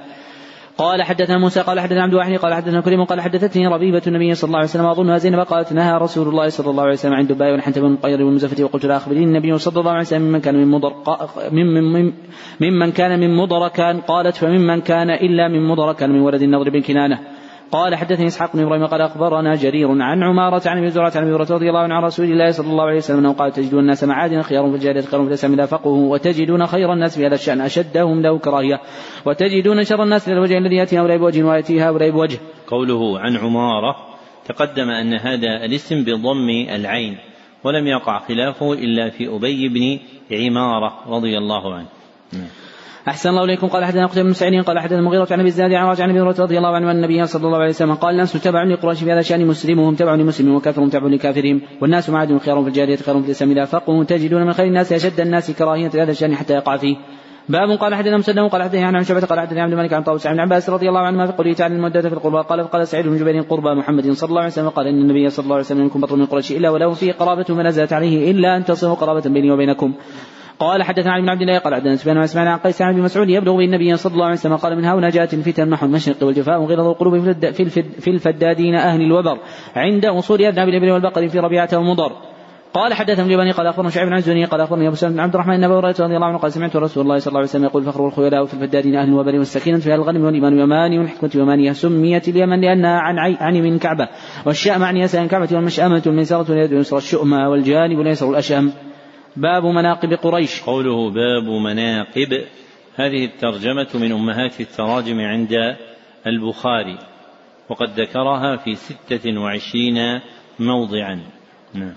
قال 0.78 1.02
حدثنا 1.02 1.38
موسى 1.38 1.60
قال 1.60 1.80
حدثنا 1.80 2.02
عبد 2.02 2.12
الواحد 2.12 2.32
قال 2.36 2.54
حدثنا 2.54 2.80
كريم 2.80 3.04
قال 3.04 3.20
حدثتني 3.20 3.66
ربيبة 3.66 4.02
النبي 4.06 4.34
صلى 4.34 4.48
الله 4.48 4.58
عليه 4.58 4.68
وسلم 4.68 4.86
أظنها 4.86 5.18
زينب 5.18 5.38
قالت 5.38 5.72
نهى 5.72 5.98
رسول 5.98 6.28
الله 6.28 6.48
صلى 6.48 6.70
الله 6.70 6.82
عليه 6.82 6.92
وسلم 6.92 7.14
عن 7.14 7.26
دباء 7.26 7.52
ونحنت 7.52 7.78
بن 7.78 7.92
القير 7.92 8.22
والمزفة 8.22 8.64
وقلت 8.64 8.86
لا 8.86 8.96
أخبرني 8.96 9.24
النبي 9.24 9.58
صلى 9.58 9.80
الله 9.80 9.90
عليه 9.90 10.00
وسلم 10.00 10.22
ممن 10.22 10.40
كان 10.40 10.54
من 10.54 10.68
مضر 10.68 10.92
ممن 12.60 12.92
كان 12.92 13.20
من 13.20 13.36
مضر 13.36 13.68
كان 13.68 14.00
قالت 14.00 14.36
فممن 14.36 14.80
كان 14.80 15.10
إلا 15.10 15.48
من 15.48 15.68
مضر 15.68 15.92
كان 15.92 16.10
من 16.10 16.20
ولد 16.20 16.42
النضر 16.42 16.70
بن 16.70 16.80
كنانة. 16.80 17.18
قال 17.72 17.94
حدثني 17.94 18.26
إسحاق 18.26 18.56
بن 18.56 18.62
إبراهيم 18.62 18.86
قال 18.86 19.00
أخبرنا 19.00 19.54
جرير 19.54 19.88
عن 20.02 20.22
عمارة 20.22 20.68
عن 20.68 20.78
أبي 20.78 20.90
زرعة 20.90 21.12
عن 21.16 21.22
أبي 21.22 21.34
هريرة 21.34 21.54
رضي 21.54 21.68
الله 21.68 21.80
عنه 21.80 21.94
عن 21.94 22.02
رسول 22.02 22.26
الله 22.26 22.50
صلى 22.50 22.66
الله 22.66 22.84
عليه 22.84 22.96
وسلم 22.96 23.18
أنه 23.18 23.32
قال 23.32 23.52
تجدون 23.52 23.80
الناس 23.80 24.04
معادن 24.04 24.42
خيار 24.42 24.70
في 24.70 24.76
الجاهلية 24.76 25.00
خير 25.00 25.22
في 25.22 25.28
الإسلام 25.28 25.52
إذا 25.52 25.66
فقهوا 25.66 26.12
وتجدون 26.12 26.66
خير 26.66 26.92
الناس 26.92 27.18
في 27.18 27.26
هذا 27.26 27.34
الشأن 27.34 27.60
أشدهم 27.60 28.22
له 28.22 28.38
كراهية 28.38 28.80
وتجدون 29.26 29.84
شر 29.84 30.02
الناس 30.02 30.28
الوجه 30.28 30.58
الذي 30.58 30.76
يأتي 30.76 30.98
هؤلاء 30.98 31.18
بوجه 31.18 31.42
ويأتي 31.42 31.82
هؤلاء 31.82 32.10
بوجه. 32.10 32.38
قوله 32.66 33.20
عن 33.20 33.36
عمارة 33.36 33.96
تقدم 34.48 34.90
أن 34.90 35.14
هذا 35.14 35.64
الاسم 35.64 36.04
بضم 36.04 36.50
العين 36.74 37.18
ولم 37.64 37.86
يقع 37.86 38.18
خلافه 38.18 38.72
إلا 38.72 39.10
في 39.10 39.28
أبي 39.28 39.68
بن 39.68 39.98
عمارة 40.36 40.92
رضي 41.08 41.38
الله 41.38 41.74
عنه. 41.74 41.86
أحسن 43.08 43.28
الله 43.30 43.44
إليكم. 43.44 43.66
قال 43.66 43.84
حدثنا 43.84 44.06
قتيبة 44.06 44.26
بن 44.26 44.32
سعيد 44.32 44.64
قال 44.64 44.78
حدثنا 44.78 44.98
المغيرة 44.98 45.28
عن 45.30 45.40
أبي 45.40 45.48
الزناد 45.48 45.72
عن 45.72 45.86
راجع 45.86 46.04
عن 46.04 46.10
أبي 46.10 46.20
هريرة 46.20 46.42
رضي 46.42 46.58
الله 46.58 46.74
عنه 46.74 46.90
أن 46.90 46.96
النبي 46.96 47.26
صلى 47.26 47.46
الله 47.46 47.58
عليه 47.58 47.68
وسلم 47.68 47.94
قال 47.94 48.10
الناس 48.10 48.32
تبع 48.32 48.62
لقريش 48.62 49.04
في 49.04 49.12
هذا 49.12 49.20
الشأن 49.20 49.46
مسلمهم 49.46 49.94
تبع 49.94 50.14
لمسلم 50.14 50.54
وكافرهم 50.54 50.88
تبع 50.88 51.06
لكافرهم 51.06 51.60
والناس 51.82 52.10
معادن 52.10 52.38
خيار 52.38 52.62
في 52.62 52.68
الجارية 52.68 52.96
خير 52.96 53.20
في 53.20 53.26
الإسلام. 53.26 53.50
إذا 53.50 53.64
فقهوا 53.64 54.04
تجدون 54.04 54.42
من 54.46 54.52
خير 54.52 54.66
الناس 54.66 54.92
أشد 54.92 55.20
الناس 55.20 55.50
كراهية 55.50 55.90
هذا 55.94 56.10
الشأن 56.10 56.36
حتى 56.36 56.54
يقع 56.54 56.76
فيه. 56.76 56.96
باب 57.48 57.70
قال 57.78 57.94
حدثنا 57.94 58.16
مسلم 58.16 58.48
قال 58.48 58.62
حدثنا 58.62 58.86
عن 58.86 59.04
شعبة 59.04 59.26
قال 59.26 59.40
حدثنا 59.40 59.62
عبد 59.62 59.72
الملك 59.72 59.92
عن 59.92 60.02
طاووس 60.02 60.26
عن 60.26 60.40
عباس 60.40 60.70
رضي 60.70 60.88
الله 60.88 61.00
عنهما 61.00 61.26
في 61.26 61.32
قوله 61.32 61.52
تعالى 61.52 61.74
المودة 61.74 62.00
في 62.00 62.14
القربى. 62.14 62.48
قال 62.48 62.64
فقال 62.64 62.88
سعيد 62.88 63.08
بن 63.08 63.16
جبير 63.16 63.42
قربى 63.42 63.74
محمد 63.74 64.10
صلى 64.10 64.28
الله 64.28 64.40
عليه 64.40 64.52
وسلم. 64.52 64.68
قال 64.68 64.86
إن 64.86 65.00
النبي 65.00 65.30
صلى 65.30 65.44
الله 65.44 65.54
عليه 65.54 65.64
وسلم 65.64 65.80
منكم 65.80 66.00
بطل 66.00 66.16
من 66.18 66.26
قريش 66.26 66.52
إلا 66.52 66.70
ولو 66.70 66.92
فيه 66.92 67.12
قرابة 67.12 67.44
فنزلت 67.44 67.92
عليه 67.92 68.30
إلا 68.30 68.56
أن 68.56 68.64
تصلوا 68.64 68.94
قرابة 68.94 69.30
بيني 69.30 69.50
وبينكم. 69.50 69.94
قال 70.58 70.82
حدثنا 70.82 71.12
علي 71.12 71.22
بن 71.22 71.28
عبد 71.28 71.40
الله 71.40 71.58
قال 71.58 71.74
حدثنا 71.74 71.96
سفيان 71.96 72.18
واسمعنا 72.18 72.50
عن 72.50 72.58
قيس 72.58 72.82
ابي 72.82 73.00
مسعود 73.00 73.28
يبلغ 73.28 73.56
بالنبي 73.56 73.96
صلى 73.96 74.12
الله 74.12 74.24
عليه 74.24 74.34
وسلم 74.34 74.56
قال 74.56 74.76
من 74.76 74.84
هنا 74.84 75.10
جاءت 75.10 75.34
الفتن 75.34 75.68
نحو 75.68 75.86
المشرق 75.86 76.22
والجفاء 76.22 76.60
وغلظ 76.60 76.86
القلوب 76.86 77.32
في, 78.00 78.10
الفدادين 78.10 78.74
أهل 78.74 79.00
الوبر 79.00 79.38
عند 79.76 80.06
وصول 80.06 80.42
اذناب 80.42 80.68
الابل 80.68 80.90
والبقر 80.90 81.28
في 81.28 81.38
ربيعة 81.38 81.68
ومضر 81.74 82.12
قال 82.74 82.94
حدثنا 82.94 83.26
اليماني 83.26 83.50
قال 83.50 83.66
أخبرنا 83.66 83.90
شعيب 83.90 84.08
بن 84.08 84.14
عزوني 84.14 84.44
قال 84.44 84.60
أخبرني 84.60 84.88
أبو 84.88 84.96
سلمة 84.96 85.12
بن 85.12 85.20
عبد 85.20 85.34
الرحمن 85.34 85.56
بن 85.56 85.64
ابي 85.64 85.74
هريرة 85.74 85.96
رضي 86.00 86.16
الله 86.16 86.26
عنه 86.26 86.38
قال 86.38 86.52
سمعت 86.52 86.76
رسول 86.76 87.02
الله 87.02 87.18
صلى 87.18 87.28
الله 87.28 87.38
عليه 87.38 87.48
وسلم 87.48 87.64
يقول 87.64 87.82
الفخر 87.82 88.02
والخيلاء 88.02 88.44
في 88.44 88.54
الفدادين 88.54 88.96
أهل 88.96 89.08
الوبر 89.08 89.34
والسكينة 89.38 89.78
في 89.78 89.94
الغنم 89.94 90.24
والإيمان 90.24 90.58
يماني 90.58 90.98
والحكمة 90.98 91.30
يمانيه 91.34 91.72
سميت 91.72 92.28
اليمن 92.28 92.60
لانها 92.60 92.98
عن 92.98 93.18
عن 93.18 93.54
من 93.54 93.78
كعبة. 93.78 94.08
والشأم 94.46 94.84
عن 94.84 94.96
يسار 94.96 95.26
كعبة 95.26 95.48
والمشأمة 95.52 96.02
والميسرة 96.06 96.46
واليد 96.50 96.72
اليسرى 96.72 97.26
والجانب 97.46 98.00
الأيسر 98.00 98.30
الأشأم. 98.30 98.72
باب 99.36 99.64
مناقب 99.64 100.12
قريش. 100.12 100.62
قوله 100.62 101.10
باب 101.10 101.44
مناقب 101.44 102.44
هذه 102.96 103.24
الترجمة 103.24 103.88
من 103.94 104.12
أمهات 104.12 104.60
التراجم 104.60 105.20
عند 105.20 105.76
البخاري 106.26 106.98
وقد 107.68 108.00
ذكرها 108.00 108.56
في 108.56 108.74
ستة 108.74 109.40
وعشرين 109.40 110.20
موضعا. 110.58 111.20
نعم. 111.74 111.94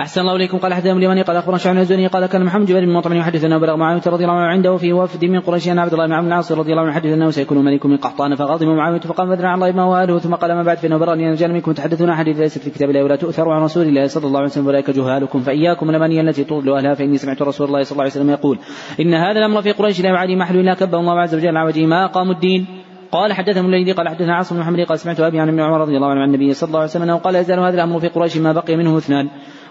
أحسن 0.00 0.20
الله 0.20 0.36
إليكم. 0.36 0.58
قال 0.58 0.74
حدثنا 0.74 0.92
اليماني 0.92 1.22
قال 1.22 1.36
أخبرنا 1.36 1.58
شعبان 1.58 1.80
الزهري 1.80 2.06
قال 2.06 2.26
كان 2.26 2.44
محمد 2.44 2.66
جبل 2.66 2.86
بن 2.86 2.92
مطعم 2.92 3.12
يحدثنا 3.12 3.58
بلغ 3.58 3.76
معاوية 3.76 4.02
رضي 4.06 4.24
الله 4.24 4.34
عنه 4.34 4.46
عنده 4.46 4.76
في 4.76 4.92
وفد 4.92 5.24
من 5.24 5.40
قريش 5.40 5.68
أن 5.68 5.78
عبد 5.78 5.92
الله 5.92 6.06
بن 6.06 6.12
عبد 6.12 6.26
العاص 6.26 6.52
رضي 6.52 6.72
الله 6.72 6.82
عنه 6.82 6.92
حدث 6.92 7.06
أنه 7.06 7.30
سيكون 7.30 7.64
ملك 7.64 7.86
من 7.86 7.96
قحطان 7.96 8.34
فغضب 8.34 8.66
معاوية 8.66 9.00
فقام 9.00 9.28
بدر 9.30 9.46
عن 9.46 9.54
الله 9.54 9.72
ما 9.72 9.84
وآله 9.84 10.18
ثم 10.18 10.34
قال 10.34 10.54
ما 10.54 10.62
بعد 10.62 10.76
فإنه 10.76 10.96
برأني 10.96 11.26
أن 11.28 11.32
رجال 11.32 11.52
منكم. 11.52 11.72
تحدثون 11.72 12.14
حديث 12.14 12.38
ليست 12.38 12.58
في 12.58 12.70
كتاب 12.70 12.90
الله 12.90 13.04
ولا 13.04 13.16
تؤثر 13.16 13.50
عن 13.50 13.62
رسول 13.62 13.86
الله 13.86 14.06
صلى 14.06 14.26
الله 14.26 14.38
عليه 14.38 14.48
وسلم 14.48 14.66
أولئك 14.66 14.90
جهالكم. 14.90 15.40
فإياكم 15.40 15.90
الأماني 15.90 16.20
التي 16.20 16.44
تضل 16.44 16.76
أهلها 16.76 16.94
فإني 16.94 17.18
سمعت 17.18 17.42
رسول 17.42 17.66
الله 17.66 17.82
صلى 17.82 17.92
الله 17.92 18.02
عليه 18.02 18.12
وسلم 18.12 18.30
يقول 18.30 18.58
إن 19.00 19.14
هذا 19.14 19.38
الأمر 19.38 19.62
في 19.62 19.72
قريش 19.72 20.00
لا 20.00 20.08
يعادي 20.08 20.36
محل 20.36 20.56
إلا 20.58 20.74
كبه 20.74 20.98
الله 21.00 21.20
عز 21.20 21.34
وجل 21.34 21.56
على 21.56 21.68
وجهه. 21.68 21.86
ما 21.86 22.04
أقاموا 22.04 22.34
الدين؟ 22.34 22.66
قال 23.12 23.32
حدثنا 23.32 23.60
الليثي 23.60 23.92
قال 23.92 24.08
حدثنا 24.08 24.34
عاصم 24.34 24.54
بن 24.54 24.60
محمد 24.60 24.80
قال 24.80 24.98
سمعت 24.98 25.20
أبي 25.20 25.40
عن 25.40 25.48
ابن 25.48 25.60
عمر 25.60 25.80
رضي 25.80 25.96
الله 25.96 26.10
عنه 26.10 26.20
عن 26.20 26.28
النبي 26.28 26.52
صلى 26.52 26.68
الله 26.68 26.80
عليه 26.80 26.90
وسلم 26.90 27.02
أنه 27.02 27.16
قال 27.16 27.34
يزال 27.34 27.58
هذا 27.58 27.74
الأمر 27.74 28.00
في 28.00 28.08
قريش 28.08 28.36
ما 28.36 28.52
بقي 28.52 28.76
منه 28.76 28.98
اثنان. 28.98 29.28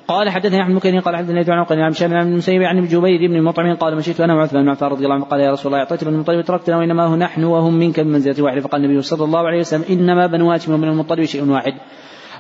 قال 0.08 0.30
حدثني 0.30 0.62
احمد 0.62 0.82
بن 0.84 1.00
قال 1.00 1.16
حدثني 1.16 1.46
عن 1.50 1.64
قال 1.64 1.80
عن 1.80 1.92
شام 1.92 2.10
بن 2.10 2.18
المسيب 2.18 2.64
عن 2.64 2.88
جبير 2.88 3.30
بن 3.30 3.42
مطعم 3.42 3.76
قال 3.76 3.96
مشيت 3.96 4.22
أنا 4.22 4.36
وعثمان 4.36 4.64
بن 4.64 4.70
عفان 4.70 4.90
رضي 4.90 5.04
الله 5.04 5.16
عنه 5.16 5.26
قال 5.26 5.40
يا 5.40 5.52
رسول 5.52 5.74
الله 5.74 5.84
أعطيت 5.84 6.04
بن 6.04 6.14
المطلب 6.14 6.42
تركتنا 6.42 6.78
وإنما 6.78 7.06
هو 7.06 7.16
نحن 7.16 7.44
وهم 7.44 7.74
منك 7.74 8.00
بمنزلة 8.00 8.44
واحدة 8.44 8.62
فقال 8.62 8.86
النبي 8.86 9.02
صلى 9.02 9.24
الله 9.24 9.40
عليه 9.40 9.60
وسلم 9.60 9.84
إنما 9.90 10.28
بنو 10.28 10.52
هاشم 10.52 10.74
وبن 10.74 10.84
المطلب 10.84 11.26
شيء 11.26 11.50
واحد. 11.50 11.74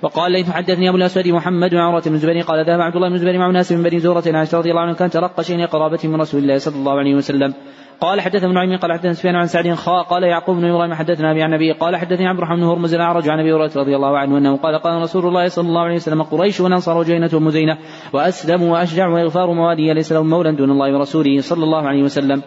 وقال 0.02 0.32
ليث 0.32 0.52
حدثني 0.52 0.90
أبو 0.90 0.98
الأسود 0.98 1.28
محمد 1.28 1.70
بن 1.70 1.78
عمرة 1.78 2.04
بن 2.06 2.14
الزبير 2.14 2.42
قال 2.42 2.66
ذهب 2.66 2.82
عبد 2.82 2.96
الله 2.96 3.10
بن 3.10 3.16
الزبير 3.16 3.38
مع 3.40 3.52
ناس 3.52 3.72
من 3.72 3.84
بني 3.84 4.00
زورة 4.00 4.24
عائشة 4.28 4.58
رضي 4.58 4.70
الله 4.70 4.82
عنه 4.82 4.94
كان 4.94 5.10
ترقى 5.10 5.44
شيء 5.44 5.66
قرابة 5.66 6.00
من 6.04 6.22
رسول 6.22 6.42
الله 6.42 6.58
صلى 6.58 6.76
الله 6.76 7.00
عليه 7.00 7.16
وسلم. 7.16 7.54
قال 8.02 8.22
حدثنا 8.22 8.48
ابن 8.48 8.58
عمي 8.58 8.76
قال 8.76 8.94
حدثنا 8.94 9.14
سفيان 9.14 9.36
عن 9.36 9.48
سعد 9.48 9.74
خاء 9.74 10.04
قال 10.04 10.24
يعقوب 10.24 10.56
بن 10.58 10.66
إبراهيم 10.66 10.94
حدثنا 10.94 11.32
أبي 11.32 11.44
عن 11.44 11.54
ابي 11.54 11.72
قال 11.72 11.96
حدثني 11.96 12.28
عبد 12.28 12.38
الرحمن 12.38 12.58
بن 12.58 12.64
هرمز 12.64 12.94
الأعرج 12.94 13.30
عن 13.30 13.40
أبي 13.40 13.54
هريرة 13.54 13.72
رضي 13.76 13.96
الله 13.96 14.18
عنه 14.18 14.38
أنه 14.38 14.58
قال 14.58 14.80
قال 14.80 15.02
رسول 15.02 15.28
الله 15.28 15.48
صلى 15.48 15.68
الله 15.68 15.82
عليه 15.82 15.96
وسلم 15.96 16.24
قريش 16.24 16.62
والانصار 16.62 16.98
وجينه 16.98 17.30
ومزينة 17.34 17.78
وأسلموا 18.14 18.74
واشجع 18.74 19.08
واغفار 19.08 19.52
موالي 19.52 19.94
ليس 19.94 20.12
لهم 20.12 20.30
مولى 20.30 20.56
دون 20.56 20.72
الله 20.72 20.98
ورسوله 20.98 21.42
صلى 21.42 21.64
الله 21.64 21.88
عليه 21.88 22.04
وسلم. 22.04 22.42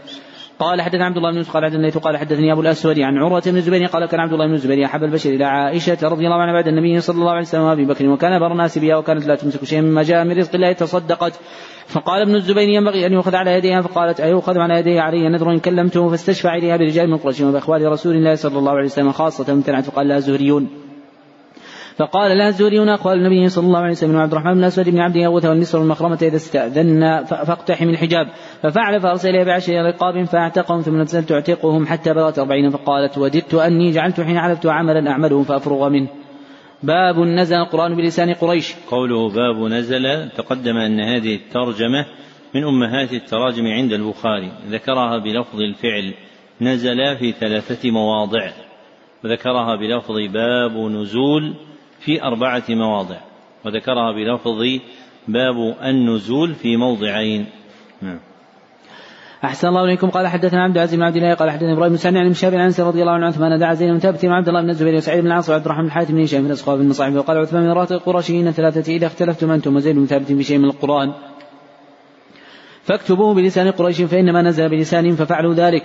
قال 0.60 0.82
حدثنا 0.82 1.04
عبد 1.04 1.16
الله 1.16 1.30
بن 1.30 1.36
يوسف 1.36 1.50
قال 1.50 1.64
حدثني 1.64 1.90
قال 1.90 2.16
حدثني 2.16 2.52
أبو 2.52 2.60
الأسود 2.60 2.98
عن 2.98 3.18
عروة 3.18 3.42
بن 3.46 3.56
الزبير 3.56 3.86
قال 3.86 4.06
كان 4.06 4.20
عبد 4.20 4.32
الله 4.32 4.46
بن 4.46 4.54
الزبير 4.54 4.84
احب 4.84 5.02
البشر 5.02 5.30
إلى 5.30 5.44
عائشة 5.44 5.98
رضي 6.02 6.26
الله 6.26 6.36
عنها 6.36 6.52
بعد 6.52 6.68
النبي 6.68 7.00
صلى 7.00 7.18
الله 7.18 7.30
عليه 7.30 7.40
وسلم 7.40 7.62
وأبي 7.62 7.84
بكر 7.84 8.08
وكان 8.08 8.38
بر 8.38 8.52
الناس 8.52 8.78
بها 8.78 8.96
وكانت 8.96 9.26
لا 9.26 9.34
تمسك 9.34 9.64
شيئا 9.64 9.80
مما 9.80 10.02
جاء 10.02 10.24
من 10.24 10.38
رزق 10.38 10.54
الله 10.54 10.72
تصدقت. 10.72 11.32
فقال 11.86 12.22
ابن 12.22 12.34
الزبير 12.34 12.68
ينبغي 12.68 13.06
أن 13.06 13.12
يؤخذ 13.12 13.34
على 13.34 13.50
يديها 13.50 13.80
فقالت 13.80 14.20
أيؤخذ 14.20 14.58
على 14.58 14.74
يديها 14.74 15.02
علي 15.02 15.28
نذر 15.28 15.50
إن 15.50 15.58
كلمته 15.58 16.08
فاستشفع 16.08 16.54
اليها 16.54 16.76
برجال 16.76 17.10
من 17.10 17.16
قريش 17.16 17.40
وبأخوال 17.40 17.92
رسول 17.92 18.16
الله 18.16 18.34
صلى 18.34 18.58
الله 18.58 18.72
عليه 18.72 18.84
وسلم 18.84 19.12
خاصة 19.12 19.52
امتنعت 19.52 19.84
فقال 19.84 20.08
لها 20.08 20.16
الزهريون 20.16 20.79
فقال 22.00 22.38
لها 22.38 22.48
الزهريون 22.48 22.88
أقوال 22.88 23.18
النبي 23.18 23.48
صلى 23.48 23.66
الله 23.66 23.78
عليه 23.78 23.90
وسلم 23.90 24.16
عبد 24.16 24.32
الرحمن 24.32 24.52
بن 24.52 24.58
الأسود 24.60 24.88
بن 24.88 25.00
عبد 25.00 25.16
يغوث 25.16 25.44
والنسر 25.44 25.78
والمخرمة 25.78 26.18
إذا 26.22 26.36
استأذن 26.36 27.24
فاقتحم 27.24 27.88
الحجاب. 27.88 28.26
ففعل 28.62 29.00
فأرسل 29.00 29.28
إليه 29.28 29.44
بعشر 29.44 29.72
رقاب 29.72 30.24
فأعتقهم 30.24 30.80
ثم 30.80 31.00
نزلت 31.00 31.28
تعتقهم 31.28 31.86
حتى 31.86 32.14
بلغت 32.14 32.38
أربعين 32.38 32.70
فقالت 32.70 33.18
وددت 33.18 33.54
أني 33.54 33.90
جعلت 33.90 34.20
حين 34.20 34.36
علفت 34.36 34.66
عملا 34.66 35.10
أعمله 35.10 35.42
فأفرغ 35.42 35.88
منه. 35.88 36.08
باب 36.82 37.18
نزل 37.18 37.56
القرآن 37.56 37.96
بلسان 37.96 38.34
قريش. 38.34 38.74
قوله 38.90 39.28
باب 39.28 39.70
نزل 39.72 40.28
تقدم 40.30 40.76
أن 40.76 41.00
هذه 41.00 41.34
الترجمة 41.34 42.06
من 42.54 42.64
أمهات 42.64 43.12
التراجم 43.12 43.66
عند 43.66 43.92
البخاري 43.92 44.52
ذكرها 44.70 45.18
بلفظ 45.18 45.60
الفعل 45.60 46.14
نزل 46.60 47.16
في 47.16 47.32
ثلاثة 47.32 47.90
مواضع 47.90 48.50
وذكرها 49.24 49.76
بلفظ 49.76 50.14
باب 50.32 50.76
نزول 50.76 51.54
في 52.00 52.22
أربعة 52.22 52.62
مواضع 52.68 53.16
وذكرها 53.64 54.12
بلفظ 54.12 54.80
باب 55.28 55.76
النزول 55.84 56.54
في 56.54 56.76
موضعين. 56.76 57.46
نعم. 58.02 58.20
أحسن 59.44 59.68
الله 59.68 59.84
إليكم. 59.84 60.10
قال 60.10 60.26
حدثنا 60.26 60.62
عبد 60.62 60.76
العزيز 60.76 60.94
بن 60.94 61.02
عبد 61.02 61.16
الله 61.16 61.34
قال 61.34 61.50
حدثنا 61.50 61.72
إبراهيم 61.72 61.96
بن 62.04 62.16
عن 62.16 62.34
شهاب 62.34 62.54
عن 62.54 62.74
رضي 62.78 63.00
الله 63.00 63.12
عنه 63.12 63.26
عثمان 63.26 63.58
دعا 63.58 63.74
زيد 63.74 63.90
بن 63.90 63.98
ثابت 63.98 64.24
وعبد 64.24 64.48
الله 64.48 64.62
بن 64.62 64.70
الزبير 64.70 64.94
وسعيد 64.94 65.20
بن 65.20 65.26
العاص 65.26 65.50
وعبد 65.50 65.64
الرحمن 65.64 65.84
بن 65.84 65.90
حاتم 65.90 66.14
بن 66.14 66.22
هشام 66.22 66.44
بن 66.44 66.50
أسقاف 66.50 66.78
بن 66.78 66.88
مصاحب 66.88 67.14
وقال 67.16 67.38
عثمان 67.38 67.62
من 67.62 67.70
راتب 67.70 67.96
القرشيين 67.96 68.50
ثلاثة 68.50 68.92
إذا 68.92 69.06
اختلفتم 69.06 69.50
أنتم 69.50 69.76
وزيد 69.76 69.96
بن 69.96 70.06
ثابت 70.06 70.32
في 70.32 70.42
شيء 70.42 70.58
من 70.58 70.64
القرآن. 70.64 71.12
فاكتبوه 72.82 73.34
بلسان 73.34 73.70
قريش 73.70 74.02
فإنما 74.02 74.42
نزل 74.42 74.68
بلسانهم 74.68 75.16
ففعلوا 75.16 75.54
ذلك. 75.54 75.84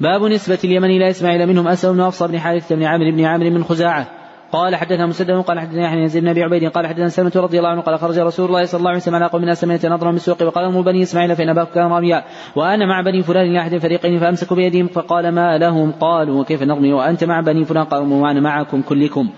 باب 0.00 0.22
نسبة 0.22 0.58
اليمن 0.64 0.90
إلى 0.90 1.10
إسماعيل 1.10 1.46
منهم 1.46 1.68
أسد 1.68 1.88
بن 1.88 2.00
أفصى 2.00 2.28
بن 2.28 2.38
حارثة 2.38 2.76
بن 2.76 2.84
عامر 2.84 3.10
بن 3.10 3.24
عامر 3.24 3.50
من 3.50 3.64
خزاعة. 3.64 4.25
قال 4.56 4.76
حدثنا 4.76 5.06
مسدد 5.06 5.30
قال 5.30 5.60
حدثنا 5.60 5.84
يحيى 5.84 6.00
بن 6.00 6.06
زيد 6.06 6.22
بن 6.22 6.28
أبي 6.28 6.42
عبيد 6.42 6.70
قال 6.70 6.86
حدثنا 6.86 7.08
سلمة 7.08 7.32
رضي 7.36 7.58
الله 7.58 7.68
عنه 7.68 7.80
قال 7.80 7.98
خرج 7.98 8.18
رسول 8.18 8.46
الله 8.46 8.64
صلى 8.64 8.78
الله 8.78 8.90
عليه 8.90 9.00
وسلم 9.00 9.14
على 9.14 9.26
قوم 9.26 9.42
الناس 9.42 9.60
سمية 9.60 9.80
نظرا 9.84 10.12
بالسوق 10.12 10.42
وقال 10.42 10.64
أمر 10.64 10.80
بني 10.80 11.02
إسماعيل 11.02 11.36
فإن 11.36 11.48
اباكم 11.48 11.74
كان 11.74 11.86
راميا 11.86 12.24
وأنا 12.56 12.86
مع 12.86 13.00
بني 13.00 13.22
فلان 13.22 13.52
لأحد 13.52 13.72
الفريقين 13.72 14.18
فأمسكوا 14.18 14.56
بيدهم 14.56 14.86
فقال 14.86 15.32
ما 15.32 15.58
لهم؟ 15.58 15.92
قالوا 15.92 16.40
وكيف 16.40 16.62
نرمي؟ 16.62 16.92
وأنت 16.92 17.24
مع 17.24 17.40
بني 17.40 17.64
فلان؟ 17.64 17.84
قالوا 17.84 18.22
وأنا 18.22 18.40
معكم 18.40 18.82
كلكم. 18.82 19.30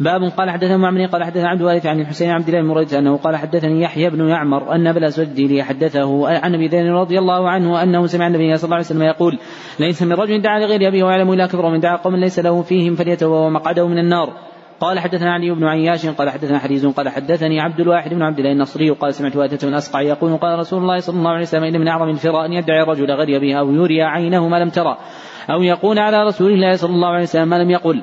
باب 0.00 0.22
قال 0.22 0.50
حدثنا 0.50 0.76
معمر 0.76 1.06
قال 1.06 1.24
حدثنا 1.24 1.48
عبد 1.48 1.60
الوارث 1.60 1.86
عن 1.86 2.00
الحسين 2.00 2.30
عبد 2.30 2.48
الله 2.48 2.84
بن 2.84 2.96
أنه 2.96 3.16
قال 3.16 3.36
حدثني 3.36 3.82
يحيى 3.82 4.10
بن 4.10 4.28
يعمر 4.28 4.74
أن 4.74 4.86
أبا 4.86 4.98
الأسود 4.98 5.60
حدثه 5.60 6.28
عن 6.28 6.54
أبي 6.54 6.68
ذر 6.68 6.90
رضي 6.90 7.18
الله 7.18 7.50
عنه 7.50 7.82
أنه 7.82 8.06
سمع 8.06 8.26
النبي 8.26 8.56
صلى 8.56 8.64
الله 8.64 8.76
عليه 8.76 8.86
وسلم 8.86 9.02
يقول 9.02 9.38
ليس 9.80 10.02
من 10.02 10.12
رجل 10.12 10.42
دعا 10.42 10.58
لغير 10.58 10.88
أبيه 10.88 11.04
ويعلم 11.04 11.32
الا 11.32 11.46
كبر 11.46 11.70
من 11.70 11.80
دعا 11.80 11.96
قوم 11.96 12.16
ليس 12.16 12.38
له 12.38 12.62
فيهم 12.62 12.94
فليتبوأ 12.94 13.50
مقعده 13.50 13.88
من 13.88 13.98
النار. 13.98 14.32
قال 14.80 14.98
حدثنا 14.98 15.32
علي 15.32 15.50
بن 15.50 15.64
عياش 15.64 16.06
قال 16.06 16.30
حدثنا 16.30 16.58
حديث 16.58 16.86
قال 16.86 17.08
حدثني 17.08 17.60
عبد 17.60 17.80
الواحد 17.80 18.14
بن 18.14 18.22
عبد 18.22 18.38
الله 18.38 18.52
النصري 18.52 18.90
قال 18.90 19.14
سمعت 19.14 19.36
واتة 19.36 19.68
بن 19.68 19.74
أسقع 19.74 20.00
يقول 20.00 20.36
قال 20.36 20.58
رسول 20.58 20.82
الله 20.82 20.98
صلى 20.98 21.18
الله 21.18 21.30
عليه 21.30 21.42
وسلم 21.42 21.64
إن 21.64 21.80
من 21.80 21.88
أعظم 21.88 22.08
الفراء 22.08 22.46
أن 22.46 22.52
يدعي 22.52 22.82
الرجل 22.82 23.10
غير 23.10 23.40
به 23.40 23.54
أو 23.54 23.72
يري 23.72 24.02
عينه 24.02 24.48
ما 24.48 24.56
لم 24.56 24.68
ترى 24.68 24.96
أو 25.50 25.62
يقول 25.62 25.98
على 25.98 26.22
رسول 26.26 26.52
الله 26.52 26.76
صلى 26.76 26.90
الله 26.90 27.08
عليه 27.08 27.22
وسلم 27.22 27.48
ما 27.48 27.56
لم 27.56 27.70
يقل. 27.70 28.02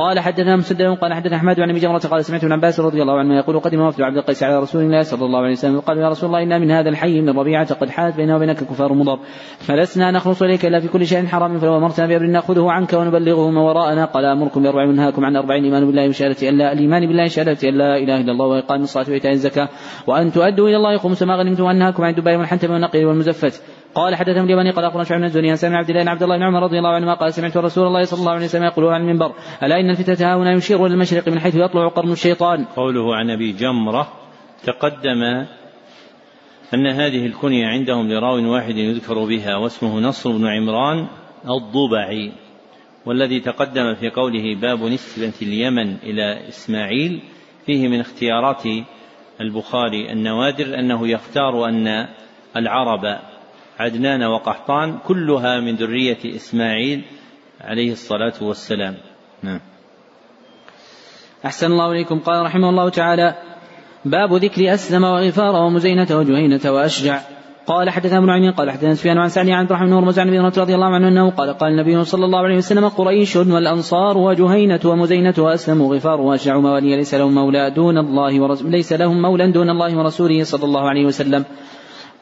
قال 0.00 0.20
حدثنا 0.20 0.56
مسدد 0.56 0.82
قال 0.82 1.14
حدثنا 1.14 1.36
أحمد 1.36 1.60
عن 1.60 1.70
أبي 1.70 1.78
جمرة 1.78 1.98
قال 1.98 2.24
سمعت 2.24 2.44
ابن 2.44 2.52
عباس 2.52 2.80
رضي 2.80 3.02
الله 3.02 3.18
عنه 3.18 3.36
يقول 3.36 3.60
قدم 3.60 3.80
وفد 3.80 4.02
عبد 4.02 4.16
القيس 4.16 4.42
على 4.42 4.58
رسول 4.58 4.82
الله 4.82 5.02
صلى 5.02 5.24
الله 5.24 5.38
عليه 5.38 5.52
وسلم 5.52 5.76
وقال 5.76 5.98
يا 5.98 6.08
رسول 6.08 6.26
الله 6.26 6.42
إنا 6.42 6.58
من 6.58 6.70
هذا 6.70 6.88
الحي 6.88 7.20
من 7.20 7.38
ربيعه 7.38 7.74
قد 7.74 7.90
حالت 7.90 8.16
بيننا 8.16 8.36
وبينك 8.36 8.56
كفار 8.56 8.92
مضر. 8.92 9.18
فلسنا 9.58 10.10
نخلص 10.10 10.42
إليك 10.42 10.66
إلا 10.66 10.80
في 10.80 10.88
كل 10.88 11.06
شيء 11.06 11.26
حرام 11.26 11.58
فلو 11.58 11.76
امرتنا 11.76 12.06
بأمر 12.06 12.26
نأخذه 12.26 12.70
عنك 12.70 12.92
ونبلغه 12.92 13.50
ما 13.50 13.60
وراءنا 13.60 14.04
قال 14.04 14.24
أمركم 14.24 14.62
بأربع 14.62 14.84
ونهاكم 14.84 15.24
عن 15.24 15.36
أربعين 15.36 15.64
الايمان 15.64 15.86
بالله 15.86 16.08
وشهادة 16.08 16.48
أن 16.48 16.58
لا 16.58 16.72
الإيمان 16.72 17.06
بالله 17.06 17.26
شهاده 17.26 17.68
أن 17.68 17.74
لا 17.74 17.96
إله 17.96 18.20
إلا 18.20 18.32
الله 18.32 18.46
وإقام 18.46 18.82
الصلاة 18.82 19.06
وإيتاء 19.08 19.32
الزكاة 19.32 19.68
وأن 20.06 20.32
تؤدوا 20.32 20.68
إلى 20.68 20.76
الله 20.76 20.96
خمس 20.96 21.22
ما 21.22 21.36
غنمتم 21.36 21.64
وانهاكم 21.64 22.04
عن 22.04 22.10
الدباء 22.10 22.36
والحنتم 22.36 22.72
والنقير 22.72 23.06
والمزفت. 23.06 23.62
قال 23.94 24.16
حدثنا 24.16 24.44
اليماني 24.44 24.70
قال 24.70 24.84
أخبرنا 24.84 25.04
شعيب 25.04 25.20
بن 25.20 25.26
الزهري 25.26 25.50
عن 25.50 25.74
عبد 25.74 25.90
الله 25.90 26.02
بن 26.02 26.08
عبد 26.08 26.22
الله 26.22 26.36
بن 26.36 26.42
عمر 26.42 26.62
رضي 26.62 26.78
الله 26.78 26.90
عنهما 26.90 27.14
قال 27.14 27.34
سمعت 27.34 27.56
رسول 27.56 27.86
الله 27.86 28.04
صلى 28.04 28.20
الله 28.20 28.32
عليه 28.32 28.44
وسلم 28.44 28.64
يقول 28.64 28.84
عن 28.86 29.00
المنبر 29.00 29.32
ألا 29.62 29.80
إن 29.80 29.90
الفتنة 29.90 30.36
هنا 30.36 30.52
يشير 30.52 30.86
إلى 30.86 30.94
المشرق 30.94 31.28
من 31.28 31.40
حيث 31.40 31.54
يطلع 31.54 31.88
قرن 31.88 32.12
الشيطان. 32.12 32.64
قوله 32.64 33.16
عن 33.16 33.30
أبي 33.30 33.52
جمرة 33.52 34.08
تقدم 34.64 35.22
أن 36.74 36.86
هذه 36.86 37.26
الكنية 37.26 37.66
عندهم 37.66 38.08
لراو 38.08 38.52
واحد 38.52 38.76
يذكر 38.76 39.24
بها 39.24 39.56
واسمه 39.56 40.00
نصر 40.00 40.32
بن 40.32 40.46
عمران 40.46 41.06
الضبعي 41.48 42.32
والذي 43.06 43.40
تقدم 43.40 43.94
في 43.94 44.10
قوله 44.10 44.60
باب 44.60 44.82
نسبة 44.82 45.32
اليمن 45.42 45.96
إلى 46.02 46.48
إسماعيل 46.48 47.22
فيه 47.66 47.88
من 47.88 48.00
اختيارات 48.00 48.62
البخاري 49.40 50.12
النوادر 50.12 50.78
أنه 50.78 51.08
يختار 51.08 51.64
أن 51.68 52.06
العرب 52.56 53.20
عدنان 53.80 54.22
وقحطان 54.22 54.98
كلها 55.08 55.60
من 55.60 55.74
ذرية 55.76 56.22
إسماعيل 56.36 57.04
عليه 57.60 57.92
الصلاة 57.92 58.36
والسلام. 58.42 58.94
نعم. 59.42 59.60
أحسن 61.44 61.66
الله 61.72 61.92
إليكم. 61.92 62.18
قال 62.18 62.44
رحمه 62.44 62.68
الله 62.70 62.88
تعالى 62.88 63.34
باب 64.04 64.34
ذكر 64.34 64.74
أسلم 64.74 65.04
وغفار 65.04 65.54
ومزينة 65.54 66.10
وجهينة 66.10 66.64
وأشجع. 66.64 67.20
قال 67.66 67.90
حدثنا 67.90 68.18
ابن 68.18 68.30
عمين 68.30 68.52
قال 68.52 68.70
حدثنا 68.70 68.94
سفيان 68.94 69.18
عن 69.18 69.28
سعد 69.28 69.48
عن 69.48 69.66
بن 69.66 69.92
هرمز 69.92 70.18
عن 70.18 70.28
ابي 70.28 70.38
رضي 70.38 70.74
الله 70.74 70.86
عنه 70.86 71.08
أنه 71.08 71.30
قال 71.30 71.52
قال 71.52 71.72
النبي 71.72 72.04
صلى 72.04 72.24
الله 72.24 72.38
عليه 72.38 72.56
وسلم 72.56 72.88
قريش 72.88 73.36
والأنصار 73.36 74.18
وجهينة 74.18 74.80
ومزينة 74.84 75.34
واسلم 75.38 75.80
وغفار 75.80 76.20
وأشجع 76.20 76.58
موالي 76.58 76.96
ليس 76.96 77.14
لهم 77.14 77.34
مولى 77.34 77.70
دون 77.70 77.98
الله 77.98 78.40
ورسول 78.40 78.70
ليس 78.70 78.92
لهم 78.92 79.22
مولى 79.22 79.52
دون 79.52 79.70
الله 79.70 79.98
ورسوله 79.98 80.44
صلى 80.44 80.64
الله 80.64 80.88
عليه 80.88 81.04
وسلم. 81.04 81.44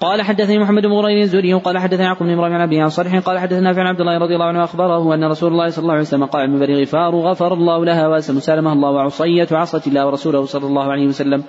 قال 0.01 0.23
حدثني 0.23 0.59
محمد 0.59 0.83
بن 0.83 0.93
غرير 0.93 1.23
الزوري 1.23 1.53
قال 1.53 1.79
حدثنا 1.79 2.05
يعقوب 2.05 2.27
بن 2.27 2.33
إبراهيم 2.33 2.55
عن 2.55 2.61
أبي 2.61 2.81
عن 2.81 2.89
صالح 2.89 3.19
قال 3.19 3.39
حدثنا 3.39 3.73
فعن 3.73 3.87
عبد 3.87 4.01
الله 4.01 4.19
رضي 4.19 4.35
الله 4.35 4.47
عنه 4.47 4.65
أخبره 4.65 5.15
أن 5.15 5.25
رسول 5.25 5.53
الله 5.53 5.69
صلى 5.69 5.83
الله 5.83 5.93
عليه 5.93 6.03
وسلم 6.03 6.25
قال 6.25 6.51
من 6.51 6.83
غفار 6.83 7.15
غفر 7.15 7.55
الله 7.55 7.85
لها 7.85 8.09
وأسلم 8.09 8.41
سالمها 8.41 8.73
الله 8.73 8.91
وعصية 8.91 9.49
عصت 9.53 9.87
الله 9.87 10.07
ورسوله 10.07 10.45
صلى 10.45 10.67
الله 10.67 10.93
عليه 10.93 11.07
وسلم. 11.07 11.45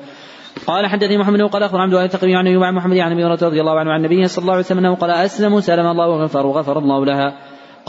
قال 0.67 0.87
حدثني 0.87 1.17
محمد 1.17 1.41
وقال 1.41 1.63
اخبر 1.63 1.81
عبد 1.81 1.93
الله 1.93 2.05
التقوي 2.05 2.35
عن 2.35 2.47
عن 2.47 2.73
محمد 2.73 2.97
عن 2.97 3.11
أبي 3.11 3.23
رضي 3.23 3.61
الله 3.61 3.79
عنه 3.79 3.91
عن 3.91 3.99
النبي 4.05 4.27
صلى 4.27 4.41
الله 4.41 4.53
عليه 4.53 4.63
وسلم 4.63 4.79
انه 4.79 4.95
قال 4.95 5.11
أسلم 5.11 5.59
سلم 5.59 5.85
الله 5.85 6.07
وغفر 6.07 6.45
وغفر 6.45 6.79
الله 6.79 7.05
لها. 7.05 7.33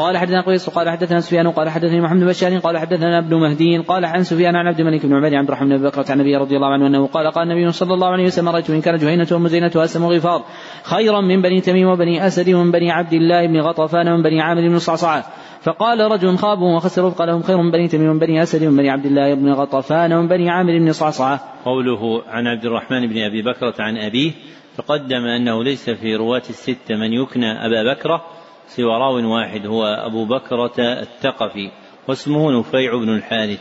قال 0.01 0.17
حدثنا 0.17 0.41
قيس 0.41 0.71
قال 0.71 0.89
حدثنا 0.89 1.21
سفيان 1.21 1.51
قال 1.51 1.69
حدثني 1.69 2.01
محمد 2.01 2.21
بن 2.21 2.27
بشار 2.27 2.59
قال 2.59 2.79
حدثنا 2.79 3.19
ابن 3.19 3.37
مهدي 3.37 3.79
قال 3.79 4.05
عن 4.05 4.23
سفيان 4.23 4.57
عن 4.57 4.67
عبد 4.67 4.81
الملك 4.81 5.07
بن 5.07 5.15
عمر 5.15 5.37
عبد 5.37 5.49
الرحمن 5.49 5.77
بن 5.77 5.89
بكر 5.89 6.05
عن 6.09 6.21
النبي 6.21 6.37
رضي 6.37 6.57
الله 6.57 6.69
عنه 6.69 6.87
أنه 6.87 7.07
قال 7.07 7.31
قال 7.31 7.51
النبي 7.51 7.73
صلى 7.73 7.95
الله 7.95 8.09
عليه 8.09 8.27
وسلم 8.27 8.49
رأيت 8.49 8.71
إن 8.71 8.81
كان 8.81 8.97
جهينة 8.97 9.27
ومزينة 9.33 9.71
واسم 9.75 10.05
وغفار 10.05 10.45
خيرا 10.83 11.21
من 11.21 11.43
بني 11.43 11.61
تميم 11.61 11.89
وبني 11.89 12.27
أسد 12.27 12.55
ومن 12.55 12.71
بني 12.71 12.91
عبد 12.91 13.13
الله 13.13 13.47
بن 13.47 13.61
غطفان 13.61 14.09
ومن 14.09 14.23
بني 14.23 14.41
عامر 14.41 14.69
بن 14.69 14.79
صعصعة 14.79 15.25
فقال 15.63 16.01
رجل 16.01 16.37
خابوا 16.37 16.77
وخسروا 16.77 17.11
فقال 17.11 17.29
لهم 17.29 17.43
خير 17.43 17.57
من 17.57 17.71
بني 17.71 17.89
تميم 17.89 18.11
ومن 18.11 18.19
بني 18.19 18.43
أسد 18.43 18.65
ومن 18.65 18.77
بني 18.77 18.91
عبد 18.91 19.07
الله 19.07 19.35
بن 19.35 19.53
غطفان 19.53 20.13
ومن 20.13 20.29
بني 20.29 20.51
عامر 20.51 20.79
بن 20.79 20.93
صعصعة. 20.93 21.41
قوله 21.65 22.23
عن 22.29 22.47
عبد 22.47 22.65
الرحمن 22.65 23.07
بن 23.07 23.19
أبي 23.19 23.43
بكرة 23.43 23.75
عن 23.79 23.97
أبيه 23.97 24.33
تقدم 24.77 25.25
أنه 25.25 25.65
ليس 25.65 25.91
في 25.91 26.17
رواة 26.17 26.43
الستة 26.51 26.97
من 26.97 27.13
يكنى 27.13 27.67
أبا 27.67 27.93
بكرة 27.93 28.40
سوى 28.77 28.85
راو 28.87 29.35
واحد 29.35 29.67
هو 29.67 29.85
أبو 29.85 30.25
بكرة 30.25 30.79
الثقفي 30.79 31.71
واسمه 32.09 32.59
نفيع 32.59 32.97
بن 32.97 33.09
الحارث. 33.09 33.61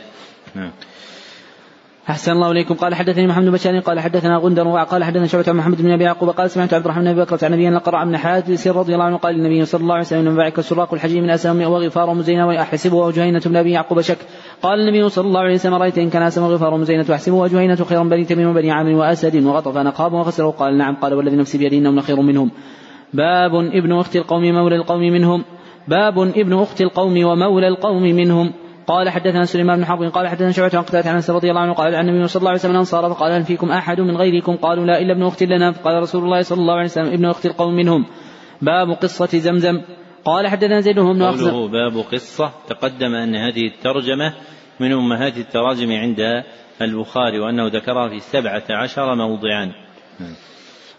نعم. 0.56 0.72
أحسن 2.10 2.32
الله 2.32 2.52
إليكم. 2.52 2.76
قال 2.76 2.96
حدثني 2.96 3.28
محمد 3.28 3.46
بن 3.46 3.52
بشار 3.52 3.80
قال 3.80 4.00
حدثنا 4.00 4.38
غندر 4.38 4.68
وقال 4.68 5.04
حدثنا 5.04 5.28
شعبة 5.28 5.46
عن 5.48 5.56
محمد 5.56 5.82
بن 5.82 5.92
أبي 5.92 6.04
يعقوب 6.04 6.30
قال 6.30 6.50
سمعت 6.50 6.74
عبد 6.74 6.86
الرحمن 6.86 7.04
بن 7.04 7.10
أبي 7.10 7.22
بكر 7.22 7.46
عن 7.46 7.52
نبينا 7.52 7.78
قرأ 7.78 8.06
من 8.06 8.18
حادث 8.18 8.68
رضي 8.68 8.94
الله 8.94 9.06
عنه 9.06 9.18
قال 9.18 9.36
النبي 9.36 9.66
صلى 9.66 9.82
الله 9.82 9.94
عليه 9.94 10.06
وسلم 10.06 10.26
من 10.26 10.36
بعك 10.36 10.60
السراق 10.60 10.94
الحجي 10.94 11.22
من 11.22 11.30
أسلم 11.30 11.62
وغفار 11.62 12.10
ومزينة 12.10 12.48
وأحسبه 12.48 12.96
وجهينة 12.96 13.42
بن 13.46 13.56
أبي 13.56 13.72
يعقوب 13.72 14.02
شك. 14.02 14.18
قال 14.62 14.80
النبي 14.80 15.10
صلى 15.10 15.28
الله 15.28 15.40
عليه 15.40 15.54
وسلم 15.54 15.74
رأيت 15.74 15.98
إن 15.98 16.10
كان 16.10 16.22
أسلم 16.22 16.44
وغفار 16.44 16.74
ومزينة 16.74 17.06
وأحسبه 17.10 17.36
وجهينة 17.36 17.76
خيرا 17.76 18.04
بني 18.04 18.26
تميم 18.26 18.50
وبني 18.50 18.72
عامر 18.72 18.92
وأسد 18.92 19.46
وغطفان 19.46 19.88
قاب 19.88 20.14
وخسروا 20.14 20.52
قال 20.52 20.78
نعم. 20.78 20.96
قال 20.96 21.14
والذي 21.14 21.36
نفسي 21.36 21.58
بيده 21.58 21.78
إنهم 21.78 22.00
لخير 22.00 22.22
منهم. 22.22 22.52
باب 23.14 23.56
ابن 23.56 23.94
أخت 23.94 24.16
القوم 24.16 24.44
مولى 24.44 24.76
القوم 24.76 25.02
منهم. 25.02 25.46
باب 25.88 26.20
ابن 26.20 26.60
أخت 26.60 26.82
القوم 26.82 27.26
ومولى 27.26 27.68
القوم 27.68 28.04
منهم. 28.04 28.54
قال 28.88 29.10
حدثنا 29.10 29.46
سليمان 29.46 29.78
بن 29.78 29.86
حرب 29.86 30.04
قال 30.04 30.28
حدثنا 30.28 30.52
شعبة 30.52 30.78
عن 30.78 30.84
قتادة 30.84 31.10
عن 31.10 31.22
رضي 31.30 31.50
الله 31.50 31.62
عنه 31.62 31.74
قال 31.74 31.96
عن 31.96 32.10
النبي 32.10 32.28
صلى 32.28 32.40
الله 32.40 32.50
عليه 32.50 32.60
وسلم 32.60 32.72
الأنصار 32.72 33.14
فقال 33.14 33.32
هل 33.32 33.44
فيكم 33.44 33.72
أحد 33.72 34.02
من 34.02 34.18
غيركم؟ 34.18 34.56
قالوا 34.56 34.86
لا 34.86 35.02
إلا 35.02 35.14
ابن 35.14 35.24
أخت 35.24 35.44
لنا. 35.44 35.72
فقال 35.72 36.02
رسول 36.02 36.24
الله 36.24 36.42
صلى 36.42 36.62
الله 36.62 36.74
عليه 36.74 36.84
وسلم 36.84 37.14
ابن 37.14 37.26
أخت 37.26 37.46
القوم 37.46 37.76
منهم. 37.76 38.06
باب 38.62 38.92
قصة 38.92 39.38
زمزم. 39.38 39.82
قال 40.26 40.48
حدثنا 40.48 40.82
زيد 40.82 41.00
بن 41.00 41.22
أخزم 41.22 41.52
قوله 41.52 41.68
باب 41.68 42.04
قصة. 42.12 42.52
تقدم 42.68 43.16
أن 43.16 43.36
هذه 43.36 43.68
الترجمة 43.68 44.34
من 44.80 44.92
أمهات 44.92 45.38
التراجم 45.38 45.92
عند 45.92 46.44
البخاري 46.82 47.40
وأنه 47.40 47.68
ذكرها 47.68 48.10
في 48.10 48.20
سبعة 48.20 48.64
عشر 48.70 49.16
موضعا. 49.16 49.72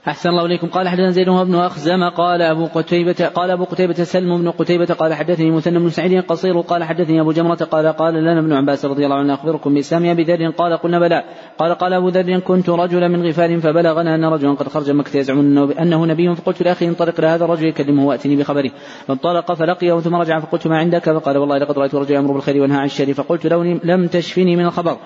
أحسن 0.09 0.29
الله 0.31 0.47
إليكم. 0.47 0.67
قال 0.67 0.89
حدثنا 0.89 1.11
زيد 1.11 1.29
بن 1.29 1.55
أخزم. 1.55 2.09
قال 2.09 2.43
أبو 2.43 2.67
قتيبة 2.67 3.31
قال 3.35 3.51
أبو 3.51 3.65
قتيبة 3.65 3.95
سلم 3.95 4.39
بن 4.39 4.51
قتيبة 4.51 4.95
قال 4.95 5.15
حدثني 5.15 5.51
مثنى 5.51 5.79
بن 5.79 5.91
سعيد 5.91 6.25
قصير 6.25 6.61
قال 6.61 6.85
حدثني 6.85 7.21
أبو 7.21 7.33
جمرة 7.33 7.55
قال 7.55 7.87
قال 7.87 8.15
لنا 8.15 8.41
ابن 8.41 8.53
عباس 8.53 8.85
رضي 8.85 9.05
الله 9.05 9.17
عنه 9.17 9.35
أخبركم 9.35 9.75
بإسلام 9.75 10.05
أبي 10.07 10.23
ذر 10.23 10.51
قال 10.51 10.77
قلنا 10.77 10.99
بلى. 10.99 11.25
قال 11.59 11.75
قال 11.75 11.93
أبو 11.93 12.09
ذر 12.09 12.39
كنت 12.39 12.69
رجلا 12.71 13.09
من 13.09 13.27
غفار 13.29 13.61
فبلغنا 13.61 14.15
أن 14.15 14.25
رجلا 14.25 14.55
قد 14.55 14.69
خرج 14.69 14.91
مكة 14.91 15.17
يزعم 15.17 15.39
أنه 15.81 16.07
نبي 16.07 16.35
فقلت 16.35 16.63
لأخي 16.63 16.89
انطلق 16.89 17.15
إلى 17.19 17.27
هذا 17.27 17.45
الرجل 17.45 17.67
يكلمه 17.67 18.07
وأتني 18.07 18.37
بخبره. 18.37 18.71
فانطلق 19.07 19.53
فلقيه 19.53 20.01
ثم 20.01 20.15
رجع 20.15 20.41
فقلت 20.41 20.67
ما 20.67 20.79
عندك؟ 20.79 21.11
فقال 21.11 21.39
والله 21.39 21.59
لقد 21.59 21.79
رأيت 21.79 21.95
رجلا 21.95 22.15
يأمر 22.15 22.33
بالخير 22.33 22.61
وينهى 22.61 22.79
عن 22.79 22.85
الشر 22.85 23.15
فقلت 23.15 23.47
لو 23.47 23.63
لم 23.63 24.07
تشفني 24.07 24.57
من 24.57 24.65
الخبر. 24.65 24.97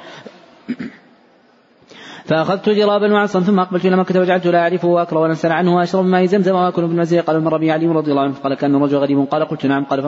فأخذت 2.25 2.69
جرابا 2.69 3.13
وعصا 3.13 3.41
ثم 3.41 3.61
أقبلت 3.61 3.87
إلى 3.87 3.97
مكة 3.97 4.21
وجعلت 4.21 4.47
لا 4.47 4.59
أعرفه 4.59 4.89
وأكره 4.89 5.21
ونسأل 5.21 5.53
عنه 5.53 5.77
وأشرب 5.77 6.05
ماء 6.05 6.25
زمزم 6.25 6.55
وأكل 6.55 6.83
بالمنزل 6.83 7.23
قال 7.23 7.41
من 7.41 7.49
ربي 7.49 7.73
علي 7.73 7.87
رضي 7.87 8.11
الله 8.11 8.23
عنه. 8.23 8.35
قال 8.45 8.55
كأن 8.55 8.75
الرجل 8.75 8.97
غريب. 8.97 9.25
قال 9.31 9.45
قلت 9.45 9.67
نعم. 9.67 9.85
قال 9.85 10.03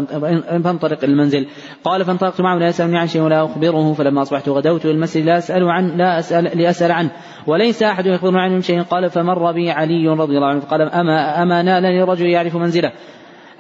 فانطلق 0.65 1.05
إلى 1.05 1.13
المنزل. 1.13 1.47
قال 1.85 2.05
فانطلقت 2.05 2.41
معه 2.41 2.59
لا 2.59 2.69
يسألني 2.69 2.99
عن 2.99 3.07
شيء 3.07 3.23
ولا 3.23 3.45
أخبره. 3.45 3.93
فلما 3.93 4.23
أصبحت 4.23 4.49
غدوت 4.49 4.85
إلى 4.85 4.95
المسجد 4.95 5.25
لا 5.25 5.39
أسأل 5.39 5.71
عن 5.71 5.97
لا 5.97 6.19
أسأل 6.19 6.59
لأسأل 6.59 6.93
عنه. 6.93 7.11
وليس 7.47 7.83
أحد 7.83 8.07
يخبرني 8.07 8.41
عنه 8.41 8.61
شيء 8.61 8.83
قال 8.83 9.11
فمر 9.11 9.53
بي 9.53 9.71
علي 9.71 10.09
رضي 10.09 10.37
الله 10.37 10.49
عنه. 10.49 10.61
قال 10.61 10.83
أما 10.83 11.43
أما 11.43 11.63
نال 11.63 12.09
رجل 12.09 12.27
يعرف 12.27 12.57
منزله. 12.57 12.93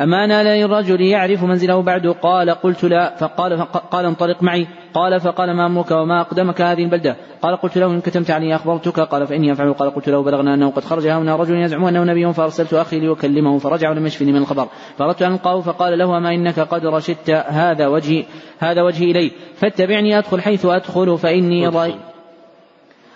أما 0.00 0.26
نال 0.26 0.46
للرجل 0.46 1.00
يعرف 1.00 1.44
منزله 1.44 1.82
بعد؟ 1.82 2.06
قال 2.06 2.50
قلت 2.50 2.84
لا. 2.84 3.16
فقال 3.16 3.62
قال 3.90 4.04
انطلق 4.04 4.42
معي. 4.42 4.66
قال 4.94 5.20
فقال 5.20 5.56
ما 5.56 5.66
أمرك 5.66 5.90
وما 5.90 6.20
أقدمك 6.20 6.60
هذه 6.60 6.84
البلدة؟ 6.84 7.16
قال 7.42 7.56
قلت 7.56 7.78
له 7.78 7.86
إن 7.86 8.00
كتمت 8.00 8.30
علي 8.30 8.54
أخبرتك؟ 8.54 9.00
قال 9.00 9.26
فإني 9.26 9.52
أفعل 9.52 9.72
قال 9.72 9.94
قلت 9.94 10.08
له 10.08 10.22
بلغنا 10.22 10.54
أنه 10.54 10.70
قد 10.70 10.84
خرج. 10.84 11.06
هنا 11.06 11.36
رجل 11.36 11.56
يزعم 11.56 11.84
أنه 11.84 12.04
نبي 12.04 12.32
فأرسلت 12.32 12.74
أخي 12.74 13.00
ليكلمه. 13.00 13.58
فرجع 13.58 13.90
ولم 13.90 14.06
يشفني 14.06 14.32
من 14.32 14.38
الخبر. 14.38 14.68
فأردت 14.98 15.22
أن 15.22 15.32
ألقاه 15.32 15.60
فقال 15.60 15.98
له 15.98 16.16
أما 16.16 16.34
إنك 16.34 16.60
قد 16.60 16.86
رشدت 16.86 17.30
هذا 17.30 17.86
وجهي 17.86 18.24
هذا 18.58 18.82
وجهي 18.82 19.10
إليه؟ 19.10 19.30
فاتبعني 19.56 20.18
أدخل 20.18 20.40
حيث 20.40 20.66
أدخل 20.66 21.18
فإني 21.18 21.68
رأيت 21.68 22.15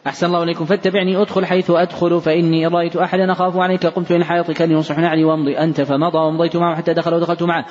أحسن 0.06 0.26
الله 0.26 0.42
إليكم. 0.42 0.64
فاتبعني 0.64 1.22
أدخل 1.22 1.46
حيث 1.46 1.70
أدخل 1.70 2.20
فإني 2.20 2.66
إن 2.66 2.72
رأيت 2.72 2.96
أحدا 2.96 3.32
أخاف 3.32 3.56
عليك 3.56 3.86
قمت 3.86 4.12
إلى 4.12 4.24
حائط 4.24 4.50
كان 4.50 4.70
ينصح 4.70 4.98
نعلي 4.98 5.24
وأمضي 5.24 5.58
أنت 5.58 5.80
فمضى 5.80 6.18
وامضيت 6.18 6.56
معه 6.56 6.76
حتى 6.76 6.94
دخل 6.94 7.14
ودخلت 7.14 7.42
معه. 7.42 7.66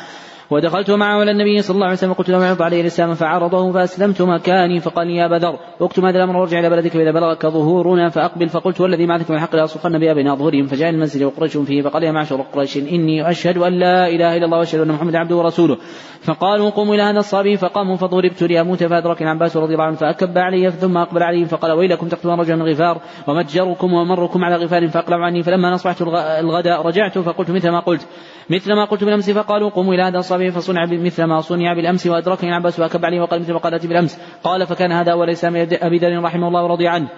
ودخلت 0.52 0.92
معه 0.92 1.20
على 1.20 1.32
النبي 1.32 1.62
صلى 1.62 1.76
الله 1.76 1.86
عليه 1.86 1.98
وسلم 1.98 2.14
قلت 2.14 2.30
له 2.30 2.44
يعرض 2.46 2.62
عليه 2.62 2.82
الإسلام؟ 2.82 3.14
فعرضه 3.14 3.72
فأسلمت 3.72 4.22
مكاني 4.22 4.80
فقال 4.80 5.08
لي 5.08 5.16
يا 5.16 5.26
ابا 5.26 5.36
ذر 5.36 5.60
اكتم 5.82 6.06
هذا 6.06 6.18
الامر 6.18 6.38
وارجع 6.38 6.60
إلى 6.60 6.70
بلدك 6.70 6.92
فإذا 6.92 7.12
بلغك 7.12 7.46
ظهورنا 7.46 8.10
فأقبل. 8.10 8.50
فقلت 8.50 8.82
والذي 8.82 9.06
بعثك 9.06 9.30
من 9.30 9.36
الحق 9.36 9.56
لاصرخن 9.56 10.00
بابناء 10.00 10.36
ظهورهم 10.36 10.68
فجاء 10.68 10.90
المنزل 10.90 11.26
وقريش 11.26 11.58
فيه 11.58 11.82
فقال 11.82 12.04
يا 12.04 12.12
معشر 12.12 12.42
قريش 12.42 12.78
إني 12.78 13.30
أشهد 13.30 13.58
أن 13.58 13.74
لا 13.74 14.08
إله 14.08 14.38
إلا 14.38 14.46
الله 14.46 14.58
وأشهد 14.58 14.80
أن 14.80 14.88
محمدا 14.88 15.18
عبده 15.18 15.36
ورسوله. 15.36 15.78
فقالوا 16.22 16.70
قوموا 16.70 16.96
إلى 16.96 17.04
هذا 17.04 17.20
الصبي. 17.20 17.58
فقاموا 17.58 17.96
فضربت 17.96 18.44
لاموت 18.44 18.84
فأدرك 18.84 19.22
العباس 19.22 19.58
رضي 19.58 19.74
الله 19.74 19.86
عنه 19.86 19.96
فأكب 19.96 20.38
علي 20.38 20.72
ثم 20.72 20.98
أقبل 20.98 21.24
عليهم 21.24 21.46
فقال 21.46 21.72
ويلكم 21.72 22.08
تقتلون 22.08 22.40
رجلا 22.40 22.56
من 22.56 22.72
غفار 22.72 23.02
ومتجركم 23.28 23.94
ومركم 23.94 24.44
على 24.46 24.56
غفار 24.56 24.88
فأقلعوا 24.88 25.26
عني. 25.26 25.44
فلما 25.44 25.76
اصبحت 25.76 26.02
الغداء 26.40 26.82
رجعت 26.88 27.18
فقلت 27.18 27.52
مثل 27.52 27.70
ما 27.70 27.80
قلت 27.80 28.08
مثل 28.50 28.74
ما 28.74 28.86
قلت 28.86 29.04
بالامس 29.04 29.30
فقالوا 29.30 29.70
قوموا 29.70 29.94
إلى 29.94 30.04
هذا 30.04 30.18
الصبي. 30.18 30.39
فصنع 30.48 30.86
مثل 30.86 31.24
ما 31.24 31.42
صنع 31.42 31.74
بالأمس 31.74 32.08
وادركني 32.08 32.50
العباس 32.50 32.80
وأكب 32.80 33.06
عليه 33.06 33.22
وقال 33.22 33.40
مثل 33.42 33.54
ما 33.54 33.60
قالت 33.60 33.86
بالأمس. 33.86 34.20
قال 34.44 34.68
فكان 34.68 34.92
هذا 34.92 35.32
اسلام 35.32 35.68
أبي 35.72 35.98
ذر 35.98 36.24
رحمه 36.24 36.48
الله 36.48 36.64
ورضي 36.64 36.88
عنه. 36.88 37.10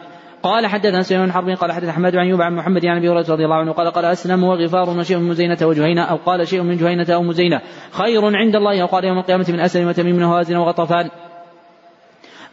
قال 0.44 0.68
حدثنا 0.68 1.02
سليمان 1.02 1.26
بن 1.26 1.34
حرب 1.34 1.50
قال 1.50 1.72
حدث 1.72 1.90
أحمد 1.90 2.16
عن 2.16 2.26
أيوب 2.26 2.42
عن 2.42 2.56
محمد 2.56 2.86
عن 2.86 2.98
أبي 2.98 3.10
هريرة 3.10 3.26
رضي 3.30 3.46
الله 3.46 3.56
عنه 3.56 3.72
قال 3.72 3.92
قال 3.92 4.06
أسلم 4.06 4.44
وغفار 4.44 4.90
وشيء 4.90 5.18
من 5.18 5.30
مزينه 5.30 5.58
وجهينه 5.62 6.02
أو 6.02 6.16
قال 6.16 6.48
شيء 6.48 6.62
من 6.62 6.78
جهينة 6.78 7.06
أو 7.10 7.24
مزينة. 7.24 7.62
خير 7.92 8.36
عند 8.36 8.56
الله 8.56 8.82
أو 8.82 8.88
قال 8.88 9.06
يوم 9.06 9.18
القيامة 9.18 9.46
من 9.50 9.60
أسلم 9.60 9.88
وتميم 9.88 10.22
وهازن 10.22 10.56
وغطفان. 10.56 11.10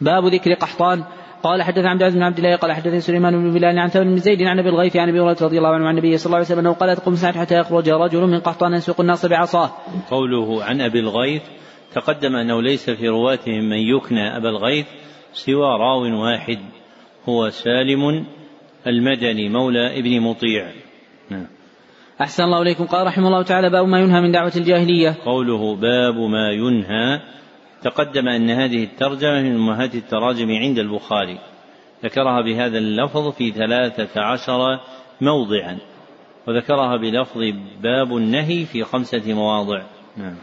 باب 0.01 0.25
ذكر 0.25 0.53
قحطان. 0.53 1.03
قال 1.43 1.63
حدث 1.63 1.85
عبد 1.85 2.01
العزيز 2.01 2.15
بن 2.17 2.23
عبد 2.23 2.37
الله 2.37 2.55
قال 2.55 2.71
حدثني 2.71 2.99
سليمان 2.99 3.33
بن 3.43 3.53
بلال 3.53 3.79
عن 3.79 3.87
ثور 3.87 4.03
بن 4.03 4.17
زيد 4.17 4.41
عن 4.41 4.59
أبي 4.59 4.69
الغيث 4.69 4.97
عن 4.97 5.09
أبي 5.09 5.19
هريرة 5.19 5.37
رضي 5.41 5.57
الله 5.57 5.69
عنه 5.69 5.87
عن 5.87 5.97
النبي 5.97 6.17
صلى 6.17 6.25
الله 6.25 6.35
عليه 6.35 6.45
وسلم 6.45 6.59
أنه 6.59 6.73
قال 6.73 6.95
تقوم 6.95 7.13
الساعة 7.13 7.39
حتى 7.39 7.59
يخرج 7.59 7.89
رجل 7.89 8.21
من 8.21 8.39
قحطان 8.39 8.73
يسوق 8.73 9.01
الناس 9.01 9.25
بعصاه. 9.25 9.71
قوله 10.11 10.63
عن 10.63 10.81
أبي 10.81 10.99
الغيث 10.99 11.41
تقدم 11.93 12.35
أنه 12.35 12.61
ليس 12.61 12.89
في 12.89 13.07
رواتهم 13.07 13.69
من 13.69 13.77
يكنى 13.77 14.37
أبا 14.37 14.49
الغيث 14.49 14.85
سوى 15.33 15.77
راو 15.79 16.23
واحد 16.23 16.59
هو 17.29 17.49
سالم 17.49 18.25
المدني 18.87 19.49
مولى 19.49 19.99
ابن 19.99 20.21
مطيع. 20.21 20.65
نعم. 21.29 21.47
أحسن 22.21 22.43
الله 22.43 22.61
إليكم 22.61 22.85
قال 22.85 23.07
رحمه 23.07 23.27
الله 23.27 23.43
تعالى 23.43 23.69
باب 23.69 23.87
ما 23.87 23.99
ينهى 23.99 24.21
من 24.21 24.31
دعوة 24.31 24.51
الجاهلية 24.55 25.15
قوله 25.25 25.75
باب 25.75 26.15
ما 26.15 26.51
ينهى 26.51 27.21
تقدم 27.81 28.27
أن 28.27 28.49
هذه 28.49 28.83
الترجمة 28.83 29.41
من 29.41 29.55
أمهات 29.55 29.95
التراجم 29.95 30.51
عند 30.51 30.79
البخاري 30.79 31.39
ذكرها 32.03 32.41
بهذا 32.41 32.77
اللفظ 32.77 33.29
في 33.31 33.51
ثلاثة 33.51 34.21
عشر 34.21 34.79
موضعا 35.21 35.77
وذكرها 36.47 36.97
بلفظ 36.97 37.41
باب 37.81 38.17
النهي 38.17 38.65
في 38.65 38.83
خمسة 38.83 39.33
مواضع. 39.33 39.81
نعم. 40.17 40.35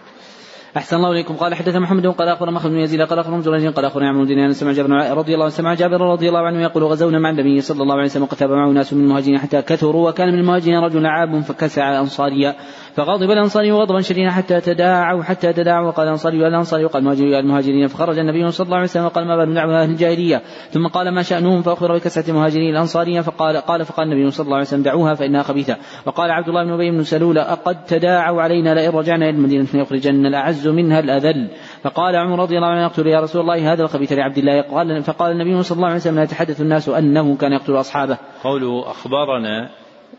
أحسن 0.76 0.96
الله 0.96 1.10
إليكم. 1.10 1.34
قال 1.34 1.54
حدث 1.54 1.76
محمد 1.76 2.06
قال 2.06 2.28
أخبر 2.28 2.50
مخلد 2.50 2.72
بن 2.72 2.78
يزيد 2.78 3.02
قال 3.02 3.18
أخبر 3.18 3.40
جريج 3.40 3.66
قال 3.66 3.84
أخبر 3.84 4.04
عمرو 4.04 4.24
بن 4.24 4.52
سمع 4.52 4.72
جابر 4.72 4.90
رضي 4.90 5.34
الله 5.34 5.44
عنه 5.44 5.54
سمع 5.54 5.74
جابر 5.74 6.00
رضي 6.00 6.28
الله 6.28 6.40
عنه 6.40 6.62
يقول 6.62 6.84
غزونا 6.84 7.18
مع 7.18 7.30
النبي 7.30 7.60
صلى 7.60 7.82
الله 7.82 7.94
عليه 7.94 8.04
وسلم 8.04 8.22
وقد 8.22 8.44
معه 8.44 8.70
ناس 8.70 8.92
من 8.92 9.04
المهاجرين 9.04 9.38
حتى 9.38 9.62
كثروا 9.62 10.08
وكان 10.08 10.28
من 10.28 10.38
المهاجرين 10.38 10.78
رجل 10.78 11.06
عاب 11.06 11.40
فكسع 11.40 12.00
أنصاريا 12.00 12.56
فغضب 12.96 13.30
الأنصاري 13.30 13.72
غضبا 13.72 14.00
شديدا 14.00 14.30
حتى 14.30 14.60
تداعوا 14.60 15.22
حتى 15.22 15.52
تداعوا 15.52 15.88
وقال 15.88 16.06
الأنصاري 16.06 16.38
يا 16.38 16.48
الأنصاري 16.48 16.84
وقال 16.84 17.02
المهاجرين 17.02 17.34
المهاجرين 17.34 17.86
فخرج 17.86 18.18
النبي 18.18 18.50
صلى 18.50 18.64
الله 18.64 18.76
عليه 18.76 18.86
وسلم 18.86 19.04
وقال 19.04 19.26
ما 19.26 19.36
بال 19.36 19.54
دعوة 19.54 19.82
أهل 19.82 19.90
الجاهلية. 19.90 20.42
ثم 20.70 20.86
قال 20.86 21.14
ما 21.14 21.22
شأنهم؟ 21.22 21.62
فأخبر 21.62 21.94
بكسرة 21.94 22.30
المهاجرين 22.30 22.70
الأنصارية 22.70 23.20
فقال 23.20 23.56
قال 23.56 23.84
فقال 23.84 24.12
النبي 24.12 24.30
صلى 24.30 24.44
الله 24.44 24.56
عليه 24.56 24.66
وسلم 24.66 24.82
دعوها 24.82 25.14
فإنها 25.14 25.42
خبيثة. 25.42 25.76
وقال 26.06 26.30
عبد 26.30 26.48
الله 26.48 26.64
بن 26.64 26.72
أبي 26.72 26.90
بن 26.90 27.02
سلول 27.02 27.38
أقد 27.38 27.84
تداعوا 27.84 28.42
علينا 28.42 28.74
لئن 28.74 28.90
رجعنا 28.90 29.28
إلى 29.28 29.36
المدينة 29.36 29.66
ليخرجن 29.74 30.26
منها 30.72 31.00
الأذل. 31.00 31.48
فقال 31.82 32.16
عمر 32.16 32.42
رضي 32.42 32.56
الله 32.56 32.68
عنه 32.68 32.82
يقتل 32.82 33.06
يا 33.06 33.20
رسول 33.20 33.40
الله 33.40 33.72
هذا 33.72 33.82
الخبيث 33.82 34.12
لعبد 34.12 34.38
الله. 34.38 34.62
قال 34.62 35.02
فقال 35.02 35.32
النبي 35.32 35.62
صلى 35.62 35.76
الله 35.76 35.88
عليه 35.88 35.96
وسلم 35.96 36.16
لا 36.16 36.22
يتحدث 36.22 36.60
الناس 36.60 36.88
أنه 36.88 37.36
كان 37.36 37.52
يقتل 37.52 37.80
أصحابه. 37.80 38.18
قوله 38.44 38.90
أخبرنا 38.90 39.70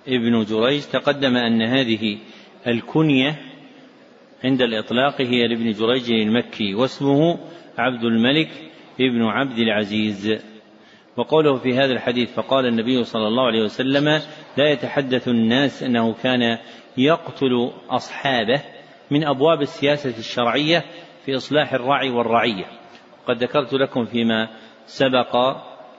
ابن 0.08 0.44
جريج 0.44 0.82
تقدم 0.82 1.38
أن 1.38 1.62
هذه 1.62 2.18
الكنية 2.68 3.36
عند 4.44 4.62
الإطلاق 4.62 5.22
هي 5.22 5.48
لابن 5.48 5.72
جريج 5.72 6.12
المكي 6.12 6.76
واسمه 6.76 7.40
عبد 7.78 8.04
الملك 8.04 8.50
ابن 9.00 9.24
عبد 9.24 9.58
العزيز. 9.58 10.38
وقوله 11.18 11.56
في 11.58 11.74
هذا 11.74 11.94
الحديث 11.94 12.34
فقال 12.34 12.66
النبي 12.66 13.04
صلى 13.04 13.28
الله 13.28 13.44
عليه 13.44 13.64
وسلم 13.64 14.22
لا 14.58 14.72
يتحدث 14.72 15.28
الناس 15.28 15.84
أنه 15.84 16.14
كان 16.14 16.58
يقتل 16.98 17.72
أصحابه. 17.90 18.62
من 19.12 19.28
أبواب 19.28 19.62
السياسة 19.62 20.20
الشرعية 20.20 20.84
في 21.26 21.36
إصلاح 21.36 21.74
الراعي 21.74 22.10
والرعية. 22.10 22.66
قد 23.28 23.44
ذكرت 23.44 23.74
لكم 23.74 24.06
فيما 24.06 24.50
سبق 24.86 25.36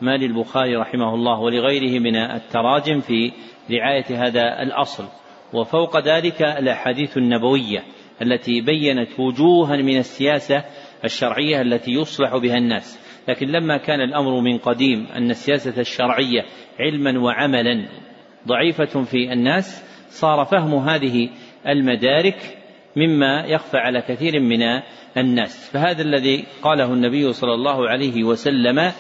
ما 0.01 0.17
للبخاري 0.17 0.77
رحمه 0.77 1.15
الله 1.15 1.41
ولغيره 1.41 2.01
من 2.01 2.17
التراجم 2.17 3.01
في 3.01 3.33
رعاية 3.71 4.27
هذا 4.27 4.63
الأصل. 4.63 5.05
وفوق 5.53 5.99
ذلك 6.01 6.43
الأحاديث 6.43 7.17
النبوية 7.17 7.85
التي 8.23 8.61
بينت 8.61 9.21
وجوها 9.21 9.77
من 9.77 9.99
السياسة 9.99 10.65
الشرعية 11.05 11.61
التي 11.61 11.93
يصلح 11.93 12.37
بها 12.37 12.59
الناس. 12.59 13.09
لكن 13.29 13.47
لما 13.47 13.77
كان 13.77 14.01
الأمر 14.01 14.41
من 14.41 14.59
قديم 14.59 15.07
أن 15.07 15.31
السياسة 15.31 15.81
الشرعية 15.81 16.45
علما 16.81 17.21
وعملا 17.21 17.89
ضعيفة 18.47 19.03
في 19.03 19.33
الناس 19.33 19.85
صار 20.09 20.45
فهم 20.45 20.75
هذه 20.75 21.31
المدارك 21.69 22.58
مما 22.97 23.45
يخفى 23.47 23.77
على 23.77 24.01
كثير 24.01 24.41
من 24.41 24.63
الناس. 25.17 25.71
فهذا 25.71 26.03
الذي 26.03 26.45
قاله 26.63 26.93
النبي 26.93 27.33
صلى 27.33 27.55
الله 27.55 27.89
عليه 27.89 28.25
وسلم 28.25 28.93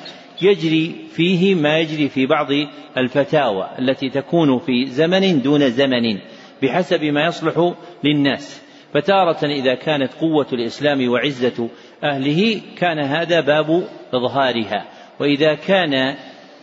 يجري 0.42 0.94
فيه 1.10 1.54
ما 1.54 1.78
يجري 1.78 2.08
في 2.08 2.26
بعض 2.26 2.48
الفتاوى 2.96 3.68
التي 3.78 4.10
تكون 4.10 4.58
في 4.58 4.86
زمن 4.86 5.42
دون 5.42 5.70
زمن 5.70 6.18
بحسب 6.62 7.04
ما 7.04 7.24
يصلح 7.24 7.74
للناس. 8.04 8.62
فتارة 8.94 9.46
إذا 9.46 9.74
كانت 9.74 10.12
قوة 10.14 10.46
الإسلام 10.52 11.08
وعزة 11.08 11.68
أهله 12.04 12.60
كان 12.76 12.98
هذا 12.98 13.40
باب 13.40 13.84
إظهارها. 14.14 14.84
وإذا 15.20 15.54
كان 15.54 16.14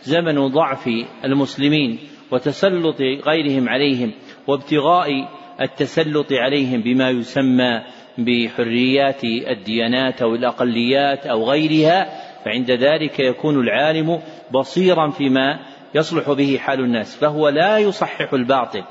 زمن 0.02 0.48
ضعف 0.48 0.88
المسلمين 1.24 1.98
وتسلط 2.30 3.00
غيرهم 3.00 3.68
عليهم 3.68 4.12
وابتغاء 4.46 5.08
التسلط 5.60 6.32
عليهم 6.32 6.80
بما 6.80 7.10
يسمى 7.10 7.82
بحريات 8.18 9.24
الديانات 9.24 10.22
أو 10.22 10.34
الأقليات 10.34 11.26
أو 11.26 11.50
غيرها 11.50 12.06
فعند 12.44 12.70
ذلك 12.70 13.20
يكون 13.20 13.60
العالم 13.60 14.20
بصيرا 14.52 15.10
فيما 15.10 15.58
يصلح 15.94 16.32
به 16.32 16.58
حال 16.58 16.80
الناس 16.80 17.16
فهو 17.16 17.48
لا 17.48 17.78
يصحح 17.78 18.32
الباطل 18.32 18.82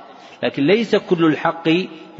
لكن 0.43 0.63
ليس 0.63 0.95
كل 0.95 1.25
الحق 1.25 1.69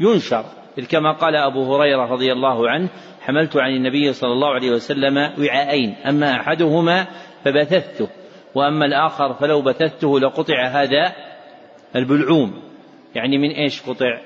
ينشر. 0.00 0.44
كما 0.88 1.12
قال 1.12 1.36
أبو 1.36 1.74
هريرة 1.74 2.12
رضي 2.12 2.32
الله 2.32 2.70
عنه 2.70 2.88
حملت 3.20 3.56
عن 3.56 3.70
النبي 3.70 4.12
صلى 4.12 4.32
الله 4.32 4.54
عليه 4.54 4.70
وسلم 4.70 5.16
وعاءين 5.16 5.94
أما 6.06 6.40
أحدهما 6.40 7.06
فبثثته 7.44 8.08
وأما 8.54 8.86
الآخر 8.86 9.34
فلو 9.34 9.62
بثثته 9.62 10.20
لقطع 10.20 10.66
هذا 10.66 11.12
البلعوم. 11.96 12.62
يعني 13.14 13.38
من 13.38 13.50
إيش 13.50 13.82
قطع؟ 13.82 14.20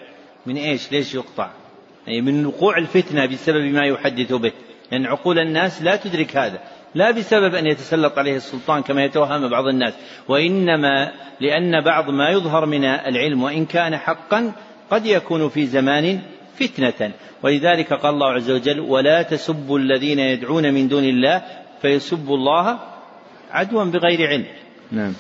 من 0.47 0.57
إيش؟ 0.57 0.93
ليش 0.93 1.15
يقطع؟ 1.15 1.51
يعني 2.07 2.21
من 2.21 2.47
وقوع 2.47 2.79
الفتنة 2.79 3.27
بسبب 3.27 3.65
ما 3.65 3.87
يحدث 3.87 4.33
به. 4.33 4.53
لأن 4.93 5.03
يعني 5.03 5.07
عقول 5.07 5.39
الناس 5.39 5.83
لا 5.83 5.97
تدرك 5.97 6.37
هذا. 6.37 6.61
لا 6.95 7.11
بسبب 7.11 7.55
أن 7.55 7.67
يتسلط 7.67 8.19
عليه 8.19 8.37
السلطان 8.37 8.83
كما 8.83 9.05
يتوهم 9.05 9.49
بعض 9.49 9.67
الناس. 9.67 9.95
وإنما 10.29 11.13
لأن 11.41 11.85
بعض 11.85 12.11
ما 12.11 12.29
يظهر 12.31 12.67
من 12.67 12.85
العلم 12.85 13.43
وإن 13.43 13.67
كان 13.67 13.97
حقا 13.97 14.53
قد 14.91 15.07
يكون 15.07 15.49
في 15.49 15.67
زمان 15.67 16.21
فتنة. 16.55 17.13
ولذلك 17.43 17.93
قال 17.93 18.15
الله 18.15 18.33
عز 18.33 18.51
وجل 18.51 18.81
ولا 18.81 19.23
تسبوا 19.23 19.79
الذين 19.79 20.19
يدعون 20.19 20.75
من 20.75 20.89
دون 20.89 21.05
الله 21.05 21.43
فيسبوا 21.83 22.37
الله 22.37 22.79
عدوا 23.51 23.85
بغير 23.85 24.29
علم. 24.29 24.47
نعم. 24.93 25.15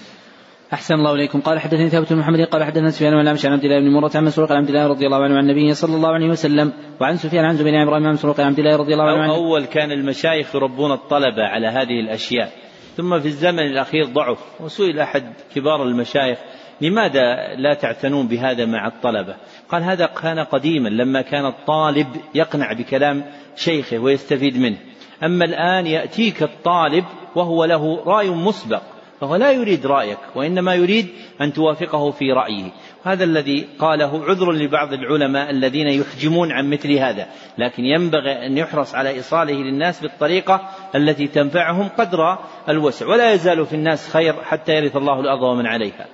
أحسن 0.73 0.95
الله 0.95 1.15
إليكم. 1.15 1.41
قال 1.41 1.61
حدثني 1.61 1.89
ثابت 1.89 2.13
بن 2.13 2.19
محمد 2.19 2.41
قال 2.41 2.65
حدثنا 2.65 2.91
سفيان 2.91 3.15
ولا 3.15 3.31
عن 3.31 3.53
عبد 3.53 3.65
الله 3.65 3.81
بن 3.81 3.91
مرة 3.91 4.11
عن 4.15 4.25
مسروق 4.25 4.53
عن 4.53 4.59
عبد 4.59 4.69
الله 4.69 4.87
رضي 4.87 5.07
الله 5.07 5.25
عنه 5.25 5.35
عن 5.37 5.51
النبي 5.51 5.75
صلى 5.75 5.97
الله 5.97 6.09
عليه 6.09 6.29
وسلم 6.29 6.73
وعن 7.01 7.17
سفيان 7.17 7.45
عن 7.45 7.57
زبير 7.57 7.75
عن 7.75 8.03
مسروق 8.03 8.41
عن 8.41 8.47
عبد 8.47 8.59
الله 8.59 8.77
رضي 8.77 8.93
الله 8.93 9.05
عنه 9.05 9.35
أول 9.35 9.65
كان 9.65 9.93
المشايخ 9.93 10.55
يربون 10.55 10.93
الطلبة 10.93 11.43
على 11.43 11.67
هذه 11.67 12.01
الأشياء. 12.01 12.53
ثم 12.97 13.21
في 13.21 13.27
الزمن 13.27 13.59
الأخير 13.59 14.05
ضعف 14.05 14.39
وسئل 14.61 15.01
أحد 15.01 15.33
كبار 15.55 15.83
المشايخ 15.83 16.39
لماذا 16.81 17.35
لا 17.57 17.75
تعتنون 17.75 18.29
بهذا 18.29 18.67
مع 18.67 18.87
الطلبة؟ 18.87 19.37
قال 19.69 19.83
هذا 19.83 20.07
كان 20.07 20.39
قديما 20.39 20.89
لما 20.89 21.23
كان 21.23 21.47
الطالب 21.47 22.07
يقنع 22.35 22.73
بكلام 22.73 23.25
شيخه 23.57 23.99
ويستفيد 23.99 24.57
منه. 24.57 24.77
أما 25.25 25.45
الآن 25.45 25.87
يأتيك 25.87 26.43
الطالب 26.43 27.05
وهو 27.37 27.65
له 27.65 28.05
رأي 28.07 28.31
مسبق. 28.31 28.83
فهو 29.21 29.37
لا 29.37 29.51
يريد 29.51 29.87
رأيك 29.87 30.19
وإنما 30.35 30.75
يريد 30.75 31.09
أن 31.41 31.53
توافقه 31.53 32.11
في 32.11 32.33
رأيه. 32.33 32.71
هذا 33.05 33.25
الذي 33.25 33.67
قاله 33.79 34.25
عذر 34.25 34.53
لبعض 34.53 34.93
العلماء 34.93 35.51
الذين 35.51 35.89
يحجمون 35.89 36.53
عن 36.53 36.71
مثل 36.71 36.93
هذا. 36.93 37.27
لكن 37.59 37.85
ينبغي 37.85 38.47
أن 38.47 38.59
يحرص 38.59 38.95
على 38.95 39.11
إيصاله 39.11 39.55
للناس 39.55 40.01
بالطريقة 40.01 40.61
التي 40.95 41.27
تنفعهم 41.27 41.89
قدر 41.99 42.39
الوسع. 42.69 43.07
ولا 43.07 43.33
يزال 43.33 43.67
في 43.67 43.75
الناس 43.75 44.13
خير 44.13 44.33
حتى 44.33 44.73
يرث 44.73 44.97
الله 44.97 45.21
الأرض 45.21 45.43
ومن 45.43 45.67
عليها. 45.67 46.07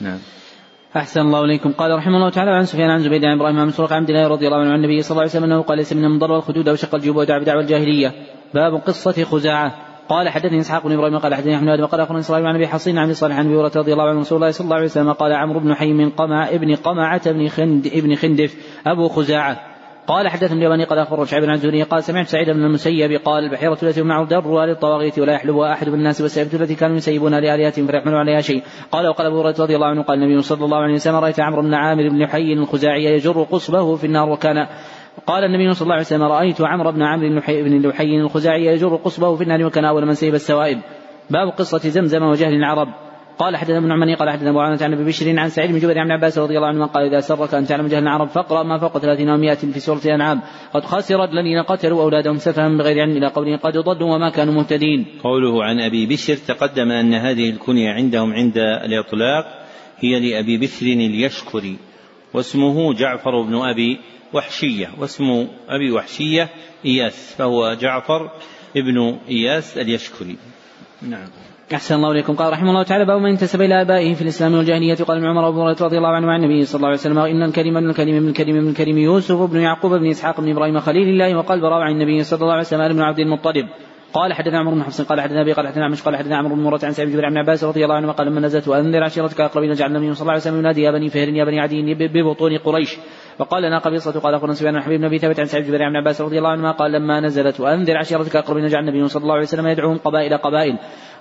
نعم. 0.00 0.18
أحسن 0.96 1.20
الله 1.20 1.44
إليكم. 1.44 1.72
قال 1.72 1.98
رحمه 1.98 2.16
الله 2.16 2.30
تعالى 2.30 2.50
عن 2.50 2.64
سفيان 2.64 2.90
عن 2.90 2.98
زبيد 2.98 3.24
عن 3.24 3.36
إبراهيم 3.36 3.58
عن 3.58 3.66
مسروق 3.66 3.92
عبد 3.92 4.10
الله 4.10 4.28
رضي 4.28 4.46
الله 4.46 4.58
عنه 4.58 4.70
عن 4.70 4.76
النبي 4.76 5.02
صلى 5.02 5.10
الله 5.10 5.20
عليه 5.20 5.30
وسلم 5.30 5.44
أنه 5.44 5.62
قال 5.62 5.78
ليس 5.78 5.92
من 5.92 6.04
المضر 6.04 6.32
والخدود 6.32 6.68
وشق 6.68 6.94
الجيوب 6.94 7.16
ودعا 7.16 7.38
بدعوى 7.38 7.62
الجاهلية. 7.62 8.12
باب 8.54 8.74
قصة 8.74 9.24
خزاعة. 9.24 9.87
قال 10.08 10.28
حدثني 10.28 10.60
إسحاق 10.60 10.86
بن 10.86 10.92
إبراهيم 10.92 11.18
قال 11.18 11.34
حدثني 11.34 11.56
أحمد 11.56 11.80
وقال 11.80 12.00
أخبرني 12.00 12.20
اسرائيل 12.20 12.46
عن 12.46 12.54
أبي 12.54 12.68
حصين 12.68 12.98
عن 12.98 13.04
أبي 13.04 13.14
صالح 13.14 13.38
عن 13.38 13.46
أبي 13.46 13.54
هريرة 13.54 13.72
رضي 13.76 13.92
الله 13.92 14.08
عنه 14.08 14.20
رسول 14.20 14.36
الله 14.36 14.50
صلى 14.50 14.64
الله 14.64 14.76
عليه 14.76 14.86
وسلم 14.86 15.12
قال 15.12 15.32
عمرو 15.32 15.60
بن 15.60 15.74
حي 15.74 15.92
من 15.92 16.10
قمع 16.10 16.48
ابن 16.48 16.74
قمعة 16.74 17.32
بن 17.32 17.48
خند 17.48 17.86
ابن 17.86 18.14
خندف 18.14 18.54
أبو 18.86 19.08
خزاعة. 19.08 19.60
قال 20.06 20.28
حدثني 20.28 20.58
اليماني 20.58 20.84
قال 20.84 20.98
اخبر 20.98 21.24
شعيب 21.24 21.44
عن 21.44 21.54
الزهري 21.54 21.82
قال 21.82 22.04
سمعت 22.04 22.26
سعيد 22.26 22.50
بن 22.50 22.64
المسيب 22.64 23.20
قال 23.24 23.44
البحيرة 23.44 23.78
التي 23.82 24.02
معه 24.02 24.26
درها 24.26 24.66
للطواغيت 24.66 25.18
ولا 25.18 25.32
يحلبها 25.32 25.72
أحد 25.72 25.88
من 25.88 25.94
الناس 25.94 26.20
والسيفة 26.20 26.58
التي 26.58 26.74
كانوا 26.74 26.96
يسيبونها 26.96 27.40
لآلهتهم 27.40 27.86
فيحملوا 27.86 28.18
عليها 28.18 28.40
شيء. 28.40 28.62
قال 28.92 29.08
وقال 29.08 29.26
أبو 29.26 29.40
هريرة 29.40 29.56
رضي 29.58 29.74
الله 29.74 29.86
عنه 29.86 30.02
قال 30.02 30.22
النبي 30.22 30.42
صلى 30.42 30.64
الله 30.64 30.78
عليه 30.78 30.94
وسلم 30.94 31.16
رأيت 31.16 31.40
عمرو 31.40 31.62
بن 31.62 31.74
عامر 31.74 32.08
بن 32.08 32.26
حي 32.26 32.52
الخزاعي 32.52 33.04
يجر 33.04 33.42
قصبه 33.42 33.96
في 33.96 34.06
النار 34.06 34.28
وكان 34.28 34.66
قال 35.26 35.44
النبي 35.44 35.74
صلى 35.74 35.82
الله 35.82 35.94
عليه 35.94 36.04
وسلم 36.04 36.22
رأيت 36.22 36.60
عمرو 36.60 36.92
بن 36.92 37.02
عمرو 37.02 37.40
بن 37.46 37.88
لحي 37.88 38.04
الخزاعي 38.04 38.66
يجر 38.66 38.96
قصبه 38.96 39.36
في 39.36 39.42
النار 39.42 39.64
وكان 39.64 39.84
أول 39.84 40.06
من 40.06 40.14
سيب 40.14 40.34
السوائب. 40.34 40.78
باب 41.30 41.48
قصة 41.48 41.88
زمزم 41.88 42.22
وجهل 42.22 42.54
العرب. 42.54 42.88
قال 43.38 43.56
حدثنا 43.56 43.78
ابن 43.78 43.92
عمني 43.92 44.14
قال 44.14 44.30
حدثنا 44.30 44.50
أبو 44.50 44.60
عوانة 44.60 44.78
عن 44.82 44.92
أبي 44.92 45.04
بشر 45.04 45.38
عن 45.38 45.48
سعيد 45.48 45.72
بن 45.72 45.78
جبير 45.78 45.98
عن 45.98 46.10
عباس 46.10 46.38
رضي 46.38 46.56
الله 46.56 46.68
عنه 46.68 46.86
قال 46.86 47.06
إذا 47.06 47.20
سرك 47.20 47.54
أن 47.54 47.64
تعلم 47.64 47.86
جهل 47.86 48.02
العرب 48.02 48.28
فاقرأ 48.28 48.62
ما 48.62 48.78
فوق 48.78 48.98
ثلاثين 48.98 49.30
ومائة 49.30 49.54
في 49.54 49.80
سورة 49.80 50.00
الأنعام. 50.04 50.40
قد 50.74 50.84
خسر 50.84 51.24
الذين 51.24 51.62
قتلوا 51.62 52.02
أولادهم 52.02 52.36
سفها 52.36 52.68
بغير 52.68 53.00
علم 53.00 53.16
إلى 53.16 53.26
قوله 53.26 53.56
قد 53.56 53.78
ضلوا 53.78 54.14
وما 54.14 54.30
كانوا 54.30 54.54
مهتدين. 54.54 55.06
قوله 55.24 55.64
عن 55.64 55.80
أبي 55.80 56.06
بشر 56.06 56.36
تقدم 56.36 56.90
أن 56.90 57.14
هذه 57.14 57.50
الكنية 57.50 57.90
عندهم 57.90 58.32
عند 58.32 58.58
الإطلاق 58.58 59.44
هي 60.00 60.20
لأبي 60.20 60.58
بشر 60.58 60.86
اليشكري 60.86 61.76
واسمه 62.34 62.94
جعفر 62.94 63.42
بن 63.42 63.54
أبي 63.54 63.98
وحشية 64.34 64.88
واسم 64.98 65.48
أبي 65.68 65.92
وحشية 65.92 66.48
إياس 66.86 67.34
فهو 67.38 67.74
جعفر 67.74 68.30
ابن 68.76 69.18
إياس 69.28 69.78
اليشكري. 69.78 70.36
نعم. 71.02 71.28
أحسن 71.74 71.94
الله 71.94 72.10
إليكم. 72.12 72.34
قال 72.34 72.52
رحمه 72.52 72.70
الله 72.70 72.82
تعالى 72.82 73.04
باب 73.04 73.20
من 73.20 73.30
انتسب 73.30 73.62
إلى 73.62 73.82
آبائه 73.82 74.14
في 74.14 74.22
الإسلام 74.22 74.54
والجاهلية. 74.54 74.94
قال 74.94 75.16
ابن 75.16 75.26
عمر 75.26 75.44
وأبو 75.44 75.62
هريرة 75.62 75.82
رضي 75.82 75.98
الله 75.98 76.08
عنه 76.08 76.32
عن 76.32 76.44
النبي 76.44 76.64
صلى 76.64 76.76
الله 76.76 76.88
عليه 76.88 76.98
وسلم 76.98 77.18
إن 77.18 77.42
الكريم 77.42 77.76
ابن 77.76 77.90
الكريم 77.90 78.16
ابن 78.16 78.28
الكريم 78.28 78.56
ابن 78.56 78.68
الكريم 78.68 78.98
يوسف 78.98 79.36
بن 79.36 79.60
يعقوب 79.60 79.94
بن 79.94 80.10
إسحاق 80.10 80.40
بن 80.40 80.50
إبراهيم 80.50 80.80
خليل 80.80 81.08
الله 81.08 81.36
وقال 81.36 81.60
براء 81.60 81.80
عن 81.80 81.92
النبي 81.92 82.24
صلى 82.24 82.40
الله 82.40 82.52
عليه 82.52 82.62
وسلم 82.62 82.92
بن 82.92 83.00
عبد 83.00 83.18
المطلب. 83.18 83.68
قال 84.12 84.32
حدثنا 84.32 84.58
عمرو 84.58 84.74
بن 84.74 84.82
حفص 84.82 85.00
قال 85.00 85.20
حدثنا 85.20 85.40
أبي 85.40 85.52
قال 85.52 85.68
حدثنا 85.68 85.84
عمش 85.84 86.02
قال 86.02 86.16
حدثنا 86.16 86.36
عمرو 86.36 86.54
بن 86.54 86.62
مرة 86.62 86.80
عن 86.82 86.92
سعيد 86.92 87.16
بن 87.16 87.38
عباس 87.38 87.64
رضي 87.64 87.84
الله 87.84 87.94
عنه 87.94 88.12
قال 88.12 88.26
لما 88.26 88.40
نزلت 88.40 88.68
وأنذر 88.68 89.04
عشيرتك 89.04 89.40
اقربين 89.40 89.72
جعل 89.72 89.96
النبي 89.96 90.14
صلى 90.14 90.20
الله 90.20 90.32
عليه 90.32 90.42
وسلم 90.42 90.58
ينادي 90.58 90.82
يا 90.82 90.90
بني 90.90 91.08
فهر 91.08 91.28
يا 91.28 91.44
بني 91.44 91.60
عدي 91.60 91.94
ببطون 91.94 92.58
قريش. 92.58 92.96
وقال 93.38 93.62
لنا 93.62 93.78
قبيصة 93.78 94.20
قال 94.20 94.34
أخبرنا 94.34 94.54
سفيان 94.54 94.80
حبيب 94.80 95.00
النبي 95.00 95.18
ثابت 95.18 95.40
عن 95.40 95.46
سعيد 95.46 95.70
بن 95.70 95.96
عباس 95.96 96.20
رضي 96.20 96.38
الله 96.38 96.50
عنهما 96.50 96.70
قال 96.70 96.92
لما 96.92 97.20
نزلت 97.20 97.60
وأنذر 97.60 97.96
عشيرتك 97.96 98.36
أقربين 98.36 98.66
جعل 98.66 98.88
النبي 98.88 99.08
صلى 99.08 99.22
الله 99.22 99.34
عليه 99.34 99.42
وسلم 99.42 99.66
يدعوهم 99.66 99.98
قبائل 99.98 100.36
قبائل. 100.36 100.78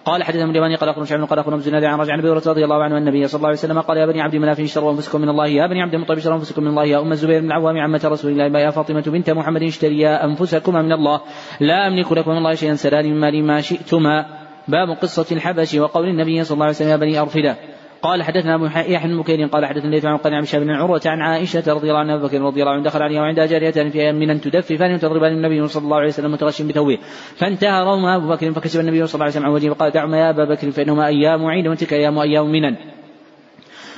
قال 0.08 0.24
حدثنا 0.24 0.52
اليماني 0.52 0.76
قال 0.76 0.90
أخبرنا 0.90 1.06
شعيب 1.06 1.24
قال 1.24 1.40
أخبرنا 1.40 1.62
ابن 1.62 1.86
عن 1.86 2.00
رجع 2.00 2.14
عن 2.14 2.20
أبي 2.20 2.30
رضي 2.30 2.64
الله 2.64 2.84
عنه 2.84 2.98
النبي 2.98 3.28
صلى 3.28 3.38
الله 3.38 3.48
عليه 3.48 3.58
وسلم 3.58 3.82
قال 3.82 3.98
يا 3.98 4.06
بني 4.06 4.22
عبد 4.22 4.36
مناف 4.36 4.60
اشتروا 4.60 4.92
أنفسكم 4.92 5.22
من 5.22 5.30
الله 5.30 5.48
يا 5.48 5.68
بني 5.68 5.82
عبد 5.82 5.94
المطلب 5.94 6.18
اشتروا 6.18 6.36
أنفسكم 6.36 6.62
من 6.64 6.68
الله 6.68 6.86
يا 6.86 7.02
أم 7.02 7.12
الزبير 7.12 7.40
بن 7.40 7.46
العوام 7.46 7.78
عمة 7.78 8.02
رسول 8.06 8.42
الله 8.42 8.60
يا 8.60 8.70
فاطمة 8.70 9.04
بنت 9.08 9.30
محمد 9.30 9.64
اشتريا 9.64 10.26
أنفسكما 10.26 10.82
من 10.82 10.92
الله 10.92 11.22
لا 11.60 11.88
أملك 11.88 12.12
لكم 12.12 12.32
من 12.32 12.38
الله 12.38 12.54
شيئا 12.54 12.76
سلالي 12.76 13.10
من 13.10 13.20
مالي 13.20 13.42
ما 13.42 13.62
شئتما. 13.62 14.26
باب 14.68 14.90
قصة 15.02 15.36
الحبش 15.36 15.76
وقول 15.76 16.08
النبي 16.08 16.44
صلى 16.44 16.54
الله 16.54 16.66
عليه 16.66 16.76
وسلم 16.76 16.90
يا 16.90 16.96
بني 16.96 17.20
أرفدة 17.20 17.56
قال 18.02 18.24
حدثنا 18.24 18.56
أبو 18.56 18.66
يحيى 18.66 19.08
بن 19.08 19.22
بكير 19.22 19.48
قال 19.48 19.66
حدثنا 19.66 19.90
ليث 19.90 20.06
عن 20.06 20.18
قال 20.18 20.46
بن 20.54 20.72
عروة 20.72 21.02
عن 21.06 21.22
عائشة 21.22 21.64
رضي 21.74 21.88
الله 21.88 22.00
عنها 22.00 22.16
أبو 22.16 22.28
بكر 22.28 22.42
رضي 22.42 22.62
الله 22.62 22.74
عنه 22.74 22.84
دخل 22.84 23.04
عليها 23.04 23.22
وعندها 23.22 23.46
جاريتان 23.46 23.90
في 23.90 24.12
من 24.12 24.42
تدففان 24.42 24.94
وتضربان 24.94 25.32
النبي 25.32 25.68
صلى 25.68 25.84
الله 25.84 25.98
عليه 25.98 26.08
وسلم 26.08 26.32
متغش 26.32 26.62
بثوبه 26.62 26.98
فانتهى 27.36 27.84
روما 27.84 28.16
أبو 28.16 28.28
بكر 28.28 28.52
فكشف 28.52 28.80
النبي 28.80 29.08
صلى 29.08 29.14
الله 29.14 29.26
عليه 29.26 29.34
وسلم 29.34 29.46
عن 29.46 29.52
وجهه 29.52 29.70
وقال 29.70 29.92
دعما 29.92 30.18
يا 30.18 30.30
أبا 30.30 30.46
بكر 30.46 30.72
فإنهما 30.72 31.08
أيام 31.08 31.46
عيد 31.46 31.68
وتلك 31.68 31.94
أيام 31.94 32.20
أيام 32.20 32.52
منن. 32.52 32.76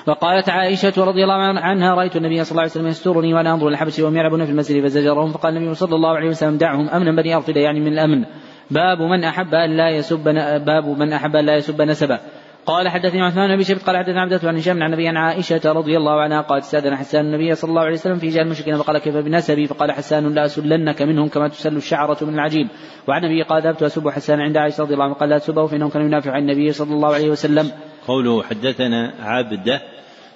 وقالت 0.08 0.50
عائشة 0.50 0.94
رضي 0.98 1.24
الله 1.24 1.34
عنها 1.60 1.96
رأيت 1.96 2.16
النبي 2.16 2.44
صلى 2.44 2.52
الله 2.52 2.62
عليه 2.62 2.72
وسلم 2.72 2.88
يسترني 2.88 3.34
وأنا 3.34 3.54
أنظر 3.54 3.68
الحبش 3.68 4.00
وهم 4.00 4.18
يلعبون 4.18 4.46
في 4.46 4.52
المسجد 4.52 4.84
فزجرهم 4.84 5.32
فقال 5.32 5.58
النبي 5.58 5.74
صلى 5.74 5.96
الله 5.96 6.10
عليه 6.10 6.30
وسلم 6.30 6.58
دعهم 6.58 6.90
أمنا 6.90 7.12
بني 7.12 7.36
أرفد 7.36 7.58
يعني 7.58 7.80
من 7.80 7.94
الأمن. 7.94 8.26
باب 8.72 9.02
من 9.02 9.24
أحب 9.24 9.54
أن 9.54 9.78
لا 9.78 9.90
يسب 9.90 10.24
باب 10.66 10.88
من 10.88 11.14
أحب 11.14 11.36
أن 11.36 11.46
لا 11.46 11.56
يسب 11.56 11.82
نسبه. 11.82 12.20
قال 12.66 12.90
حدثني 12.90 13.22
عثمان 13.22 13.56
بن 13.56 13.64
شيبة 13.64 13.80
قال 13.80 13.98
حدثنا 13.98 14.22
عبدة 14.22 14.40
عن 14.44 14.58
هشام 14.58 14.84
عن 14.84 14.94
النبي 14.94 15.08
عن 15.08 15.18
عائشة 15.18 15.62
رضي 15.72 15.98
الله 15.98 16.22
عنها 16.22 16.42
قالت 16.42 16.64
استأذن 16.64 16.96
حسان 16.96 17.26
النبي 17.26 17.56
صلى 17.56 17.70
الله 17.70 17.82
عليه 17.82 17.94
وسلم 17.94 18.20
في 18.20 18.28
جهل 18.28 18.42
المشركين 18.42 18.78
فقال 18.78 18.98
كيف 18.98 19.16
بنسبي؟ 19.16 19.68
فقال 19.68 19.92
حسان 19.92 20.34
لا 20.34 20.46
أسلنك 20.46 21.02
منهم 21.02 21.28
كما 21.28 21.48
تسل 21.48 21.78
الشعرة 21.78 22.18
من 22.22 22.34
العجين. 22.34 22.70
وعن 23.08 23.26
النبي 23.26 23.44
قال 23.44 23.64
ذهبت 23.64 23.84
أسب 23.84 24.10
حسان 24.10 24.42
عند 24.42 24.58
عائشة 24.58 24.84
رضي 24.84 24.94
الله 24.94 25.06
عنها. 25.06 25.16
قال 25.16 25.30
لا 25.30 25.38
تسبه 25.38 25.68
فإنه 25.68 25.90
كان 25.90 26.02
ينافع 26.02 26.32
عن 26.32 26.42
النبي 26.42 26.72
صلى 26.72 26.94
الله 26.94 27.14
عليه 27.14 27.30
وسلم. 27.30 27.72
قوله 28.08 28.44
حدثنا 28.44 29.14
عبدة 29.20 29.82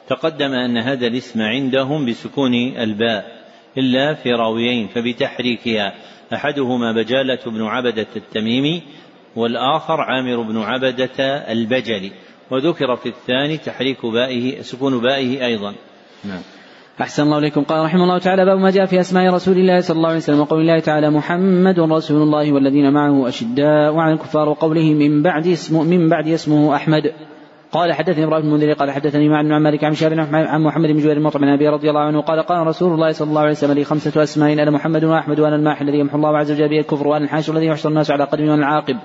تقدم 0.08 0.52
أن 0.54 0.78
هذا 0.78 1.08
الاسم 1.08 1.42
عندهم 1.42 2.06
بسكون 2.06 2.54
الباء 2.78 3.26
إلا 3.78 4.14
في 4.14 4.32
راويين 4.32 4.88
فبتحريكها. 4.88 5.94
أحدهما 6.34 6.92
بجالة 6.92 7.40
بن 7.46 7.62
عبدة 7.62 8.08
التميمي 8.16 8.84
والآخر 9.36 10.02
عامر 10.02 10.42
بن 10.42 10.58
عبدة 10.58 11.20
البجلي. 11.52 12.12
وذكر 12.52 12.96
في 12.96 13.10
الثاني 13.10 13.58
تحريك 13.58 14.06
بائه 14.06 14.62
سكون 14.62 15.02
بائه 15.02 15.46
أيضا. 15.46 15.74
نعم. 16.26 16.42
أحسن 17.02 17.24
الله 17.24 17.38
إليكم. 17.38 17.64
قال 17.64 17.86
رحمه 17.86 18.04
الله 18.04 18.18
تعالى 18.18 18.46
باب 18.46 18.58
ما 18.58 18.72
جاء 18.72 18.86
في 18.86 19.00
أسماء 19.00 19.34
رسول 19.34 19.58
الله 19.58 19.80
صلى 19.80 19.98
الله 19.98 20.08
عليه 20.08 20.18
وسلم 20.18 20.40
وقول 20.40 20.62
الله 20.62 20.80
تعالى 20.80 21.10
محمد 21.10 21.80
رسول 21.80 22.22
الله 22.22 22.54
والذين 22.54 22.94
معه 22.94 23.28
أشداء 23.28 23.94
وعلى 23.94 24.14
الكفار 24.14 24.50
وقوله 24.50 24.94
من 24.94 25.22
بعد 25.22 25.48
اسمه 25.48 25.84
من 25.84 26.10
بعد 26.10 26.28
اسمه 26.28 26.76
أحمد. 26.76 27.14
قال 27.74 27.94
حدثني 27.94 28.24
إبراهيم 28.24 28.46
بن 28.46 28.50
المنذر 28.50 28.74
قال 28.74 28.92
حدثني 28.92 29.30
مع 29.30 29.42
بن 29.42 29.58
مالك 29.58 29.84
عن 29.84 29.94
شهاب 29.94 30.14
عن 30.34 30.62
محمد 30.62 30.90
بن 30.90 30.98
جبير 30.98 31.18
المطعم 31.18 31.42
بن 31.42 31.48
أبي 31.48 31.68
رضي 31.68 31.90
الله 31.90 32.02
عنه 32.02 32.22
قال 32.22 32.42
قال 32.42 32.68
رسول 32.68 32.94
الله 32.94 33.12
صلى 33.12 33.30
الله 33.30 33.42
عليه 33.42 33.52
وسلم 33.52 33.72
لي 33.72 33.84
خمسة 33.84 34.24
أسماء 34.24 34.54
أنا 34.54 34.72
محمد 34.72 35.04
وأحمد 35.04 35.40
وأنا 35.40 35.56
الماحي 35.56 35.86
الذي 35.86 36.00
يمحو 36.00 36.18
الله 36.18 36.38
عز 36.38 36.52
وجل 36.52 36.70
به 36.70 36.80
الكفر 36.80 37.08
وأنا 37.08 37.26
الحاشر 37.26 37.54
الذي 37.54 37.66
يحشر 37.66 37.90
الناس 37.90 38.12
على 38.12 38.24
قدمه 38.24 38.52
وأنا 38.52 38.62
العاقب. 38.62 38.98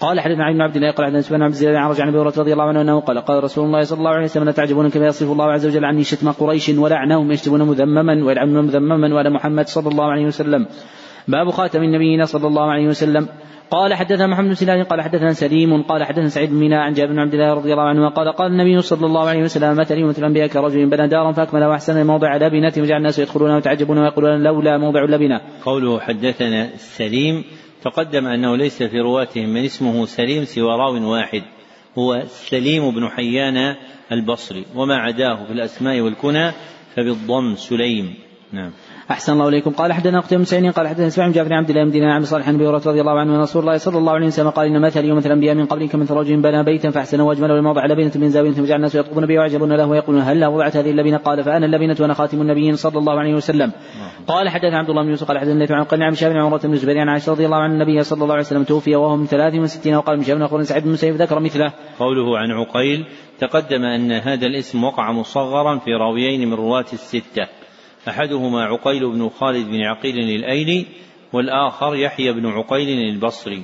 قال 0.00 0.20
حدثنا 0.20 0.44
عن 0.44 0.60
عبد 0.60 0.76
الله 0.76 0.90
قال 0.90 1.06
حدثنا 1.06 1.20
سفيان 1.20 1.42
عبد 1.42 1.52
الزياد 1.52 1.74
عن 1.74 1.90
رجع 1.90 2.02
عن 2.02 2.08
أبي 2.08 2.18
رضي 2.18 2.52
الله 2.52 2.64
عنه 2.64 2.80
أنه 2.80 3.00
قال 3.00 3.18
قال 3.18 3.44
رسول 3.44 3.64
الله 3.64 3.82
صلى 3.82 3.98
الله 3.98 4.10
عليه 4.10 4.24
وسلم 4.24 4.44
لا 4.44 4.52
تعجبون 4.52 4.90
كما 4.90 5.06
يصف 5.06 5.32
الله 5.32 5.44
عز 5.44 5.66
وجل 5.66 5.84
عني 5.84 6.04
شتم 6.04 6.32
قريش 6.32 6.68
ولعنهم 6.68 7.32
يشتمون 7.32 7.62
مذمما 7.62 8.24
ويلعنون 8.24 8.64
مذمما 8.64 9.14
وعلى 9.14 9.30
محمد 9.30 9.66
صلى 9.66 9.88
الله 9.88 10.04
عليه 10.04 10.26
وسلم 10.26 10.66
باب 11.28 11.50
خاتم 11.50 11.82
النبيين 11.82 12.24
صلى 12.24 12.46
الله 12.46 12.70
عليه 12.70 12.86
وسلم 12.86 13.28
قال 13.70 13.94
حدثنا 13.94 14.26
محمد 14.26 14.48
بن 14.48 14.54
سلال 14.54 14.84
قال 14.84 15.00
حدثنا 15.00 15.32
سليم 15.32 15.82
قال 15.82 16.04
حدثنا 16.04 16.28
سعيد 16.28 16.50
بن 16.50 16.72
عن 16.72 16.92
جابر 16.92 17.12
بن 17.12 17.18
عبد 17.18 17.34
الله 17.34 17.54
رضي 17.54 17.72
الله 17.72 17.88
عنه 17.88 18.08
قال 18.08 18.32
قال 18.32 18.52
النبي 18.52 18.82
صلى 18.82 19.06
الله 19.06 19.28
عليه 19.28 19.42
وسلم 19.42 19.76
مثلي 19.76 20.04
مثل 20.04 20.22
الأنبياء 20.22 20.46
كرجل 20.46 20.90
بنى 20.90 21.08
دارا 21.08 21.32
فأكمل 21.32 21.64
وأحسن 21.64 22.06
موضع 22.06 22.36
لبنة 22.36 22.72
وجعل 22.78 22.98
الناس 22.98 23.18
يدخلون 23.18 23.50
ويتعجبون 23.50 23.98
ويقولون 23.98 24.42
لولا 24.42 24.78
موضع 24.78 25.04
لبنه. 25.04 25.40
قوله 25.64 26.00
حدثنا 26.00 26.68
سليم 26.76 27.44
تقدم 27.82 28.26
أنه 28.26 28.56
ليس 28.56 28.82
في 28.82 29.00
رواتهم 29.00 29.48
من 29.48 29.64
اسمه 29.64 30.06
سليم 30.06 30.44
سوى 30.44 30.76
راو 30.76 31.10
واحد 31.12 31.42
هو 31.98 32.22
سليم 32.26 32.90
بن 32.90 33.08
حيان 33.08 33.76
البصري 34.12 34.64
وما 34.74 34.96
عداه 34.96 35.44
في 35.46 35.52
الأسماء 35.52 36.00
والكنى 36.00 36.52
فبالضم 36.96 37.54
سليم. 37.56 38.14
نعم. 38.52 38.70
أحسن 39.10 39.32
الله 39.32 39.48
إليكم. 39.48 39.70
قال 39.70 39.92
حدثنا 39.92 40.20
قتيبة 40.20 40.44
بن 40.60 40.70
قال 40.70 40.88
حدثنا 40.88 41.08
سمع 41.08 41.28
جعفر 41.28 41.54
عبد 41.54 41.70
الله 41.70 41.84
بن 41.84 41.90
دينار 41.90 42.10
عن 42.10 42.24
صالح 42.24 42.50
بن 42.50 42.66
رضي 42.66 43.00
الله 43.00 43.20
عنه 43.20 43.34
أن 43.34 43.40
رسول 43.40 43.62
الله 43.62 43.76
صلى 43.76 43.98
الله 43.98 44.12
عليه 44.12 44.26
وسلم 44.26 44.50
قال 44.50 44.66
إن 44.66 44.80
مثلي 44.80 45.12
ومثل 45.12 45.26
الأنبياء 45.26 45.54
من 45.54 45.66
قبلك 45.66 45.94
مثل 45.94 46.14
رجل 46.14 46.42
بنى 46.42 46.64
بيتا 46.64 46.90
فأحسن 46.90 47.20
وأجمل 47.20 47.52
والموضع 47.52 47.86
لبنة 47.86 48.12
من 48.16 48.28
زاوية 48.28 48.50
فجعل 48.50 48.76
الناس 48.76 48.94
يطلبون 48.94 49.26
به 49.26 49.34
ويعجبون 49.34 49.72
له 49.72 49.86
ويقولون 49.86 50.22
هل 50.22 50.44
وضعت 50.44 50.76
هذه 50.76 50.90
اللبنة؟ 50.90 51.16
قال 51.16 51.44
فأنا 51.44 51.66
اللبنة 51.66 51.96
وأنا 52.00 52.14
خاتم 52.14 52.40
النبيين 52.40 52.76
صلى 52.76 52.98
الله 52.98 53.18
عليه 53.18 53.34
وسلم. 53.34 53.72
قال 54.26 54.48
حدثنا 54.48 54.78
عبد 54.78 54.90
الله 54.90 55.02
بن 55.02 55.10
يوسف 55.10 55.28
قال 55.28 55.38
حدثنا 55.38 55.76
عن 55.76 55.84
قال 55.84 56.02
عن 56.02 56.14
شاب 56.14 56.32
بن 56.32 56.38
عمرة 56.38 56.60
بن 56.64 56.72
الزبير 56.72 56.98
عن 56.98 57.08
عائشة 57.08 57.32
رضي 57.32 57.46
الله 57.46 57.56
عن 57.56 57.72
النبي 57.72 58.02
صلى 58.02 58.22
الله 58.22 58.34
عليه 58.34 58.44
وسلم 58.44 58.64
توفي 58.64 58.96
وهو 58.96 59.16
من 59.16 59.26
63 59.26 59.94
وقال 59.94 60.16
من 60.16 60.24
شاب 60.24 60.38
بن 60.38 60.64
سعيد 60.64 60.84
بن 60.84 60.90
مسيب 60.90 61.14
ذكر 61.14 61.40
مثله. 61.40 61.72
قوله 61.98 62.38
عن 62.38 62.50
عقيل 62.50 63.06
تقدم 63.38 63.84
أن 63.84 64.12
هذا 64.12 64.46
الاسم 64.46 64.84
وقع 64.84 65.12
مصغرا 65.12 65.78
في 65.78 65.90
راويين 65.90 66.48
من 66.48 66.54
رواة 66.54 66.86
الستة. 66.92 67.57
أحدهما 68.08 68.64
عقيل 68.64 69.12
بن 69.12 69.28
خالد 69.28 69.66
بن 69.66 69.80
عقيل 69.82 70.18
الأيلي 70.18 70.86
والآخر 71.32 71.94
يحيى 71.94 72.32
بن 72.32 72.46
عقيل 72.46 72.88
البصري. 73.14 73.62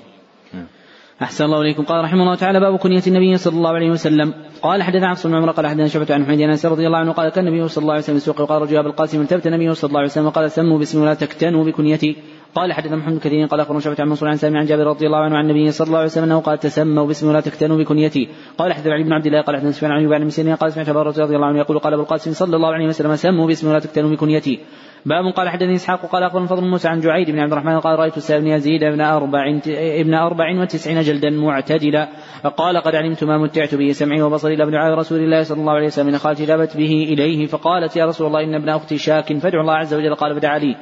أحسن 1.23 1.45
الله 1.45 1.61
إليكم. 1.61 1.83
قال 1.85 2.05
رحمه 2.05 2.23
الله 2.23 2.35
تعالى 2.35 2.61
باب 2.61 2.79
كنية 2.79 3.03
النبي 3.07 3.37
صلى 3.37 3.57
الله 3.57 3.71
عليه 3.71 3.91
وسلم. 3.91 4.35
قال 4.63 4.83
حدثنا 4.83 5.09
عبد 5.09 5.27
بن 5.27 5.35
عمر 5.35 5.51
قال 5.51 5.67
حدثنا 5.67 5.89
شعبة 5.89 6.15
عن 6.15 6.25
حميد 6.27 6.41
انس 6.41 6.67
رضي 6.67 6.87
الله 6.87 6.99
عنه 6.99 7.13
قال 7.13 7.29
كان 7.29 7.47
النبي 7.49 7.69
صلى 7.69 7.83
الله 7.83 7.93
عليه 7.93 8.03
وسلم 8.03 8.17
السوق 8.17 8.41
وقال 8.41 8.63
رجل 8.63 8.77
ابو 8.77 8.89
القاسم 8.89 9.21
التبت. 9.21 9.47
النبي 9.47 9.75
صلى 9.75 9.89
الله 9.89 10.01
عليه 10.01 10.11
وسلم 10.11 10.27
وقال 10.27 10.51
سموا 10.51 10.79
باسمي 10.79 11.03
ولا 11.03 11.15
تكتنوا 11.15 11.65
بكنيتي. 11.65 12.17
قال 12.55 12.73
حدثنا 12.73 12.97
محمد 12.97 13.19
كثير 13.19 13.47
قال 13.47 13.61
أخبرنا 13.61 13.81
شعبة 13.81 13.97
عن 13.99 14.09
منصور 14.09 14.29
عن 14.29 14.37
سامي 14.37 14.59
عن 14.59 14.65
جابر 14.65 14.87
رضي 14.87 15.07
الله 15.07 15.19
عنه 15.19 15.37
عن 15.37 15.51
النبي 15.51 15.71
صلى 15.71 15.87
الله 15.87 15.99
عليه 15.99 16.07
وسلم 16.07 16.25
أنه 16.25 16.41
قال 16.41 16.59
تسموا 16.59 17.07
باسمي 17.07 17.31
ولا 17.31 17.41
تكتنوا 17.41 17.79
بكنيتي. 17.79 18.29
قال 18.59 18.73
حدثنا 18.73 18.95
علي 18.95 19.05
بن 19.05 19.13
عبد 19.13 19.27
الله 19.27 19.43
قال 19.43 19.57
حدثنا 19.57 19.71
سفيان 19.71 19.93
عن 19.93 20.03
يوبان 20.03 20.29
بن 20.29 20.55
قال 20.55 20.73
سمعت 20.73 20.89
أبا 20.89 21.03
رضي 21.03 21.37
الله 21.37 21.47
عنه 21.47 21.59
يقول 21.59 21.79
قال 21.79 21.93
أبو 21.93 22.03
القاسم 22.03 22.33
صلى 22.33 22.57
الله 22.57 22.75
عليه 22.75 22.87
وسلم 22.87 23.17
سموا 23.17 23.47
باسمي 23.47 23.71
ولا 23.71 23.79
تكتنوا 23.79 24.11
بكنيتي. 24.11 24.61
باب 25.07 25.35
قال 25.37 25.49
حدثني 25.49 25.75
إسحاق 25.75 26.07
قال 26.07 26.23
أخبرنا 26.23 26.47
فضل 26.47 26.65
موسى 26.65 26.89
عن 26.89 27.01
جعيد 27.01 27.31
بن 27.31 27.39
عبد 27.39 27.53
الرحمن 27.53 27.81
قال 27.81 27.99
رأيت 27.99 28.19
سالم 28.19 28.45
بن 28.45 28.51
يزيد 28.51 28.83
ابن 28.83 29.01
أربع 29.01 29.61
ابن 30.01 30.15
أربع 30.15 30.61
وتسعين 30.61 31.01
جلدا 31.01 31.31
معتدلا. 31.31 32.09
فقال 32.43 32.77
قد 32.77 32.95
علمت 32.95 33.25
ما 33.25 33.39
متعت 33.39 33.75
به 33.75 33.93
سمعي 33.93 34.23
وبصري 34.23 34.57
لابن 34.57 34.75
رسول 34.75 35.19
الله 35.19 35.43
صلى 35.43 35.61
الله 35.61 35.73
عليه 35.73 35.87
وسلم 35.87 36.19
خالتي 36.19 36.45
ذهبت 36.45 36.77
به 36.77 37.07
إليه. 37.13 37.47
فقالت 37.47 37.97
يا 37.97 38.07
رسول 38.07 38.27
الله 38.27 38.45
إن 38.45 38.55
ابن 38.55 38.69
أختي 38.69 38.99
شاك 38.99 39.39
فادعو 39.39 39.61
الله 39.61 39.75
عز 39.75 39.95
وجل. 39.95 40.15
قال 40.15 40.35
فدعا 40.35 40.59
لي. 40.59 40.77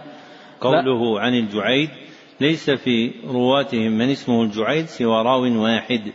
قوله 0.63 1.21
عن 1.21 1.35
الجعيد 1.35 1.91
ليس 2.41 2.71
في 2.71 3.13
رواتهم 3.27 3.99
من 3.99 4.11
اسمه 4.11 4.43
الجعيد 4.43 4.87
سوى 4.87 5.23
راو 5.23 5.63
واحد 5.63 6.13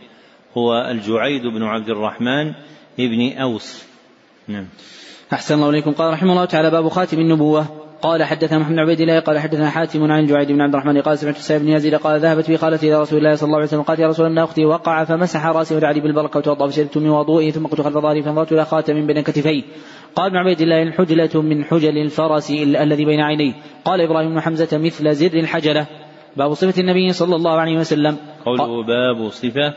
هو 0.56 0.88
الجعيد 0.90 1.42
بن 1.42 1.62
عبد 1.62 1.88
الرحمن 1.88 2.52
ابن 3.00 3.38
أوس. 3.38 3.86
نعم. 4.48 4.66
أحسن 5.32 5.54
الله 5.54 5.70
إليكم. 5.70 5.92
قال 5.92 6.12
رحمه 6.12 6.32
الله 6.32 6.44
تعالى 6.44 6.70
باب 6.70 6.88
خاتم 6.88 7.18
النبوة. 7.18 7.87
قال 8.02 8.24
حدثنا 8.24 8.58
محمد 8.58 8.72
بن 8.72 8.78
عبيد 8.78 9.00
الله 9.00 9.20
قال 9.20 9.38
حدثنا 9.38 9.70
حاتم 9.70 10.12
عن 10.12 10.26
جعيد 10.26 10.52
بن 10.52 10.60
عبد 10.60 10.74
الرحمن 10.74 11.00
قال 11.00 11.18
سمعت 11.18 11.36
سعيد 11.36 11.62
بن 11.62 11.68
يزيد 11.68 11.94
قال 11.94 12.20
ذهبت 12.20 12.48
بي 12.48 12.56
خالتي 12.56 12.88
إلى 12.88 13.00
رسول 13.00 13.18
الله 13.18 13.34
صلى 13.34 13.46
الله 13.46 13.56
عليه 13.56 13.66
وسلم 13.66 13.82
قالت 13.82 14.00
يا 14.00 14.08
رسول 14.08 14.26
الله 14.26 14.44
أختي 14.44 14.64
وقع 14.64 15.04
فمسح 15.04 15.46
رأسي 15.46 15.76
ودعا 15.76 15.92
لي 15.92 16.00
بالبركة 16.00 16.38
وتوضأ 16.38 16.68
فشربت 16.68 16.98
من 16.98 17.08
وضوئي 17.08 17.50
ثم 17.50 17.66
قلت 17.66 17.80
خلف 17.80 17.98
ظهري 17.98 18.22
فنظرت 18.22 18.52
إلى 18.52 18.64
خاتم 18.64 19.06
بين 19.06 19.20
كتفي 19.20 19.64
قال 20.16 20.26
ابن 20.26 20.36
عبيد 20.36 20.60
الله 20.60 20.82
الحجلة 20.82 21.42
من 21.42 21.64
حجل 21.64 21.98
الفرس 21.98 22.50
الذي 22.50 23.04
بين 23.04 23.20
عينيه. 23.20 23.52
قال 23.84 24.00
إبراهيم 24.00 24.34
بن 24.34 24.40
حمزة 24.40 24.78
مثل 24.78 25.14
زر 25.14 25.38
الحجلة. 25.38 25.86
باب 26.36 26.54
صفة 26.54 26.80
النبي 26.80 27.12
صلى 27.12 27.36
الله 27.36 27.60
عليه 27.60 27.78
وسلم. 27.78 28.16
قوله 28.44 28.82
باب 28.82 29.28
صفة. 29.28 29.74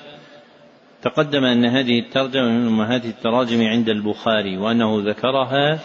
تقدم 1.01 1.43
أن 1.43 1.65
هذه 1.65 1.99
الترجمة 1.99 2.49
من 2.49 2.67
أمهات 2.67 3.05
التراجم 3.05 3.61
عند 3.61 3.89
البخاري 3.89 4.57
وأنه 4.57 5.01
ذكرها 5.09 5.79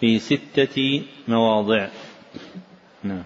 في 0.00 0.18
ستة 0.18 1.02
مواضع 1.28 1.88
نعم. 3.04 3.24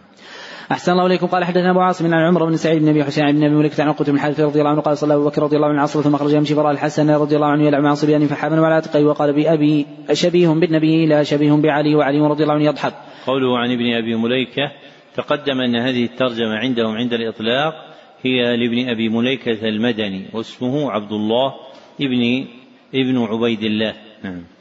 أحسن 0.72 0.92
الله 0.92 1.06
إليكم. 1.06 1.26
قال 1.26 1.44
حدثنا 1.44 1.70
أبو 1.70 1.80
عاصم 1.80 2.14
عن 2.14 2.22
عمر 2.22 2.44
بن 2.44 2.56
سعيد 2.56 2.82
بن 2.82 2.88
أبي 2.88 3.04
حسين 3.04 3.32
بن 3.32 3.44
أبي 3.44 3.54
ملك 3.54 3.80
عن 3.80 3.88
عقبة 3.88 4.12
بن 4.12 4.20
حارث 4.20 4.40
رضي 4.40 4.58
الله 4.58 4.70
عنه 4.70 4.80
قال 4.80 4.98
صلى 4.98 5.14
أبو 5.14 5.24
بكر 5.24 5.42
رضي 5.42 5.56
الله 5.56 5.68
عنه 5.68 5.76
العصر 5.78 6.02
ثم 6.02 6.16
خرج 6.16 6.32
يمشي 6.32 6.54
فراى 6.54 6.72
الحسن 6.72 7.10
رضي 7.10 7.36
الله 7.36 7.46
عنه 7.46 7.66
يلعب 7.66 7.82
مع 7.82 7.94
صبيان 7.94 8.26
فحمل 8.26 8.58
على 8.58 8.74
عاتقه 8.74 9.04
وقال 9.04 9.32
بأبي 9.32 9.86
شبيه 10.12 10.48
بالنبي 10.48 11.06
لا 11.06 11.22
شبيه 11.22 11.52
بعلي 11.52 11.94
وعلي 11.94 12.20
رضي 12.20 12.42
الله 12.42 12.54
عنه 12.54 12.64
يضحك. 12.64 12.94
قوله 13.26 13.58
عن 13.58 13.72
ابن 13.72 13.94
أبي 13.94 14.14
مليكة 14.14 14.72
تقدم 15.14 15.60
أن 15.60 15.76
هذه 15.76 16.04
الترجمة 16.04 16.56
عندهم 16.56 16.96
عند 16.96 17.12
الإطلاق 17.12 17.74
هي 18.22 18.56
لابن 18.56 18.88
أبي 18.88 19.08
مليكة 19.08 19.68
المدني 19.68 20.26
واسمه 20.32 20.90
عبد 20.90 21.12
الله 21.12 21.54
ابن 22.00 22.46
ابن 22.94 23.18
عبيد 23.18 23.62
الله. 23.62 23.94
نعم. 24.24 24.55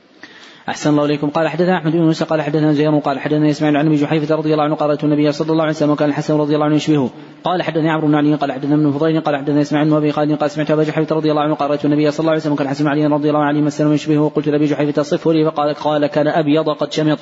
أحسن 0.70 0.90
الله 0.90 1.06
إليكم. 1.06 1.30
قال 1.30 1.48
حدثنا 1.48 1.78
أحمد 1.78 1.92
بن 1.92 2.02
موسى 2.02 2.26
قال 2.26 2.42
حدثنا 2.42 2.74
زير 2.74 3.00
قال 3.00 3.20
حدثنا 3.20 3.50
إسماعيل 3.50 3.78
عن 3.78 3.86
أبي 3.88 3.96
جحيفة 3.96 4.36
رضي 4.36 4.54
الله 4.54 4.64
عنه 4.64 4.76
قال 4.76 4.98
النبي 5.04 5.32
صلى 5.32 5.52
الله 5.52 5.64
عليه 5.64 5.74
وسلم 5.74 5.90
وكان 5.90 6.10
الحسن 6.10 6.38
رضي 6.38 6.56
الله 6.56 6.66
عنه 6.66 6.76
يشبهه. 6.76 7.10
قال 7.44 7.64
حدثني 7.64 7.90
عمرو 7.90 8.08
بن 8.08 8.16
علي 8.16 8.36
قال 8.36 8.52
حدثنا 8.52 8.76
ابن 8.76 8.92
فضيل 8.92 9.22
قال 9.22 9.36
حدثنا 9.36 9.62
إسماعيل 9.62 9.90
بن 9.90 9.96
أبي 9.96 10.12
خالد 10.12 10.32
قال 10.32 10.52
سمعت 10.52 10.72
أبا 10.72 10.84
جحيفة 10.84 11.16
رضي 11.16 11.32
الله 11.32 11.42
عنه 11.42 11.56
قال 11.56 11.80
النبي 11.86 12.12
صلى 12.12 12.20
الله 12.20 12.32
عليه 12.32 12.42
وسلم 12.42 12.54
وكان 12.54 12.68
الحسن 12.68 12.88
علي 12.88 13.06
رضي 13.06 13.30
الله 13.30 13.44
عنه 13.44 13.62
مسلم 13.62 13.94
يشبهه 13.94 14.32
قلت 14.36 14.48
لأبي 14.48 14.66
جحيفة 14.66 15.02
صفه 15.02 15.34
لي 15.34 15.46
فقال 15.46 15.74
قال 15.74 16.08
كان 16.08 16.28
أبيض 16.28 16.70
قد 16.70 16.92
شمط. 16.92 17.20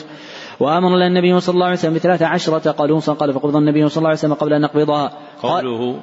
وآمر 0.59 0.95
لنا 0.95 1.07
النبي 1.07 1.39
صلى 1.39 1.53
الله 1.53 1.65
عليه 1.65 1.77
وسلم 1.77 1.93
بثلاث 1.93 2.21
عشرة 2.21 2.71
قالوصا 2.71 3.13
قال 3.13 3.33
فقبض 3.33 3.55
النبي 3.55 3.89
صلى 3.89 3.97
الله 3.97 4.09
عليه 4.09 4.19
وسلم 4.19 4.33
قبل 4.33 4.53
أن 4.53 4.61
نقبضها. 4.61 5.11
قوله 5.41 5.99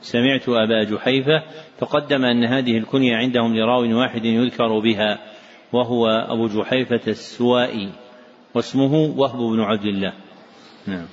سمعت 0.00 0.48
أبا 0.48 0.84
جحيفة 0.84 1.42
تقدم 1.80 2.24
أن 2.24 2.44
هذه 2.44 2.78
الكنية 2.78 3.16
عندهم 3.16 3.56
لراو 3.56 3.98
واحد 3.98 4.24
يذكر 4.24 4.78
بها. 4.78 5.18
وهو 5.72 6.06
أبو 6.06 6.46
جحيفة 6.46 7.00
السوائي 7.08 7.88
واسمه 8.54 9.14
وهب 9.16 9.38
بن 9.38 9.60
عبد 9.60 9.84
الله. 9.84 10.12
نعم. 10.86 11.06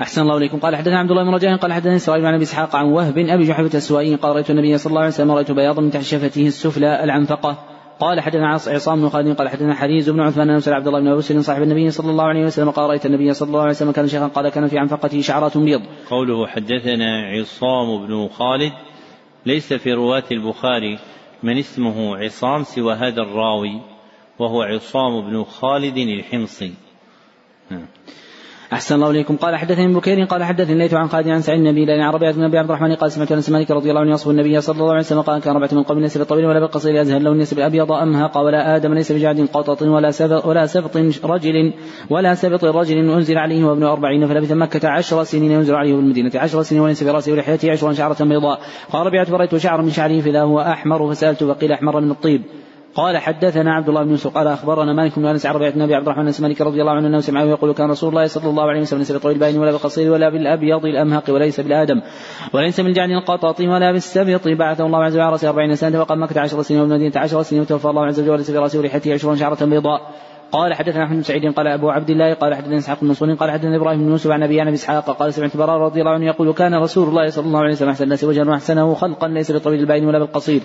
أحسن 0.00 0.22
الله 0.22 0.36
إليكم. 0.36 0.58
قال 0.58 0.76
حدثنا 0.76 0.98
عبد 0.98 1.10
الله 1.10 1.24
بن 1.24 1.34
رجاء 1.34 1.56
قال 1.56 1.72
حدثنا 1.72 1.96
إسرائيل 1.96 2.26
عن 2.26 2.34
أبي 2.34 2.42
إسحاق 2.42 2.76
عن 2.76 2.84
وهب 2.84 3.18
أبي 3.18 3.44
جحيفة 3.44 3.78
السوائي 3.78 4.14
قال 4.14 4.34
رأيت 4.34 4.50
النبي 4.50 4.78
صلى 4.78 4.90
الله 4.90 5.00
عليه 5.00 5.10
وسلم 5.10 5.30
رأيت 5.30 5.50
بياضا 5.50 5.82
من 5.82 5.90
تحت 5.90 6.02
شفته 6.02 6.46
السفلى 6.46 7.04
العنفقة. 7.04 7.58
قال 8.00 8.20
حدثنا 8.20 8.48
عصام 8.48 9.00
بن 9.00 9.08
خالد 9.08 9.36
قال 9.36 9.48
حدثنا 9.48 9.74
حريز 9.74 10.10
بن 10.10 10.20
عثمان 10.20 10.50
انه 10.50 10.62
عبد 10.66 10.86
الله 10.86 11.00
بن 11.00 11.08
أبي 11.08 11.42
صاحب 11.42 11.62
النبي 11.62 11.90
صلى 11.90 12.10
الله 12.10 12.24
عليه 12.24 12.44
وسلم 12.44 12.70
قال 12.70 12.90
رأيت 12.90 13.06
النبي 13.06 13.32
صلى 13.34 13.48
الله 13.48 13.60
عليه 13.60 13.70
وسلم 13.70 13.92
كان 13.92 14.08
شيخا 14.08 14.26
قال 14.26 14.48
كان 14.48 14.66
في 14.66 14.78
عنفقته 14.78 15.20
شعرات 15.20 15.58
بيض. 15.58 15.82
قوله 16.10 16.46
حدثنا 16.46 17.22
عصام 17.26 18.06
بن 18.06 18.28
خالد 18.28 18.72
ليس 19.46 19.72
في 19.72 19.92
رواة 19.92 20.24
البخاري 20.32 20.98
من 21.42 21.58
اسمه 21.58 22.16
عصام 22.16 22.62
سوى 22.62 22.94
هذا 22.94 23.22
الراوي. 23.22 23.93
وهو 24.38 24.62
عصام 24.62 25.30
بن 25.30 25.44
خالد 25.44 25.96
الحمصي. 25.96 26.74
أحسن 28.72 28.94
الله 28.94 29.10
إليكم. 29.10 29.36
قال 29.36 29.56
حدثني 29.56 29.94
بكير 29.94 30.24
قال 30.24 30.44
حدثني 30.44 30.72
الليث 30.72 30.94
عن 30.94 31.08
خالد 31.08 31.28
عن 31.28 31.40
سعيد 31.40 31.58
النبي 31.58 31.84
لأن 31.84 32.00
عربية 32.00 32.30
بن 32.30 32.42
أبي 32.42 32.58
عبد 32.58 32.68
الرحمن 32.70 32.94
قال 32.94 33.12
سمعت 33.12 33.32
أنس 33.32 33.50
مالك 33.50 33.70
رضي 33.70 33.90
الله 33.90 34.00
عنه 34.00 34.10
يصف 34.10 34.30
النبي 34.30 34.60
صلى 34.60 34.76
الله 34.80 34.90
عليه 34.90 35.00
وسلم 35.00 35.20
قال 35.20 35.40
كان 35.40 35.56
ربعة 35.56 35.68
من 35.72 35.82
قوم 35.82 35.98
ليس 35.98 36.18
بالطويل 36.18 36.46
ولا 36.46 36.60
بالقصير 36.60 37.00
أزهر 37.00 37.20
لون 37.20 37.38
ليس 37.38 37.54
بالأبيض 37.54 37.92
أمهق 37.92 38.38
ولا 38.38 38.76
آدم 38.76 38.94
ليس 38.94 39.12
بجعد 39.12 39.48
قطط 39.52 39.82
ولا 39.82 40.10
سبط 40.10 40.46
ولا 40.46 40.66
سبط 40.66 40.96
رجل 41.24 41.72
ولا 42.10 42.34
سبط 42.34 42.64
رجل 42.64 42.98
أنزل 42.98 43.38
عليه 43.38 43.64
وابن 43.64 43.82
أربعين 43.82 44.26
فلبث 44.26 44.52
مكة 44.52 44.88
عشر 44.88 45.24
سنين 45.24 45.50
ينزل 45.50 45.74
عليه 45.74 45.94
بالمدينة 45.94 46.30
عشر 46.34 46.62
سنين 46.62 46.82
وليس 46.82 47.04
برأسه 47.04 47.32
ولحيته 47.32 47.70
عشرا 47.70 47.92
شعرة 47.92 48.24
بيضاء. 48.24 48.60
قال 48.92 49.06
ربيعة 49.06 49.24
فرأيت 49.24 49.56
شعرا 49.56 49.82
من 49.82 49.90
شعره 49.90 50.20
فإذا 50.20 50.42
هو 50.42 50.60
أحمر 50.60 51.10
فسألت 51.10 51.44
فقيل 51.44 51.72
أحمر 51.72 52.00
من 52.00 52.10
الطيب. 52.10 52.42
قال 52.94 53.18
حدثنا 53.18 53.74
عبد 53.74 53.88
الله 53.88 54.02
بن 54.02 54.10
يوسف 54.10 54.34
قال 54.34 54.46
أخبرنا 54.46 54.92
مالك 54.92 55.18
بن 55.18 55.26
أنس 55.26 55.46
عن 55.46 55.54
ربيعة 55.54 55.84
أبي 55.84 55.94
عبد 55.94 56.08
الرحمن 56.08 56.32
مالك 56.40 56.60
رضي 56.60 56.80
الله 56.80 56.92
عنه 56.92 57.06
أنه 57.06 57.20
سمعه 57.20 57.44
يقول 57.44 57.72
كان 57.72 57.90
رسول 57.90 58.10
الله 58.10 58.26
صلى 58.26 58.50
الله 58.50 58.62
عليه 58.62 58.80
وسلم 58.80 58.98
ليس 58.98 59.12
بطويل 59.12 59.36
البين 59.36 59.58
ولا 59.60 59.70
بالقصير 59.70 60.12
ولا 60.12 60.28
بالأبيض 60.28 60.86
الأمهق 60.86 61.30
وليس 61.30 61.60
بالآدم 61.60 62.00
وليس 62.52 62.80
بالجعد 62.80 63.10
القطاط 63.10 63.60
ولا 63.60 63.92
بالسبط. 63.92 64.48
بعثه 64.48 64.86
الله 64.86 65.04
عز 65.04 65.12
وجل 65.12 65.22
على 65.22 65.32
رأسه 65.32 65.48
40 65.48 65.74
سنة 65.74 66.00
وقام 66.00 66.22
مكه 66.22 66.40
10 66.40 66.62
سنين 66.62 66.80
وبالمدينه 66.80 67.12
10 67.16 67.42
سنين 67.42 67.62
وتوفى 67.62 67.84
الله 67.84 68.06
عز 68.06 68.20
وجل 68.20 68.30
وليس 68.30 68.50
رأسه 68.50 68.78
ولحيته 68.78 69.12
20 69.12 69.36
شعرة 69.36 69.64
بيضاء. 69.64 70.00
قال 70.52 70.74
حدثنا 70.74 71.04
أحمد 71.04 71.16
بن 71.16 71.22
سعيد 71.22 71.52
قال 71.52 71.66
أبو 71.66 71.90
عبد 71.90 72.10
الله 72.10 72.34
قال 72.34 72.54
حدثنا 72.54 72.76
إسحاق 72.76 73.00
بن 73.00 73.06
منصور 73.06 73.34
قال 73.34 73.50
حدثنا 73.50 73.76
إبراهيم 73.76 74.04
بن 74.04 74.10
يوسف 74.10 74.30
عن 74.30 74.42
أبي 74.42 74.60
عن 74.60 74.66
أبي 74.66 74.76
إسحاق 74.76 75.10
قال 75.10 75.34
سمعت 75.34 75.56
براء 75.56 75.78
رضي 75.78 76.00
الله 76.00 76.12
عنه 76.12 76.26
يقول 76.26 76.52
كان 76.52 76.74
رسول 76.74 77.08
الله 77.08 77.28
صلى 77.28 77.46
الله 77.46 77.60
عليه 77.60 77.72
وسلم 77.72 77.88
أحسن 77.88 78.04
الناس 78.04 78.24
وجها 78.24 78.44
وأحسنه 78.44 78.94
خلقا 78.94 79.28
ليس 79.28 79.52
بطويل 79.52 79.80
البين 79.80 80.06
ولا 80.06 80.18
بالقصير. 80.18 80.62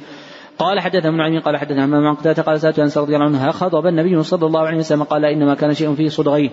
قال 0.60 0.80
حدثنا 0.80 1.10
ابن 1.10 1.22
عمي 1.22 1.40
قال 1.40 1.58
حدثنا 1.58 1.86
همام 1.86 2.08
عن 2.08 2.16
قتادة 2.16 2.44
قال 2.44 2.60
سألت 2.60 2.80
أنس 2.80 2.98
رضي 2.98 3.16
الله 3.16 3.26
عنها 3.26 3.52
خطب 3.52 3.88
النبي 3.88 4.24
صلى 4.24 4.46
الله 4.48 4.60
عليه 4.60 4.78
وسلم؟ 4.78 5.04
قال 5.04 5.26
إنما 5.26 5.56
كان 5.56 5.74
شيء 5.74 5.96
في 5.96 6.10
صدغيه. 6.10 6.50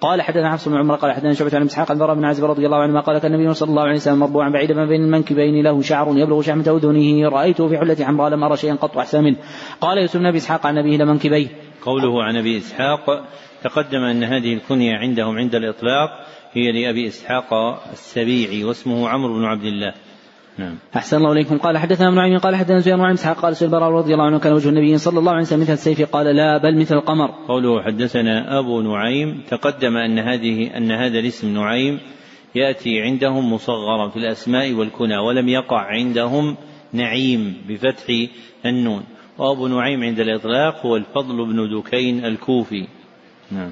قال 0.00 0.22
حدثنا 0.22 0.52
حفص 0.52 0.68
بن 0.68 0.76
عمر 0.76 0.94
قال 0.94 1.12
حدثنا 1.12 1.32
شعبة 1.32 1.56
عن 1.56 1.62
إسحاق 1.62 1.90
عن 1.90 1.98
بن 1.98 2.24
عازب 2.24 2.44
رضي 2.44 2.66
الله 2.66 2.76
عنهما 2.76 3.00
قال 3.00 3.18
كان 3.18 3.34
النبي 3.34 3.54
صلى 3.54 3.70
الله 3.70 3.82
عليه 3.82 3.94
وسلم 3.94 4.18
مربوعا 4.18 4.50
بعيدا 4.50 4.74
ما 4.74 4.86
بين 4.86 5.04
المنكبين 5.04 5.64
له 5.64 5.82
شعر 5.82 6.18
يبلغ 6.18 6.42
شحمة 6.42 6.62
أذنه 6.62 7.28
رأيته 7.28 7.68
في 7.68 7.78
حلة 7.78 8.04
حمراء 8.04 8.30
لم 8.30 8.44
ارى 8.44 8.56
شيئا 8.56 8.74
قط 8.74 8.98
احسن 8.98 9.24
منه. 9.24 9.36
قال 9.80 9.98
يوسف 9.98 10.16
بن 10.16 10.26
أبي 10.26 10.38
إسحاق 10.38 10.66
عن 10.66 10.78
أبيه 10.78 10.96
لمنكبيه 10.96 11.48
قوله 11.82 12.22
عن 12.24 12.36
أبي 12.36 12.58
إسحاق 12.58 13.24
تقدم 13.62 14.02
أن 14.04 14.24
هذه 14.24 14.54
الكنية 14.54 14.96
عندهم 14.96 15.38
عند 15.38 15.54
الإطلاق 15.54 16.10
هي 16.52 16.72
لأبي 16.72 17.08
إسحاق 17.08 17.54
السبيعي 17.92 18.64
واسمه 18.64 19.08
عمرو 19.08 19.34
بن 19.34 19.44
عبد 19.44 19.64
الله. 19.64 19.94
نعم. 20.58 20.74
أحسن 20.96 21.16
الله 21.16 21.32
إليكم 21.32 21.58
قال 21.58 21.78
حدثنا 21.78 22.08
ابن 22.08 22.18
عمي 22.18 22.36
قال 22.36 22.56
حدثنا 22.56 22.78
زهير 22.78 22.96
بن 22.96 23.10
إسحاق 23.10 23.36
قال 23.40 23.56
سئل 23.56 23.68
البراء 23.68 23.90
رضي 23.90 24.14
الله 24.14 24.24
عنه 24.24 24.38
كان 24.38 24.52
وجه 24.52 24.68
النبي 24.68 24.98
صلى 24.98 25.18
الله 25.18 25.32
عليه 25.32 25.42
وسلم 25.42 25.60
مثل 25.60 25.72
السيف 25.72 26.02
قال 26.02 26.26
لا 26.36 26.58
بل 26.58 26.80
مثل 26.80 26.94
القمر. 26.94 27.30
قوله 27.48 27.82
حدثنا 27.82 28.58
أبو 28.58 28.80
نعيم 28.80 29.42
تقدم 29.48 29.96
أن 29.96 30.18
هذه 30.18 30.76
أن 30.76 30.90
هذا 30.90 31.18
الاسم 31.18 31.54
نعيم 31.54 32.00
يأتي 32.54 33.00
عندهم 33.00 33.52
مصغرا 33.52 34.08
في 34.08 34.16
الأسماء 34.16 34.72
والكنى 34.72 35.18
ولم 35.18 35.48
يقع 35.48 35.80
عندهم 35.80 36.56
نعيم 36.92 37.56
بفتح 37.68 38.04
النون 38.66 39.04
وأبو 39.38 39.68
نعيم 39.68 40.04
عند 40.04 40.20
الإطلاق 40.20 40.86
هو 40.86 40.96
الفضل 40.96 41.46
بن 41.46 41.80
دكين 41.80 42.24
الكوفي 42.24 42.86
نعم 43.50 43.70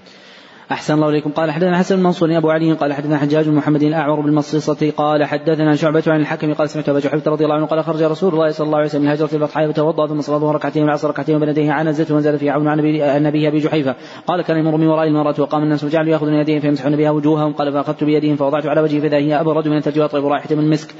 أحسن 0.72 0.94
الله 0.94 1.08
إليكم. 1.08 1.30
قال 1.30 1.50
حدثنا 1.50 1.78
حسن 1.78 1.94
المنصور 1.94 2.36
أبو 2.36 2.50
علي 2.50 2.72
قال 2.72 2.92
حدثنا 2.92 3.18
حجاج 3.18 3.48
محمد 3.48 3.82
الأعور 3.82 4.20
بالمصيصة 4.20 4.90
قال 4.96 5.24
حدثنا 5.24 5.76
شعبة 5.76 6.02
عن 6.06 6.20
الحكم 6.20 6.54
قال 6.54 6.70
سمعت 6.70 6.88
أبا 6.88 6.98
جحيفة 6.98 7.30
رضي 7.30 7.44
الله 7.44 7.56
عنه 7.56 7.66
قال 7.66 7.84
خرج 7.84 8.02
رسول 8.02 8.32
الله 8.32 8.50
صلى 8.50 8.66
الله 8.66 8.78
عليه 8.78 8.86
وسلم 8.86 9.02
من 9.02 9.08
هجرة 9.08 9.28
البطحاء 9.32 9.68
وتوضأ 9.68 10.06
ثم 10.06 10.20
صلى 10.20 10.52
ركعتين 10.54 10.82
والعصر 10.82 11.08
ركعتين 11.08 11.36
وبين 11.36 11.48
يديه 11.48 11.72
عنزته 11.72 12.14
ونزل 12.14 12.38
في 12.38 12.50
عون 12.50 12.68
النبي 12.68 13.48
أبي 13.48 13.58
جحيفة. 13.58 13.94
قال 14.26 14.42
كان 14.42 14.56
يمر 14.56 14.76
من 14.76 14.86
وراء 14.86 15.06
المرأة 15.06 15.34
وقام 15.38 15.62
الناس 15.62 15.84
وجعلوا 15.84 16.12
يأخذون 16.12 16.34
يديهم 16.34 16.60
فيمسحون 16.60 16.96
بها 16.96 17.10
وجوههم. 17.10 17.52
قال 17.52 17.72
فأخذت 17.72 18.04
بيديهم 18.04 18.36
فوضعت 18.36 18.66
على 18.66 18.80
وجهي 18.80 19.00
فإذا 19.00 19.16
هي 19.16 19.40
أبرد 19.40 19.68
من 19.68 19.76
الترجي 19.76 20.00
وأطيب 20.00 20.26
رائحة 20.26 20.54
من 20.54 20.64
المسك. 20.64 20.94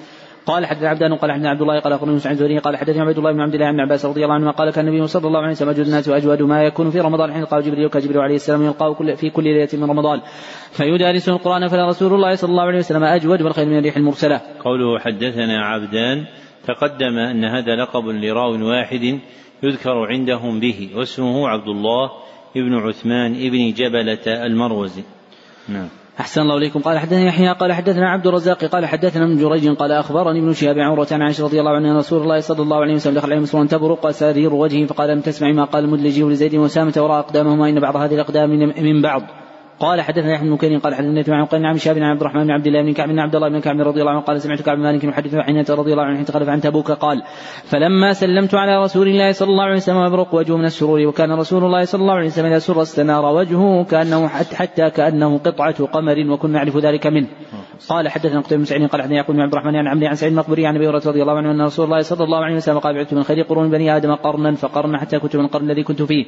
قال 0.46 0.66
حدثنا 0.66 0.88
عبدان 0.88 1.14
قال 1.14 1.32
حدثنا 1.32 1.50
عبد 1.50 1.60
الله 1.60 1.80
قال 1.80 1.92
أخبرني 1.92 2.14
مسعود 2.14 2.32
الزهري 2.32 2.58
قال 2.58 2.76
حدثني 2.76 3.00
عبد 3.00 3.18
الله 3.18 3.32
بن 3.32 3.40
عبد 3.40 3.54
الله 3.54 3.72
بن 3.72 3.80
عباس 3.80 4.04
رضي 4.04 4.24
الله 4.24 4.34
عنهما 4.34 4.50
قال 4.50 4.70
كان 4.70 4.88
النبي 4.88 5.06
صلى 5.06 5.26
الله 5.26 5.40
عليه 5.40 5.50
وسلم 5.50 5.68
اجود 5.68 5.86
الناس 5.86 6.08
وأجود 6.08 6.42
ما 6.42 6.62
يكون 6.62 6.90
في 6.90 7.00
رمضان 7.00 7.32
حين 7.32 7.44
قال 7.44 7.62
جبريل 7.62 7.88
كجبريل 7.88 8.20
عليه 8.20 8.34
السلام 8.34 8.62
يلقاه 8.62 8.94
كل 8.94 9.16
في 9.16 9.30
كل 9.30 9.44
ليلة 9.44 9.68
من 9.72 9.84
رمضان 9.84 10.20
فيدارسه 10.70 11.32
القرآن 11.32 11.68
فلا 11.68 11.88
رسول 11.88 12.14
الله 12.14 12.34
صلى 12.34 12.50
الله 12.50 12.62
عليه 12.62 12.78
وسلم 12.78 13.04
أجود 13.04 13.42
والخير 13.42 13.66
من 13.66 13.78
الريح 13.78 13.96
المرسلة. 13.96 14.40
قوله 14.64 14.98
حدثنا 14.98 15.64
عبدان 15.64 16.24
تقدم 16.66 17.18
أن 17.18 17.44
هذا 17.44 17.76
لقب 17.76 18.04
لراو 18.06 18.68
واحد 18.68 19.20
يذكر 19.62 20.06
عندهم 20.06 20.60
به 20.60 20.90
واسمه 20.94 21.48
عبد 21.48 21.68
الله 21.68 22.10
ابن 22.56 22.74
عثمان 22.74 23.34
ابن 23.34 23.72
جبلة 23.72 24.46
المروزي. 24.46 25.02
نعم. 25.68 25.88
أحسن 26.20 26.40
الله 26.40 26.56
إليكم. 26.56 26.80
قال 26.80 26.98
حدثنا 26.98 27.24
يحيى 27.24 27.52
قال 27.52 27.72
حدثنا 27.72 28.10
عبد 28.10 28.26
الرزاق 28.26 28.64
قال 28.64 28.86
حدثنا 28.86 29.24
ابن 29.24 29.36
جريج 29.36 29.68
قال 29.68 29.92
أخبرني 29.92 30.38
ابن 30.38 30.52
شهاب 30.52 30.78
عروة 30.78 31.06
عن 31.12 31.22
عائشة 31.22 31.44
رضي 31.44 31.60
الله 31.60 31.70
عنها 31.70 31.98
رسول 31.98 32.22
الله 32.22 32.40
صلى 32.40 32.62
الله 32.62 32.76
عليه 32.76 32.94
وسلم 32.94 33.14
دخل 33.14 33.32
عليه 33.32 33.40
مسرورا 33.40 33.66
تبرق 33.66 34.10
سرير 34.10 34.54
وجهه 34.54 34.86
فقال 34.86 35.10
لم 35.10 35.20
تسمعي 35.20 35.52
ما 35.52 35.64
قال 35.64 35.84
المدلجي 35.84 36.22
لزيد 36.22 36.54
وسامة 36.54 36.92
وراء 36.96 37.18
أقدامهما 37.18 37.68
إن 37.68 37.80
بعض 37.80 37.96
هذه 37.96 38.14
الأقدام 38.14 38.50
من 38.78 39.02
بعض. 39.02 39.22
قال 39.80 40.00
حدثنا 40.00 40.32
يحيى 40.32 40.48
بن 40.48 40.56
كريم 40.56 40.78
قال 40.80 40.94
حدثنا 40.94 41.24
مع 41.28 41.44
قال 41.44 41.66
عن 41.66 41.78
شهاب 41.78 41.96
عن 41.96 42.02
عبد 42.02 42.20
الرحمن 42.20 42.44
بن 42.44 42.50
عبد 42.50 42.66
الله 42.66 42.82
بن 42.82 42.92
كعب 42.92 43.08
بن 43.08 43.18
عبد 43.18 43.34
الله 43.34 43.48
بن 43.48 43.60
كعب 43.60 43.80
رضي 43.80 44.00
الله 44.00 44.12
عنه 44.12 44.20
قال 44.20 44.42
سمعت 44.42 44.62
كعب 44.62 44.78
مالك 44.78 45.04
يحدث 45.04 45.36
حين 45.36 45.64
رضي 45.70 45.92
الله 45.92 46.02
عنه 46.02 46.22
تخلف 46.22 46.48
عن 46.48 46.60
تبوك 46.60 46.90
قال 46.90 47.22
فلما 47.64 48.12
سلمت 48.12 48.54
على 48.54 48.82
رسول 48.82 49.08
الله 49.08 49.32
صلى 49.32 49.48
الله 49.48 49.64
عليه 49.64 49.76
وسلم 49.76 50.06
يبرق 50.06 50.34
وجهه 50.34 50.56
من 50.56 50.64
السرور 50.64 51.06
وكان 51.06 51.32
رسول 51.32 51.64
الله 51.64 51.84
صلى 51.84 52.00
الله 52.00 52.14
عليه 52.14 52.26
وسلم 52.26 52.46
اذا 52.46 52.58
سر 52.58 52.82
استنار 52.82 53.24
وجهه 53.24 53.84
كانه 53.84 54.28
حتى 54.28 54.90
كانه 54.90 55.38
قطعه 55.38 55.86
قمر 55.86 56.30
وكنا 56.30 56.52
نعرف 56.52 56.76
ذلك 56.76 57.06
منه 57.06 57.28
قال 57.88 58.08
حدثنا 58.08 58.40
قتيبة 58.40 58.58
بن 58.58 58.64
سعيد 58.64 58.86
قال 58.86 59.02
حدثنا 59.02 59.16
يعقوب 59.16 59.36
بن 59.36 59.42
عبد 59.42 59.52
الرحمن 59.52 59.76
عن 59.76 59.88
عمرو 59.88 60.06
عن 60.06 60.14
سعيد 60.14 60.32
المقبري 60.32 60.66
عن 60.66 60.76
ابي 60.76 60.88
هريره 60.88 61.02
رضي 61.06 61.22
الله 61.22 61.36
عنه 61.36 61.50
ان 61.50 61.62
رسول 61.62 61.84
الله 61.84 62.02
صلى 62.02 62.24
الله 62.24 62.38
عليه 62.38 62.56
وسلم 62.56 62.78
قال 62.78 62.94
بعثت 62.94 63.14
من 63.14 63.22
خير 63.22 63.42
قرون 63.42 63.70
بني 63.70 63.96
آدم 63.96 64.14
قرنا 64.14 64.54
فقرنا 64.54 64.98
حتى 64.98 65.18
كنت 65.18 65.36
من 65.36 65.44
القرن 65.44 65.70
الذي 65.70 65.82
كنت 65.82 66.02
فيه 66.02 66.26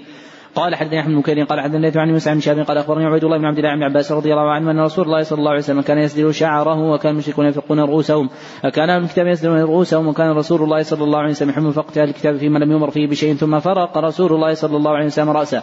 قال 0.58 0.74
حدثني 0.74 1.00
أحمد 1.00 1.14
بن 1.14 1.44
قال 1.44 1.60
حدثني 1.60 2.00
عن 2.00 2.12
موسى 2.12 2.34
بن 2.34 2.40
شهاب 2.40 2.60
قال 2.60 2.78
أخبرني 2.78 3.04
عبيد 3.04 3.24
الله 3.24 3.38
بن 3.38 3.44
عبد 3.44 3.58
الله 3.58 3.74
بن 3.74 3.82
عباس 3.82 4.12
رضي 4.12 4.32
الله 4.32 4.50
عنه 4.50 4.70
أن 4.70 4.80
رسول 4.80 5.04
الله 5.04 5.22
صلى 5.22 5.38
الله 5.38 5.50
عليه 5.50 5.60
وسلم 5.60 5.80
كان 5.80 5.98
يسدل 5.98 6.34
شعره 6.34 6.92
وكان 6.92 7.12
المشركون 7.12 7.46
يفقون 7.46 7.80
رؤوسهم 7.80 8.28
فكان 8.62 8.90
أهل 8.90 9.02
الكتاب 9.02 9.26
يسدلون 9.26 9.60
رؤوسهم 9.60 10.08
وكان 10.08 10.30
رسول 10.30 10.62
الله 10.62 10.82
صلى 10.82 11.04
الله 11.04 11.18
عليه 11.18 11.30
وسلم 11.30 11.50
يحمل 11.50 11.72
فقط 11.72 11.98
أهل 11.98 12.08
الكتاب 12.08 12.36
فيما 12.36 12.58
لم 12.58 12.72
يمر 12.72 12.90
فيه 12.90 13.06
بشيء 13.06 13.34
ثم 13.34 13.58
فرق 13.58 13.98
رسول 13.98 14.32
الله 14.32 14.54
صلى 14.54 14.76
الله 14.76 14.90
عليه 14.90 15.06
وسلم 15.06 15.30
رأسه 15.30 15.62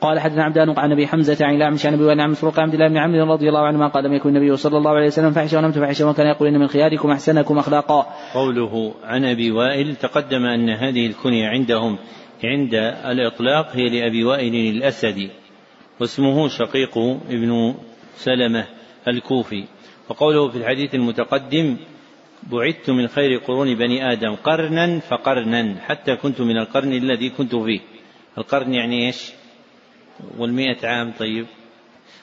قال 0.00 0.20
حدثنا 0.20 0.44
عبدان 0.44 0.78
عن 0.78 0.92
أبي 0.92 1.06
حمزة 1.06 1.46
عن 1.46 1.54
الأعمش 1.54 1.86
عن 1.86 1.94
أبي 1.94 2.04
وائل 2.04 2.20
عن 2.20 2.30
مسروق 2.30 2.60
عبد 2.60 2.74
الله 2.74 2.88
بن 2.88 2.96
عمرو 2.96 3.32
رضي 3.32 3.48
الله 3.48 3.66
عنهما 3.66 3.88
قال 3.88 4.04
لم 4.04 4.12
يكن 4.12 4.28
النبي 4.28 4.56
صلى 4.56 4.78
الله 4.78 4.90
عليه 4.90 5.06
وسلم 5.06 5.30
فحشا 5.30 5.58
ولم 5.58 5.72
تفحشا 5.72 6.04
وكان 6.04 6.26
يقول 6.26 6.48
إن 6.48 6.60
من 6.60 6.68
خياركم 6.68 7.10
أحسنكم 7.10 7.58
أخلاقا. 7.58 8.06
قوله 8.34 8.94
عن 9.04 9.24
أبي 9.24 9.50
وائل 9.50 9.96
تقدم 9.96 10.44
أن 10.44 10.70
هذه 10.70 11.06
الكنية 11.06 11.48
عندهم 11.48 11.98
عند 12.46 12.74
الإطلاق 13.04 13.76
هي 13.76 13.88
لأبي 13.88 14.24
وائل 14.24 14.76
الأسدي 14.76 15.30
واسمه 16.00 16.48
شقيق 16.48 16.98
ابن 17.30 17.74
سلمة 18.16 18.66
الكوفي. 19.08 19.64
وقوله 20.08 20.48
في 20.48 20.56
الحديث 20.58 20.94
المتقدم 20.94 21.76
بعثت 22.42 22.90
من 22.90 23.08
خير 23.08 23.38
قرون 23.38 23.74
بني 23.74 24.12
آدم 24.12 24.34
قرنا 24.34 25.00
فقرنا 25.00 25.80
حتى 25.80 26.16
كنت 26.16 26.40
من 26.40 26.58
القرن 26.58 26.92
الذي 26.92 27.30
كنت 27.30 27.54
فيه. 27.54 27.80
القرن 28.38 28.74
يعني 28.74 29.06
إيش؟ 29.06 29.32
والمئة 30.38 30.86
عام 30.86 31.12
طيب. 31.18 31.46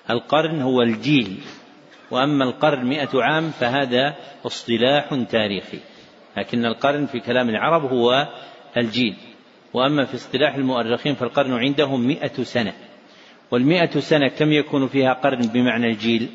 القرن 0.10 0.62
هو 0.62 0.82
الجيل 0.82 1.38
وأما 2.12 2.44
القرن 2.44 2.86
مئة 2.86 3.10
عام 3.14 3.52
فهذا 3.52 4.16
اصطلاح 4.46 5.24
تاريخي 5.30 5.80
لكن 6.38 6.66
القرن 6.66 7.06
في 7.06 7.20
كلام 7.20 7.50
العرب 7.50 7.92
هو 7.94 8.28
الجيل. 8.78 9.16
وأما 9.74 10.06
في 10.06 10.16
اصطلاح 10.16 10.56
المؤرخين 10.56 11.16
فالقرن 11.16 11.54
عندهم 11.54 12.08
مئة 12.08 12.44
سنة. 12.44 12.74
والمئة 13.52 14.00
سنة 14.00 14.28
كم 14.28 14.52
يكون 14.52 14.88
فيها 14.88 15.14
قرن 15.14 15.42
بمعنى 15.48 15.88
الجيل؟ 15.88 16.30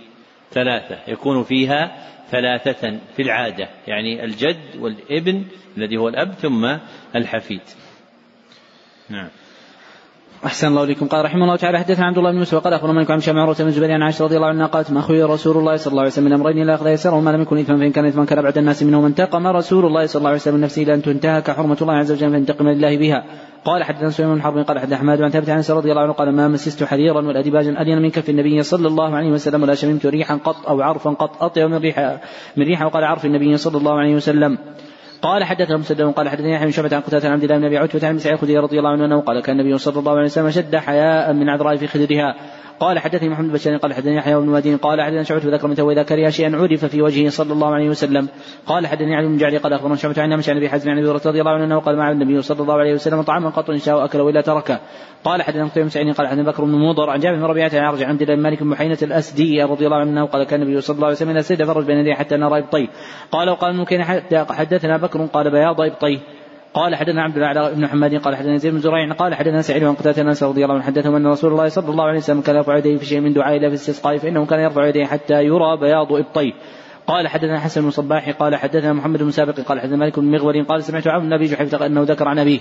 ثلاثة. 0.52 0.98
يكون 1.08 1.42
فيها 1.42 2.08
ثلاثة 2.30 2.98
في 3.16 3.22
العادة 3.22 3.68
يعني 3.86 4.24
الجد 4.24 4.76
والابن 4.78 5.44
الذي 5.76 5.96
هو 5.96 6.08
الأب 6.08 6.32
ثم 6.32 6.76
الحفيد. 7.16 7.62
نعم. 9.08 9.28
أحسن 10.44 10.68
الله 10.68 10.84
إليكم. 10.84 11.06
قال 11.06 11.24
رحمه 11.24 11.44
الله 11.44 11.56
تعالى 11.56 11.78
حدثنا 11.78 12.06
عبد 12.06 12.18
الله 12.18 12.32
بن 12.32 12.38
مسعود 12.38 12.62
قال 12.62 12.72
أخبرنا 12.72 12.92
مالك 12.92 13.10
عن 13.10 13.20
شام 13.20 13.38
عروة 13.38 13.56
بن 13.58 13.66
الزبير 13.66 13.92
عن 13.92 14.02
عائشة 14.02 14.24
رضي 14.24 14.36
الله 14.36 14.48
عنها 14.48 14.66
قالت 14.66 14.90
ما 14.90 15.00
أخوي 15.00 15.22
رسول 15.22 15.56
الله 15.56 15.76
صلى 15.76 15.90
الله 15.90 16.02
عليه 16.02 16.10
وسلم 16.10 16.24
من 16.24 16.32
أمرين 16.32 16.66
لا 16.66 16.74
أخذ 16.74 16.86
يسره 16.86 17.20
ما 17.20 17.30
لم 17.30 17.42
يكن 17.42 17.58
إثما 17.58 17.78
فإن 17.78 17.92
كان 17.92 18.06
إثما 18.06 18.24
كان 18.24 18.38
أبعد 18.38 18.58
الناس 18.58 18.82
منه 18.82 19.00
من 19.00 19.06
انتقم 19.06 19.46
رسول 19.46 19.86
الله 19.86 20.06
صلى 20.06 20.20
الله 20.20 20.28
عليه 20.28 20.40
وسلم 20.40 20.60
نفسه 20.60 20.82
إلى 20.82 20.94
أن 20.94 21.02
تنتهك 21.02 21.50
حرمة 21.50 21.76
الله 21.82 21.94
عز 21.94 22.12
وجل 22.12 22.30
فينتقم 22.30 22.68
لله 22.68 22.96
بها. 22.96 23.24
قال 23.64 23.84
حدثنا 23.84 24.10
سليمان 24.10 24.34
بن 24.34 24.42
حرب 24.42 24.58
قال 24.58 24.78
حدثنا 24.78 24.96
حماد 24.96 25.22
عن 25.22 25.30
ثابت 25.30 25.50
عن 25.50 25.62
رضي 25.70 25.90
الله 25.90 26.02
عنه 26.02 26.12
قال 26.12 26.32
ما 26.32 26.48
مسست 26.48 26.84
حريرا 26.84 27.26
ولا 27.26 27.40
ديباجا 27.40 27.70
ألين 27.70 28.02
من 28.02 28.10
كف 28.10 28.30
النبي 28.30 28.62
صلى 28.62 28.88
الله 28.88 29.16
عليه 29.16 29.30
وسلم 29.30 29.62
ولا 29.62 29.74
شممت 29.74 30.06
ريحا 30.06 30.34
قط 30.34 30.68
أو 30.68 30.80
عرفا 30.80 31.10
قط 31.10 31.42
أطيب 31.42 31.70
من 31.70 31.76
ريح 31.76 31.98
من 32.56 32.64
ريح 32.64 32.82
وقال 32.82 33.04
عرف 33.04 33.24
النبي 33.24 33.56
صلى 33.56 33.78
الله 33.78 33.98
عليه 33.98 34.14
وسلم. 34.14 34.58
قال 35.26 35.44
حدثنا 35.44 35.76
مسدد 35.76 36.02
قال 36.02 36.28
حدثني 36.28 36.52
يحيى 36.52 36.66
بن 36.66 36.72
شعبة 36.72 36.96
عن 36.96 37.02
قتادة 37.02 37.28
عن 37.28 37.32
عبد 37.34 37.42
الله 37.42 37.58
بن 37.58 37.64
أبي 37.64 37.78
عتبة 37.78 38.08
عن 38.08 38.18
سعيد 38.18 38.34
الخدري 38.34 38.58
رضي 38.58 38.78
الله 38.78 38.90
عنه 38.90 39.20
قال 39.20 39.40
كان 39.42 39.60
النبي 39.60 39.78
صلى 39.78 39.98
الله 39.98 40.12
عليه 40.12 40.24
وسلم 40.24 40.50
شد 40.50 40.76
حياء 40.76 41.32
من 41.32 41.48
عذراء 41.48 41.76
في 41.76 41.86
خدرها. 41.86 42.34
قال 42.80 42.98
حدثني 42.98 43.28
محمد 43.28 43.58
بن 43.64 43.78
قال 43.78 43.94
حدثني 43.94 44.16
يحيى 44.16 44.34
بن 44.34 44.46
مدين 44.46 44.76
قال 44.76 45.02
حدثنا 45.02 45.22
شعبة 45.22 45.42
ذكر 45.44 45.68
متى 45.68 45.82
واذا 45.82 46.02
كره 46.02 46.28
شيئا 46.28 46.56
عرف 46.56 46.84
في 46.84 47.02
وجهه 47.02 47.28
صلى 47.28 47.52
الله 47.52 47.74
عليه 47.74 47.88
وسلم. 47.88 48.28
قال 48.66 48.86
حدثني 48.86 49.16
علي 49.16 49.26
بن 49.26 49.36
جعلي 49.36 49.56
قال 49.56 49.72
أخبرنا 49.72 49.96
شعبة 49.96 50.22
عن 50.22 50.28
نمش 50.28 50.48
عن 50.48 50.56
أبي 50.56 50.68
حزم 50.68 50.90
عن 50.90 50.98
أبي 50.98 51.08
رضي 51.08 51.40
الله 51.40 51.50
عنه 51.50 51.78
قال 51.78 51.96
مع 51.96 52.10
النبي 52.10 52.42
صلى 52.42 52.60
الله 52.60 52.74
عليه 52.74 52.92
وسلم 52.94 53.22
طعاما 53.22 53.50
قط 53.50 53.70
ان 53.70 53.78
شاء 53.78 54.04
اكله 54.04 54.22
وإلا 54.22 54.40
تركه. 54.40 54.80
قال 55.24 55.42
حدثنا 55.42 55.64
قتيبة 55.64 55.84
بن 55.84 55.90
سعيد 55.90 56.14
قال 56.14 56.26
حدثنا 56.26 56.50
بكر 56.50 56.64
بن 56.64 56.72
مضر 56.72 57.10
عن 57.10 57.20
جابر 57.20 57.36
بن 57.36 57.44
ربيعة 57.44 57.70
عن 57.74 57.84
عرج 57.84 58.02
عن 58.02 58.10
عبد 58.10 58.30
مالك 58.30 58.62
بن 58.62 58.68
محينة 58.68 58.98
الاسدي 59.02 59.62
رضي 59.62 59.86
الله 59.86 59.96
عنه 59.96 60.26
قال 60.26 60.44
كان 60.44 60.62
النبي 60.62 60.80
صلى 60.80 60.94
الله 60.94 61.06
عليه 61.06 61.16
وسلم 61.16 61.30
إذا 61.30 61.40
سيد 61.40 61.64
فرج 61.64 61.84
بين 61.84 61.96
يديه 61.96 62.14
حتى 62.14 62.36
نرى 62.36 62.58
إبطيه. 62.58 62.88
قال 63.32 63.50
وقال 63.50 63.76
ممكن 63.76 64.04
حدثنا 64.50 64.96
بكر 64.96 65.26
قال 65.26 65.50
بياض 65.50 65.80
إبطيه. 65.80 66.18
قال 66.76 66.94
حدثنا 66.94 67.22
عبد 67.22 67.36
الاعلى 67.36 67.74
بن 67.74 67.80
محمد 67.80 68.14
قال 68.14 68.36
حدثنا 68.36 68.56
زيد 68.56 68.72
بن 68.72 68.78
زريع 68.78 69.12
قال 69.12 69.34
حدثنا 69.34 69.62
سعيد 69.62 69.84
بن 69.84 69.94
قتادة 69.94 70.22
أنس 70.22 70.42
رضي 70.42 70.64
الله 70.64 70.74
عنه 70.74 70.84
حدثهم 70.84 71.14
أن 71.14 71.26
رسول 71.26 71.52
الله 71.52 71.68
صلى 71.68 71.90
الله 71.90 72.04
عليه 72.04 72.18
وسلم 72.18 72.40
كان 72.40 72.56
يرفع 72.56 72.76
يديه 72.76 72.96
في 72.96 73.06
شيء 73.06 73.20
من 73.20 73.32
دعاء 73.32 73.56
إلا 73.56 73.68
في 73.68 73.74
الاستسقاء 73.74 74.18
فإنه 74.18 74.46
كان 74.46 74.60
يرفع 74.60 74.86
يديه 74.86 75.04
حتى 75.04 75.44
يرى 75.44 75.76
بياض 75.76 76.12
ابطيه 76.12 76.52
قال 77.06 77.28
حدثنا 77.28 77.60
حسن 77.60 77.82
بن 77.82 77.90
صباح 77.90 78.30
قال 78.30 78.56
حدثنا 78.56 78.92
محمد 78.92 79.22
بن 79.22 79.30
سابق 79.30 79.60
قال 79.60 79.80
حدثنا 79.80 79.96
مالك 79.96 80.18
بن 80.18 80.30
مغول 80.30 80.64
قال 80.64 80.84
سمعت 80.84 81.06
عون 81.06 81.24
النبي 81.24 81.44
جحيفة 81.44 81.86
أنه 81.86 82.02
ذكر 82.02 82.28
عن 82.28 82.38
أبيه. 82.38 82.60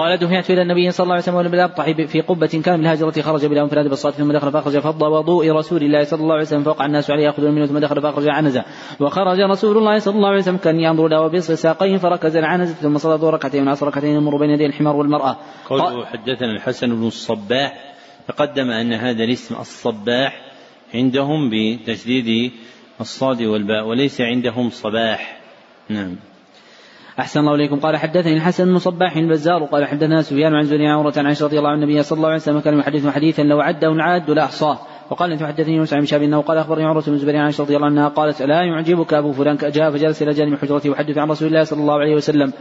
قال 0.00 0.18
دفعت 0.18 0.50
إلى 0.50 0.62
النبي 0.62 0.90
صلى 0.90 1.04
الله 1.04 1.14
عليه 1.14 1.22
وسلم 1.22 1.34
ولم 1.34 1.50
بالابطح 1.50 1.90
في 1.90 2.20
قبة 2.20 2.46
كان 2.46 2.78
من 2.78 2.86
الهاجره 2.86 3.22
خرج 3.22 3.46
بلا 3.46 3.62
انفراد 3.62 3.88
بالصلاه 3.88 4.12
ثم 4.12 4.32
دخل 4.32 4.52
فأخرج 4.52 4.78
فض 4.78 5.02
وضوء 5.02 5.52
رسول 5.52 5.82
الله 5.82 6.04
صلى 6.04 6.20
الله 6.20 6.32
عليه 6.34 6.42
وسلم 6.42 6.62
فوقع 6.62 6.86
الناس 6.86 7.10
عليه 7.10 7.24
يأخذون 7.24 7.54
منه 7.54 7.66
ثم 7.66 7.78
دخل 7.78 8.02
فأخرج 8.02 8.28
عنزه 8.28 8.64
وخرج 9.00 9.40
رسول 9.40 9.78
الله 9.78 9.98
صلى 9.98 10.14
الله 10.14 10.28
عليه 10.28 10.38
وسلم 10.38 10.56
كان 10.56 10.80
ينظر 10.80 11.08
له 11.08 11.20
وبص 11.20 11.50
ساقيه 11.50 11.96
فركز 11.96 12.36
العنزه 12.36 12.74
ثم 12.74 12.98
صلى 12.98 13.14
ظهر 13.14 13.34
ركعتين 13.34 13.62
ونعصر 13.62 13.86
ركعتين 13.86 14.16
يمر 14.16 14.36
بين 14.36 14.50
يدي 14.50 14.66
الحمار 14.66 14.96
والمرأة. 14.96 15.36
قوله 15.66 16.06
حدثنا 16.06 16.52
الحسن 16.52 16.96
بن 16.96 17.06
الصباح 17.06 17.94
تقدم 18.28 18.70
أن 18.70 18.92
هذا 18.92 19.24
الاسم 19.24 19.54
الصباح 19.54 20.40
عندهم 20.94 21.50
بتشديد 21.50 22.52
الصاد 23.00 23.42
والباء 23.42 23.86
وليس 23.86 24.20
عندهم 24.20 24.70
صباح. 24.70 25.40
نعم. 25.88 26.29
أحسن 27.20 27.40
الله 27.40 27.54
إليكم. 27.54 27.80
قال 27.80 27.96
حدثني 27.96 28.36
الحسن 28.36 28.64
بن 28.64 28.78
صباح 28.78 29.16
البزار 29.16 29.64
قال 29.64 29.84
حدثنا 29.84 30.22
سفيان 30.22 30.54
عن 30.54 30.64
زني 30.64 30.88
عمرة 30.88 31.12
عن 31.16 31.26
عائشة 31.26 31.44
رضي 31.44 31.58
الله 31.58 31.70
عن 31.70 31.82
النبي 31.82 32.02
صلى 32.02 32.16
الله 32.16 32.28
عليه 32.28 32.36
وسلم 32.36 32.60
كان 32.60 32.78
يحدث 32.78 33.06
حديثا 33.06 33.42
لو 33.42 33.60
عده 33.60 33.92
العاد 33.92 34.30
لأحصاه 34.30 34.78
وقال 35.10 35.32
أنت 35.32 35.42
حدثني 35.42 35.78
موسى 35.78 35.96
بن 35.96 36.04
شاب 36.04 36.22
أنه 36.22 36.40
قال 36.40 36.58
أخبرني 36.58 36.84
عروة 36.84 37.02
بن 37.06 37.12
الزبير 37.12 37.36
عن 37.36 37.42
عائشة 37.42 37.62
رضي 37.62 37.76
الله 37.76 37.86
عنها 37.86 38.08
قالت 38.08 38.42
لا 38.42 38.62
يعجبك 38.62 39.14
أبو 39.14 39.32
فلان 39.32 39.56
جاء 39.56 39.90
فجلس 39.90 40.22
إلى 40.22 40.32
جانب 40.32 40.58
حجرتي 40.58 40.88
يحدث 40.88 41.18
عن 41.18 41.30
رسول 41.30 41.48
الله 41.48 41.64
صلى 41.64 41.80
الله 41.80 41.94
عليه 41.94 42.14
وسلم. 42.14 42.52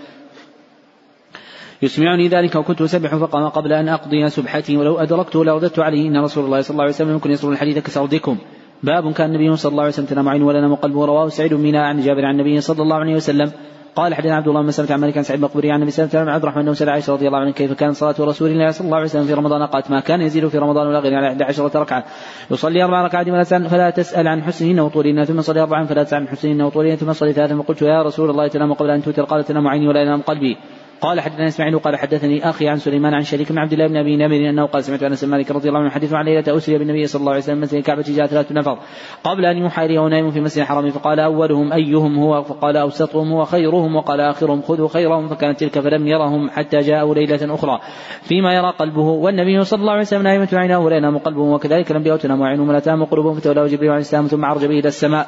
يسمعني 1.82 2.28
ذلك 2.28 2.56
وكنت 2.56 2.82
أسبح 2.82 3.16
فقام 3.16 3.48
قبل 3.50 3.74
أن 3.74 3.90
أقضي 3.90 4.30
سبحتي 4.30 4.78
ولو 4.78 4.98
أدركته 4.98 5.46
لرددت 5.46 5.80
عليه. 5.80 6.08
إن 6.08 6.24
رسول 6.24 6.46
الله 6.46 6.62
صلى 6.62 6.72
الله 6.72 6.84
عليه 6.84 6.94
وسلم 6.94 7.10
يمكن 7.10 7.32
يسر 7.32 7.52
الحديث 7.52 7.78
كسردكم. 7.78 8.38
باب 8.84 9.14
كان 9.14 9.36
النبي 9.36 9.56
صلى 9.56 9.72
الله 9.72 9.84
عليه 9.84 9.94
وسلم 9.94 10.06
تنام 10.06 10.30
عين 10.30 10.46
نام 10.46 10.76
قلبه. 10.76 11.06
رواه 11.06 11.28
سعيد 11.28 11.54
منا 11.54 11.88
عن 11.88 12.02
جابر 12.02 12.26
عن 12.26 12.34
النبي 12.40 12.62
صلى 12.62 12.82
الله 12.82 12.96
عليه 12.96 13.16
وسلم. 13.16 13.52
قال 14.00 14.16
حدثنا 14.16 14.36
عبد 14.36 14.48
الله 14.48 14.62
بن 14.62 14.68
مسلمة 14.68 14.94
عن 14.94 15.00
مالك 15.00 15.18
عن 15.18 15.24
سعيد 15.24 15.42
مقبري 15.42 15.72
عن 15.72 15.82
أبي 15.82 15.92
سلمة 15.92 16.10
عن 16.14 16.30
عبد 16.30 16.44
الرحمن 16.44 16.66
بن 16.66 16.74
سعد 16.74 16.90
عائشة 16.90 17.14
رضي 17.14 17.28
الله 17.28 17.40
عنه 17.40 17.52
كيف 17.52 17.74
كانت 17.74 17.96
صلاة 17.96 18.16
رسول 18.20 18.52
الله 18.52 18.72
صلى 18.72 18.86
الله 18.86 18.98
عليه 18.98 19.06
وسلم 19.06 19.26
في 19.26 19.34
رمضان؟ 19.34 19.66
قالت 19.66 19.92
ما 19.92 20.00
كان 20.00 20.22
يزيد 20.22 20.48
في 20.48 20.58
رمضان 20.58 20.88
ولا 20.88 21.00
غير 21.00 21.16
على 21.16 21.28
11 21.28 21.82
ركعة. 21.82 22.04
يصلي 22.52 22.84
أربع 22.84 23.02
ركعات 23.02 23.30
فلا 23.68 23.90
تسأل 23.90 24.28
عن 24.28 24.44
حسنهن 24.44 24.80
وطولهن 24.80 25.26
ثم 25.26 25.42
صلي 25.42 25.62
أربعا 25.62 25.86
فلا 25.86 26.04
تسأل 26.04 26.20
عن 26.20 26.28
حسنهن 26.28 26.62
وطولهن 26.62 26.96
ثم 26.96 27.14
صلي 27.14 27.34
ثلاثا 27.34 27.56
فقلت 27.56 27.82
يا 27.82 28.04
رسول 28.04 28.30
الله 28.30 28.48
تنام 28.48 28.74
قبل 28.74 28.90
أن 28.90 29.04
توتر؟ 29.04 29.24
قال 29.24 29.44
تنام 29.44 29.68
عيني 29.68 29.88
ولا 29.88 30.02
ينام 30.02 30.22
قلبي. 30.22 30.58
قال 31.02 31.22
حدثنا 31.22 31.48
إسماعيل 31.48 31.80
قال 31.80 31.96
حدثني 31.96 32.50
أخي 32.50 32.68
عن 32.68 32.78
سليمان 32.78 33.14
عن 33.14 33.24
شريك 33.24 33.52
بن 33.52 33.58
عبد 33.58 33.74
الله 33.74 33.88
بن 33.88 33.98
أبي 33.98 34.18
نمر 34.18 34.50
أنه 34.50 34.66
قال 34.66 34.84
سمعت 34.84 35.04
أنس 35.04 35.24
مالك 35.24 35.52
رضي 35.52 35.70
الله 35.70 35.80
عنه 35.80 35.90
حديث 35.90 36.14
عن 36.14 36.26
ليلة 36.26 36.58
أسري 36.58 36.78
بالنبي 36.78 37.08
صلى 37.08 37.20
الله 37.20 37.32
عليه 37.32 37.42
وسلم 37.42 37.62
مسجد 37.62 37.78
الكعبة 37.78 38.04
جاء 38.08 38.28
ثلاثة 38.28 38.56
نفر 38.56 38.78
قبل 39.24 39.46
أن 39.46 39.58
يوحى 39.58 39.86
إليه 39.86 40.08
نائم 40.08 40.32
في 40.32 40.42
مسجد 40.42 40.62
الحرام 40.62 40.90
فقال 40.90 41.20
أولهم 41.20 41.74
أيهم 41.74 42.20
هو؟ 42.20 42.44
فقال 42.44 42.78
أوسطهم 42.78 43.32
هو 43.32 43.46
خيرهم 43.46 43.96
وقال 43.96 44.22
آخرهم 44.22 44.62
خذوا 44.62 44.88
خيرهم. 44.88 45.28
فكانت 45.28 45.60
تلك 45.60 45.80
فلم 45.80 46.08
يرهم 46.08 46.50
حتى 46.50 46.80
جاءوا 46.80 47.16
ليلة 47.16 47.56
أخرى. 47.56 47.80
فيما 48.22 48.54
يرى 48.54 48.74
قلبه 48.80 49.02
والنبي 49.02 49.64
صلى 49.64 49.82
الله 49.82 49.92
عليه 49.92 50.02
وسلم 50.02 50.24
نائمه 50.24 50.50
عيناه 50.54 50.80
ولا 50.80 50.98
ينام 50.98 51.18
قلبه. 51.18 51.42
وكذلك 51.42 51.92
الأنبياء 51.92 52.18
تنام 52.18 52.44
عينهم 52.44 52.70
ولا 52.70 52.80
تنام 52.80 53.06
قلوبهم 53.06 53.34
فتولوا 53.34 53.68
جبريل 53.68 53.90
عن 53.90 53.98
الاسلام 53.98 54.28
ثم 54.28 54.46
عرج 54.46 54.66
به 54.66 54.80
إلى 54.80 54.88
السماء. 54.88 55.28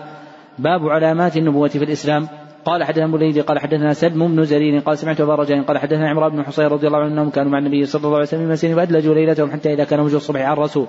باب 0.60 0.90
علامات 0.90 1.38
النبوة 1.38 1.68
في 1.68 1.84
الإسلام. 1.84 2.41
قال 2.66 2.84
حدثنا 2.84 3.06
ابو 3.06 3.42
قال 3.42 3.60
حدثنا 3.60 3.94
سلم 3.94 4.28
بن 4.28 4.44
زرير. 4.44 4.80
قال 4.80 4.98
سمعت 4.98 5.22
أبا 5.22 5.36
رجاء 5.36 5.62
قال 5.62 5.78
حدثنا 5.78 6.10
عمران 6.10 6.32
بن 6.32 6.44
حصين 6.44 6.66
رضي 6.66 6.88
الله 6.88 7.00
عنه 7.00 7.32
كانوا 7.32 7.52
مع 7.52 7.58
النبي 7.58 7.86
صلى 7.86 8.00
الله 8.00 8.16
عليه 8.16 8.28
وسلم 8.28 8.46
في 8.46 8.52
مسير 8.52 8.76
فأدلجوا 8.76 9.14
ليلتهم 9.14 9.52
حتى 9.52 9.74
إذا 9.74 9.84
كان 9.84 10.00
وجه 10.00 10.16
الصبح 10.16 10.42
على 10.42 10.54
الرسول. 10.54 10.88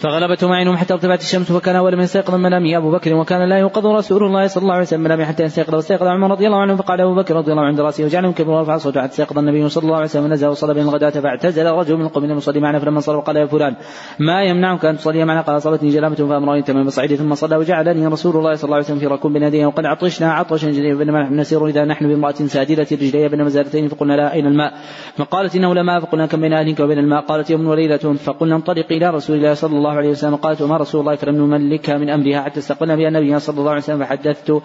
فغلبتهم 0.00 0.52
عينهم 0.52 0.76
حتى 0.76 0.94
ارتفعت 0.94 1.20
الشمس 1.20 1.52
فكان 1.52 1.76
أول 1.76 1.96
من 1.96 2.02
استيقظ 2.02 2.34
من 2.34 2.74
أبو 2.74 2.90
بكر 2.90 3.14
وكان 3.14 3.48
لا 3.48 3.58
يوقظ 3.58 3.86
رسول 3.86 4.24
الله 4.24 4.46
صلى 4.46 4.62
الله 4.62 4.74
عليه 4.74 4.82
وسلم 4.82 5.00
منامه 5.00 5.24
حتى 5.24 5.42
يستيقظ 5.42 5.74
واستيقظ 5.74 6.06
عمر 6.06 6.30
رضي 6.30 6.46
الله 6.46 6.60
عنه 6.60 6.76
فقال 6.76 7.00
أبو 7.00 7.14
بكر 7.14 7.36
رضي 7.36 7.52
الله 7.52 7.62
عنه 7.62 7.82
رأسه 7.82 8.04
وجعلهم 8.04 8.32
كبر 8.32 8.50
ورفع 8.50 8.76
صوته 8.76 9.02
حتى 9.02 9.10
استيقظ 9.10 9.38
النبي 9.38 9.68
صلى 9.68 9.84
الله 9.84 9.96
عليه 9.96 10.04
وسلم 10.04 10.24
ونزل 10.24 10.48
وصلى 10.48 10.74
بين 10.74 10.82
الغداة 10.82 11.10
فاعتزل 11.10 11.66
رجل 11.66 11.96
من 11.96 12.04
القوم 12.04 12.24
المصلي 12.24 12.60
معنا 12.60 12.78
فلما 12.78 13.00
صلى 13.00 13.22
قال 13.22 13.36
يا 13.36 13.46
فلان 13.46 13.76
ما 14.18 14.42
يمنعك 14.42 14.84
أن 14.84 14.96
تصلي 14.96 15.24
معنا؟ 15.24 15.40
قال 15.40 15.56
أصابتني 15.56 15.88
جلامة 15.88 16.14
فأمرني 16.14 16.62
تمام 16.62 16.86
بصعيدي 16.86 17.16
ثم 17.16 17.34
صلى 17.34 17.56
وجعلني 17.56 18.06
رسول 18.06 18.36
الله 18.36 18.54
صلى 18.54 18.64
الله 18.64 18.76
عليه 18.76 18.84
وسلم 18.84 18.98
في 18.98 19.06
ركوب 19.06 19.32
بين 19.32 19.42
يديه 19.42 19.66
وقد 19.66 19.84
عطشنا 19.84 20.32
عطشا 20.32 20.70
جديدا 20.70 20.98
بينما 20.98 21.22
نحن 21.22 21.40
نسير 21.40 21.66
اذا 21.66 21.84
نحن 21.84 22.08
بامرأة 22.08 22.32
سادله 22.32 22.86
رجليها 22.92 23.28
بين 23.28 23.44
مزارتين 23.44 23.88
فقلنا 23.88 24.12
لا 24.12 24.32
أين 24.32 24.46
الماء؟ 24.46 24.72
فقالت 25.16 25.56
إنه 25.56 25.74
لا 25.74 25.82
ماء 25.82 26.00
فقلنا 26.00 26.26
كم 26.26 26.40
بين 26.40 26.52
اهلك 26.52 26.80
وبين 26.80 26.98
الماء؟ 26.98 27.20
قالت 27.20 27.50
يوم 27.50 27.66
وليلة 27.66 27.96
فقلنا 27.96 28.56
انطلق 28.56 28.86
إلى 28.90 29.10
رسول 29.10 29.36
الله 29.36 29.54
صلى 29.54 29.76
الله 29.76 29.89
عليه 29.92 30.08
وسلم 30.08 30.36
قالت 30.36 30.62
وما 30.62 30.76
رسول 30.76 31.00
الله 31.00 31.16
فلم 31.16 31.36
نملكها 31.36 31.98
من 31.98 32.10
أمرها 32.10 32.42
حتى 32.42 32.60
استقبلنا 32.60 32.96
بها 32.96 33.08
النبي 33.08 33.38
صلى 33.38 33.58
الله 33.58 33.70
عليه 33.70 33.80
وسلم 33.80 33.98
فحدثت 33.98 34.62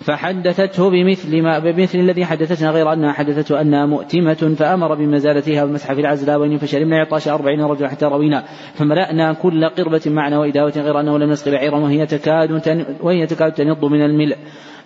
فحدثته 0.00 0.90
بمثل 0.90 1.42
ما 1.42 1.58
بمثل 1.58 1.98
الذي 1.98 2.24
حدثتنا 2.24 2.70
غير 2.70 2.92
أنها 2.92 3.12
حدثته 3.12 3.60
أنها 3.60 3.86
مؤتمة 3.86 4.54
فأمر 4.58 4.94
بمزالتها 4.94 5.62
والمسح 5.62 5.92
في 5.92 6.00
العزلاوين 6.00 6.58
فشربنا 6.58 7.00
عطاش 7.00 7.28
أربعين 7.28 7.60
رجلا 7.60 7.88
حتى 7.88 8.06
روينا. 8.06 8.44
فملأنا 8.74 9.32
كل 9.32 9.64
قربة 9.64 10.00
معنا 10.06 10.38
وإداوة 10.38 10.72
غير 10.76 11.00
أنه 11.00 11.18
لم 11.18 11.30
نسقي 11.30 11.50
بعيرا 11.50 11.78
وهي 11.78 12.06
تكاد 12.06 12.86
وهي 13.00 13.26
تكاد 13.26 13.52
تنض 13.52 13.84
من 13.84 14.04
الملء. 14.04 14.36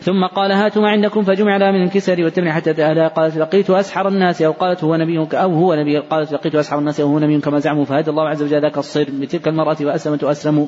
ثم 0.01 0.25
قال 0.25 0.53
هاتوا 0.53 0.83
ما 0.83 0.89
عندكم 0.89 1.23
فجمع 1.23 1.57
لها 1.57 1.71
من 1.71 1.83
الكسر 1.83 2.25
والتمر 2.25 2.51
حتى 2.51 2.73
تأهلها 2.73 3.09
قالت 3.09 3.37
لقيت 3.37 3.71
أسحر 3.71 4.09
الناس 4.09 4.43
أو 4.43 4.53
قالت 4.53 4.85
هو 4.85 4.97
نبي 4.97 5.19
أو 5.19 5.53
هو 5.53 5.75
نبي. 5.75 5.99
قالت 5.99 6.33
لقيت 6.33 6.55
أسحر 6.55 6.79
الناس 6.79 7.01
أو 7.01 7.09
هو 7.09 7.19
نبي 7.19 7.41
كما 7.41 7.59
زعموا. 7.59 7.85
فهدى 7.85 8.11
الله 8.11 8.29
عز 8.29 8.43
وجل 8.43 8.63
ذاك 8.63 8.79
الصير 8.79 9.09
بتلك 9.21 9.49
المرأة 9.49 9.77
وأسلمت 9.81 10.25
وأسلموا. 10.25 10.67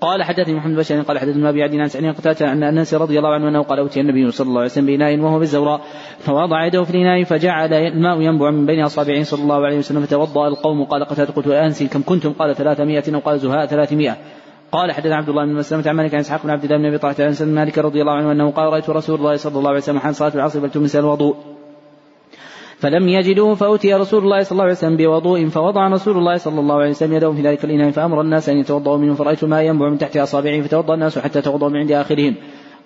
قال 0.00 0.22
حدثني 0.22 0.54
محمد 0.54 0.84
بن 0.90 1.02
قال 1.02 1.18
حدثنا 1.18 1.48
أبي 1.48 1.62
عدي 1.62 1.80
عن 1.80 1.88
سعيد 1.88 2.14
قتادة 2.14 2.52
ان 2.52 2.62
أنس 2.62 2.94
رضي 2.94 3.18
الله 3.18 3.34
عنه 3.34 3.48
أنه 3.48 3.62
قال 3.62 3.78
أوتي 3.78 4.00
النبي 4.00 4.30
صلى 4.30 4.46
الله 4.48 4.60
عليه 4.60 4.70
وسلم 4.70 4.86
بإناء 4.86 5.18
وهو 5.18 5.38
بالزوراء 5.38 5.80
فوضع 6.18 6.66
يده 6.66 6.84
في 6.84 6.90
الإناء 6.90 7.24
فجعل 7.24 7.74
الماء 7.74 8.20
ينبع 8.20 8.50
من 8.50 8.66
بين 8.66 8.84
أصابعه 8.84 9.22
صلى 9.22 9.42
الله 9.42 9.66
عليه 9.66 9.78
وسلم 9.78 10.00
فتوضأ 10.00 10.48
القوم 10.48 10.84
قال 10.84 11.04
قتادة 11.04 11.32
قلت 11.32 11.46
انس 11.46 11.82
كم 11.82 12.02
كنتم؟ 12.02 12.32
قال 12.32 12.56
300 12.56 13.02
أو 13.14 13.20
قال 13.20 13.38
زهاء 13.38 13.66
300 13.66 14.16
قال 14.72 14.92
حدثنا 14.92 15.16
عبد 15.16 15.28
الله 15.28 15.44
بن 15.44 15.52
مسلمة 15.52 15.88
عن 15.88 15.96
مالك 15.96 16.14
عن 16.14 16.20
إسحاق 16.20 16.42
بن 16.42 16.50
عبد 16.50 16.64
الله 16.64 16.76
بن 16.76 16.84
أبي 16.84 16.98
طلحه 16.98 17.24
عن 17.24 17.54
مالك 17.54 17.78
رضي 17.78 18.00
الله 18.00 18.12
عنه 18.12 18.32
أنه 18.32 18.50
قال 18.50 18.72
رأيت 18.72 18.90
رسول 18.90 19.18
الله 19.18 19.36
صلى 19.36 19.58
الله 19.58 19.68
عليه 19.68 19.78
وسلم 19.78 19.98
حان 19.98 20.12
صلاة 20.12 20.34
العصر 20.34 20.60
فلتمس 20.60 20.96
الوضوء. 20.96 21.55
فلم 22.78 23.08
يجدوه 23.08 23.54
فأتي 23.54 23.94
رسول 23.94 24.22
الله 24.24 24.42
صلى 24.42 24.52
الله 24.52 24.64
عليه 24.64 24.72
وسلم 24.72 24.96
بوضوء 24.96 25.48
فوضع 25.48 25.88
رسول 25.88 26.18
الله 26.18 26.36
صلى 26.36 26.60
الله 26.60 26.74
عليه 26.74 26.90
وسلم 26.90 27.12
يده 27.12 27.32
في 27.32 27.42
ذلك 27.42 27.64
الإناء 27.64 27.90
فأمر 27.90 28.20
الناس 28.20 28.48
أن 28.48 28.56
يتوضأوا 28.56 28.98
منه 28.98 29.14
فرأيت 29.14 29.42
الماء 29.42 29.64
ينبع 29.64 29.88
من 29.88 29.98
تحت 29.98 30.16
أصابعه 30.16 30.60
فتوضأ 30.60 30.94
الناس 30.94 31.18
حتى 31.18 31.42
توضأوا 31.42 31.70
من 31.70 31.76
عند 31.76 31.92
آخرهم. 31.92 32.34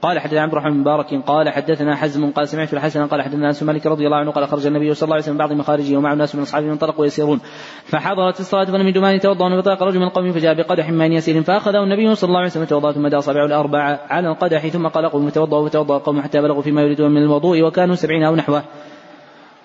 قال 0.03 0.19
حدثنا 0.19 0.41
عبد 0.41 0.53
الرحمن 0.53 0.81
مبارك 0.81 1.07
قال 1.27 1.49
حدثنا 1.49 1.97
حزم 1.97 2.31
قال 2.31 2.49
سمعت 2.49 2.75
الحسن 2.75 3.07
قال 3.07 3.23
حدثنا 3.23 3.47
أنس 3.47 3.63
مالك 3.63 3.87
رضي 3.87 4.07
الله 4.07 4.17
عنه 4.17 4.31
قال 4.31 4.49
خرج 4.49 4.67
النبي 4.67 4.95
صلى 4.95 5.07
الله 5.07 5.15
عليه 5.15 5.25
وسلم 5.25 5.37
بعض 5.37 5.53
مخارجه 5.53 5.97
ومعه 5.97 6.15
ناس 6.15 6.35
من 6.35 6.43
أصحابه 6.43 6.73
انطلقوا 6.73 7.07
يسيرون. 7.07 7.41
فحضرت 7.85 8.41
الصلاة 8.41 8.65
فلم 8.65 8.89
يجدوا 8.89 9.03
ما 9.03 9.13
يتوضأ 9.13 9.61
فطاق 9.61 9.83
رجل 9.83 9.99
من 9.99 10.07
القوم 10.07 10.33
فجاء 10.33 10.55
بقدح 10.55 10.91
من 10.91 11.13
يسير 11.13 11.43
فأخذه 11.43 11.83
النبي 11.83 12.15
صلى 12.15 12.29
الله 12.29 12.39
عليه 12.39 12.51
وسلم 12.51 12.65
توضا 12.65 12.93
ثم 12.93 13.09
دعا 13.09 13.19
اصابعه 13.19 13.47
الاربعه 13.47 14.01
على 14.11 14.29
القدح 14.29 14.69
ثم 14.69 14.87
قال 14.87 15.09
قوم 15.09 15.29
توضأوا 15.29 15.69
فتوضا 15.69 15.97
القوم 15.97 16.21
حتى 16.21 16.41
بلغوا 16.41 16.63
فيما 16.63 16.83
يريدون 16.83 17.11
من 17.11 17.23
الوضوء 17.23 17.63
وكانوا 17.63 17.95
سبعين 17.95 18.23
أو 18.23 18.35
نحوه. 18.35 18.63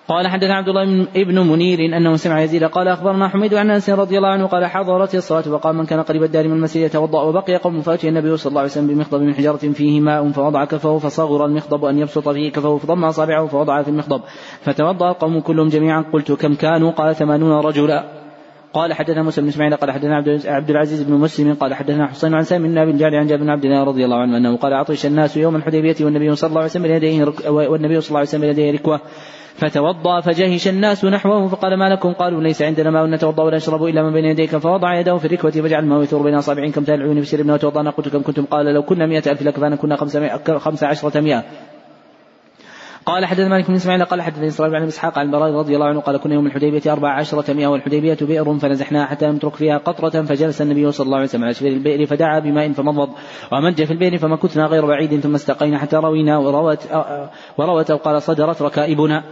قال 0.08 0.28
حدثنا 0.28 0.54
عبد 0.54 0.68
الله 0.68 1.06
بن 1.14 1.38
منير 1.38 1.96
أنه 1.96 2.16
سمع 2.16 2.42
يزيد 2.42 2.64
قال 2.64 2.88
أخبرنا 2.88 3.28
حميد 3.28 3.54
عن 3.54 3.70
أنس 3.70 3.90
رضي 3.90 4.16
الله 4.18 4.28
عنه 4.28 4.46
قال 4.46 4.66
حضرت 4.66 5.14
الصلاة 5.14 5.52
وقال 5.52 5.76
من 5.76 5.86
كان 5.86 6.02
قريب 6.02 6.22
الدار 6.22 6.48
من 6.48 6.54
المسجد 6.54 6.82
يتوضأ 6.82 7.22
وبقي 7.22 7.56
قوم 7.56 7.80
فأتي 7.80 8.08
النبي 8.08 8.36
صلى 8.36 8.50
الله 8.50 8.60
عليه 8.60 8.70
وسلم 8.70 8.86
بمخضب 8.86 9.20
من 9.20 9.34
حجره 9.34 9.56
فيه 9.56 10.00
ماء 10.00 10.30
فوضع 10.30 10.64
كفه 10.64 10.98
فصغر 10.98 11.46
المخضب 11.46 11.84
أن 11.84 11.98
يبسط 11.98 12.28
فيه 12.28 12.52
كفه 12.52 12.76
فضم 12.76 13.04
أصابعه 13.04 13.46
فوضع 13.46 13.82
في 13.82 13.88
المخضب. 13.88 14.20
فتوضأ 14.60 15.10
القوم 15.10 15.40
كلهم 15.40 15.68
جميعا. 15.68 16.04
قلت 16.12 16.32
كم 16.32 16.54
كانوا؟ 16.54 16.90
قال 16.90 17.14
ثمانون 17.14 17.52
رجلا. 17.64 18.04
قال 18.72 18.92
حدثنا 18.92 19.22
موسى 19.22 19.40
بن 19.40 19.48
إسماعيل 19.48 19.76
قال 19.76 19.90
حدثنا 19.90 20.16
عبد 20.46 20.70
العزيز 20.70 21.02
بن 21.02 21.14
مسلم 21.14 21.54
قال 21.54 21.74
حدثنا 21.74 22.06
حسين 22.06 22.34
عن 22.34 22.42
سامي 22.42 22.68
بن 22.68 22.78
أبي 22.78 22.90
الجعد 22.90 23.14
عن 23.14 23.26
جابر 23.26 23.42
بن 23.42 23.50
عبد 23.50 23.64
الله 23.64 23.84
رضي 23.84 24.04
الله 24.04 24.16
عنه 24.16 24.36
أنه 24.36 24.56
قال 24.56 24.74
عطش 24.74 25.06
الناس 25.06 25.36
يوم 25.36 25.56
الحديبية 25.56 25.96
والنبي 26.00 26.36
صلى 26.36 26.48
الله 26.48 26.60
عليه 26.60 26.70
وسلم 26.70 26.86
يديه 26.86 27.24
والنبي 27.48 28.00
صلى 28.00 28.08
الله 28.08 28.18
عليه 28.18 28.28
وسلم 28.28 28.44
يديه 28.44 28.72
ركوة. 28.72 29.00
فتوضأ 29.56 30.20
فجهش 30.20 30.68
الناس 30.68 31.04
نحوه 31.04 31.46
فقال 31.48 31.78
ما 31.78 31.88
لكم؟ 31.88 32.12
قالوا 32.12 32.42
ليس 32.42 32.62
عندنا 32.62 32.90
ماء 32.90 33.06
نتوضأ 33.06 33.42
ولا 33.42 33.56
نشرب 33.56 33.84
إلا 33.84 34.02
من 34.02 34.12
بين 34.12 34.24
يديك. 34.24 34.56
فوضع 34.56 35.00
يده 35.00 35.16
في 35.16 35.24
الركوة 35.24 35.50
فجعل 35.50 35.82
الماء 35.82 36.02
يثور 36.02 36.22
بين 36.22 36.34
أصابعين 36.34 36.72
كم 36.72 36.84
العيون 36.88 37.20
في 37.20 37.26
سربنا 37.26 37.54
وتوضأنا 37.54 37.90
قلت 37.90 38.08
كم 38.08 38.22
كنتم؟ 38.22 38.44
قال 38.44 38.66
لو 38.66 38.82
كنا 38.82 39.06
مئة 39.06 39.30
ألف 39.30 39.42
لكفانا 39.42 39.76
كنا 39.76 39.96
خمس 40.58 40.84
عشرة 40.84 41.20
مئة. 41.20 41.44
قال 43.06 43.26
حدث 43.26 43.40
مالك 43.40 43.68
بن 43.68 43.74
إسماعيل 43.74 44.04
قال 44.04 44.22
حدثني 44.22 44.46
إسرائيل 44.46 44.80
بن 44.80 44.86
إسحاق 44.86 45.18
عن 45.18 45.26
البراء 45.26 45.52
رضي 45.52 45.74
الله 45.74 45.86
عنه 45.86 46.00
قال 46.00 46.16
كنا 46.16 46.34
يوم 46.34 46.46
الحديبية 46.46 46.92
أربع 46.92 47.18
عشرة 47.18 47.52
مئة 47.52 47.66
والحديبية 47.66 48.16
بئر 48.20 48.58
فنزحناها 48.58 49.06
حتى 49.06 49.26
لم 49.26 49.34
نترك 49.34 49.54
فيها 49.54 49.78
قطرة 49.78 50.22
فجلس 50.22 50.62
النبي 50.62 50.92
صلى 50.92 51.04
الله 51.04 51.16
عليه 51.16 51.26
وسلم 51.26 51.44
على 51.44 51.54
شفير 51.54 51.72
البئر 51.72 52.06
فدعا 52.06 52.38
بماء 52.38 52.72
فمضض 52.72 53.08
ومج 53.52 53.84
في 53.84 53.92
البئر 53.92 54.18
فمكثنا 54.18 54.66
غير 54.66 54.86
بعيد 54.86 55.20
ثم 55.20 55.34
استقينا 55.34 55.78
حتى 55.78 55.96
روينا 55.96 56.38
وروت 56.38 56.88
وروت 57.58 57.90
أو 57.90 57.96
قال 57.96 58.22
صدرت 58.22 58.62
ركائبنا. 58.62 59.24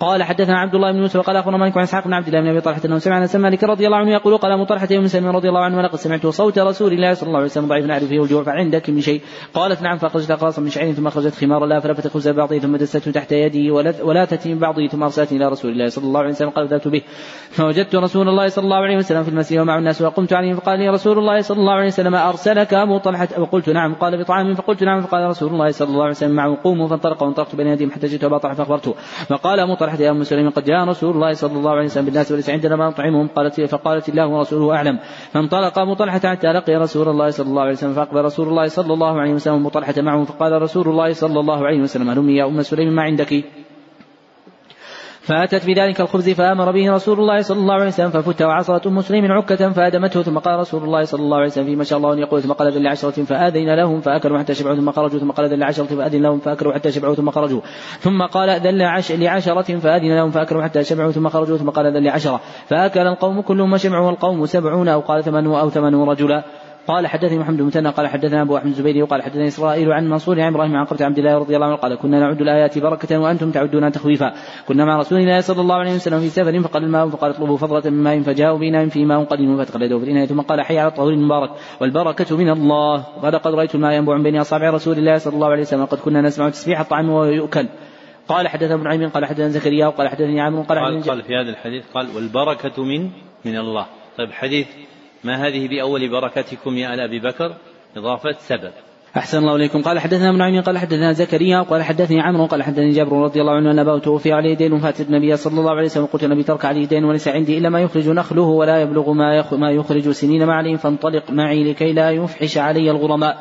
قال 0.00 0.22
حدثنا 0.22 0.58
عبد 0.58 0.74
الله 0.74 0.92
بن 0.92 0.98
يوسف 0.98 1.20
قال 1.20 1.36
أخبرنا 1.36 1.56
مالك 1.56 1.76
عن 1.76 1.82
إسحاق 1.82 2.04
بن 2.04 2.12
عبد 2.12 2.26
الله 2.26 2.40
بن 2.40 2.48
أبي 2.48 2.60
طلحة 2.60 2.80
أنه 2.84 2.98
سمع 2.98 3.18
أنس 3.18 3.36
مالك 3.36 3.64
رضي 3.64 3.86
الله 3.86 3.96
عنه 3.96 4.10
يقول 4.10 4.36
قال 4.36 4.52
أبو 4.52 4.64
طلحة 4.64 4.86
سلم 4.86 5.26
رضي 5.26 5.48
الله 5.48 5.60
عنه 5.60 5.78
ولقد 5.78 5.98
سمعت 5.98 6.26
صوت 6.26 6.58
رسول 6.58 6.92
الله 6.92 7.14
صلى 7.14 7.26
الله 7.26 7.36
عليه 7.36 7.46
وسلم 7.46 7.66
ضعيف 7.66 7.86
نعرف 7.86 8.04
فيه 8.04 8.22
الجوع 8.22 8.42
فعندك 8.42 8.90
من 8.90 9.00
شيء. 9.00 9.20
قالت 9.54 9.82
نعم 9.82 9.98
فأخرجت 9.98 10.30
اقراصا 10.30 10.62
من 10.62 10.70
شعير 10.70 10.92
ثم 10.92 11.06
أخرجت 11.06 11.34
خمارا 11.34 11.66
لا 11.66 11.80
فلفت 11.80 12.08
خبز 12.08 12.28
بعضه 12.28 12.58
ثم 12.58 12.76
دسته 12.76 13.10
تحت 13.10 13.32
يدي 13.32 13.70
ولا 13.70 14.24
تتي 14.24 14.54
من 14.54 14.60
بعضه 14.60 14.86
ثم 14.86 15.02
ارسلتني 15.02 15.38
إلى 15.38 15.48
رسول 15.48 15.70
الله 15.70 15.88
صلى 15.88 16.04
الله 16.04 16.20
عليه 16.20 16.30
وسلم. 16.30 16.50
قال 16.50 16.68
ذهبت 16.68 16.88
به. 16.88 17.02
فوجدت 17.50 17.94
رسول 17.94 18.28
الله 18.28 18.48
صلى 18.48 18.64
الله 18.64 18.76
عليه 18.76 18.96
وسلم 18.96 19.22
في 19.22 19.28
المسجد 19.28 19.58
ومع 19.58 19.78
الناس 19.78 20.02
وقمت 20.02 20.32
عليهم 20.32 20.56
فقال 20.56 20.78
لي 20.78 20.88
رسول 20.88 21.18
الله 21.18 21.40
صلى 21.40 21.58
الله 21.58 21.72
عليه 21.72 21.86
وسلم 21.86 22.14
أرسلك 22.14 22.74
أبو 22.74 22.98
طلحة؟ 22.98 23.28
وقلت 23.38 23.68
نعم. 23.68 23.94
قال 23.94 24.22
بطعام 24.22 24.54
فقلت 24.54 24.84
نعم. 24.84 25.00
فقال 25.00 25.28
رسول 25.28 25.52
الله 25.52 25.70
صلى 25.70 25.88
الله 25.88 26.02
عليه 26.02 26.10
وسلم 26.10 26.36
معه 26.36 26.58
قوموا. 26.64 26.88
فانطلق 26.88 27.22
وانطلقت 27.22 27.56
بين 27.56 27.66
يديهم 27.66 27.90
حتى 27.90 28.06
جئت 28.06 28.24
ابا 28.24 28.38
طلحه 28.38 28.54
فأخبرته. 28.54 28.94
فقال 29.28 29.60
أبو 29.60 29.74
يا 30.00 30.10
ام 30.10 30.22
سليم 30.22 30.50
قد 30.50 30.64
جاء 30.64 30.84
رسول 30.84 31.14
الله 31.14 31.32
صلى 31.32 31.56
الله 31.58 31.70
عليه 31.70 31.84
وسلم 31.84 32.04
بالناس 32.04 32.32
وليس 32.32 32.50
عندنا 32.50 32.76
ما 32.76 32.88
نطعمهم 32.88 33.28
قالت 33.28 33.60
فقالت 33.60 34.08
الله 34.08 34.26
ورسوله 34.26 34.76
أعلم. 34.76 34.98
فانطلق 35.32 35.78
ابو 35.78 35.94
طلحه 35.94 36.18
حتى 36.18 36.52
لقي 36.52 36.74
رسول 36.76 37.08
الله 37.08 37.30
صلى 37.30 37.46
الله 37.46 37.62
عليه 37.62 37.72
وسلم 37.72 37.92
فأقبل 37.92 38.24
رسول 38.24 38.48
الله 38.48 38.66
صلى 38.68 38.92
الله 38.94 39.20
عليه 39.20 39.34
وسلم 39.34 39.54
ابو 39.54 39.68
طلحه 39.68 39.94
معه 39.98 40.24
فقال 40.24 40.62
رسول 40.62 40.88
الله 40.88 41.12
صلى 41.12 41.40
الله 41.40 41.66
عليه 41.66 41.80
وسلم 41.80 42.10
هلم 42.10 42.30
يا 42.30 42.44
أم 42.44 42.62
سليم 42.62 42.92
ما 42.92 43.02
عندك؟ 43.02 43.44
فأتت 45.20 45.66
بذلك 45.66 46.00
الخبز 46.00 46.30
فأمر 46.30 46.72
به 46.72 46.92
رسول 46.92 47.20
الله 47.20 47.42
صلى 47.42 47.58
الله 47.58 47.74
عليه 47.74 47.86
وسلم 47.86 48.10
ففت 48.10 48.42
وعصرت 48.42 48.86
أم 48.86 49.00
سليم 49.00 49.32
عكة 49.32 49.72
فأدمته 49.72 50.22
ثم 50.22 50.38
قال 50.38 50.58
رسول 50.58 50.84
الله 50.84 51.04
صلى 51.04 51.20
الله 51.20 51.36
عليه 51.36 51.46
وسلم 51.46 51.64
فيما 51.64 51.84
شاء 51.84 51.98
الله 51.98 52.12
أن 52.12 52.18
يقول 52.18 52.42
ثم 52.42 52.52
قال 52.52 52.72
ذل 52.72 52.88
عشرة 52.88 53.24
فآذن 53.24 53.74
لهم 53.74 54.00
فأكلوا 54.00 54.38
حتى 54.38 54.54
شبعوا 54.54 54.76
ثم 54.76 54.90
خرجوا 54.90 55.20
ثم 55.20 55.30
قال 55.30 55.48
ذل 55.48 55.62
عشرة 55.62 55.84
فأذن 55.84 56.22
لهم 56.22 56.38
فأكلوا 56.38 56.72
حتى 56.72 56.92
شبعوا 56.92 57.14
ثم 57.14 57.30
خرجوا 57.30 57.60
ثم 57.98 58.22
قال 58.22 58.60
ذل 58.60 58.82
عش 58.82 59.12
لعشرة 59.12 59.78
فأذن 59.78 60.16
لهم 60.16 60.30
فأكلوا 60.30 60.62
حتى 60.62 60.84
شبعوا 60.84 61.12
ثم 61.12 61.28
خرجوا 61.28 61.56
ثم 61.56 61.70
قال 61.70 61.96
ذل 61.96 62.08
عشرة 62.08 62.40
فأكل 62.66 63.00
القوم 63.00 63.40
كلهم 63.40 63.72
وشبعوا 63.72 64.06
والقوم 64.06 64.46
سبعون 64.46 64.88
أو 64.88 65.00
قال 65.00 65.24
ثمانون 65.24 65.58
أو 65.58 65.70
ثمانون 65.70 66.08
رجلا. 66.08 66.44
قال 66.86 67.06
حدثني 67.06 67.38
محمد 67.38 67.62
بن 67.62 67.90
قال 67.90 68.06
حدثنا 68.06 68.42
أبو 68.42 68.56
احمد 68.56 68.70
الزبيري 68.70 69.02
وقال 69.02 69.22
حدثني 69.22 69.48
إسرائيل 69.48 69.92
عن 69.92 70.08
منصور 70.08 70.40
عن 70.40 70.52
إبراهيم 70.54 70.76
عن 70.76 70.86
عبد 71.00 71.18
الله 71.18 71.38
رضي 71.38 71.56
الله 71.56 71.66
عنه 71.66 71.76
قال 71.76 71.94
كنا 71.94 72.20
نعد 72.20 72.40
الآيات 72.40 72.78
بركة 72.78 73.18
وأنتم 73.18 73.50
تعدون 73.50 73.92
تخويفا. 73.92 74.32
كنا 74.68 74.84
مع 74.84 74.98
رسول 74.98 75.18
الله 75.18 75.40
صلى 75.40 75.60
الله 75.60 75.74
عليه 75.74 75.94
وسلم 75.94 76.20
في 76.20 76.28
سفر 76.28 76.60
فقال 76.60 76.84
الماء 76.84 77.08
فقال 77.08 77.30
اطلبوا 77.30 77.56
فضلة 77.56 77.90
من 77.90 78.02
ماء 78.02 78.20
فجاءوا 78.20 78.58
بنا 78.58 78.88
في 78.88 79.04
ماء 79.04 79.24
قديم 79.24 79.64
فتقلدوا 79.64 79.98
في 79.98 80.04
الاناء 80.04 80.26
ثم 80.26 80.40
قال 80.40 80.60
حي 80.60 80.78
على 80.78 80.88
الطهور 80.88 81.12
المبارك 81.12 81.50
والبركة 81.80 82.36
من 82.36 82.50
الله. 82.50 82.96
قال 83.22 83.38
قد 83.38 83.54
رأيت 83.54 83.74
الماء 83.74 83.92
ينبوع 83.92 84.16
من 84.16 84.22
بين 84.22 84.36
أصابع 84.36 84.70
رسول 84.70 84.98
الله 84.98 85.18
صلى 85.18 85.34
الله 85.34 85.48
عليه 85.48 85.62
وسلم 85.62 85.84
قد 85.84 85.98
كنا 85.98 86.20
نسمع 86.20 86.48
تسبيح 86.48 86.80
الطعام 86.80 87.10
وهو 87.10 87.24
يؤكل 87.24 87.68
قال 88.28 88.48
حدثنا 88.48 88.74
ابن 88.74 88.86
عيم 88.86 89.08
قال 89.08 89.26
حدثنا 89.26 89.48
زكريا 89.48 89.86
وقال 89.86 90.08
حدثني 90.08 90.40
عامر 90.40 90.62
قال 90.62 90.78
قال, 90.78 91.02
قال 91.02 91.22
في 91.22 91.36
هذا 91.36 91.50
الحديث 91.50 91.84
قال 91.94 92.08
والبركة 92.16 92.84
من 92.84 93.10
من 93.44 93.56
الله. 93.56 93.86
طيب 94.18 94.32
حديث 94.32 94.66
ما 95.24 95.46
هذه 95.46 95.68
بأول 95.68 96.10
بركتكم 96.10 96.76
يا 96.76 96.94
آل 96.94 97.00
أبي 97.00 97.18
بكر؟ 97.18 97.54
إضافة 97.96 98.32
سبب. 98.38 98.72
أحسن 99.16 99.38
الله 99.38 99.56
إليكم. 99.56 99.82
قال 99.82 99.98
حدثنا 99.98 100.30
ابن 100.30 100.42
عمي 100.42 100.60
قال 100.60 100.78
حدثنا 100.78 101.12
زكريا 101.12 101.62
قال 101.62 101.82
حدثني 101.82 102.20
عمرو 102.20 102.46
قال 102.46 102.62
حدثني 102.62 102.90
جابر 102.90 103.12
رضي 103.12 103.40
الله 103.40 103.52
عنه 103.52 103.70
أن 103.70 103.78
أباه 103.78 103.98
توفي 103.98 104.32
عليه 104.32 104.54
دين 104.54 104.78
فاتت 104.78 105.00
النبي 105.00 105.36
صلى 105.36 105.60
الله 105.60 105.70
عليه 105.70 105.84
وسلم. 105.84 106.06
قلت 106.06 106.24
النبي 106.24 106.42
ترك 106.42 106.64
عليه 106.64 106.86
دين 106.86 107.04
وليس 107.04 107.28
عندي 107.28 107.58
إلا 107.58 107.68
ما 107.68 107.80
يخرج 107.80 108.08
نخله 108.08 108.42
ولا 108.42 108.82
يبلغ 108.82 109.12
ما 109.12 109.44
ما 109.52 109.70
يخرج 109.70 110.10
سنين 110.10 110.46
ما 110.46 110.54
عليه 110.54 110.76
فانطلق 110.76 111.30
معي 111.30 111.64
لكي 111.64 111.92
لا 111.92 112.10
يفحش 112.10 112.58
علي 112.58 112.90
الغرماء. 112.90 113.38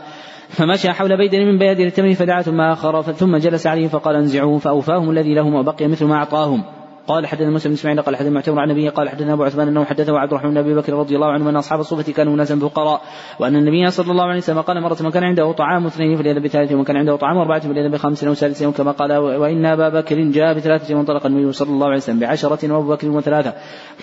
فمشى 0.50 0.92
حول 0.92 1.18
بيدر 1.18 1.46
من 1.46 1.58
بيادر 1.58 1.84
التمر 1.84 2.14
فدعا 2.14 2.42
ثم 2.42 2.62
آخر 2.62 3.02
ثم 3.02 3.38
جلس 3.38 3.68
عليه 3.68 3.88
فقال 3.88 4.16
انزعوه 4.16 4.58
فأوفاهم 4.58 5.10
الذي 5.10 5.34
لهم 5.34 5.56
وبقي 5.56 5.88
مثل 5.88 6.06
ما 6.06 6.16
أعطاهم. 6.16 6.79
قال 7.10 7.28
حدثنا 7.28 7.50
مسلم 7.50 7.72
بن 7.72 7.78
إسماعيل 7.78 8.02
قال 8.02 8.16
حدثنا 8.16 8.30
معتمر 8.30 8.60
عن 8.60 8.72
النبي 8.72 8.90
قال 8.90 9.10
حدثنا 9.10 9.34
أبو 9.34 9.44
عثمان 9.44 9.68
أنه 9.68 9.86
حدثه 9.86 10.20
عبد 10.20 10.32
الرحمن 10.32 10.52
بن 10.52 10.58
أبي 10.58 10.76
بكر 10.76 10.94
رضي 10.94 11.16
الله 11.16 11.28
عنه 11.28 11.50
أن 11.50 11.56
أصحاب 11.56 11.80
الصوفة 11.80 12.14
كانوا 12.14 12.36
ناسا 12.36 12.56
فقراء 12.56 13.02
وأن 13.40 13.56
النبي 13.56 13.92
صلى 13.92 14.12
الله 14.12 14.24
عليه 14.24 14.38
وسلم 14.38 14.62
قال 14.62 14.82
مرة 14.82 14.98
من 15.02 15.12
كان 15.12 15.24
عنده 15.24 15.52
طعام 15.52 15.86
اثنين 15.86 16.18
فليذهب 16.18 16.42
بثالث 16.42 16.72
ومن 16.72 16.84
كان 16.84 16.98
عنده 16.98 17.16
طعام 17.16 17.38
أربعة 17.38 17.60
فليذهب 17.60 17.92
بخمس 17.92 18.24
أو 18.24 18.34
سادس 18.34 18.64
كما 18.64 18.92
قال 18.92 19.18
وإن 19.18 19.66
أبا 19.66 19.90
بكر 19.90 20.16
جاء 20.20 20.54
بثلاثة 20.54 20.96
وانطلق 20.96 21.26
النبي 21.26 21.52
صلى 21.52 21.70
الله 21.70 21.88
عليه 21.88 21.98
وسلم 21.98 22.20
بعشرة 22.20 22.74
وأبو 22.74 22.94
بكر 22.94 23.10
وثلاثة. 23.10 23.54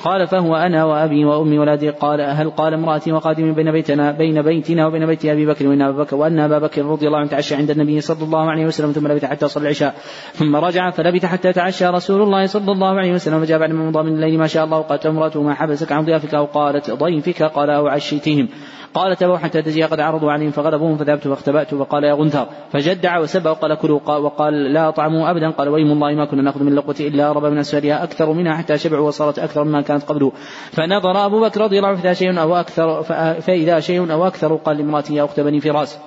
قال 0.04 0.26
فهو 0.26 0.56
أنا 0.56 0.84
وأبي 0.84 1.24
وأمي 1.24 1.58
ولدي 1.58 1.90
قال 1.90 2.20
هل 2.20 2.50
قال 2.50 2.74
امرأتي 2.74 3.12
وقادمي 3.12 3.52
بين 3.52 3.72
بيتنا 3.72 4.12
بين 4.12 4.42
بيتنا 4.42 4.86
وبين 4.86 5.06
بيت 5.06 5.24
أبي 5.24 5.46
بكر 5.46 5.68
وإن 5.68 5.82
أبا 5.82 6.02
بكر 6.02 6.16
وأن 6.16 6.40
أبا 6.40 6.58
بكر 6.58 6.84
رضي 6.84 7.06
الله 7.06 7.18
عنه 7.18 7.28
تعشى 7.28 7.54
عند 7.54 7.70
النبي 7.70 8.00
صلى 8.00 8.24
الله 8.24 8.50
عليه 8.50 8.66
وسلم 8.66 8.92
ثم 8.92 9.08
لبث 9.08 9.24
حتى 9.24 9.48
صلى 9.48 9.62
العشاء 9.62 9.94
ثم 10.32 10.56
رجع 10.56 10.90
فلبث 10.90 11.24
حتى 11.24 11.52
تعشى 11.52 11.86
رسول 11.86 12.22
الله 12.22 12.46
صلى 12.46 12.72
الله 12.72 12.95
عليه 12.98 13.12
وسلم 13.12 13.40
فجاء 13.40 13.59
بعد 13.59 13.73
من 13.73 14.14
الليل 14.14 14.39
ما 14.39 14.47
شاء 14.47 14.64
الله 14.64 14.81
قالت 14.81 15.06
امرأته 15.06 15.43
ما 15.43 15.55
حبسك 15.55 15.93
عن 15.93 16.05
ضيافك 16.05 16.35
أو 16.35 16.44
قالت 16.44 16.90
ضيفك 16.90 17.43
قال 17.43 17.70
أو 17.70 17.89
عشيتهم. 17.89 18.48
قالت 18.94 19.23
أبو 19.23 19.36
حتى 19.36 19.62
تجي 19.62 19.82
قد 19.82 20.01
عرضوا 20.01 20.32
عليهم 20.32 20.51
فغلبوهم 20.51 20.97
فذهبت 20.97 21.28
فاختبأت 21.28 21.74
فقال 21.74 22.05
يا 22.05 22.14
غنثر 22.14 22.47
فجدع 22.73 23.18
وسب 23.18 23.47
وقال 23.47 23.74
كلوا 23.74 24.01
وقال 24.16 24.73
لا 24.73 24.90
طعموا 24.90 25.31
أبدا. 25.31 25.51
قال 25.51 25.68
ويم 25.68 25.93
الله 25.93 26.14
ما 26.14 26.24
كنا 26.24 26.43
نأخذ 26.43 26.62
من 26.62 26.74
لقوة 26.74 26.97
إلا 27.01 27.32
ربا 27.32 27.51
من 27.51 27.59
أسفلها 27.59 28.05
أكثر 28.05 28.32
منها 28.32 28.56
حتى 28.56 28.78
شبعوا 28.78 29.09
وصارت 29.09 29.39
أكثر 29.39 29.64
مما 29.64 29.81
كانت 29.81 30.02
قبله 30.02 30.32
فنظر 30.70 31.27
أبو 31.27 31.40
بكر 31.40 31.60
رضي 31.60 31.78
الله 31.78 31.89
عنه 31.89 31.98
فإذا 31.98 32.12
شيء 32.14 32.40
أو 32.40 32.56
أكثر 32.56 33.02
فإذا 33.40 33.81
شيء 33.81 34.12
أو 34.12 34.27
أكثر 34.27 34.56
قال 34.56 34.77
لامرأته 34.77 35.14
يا 35.14 35.24
أخت 35.24 35.40
بني 35.40 35.60
فراس. 35.60 35.98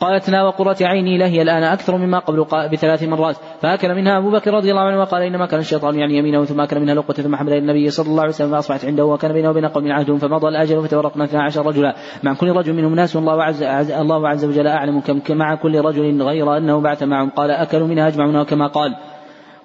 قالت 0.00 0.30
لا 0.30 0.42
وقرة 0.42 0.76
عيني 0.80 1.18
لهي 1.18 1.42
الآن 1.42 1.62
أكثر 1.62 1.96
مما 1.96 2.18
قبل 2.18 2.46
بثلاث 2.72 3.02
مرات. 3.02 3.36
فأكل 3.60 3.94
منها 3.94 4.18
أبو 4.18 4.30
بكر 4.30 4.54
رضي 4.54 4.70
الله 4.70 4.82
عنه 4.82 5.00
وقال 5.00 5.22
إنما 5.22 5.46
كان 5.46 5.60
الشيطان 5.60 5.98
يعني 5.98 6.18
يمينه 6.18 6.44
ثم 6.44 6.60
أكل 6.60 6.80
منها 6.80 6.94
لقة 6.94 7.14
ثم 7.14 7.36
حمل 7.36 7.52
النبي 7.52 7.90
صلى 7.90 8.06
الله 8.06 8.20
عليه 8.20 8.32
وسلم 8.32 8.50
فأصبحت 8.50 8.84
عنده 8.84 9.04
وكان 9.04 9.32
بينه 9.32 9.50
وبين 9.50 9.66
قوم 9.66 9.92
عهد 9.92 10.16
فمضى 10.16 10.48
الأجل 10.48 10.82
فتورقنا 10.82 11.24
اثنا 11.24 11.42
عشر 11.42 11.66
رجلا. 11.66 11.94
مع 12.22 12.34
كل 12.34 12.50
رجل 12.50 12.72
منهم 12.72 12.94
ناس 12.94 13.16
الله 13.16 13.42
عز, 13.42 13.62
عز 13.62 13.90
الله 13.90 14.28
عز 14.28 14.44
وجل 14.44 14.66
أعلم 14.66 15.00
كم 15.00 15.36
مع 15.36 15.54
كل 15.54 15.80
رجل 15.80 16.22
غير 16.22 16.56
أنه 16.56 16.80
بعث 16.80 17.02
معهم. 17.02 17.30
قال 17.30 17.50
أكلوا 17.50 17.88
منها 17.88 18.08
أجمعون 18.08 18.42
كما 18.42 18.66
قال. 18.66 18.94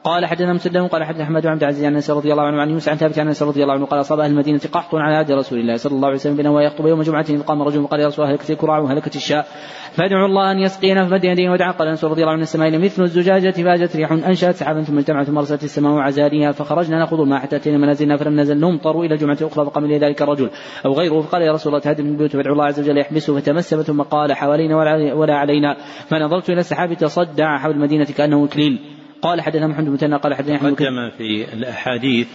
قال 0.05 0.25
حدثنا 0.25 0.53
مسدد 0.53 0.77
قال 0.77 1.03
حدثنا 1.03 1.23
أحمد 1.23 1.41
بن 1.41 1.49
عبد 1.49 1.63
العزيز 1.63 1.85
عن 1.85 1.95
أنس 1.95 2.09
رضي 2.09 2.31
الله 2.31 2.43
عنه 2.43 2.61
عن 2.61 2.69
يوسف 2.69 2.89
عن 2.89 2.95
ثابت 2.95 3.19
عن 3.19 3.27
أنس 3.27 3.43
رضي 3.43 3.63
الله 3.63 3.73
عنه 3.73 3.85
قال 3.85 3.99
أصاب 3.99 4.19
أهل 4.19 4.31
المدينة 4.31 4.59
قحط 4.73 4.95
على 4.95 5.15
عهد 5.15 5.31
رسول 5.31 5.59
الله 5.59 5.75
صلى 5.75 5.95
الله 5.95 6.07
عليه 6.07 6.17
وسلم 6.17 6.35
بينما 6.35 6.63
يخطب 6.63 6.85
يوم 6.85 7.01
جمعة 7.01 7.37
فقام 7.37 7.61
رجل 7.61 7.79
وقال 7.79 7.99
يا 7.99 8.07
رسول 8.07 8.25
الله 8.25 8.35
هلكت 8.35 8.51
الكراع 8.51 8.79
وهلكت 8.79 9.15
الشاء 9.15 9.47
فادعوا 9.91 10.25
الله 10.25 10.51
أن 10.51 10.59
يسقينا 10.59 11.05
فمد 11.05 11.23
يديه 11.23 11.49
ودعا 11.49 11.71
قال 11.71 11.87
أنس 11.87 12.03
رضي 12.03 12.21
الله 12.21 12.33
عنه 12.33 12.41
السماء 12.41 12.77
مثل 12.77 13.03
الزجاجة 13.03 13.51
فاجت 13.51 13.95
ريح 13.95 14.11
أنشأت 14.11 14.55
سحابا 14.55 14.83
ثم 14.83 14.97
اجتمعت 14.97 15.25
ثم 15.25 15.37
أرسلت 15.37 15.63
السماء 15.63 15.99
عزاريها 15.99 16.51
فخرجنا 16.51 16.99
ناخذ 16.99 17.19
الماء 17.19 17.39
حتى 17.39 17.55
أتينا 17.55 17.77
منازلنا 17.77 18.17
فلم 18.17 18.39
نزل 18.39 18.59
نمطر 18.59 19.01
إلى 19.01 19.13
الجمعه 19.13 19.37
الاخرى 19.41 19.65
فقام 19.65 19.85
الي 19.85 19.97
ذلك 19.97 20.21
الرجل 20.21 20.49
أو 20.85 20.93
غيره 20.93 21.21
فقال 21.21 21.41
يا 21.41 21.51
رسول 21.51 21.73
الله 21.73 21.83
تهدم 21.83 22.05
البيوت 22.05 22.31
فادعوا 22.31 22.53
الله 22.53 22.65
عز 22.65 22.79
وجل 22.79 22.97
يحبسه 22.97 23.39
فتمسم 23.39 23.81
ثم 23.81 24.01
قال 24.01 24.33
حوالينا 24.33 24.75
ولا 25.15 25.35
علينا 25.35 25.77
فنظرت 26.07 26.49
إلى 26.49 26.59
السحاب 26.59 26.93
تصدع 26.93 27.57
حول 27.57 27.71
المدينة 27.71 28.05
كأنه 28.05 28.45
إكليل. 28.45 28.94
قال 29.21 29.41
حدثنا 29.41 29.67
محمد 29.67 29.97
بن 29.99 30.17
قال 30.17 30.33
حدثنا 30.33 30.57
قدم 30.57 31.09
في 31.09 31.53
الأحاديث 31.53 32.27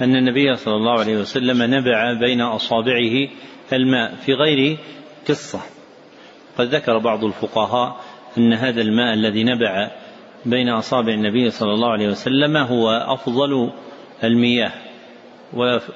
أن 0.00 0.16
النبي 0.16 0.56
صلى 0.56 0.74
الله 0.74 1.00
عليه 1.00 1.16
وسلم 1.16 1.62
نبع 1.62 2.12
بين 2.12 2.40
أصابعه 2.40 3.28
الماء 3.72 4.14
في 4.14 4.32
غير 4.32 4.78
قصة. 5.28 5.60
قد 6.58 6.66
ذكر 6.74 6.98
بعض 6.98 7.24
الفقهاء 7.24 8.00
أن 8.38 8.52
هذا 8.52 8.80
الماء 8.80 9.14
الذي 9.14 9.44
نبع 9.44 9.90
بين 10.46 10.68
أصابع 10.68 11.12
النبي 11.12 11.50
صلى 11.50 11.72
الله 11.72 11.92
عليه 11.92 12.08
وسلم 12.08 12.56
هو 12.56 12.90
أفضل 12.90 13.72
المياه. 14.24 14.72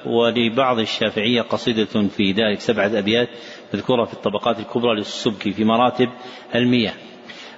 ولبعض 0.05 0.79
الشافعية 0.79 1.41
قصيدة 1.41 2.07
في 2.07 2.31
ذلك 2.31 2.59
سبعة 2.59 2.99
أبيات 2.99 3.29
مذكورة 3.73 4.05
في 4.05 4.13
الطبقات 4.13 4.59
الكبرى 4.59 4.95
للسبكي 4.95 5.51
في 5.51 5.63
مراتب 5.63 6.09
المياه. 6.55 6.93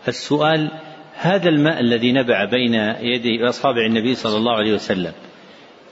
السؤال 0.08 0.72
هذا 1.18 1.50
الماء 1.50 1.80
الذي 1.80 2.12
نبع 2.12 2.46
بين 2.46 2.74
يدي 3.00 3.50
أصابع 3.50 3.86
النبي 3.86 4.16
صلى 4.16 4.38
الله 4.38 4.56
عليه 4.56 4.74
وسلم 4.74 5.14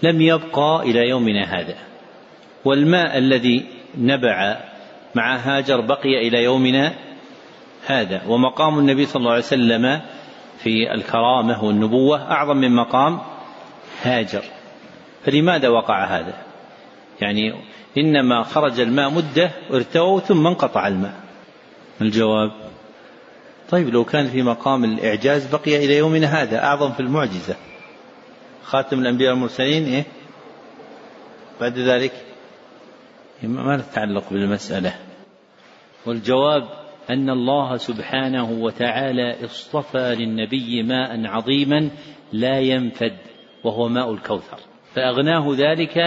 لم 0.03 0.21
يبقى 0.21 0.81
إلى 0.83 1.09
يومنا 1.09 1.59
هذا. 1.59 1.75
والماء 2.65 3.17
الذي 3.17 3.65
نبع 3.97 4.57
مع 5.15 5.35
هاجر 5.35 5.81
بقي 5.81 6.27
إلى 6.27 6.43
يومنا 6.43 6.93
هذا. 7.85 8.21
ومقام 8.27 8.79
النبي 8.79 9.05
صلى 9.05 9.19
الله 9.19 9.31
عليه 9.31 9.43
وسلم 9.43 10.01
في 10.57 10.93
الكرامة 10.93 11.63
والنبوة 11.63 12.31
أعظم 12.31 12.57
من 12.57 12.75
مقام 12.75 13.19
هاجر. 14.03 14.43
فلماذا 15.25 15.69
وقع 15.69 16.05
هذا؟ 16.05 16.33
يعني 17.21 17.53
إنما 17.97 18.43
خرج 18.43 18.79
الماء 18.79 19.09
مدة 19.09 19.51
ارتووا 19.73 20.19
ثم 20.19 20.47
انقطع 20.47 20.87
الماء. 20.87 21.13
الجواب؟ 22.01 22.60
طيب 23.71 23.89
لو 23.89 24.03
كان 24.03 24.27
في 24.27 24.41
مقام 24.41 24.83
الإعجاز 24.83 25.55
بقي 25.55 25.85
إلى 25.85 25.97
يومنا 25.97 26.27
هذا 26.27 26.63
أعظم 26.63 26.91
في 26.91 26.99
المعجزة. 26.99 27.55
خاتم 28.63 28.99
الأنبياء 28.99 29.31
والمرسلين 29.31 29.85
إيه؟ 29.85 30.03
بعد 31.61 31.77
ذلك 31.79 32.11
ما 33.43 33.77
نتعلق 33.77 34.29
بالمسألة. 34.31 34.95
والجواب 36.05 36.69
أن 37.09 37.29
الله 37.29 37.77
سبحانه 37.77 38.51
وتعالى 38.51 39.45
اصطفى 39.45 40.15
للنبي 40.15 40.83
ماء 40.83 41.27
عظيما 41.27 41.89
لا 42.33 42.59
ينفد 42.59 43.17
وهو 43.63 43.87
ماء 43.87 44.13
الكوثر. 44.13 44.59
فأغناه 44.95 45.47
ذلك 45.57 45.97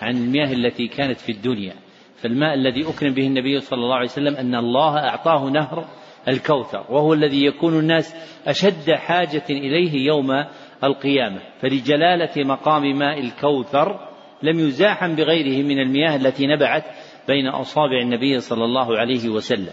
عن 0.00 0.16
المياه 0.16 0.52
التي 0.52 0.88
كانت 0.88 1.20
في 1.20 1.32
الدنيا. 1.32 1.74
فالماء 2.22 2.54
الذي 2.54 2.88
أكرم 2.88 3.14
به 3.14 3.26
النبي 3.26 3.60
صلى 3.60 3.78
الله 3.78 3.96
عليه 3.96 4.08
وسلم 4.08 4.36
أن 4.36 4.54
الله 4.54 4.98
أعطاه 4.98 5.44
نهر 5.44 5.97
الكوثر 6.28 6.84
وهو 6.88 7.14
الذي 7.14 7.44
يكون 7.44 7.78
الناس 7.78 8.14
أشد 8.46 8.90
حاجة 8.90 9.44
إليه 9.50 10.06
يوم 10.06 10.30
القيامة. 10.84 11.40
فلجلالة 11.60 12.44
مقام 12.44 12.98
ماء 12.98 13.20
الكوثر 13.20 14.08
لم 14.42 14.58
يزاحم 14.58 15.14
بغيره 15.14 15.66
من 15.66 15.78
المياه 15.78 16.16
التي 16.16 16.46
نبعت 16.46 16.84
بين 17.28 17.46
أصابع 17.46 18.00
النبي 18.02 18.38
صلى 18.38 18.64
الله 18.64 18.98
عليه 18.98 19.28
وسلم. 19.28 19.72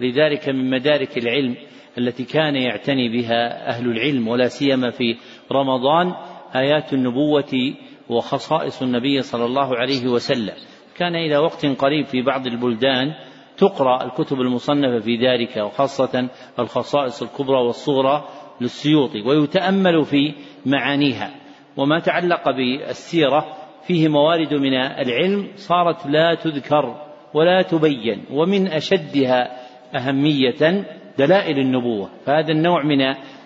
لذلك 0.00 0.48
من 0.48 0.70
مدارك 0.70 1.18
العلم 1.18 1.56
التي 1.98 2.24
كان 2.24 2.56
يعتني 2.56 3.08
بها 3.08 3.68
أهل 3.68 3.86
العلم 3.86 4.28
ولا 4.28 4.48
سيما 4.48 4.90
في 4.90 5.16
رمضان 5.52 6.12
آيات 6.54 6.92
النبوة 6.92 7.74
وخصائص 8.08 8.82
النبي 8.82 9.22
صلى 9.22 9.44
الله 9.44 9.76
عليه 9.76 10.06
وسلم. 10.06 10.54
كان 10.96 11.14
إلى 11.14 11.36
وقت 11.36 11.66
قريب 11.66 12.06
في 12.06 12.22
بعض 12.22 12.46
البلدان 12.46 13.14
تقرأ 13.58 14.04
الكتب 14.04 14.40
المصنفة 14.40 14.98
في 14.98 15.16
ذلك 15.16 15.56
وخاصة 15.56 16.28
الخصائص 16.58 17.22
الكبرى 17.22 17.56
والصغرى 17.56 18.24
للسيوطي 18.60 19.22
ويتأمل 19.22 20.04
في 20.04 20.34
معانيها. 20.66 21.30
وما 21.76 21.98
تعلق 21.98 22.50
بالسيرة 22.50 23.56
فيه 23.86 24.08
موارد 24.08 24.54
من 24.54 24.74
العلم 24.74 25.48
صارت 25.56 26.06
لا 26.06 26.34
تذكر 26.34 27.02
ولا 27.34 27.62
تبين 27.62 28.24
ومن 28.30 28.66
أشدها 28.68 29.50
أهمية 29.96 30.84
دلائل 31.18 31.58
النبوة. 31.58 32.10
فهذا 32.26 32.52
النوع 32.52 32.82
من 32.82 33.00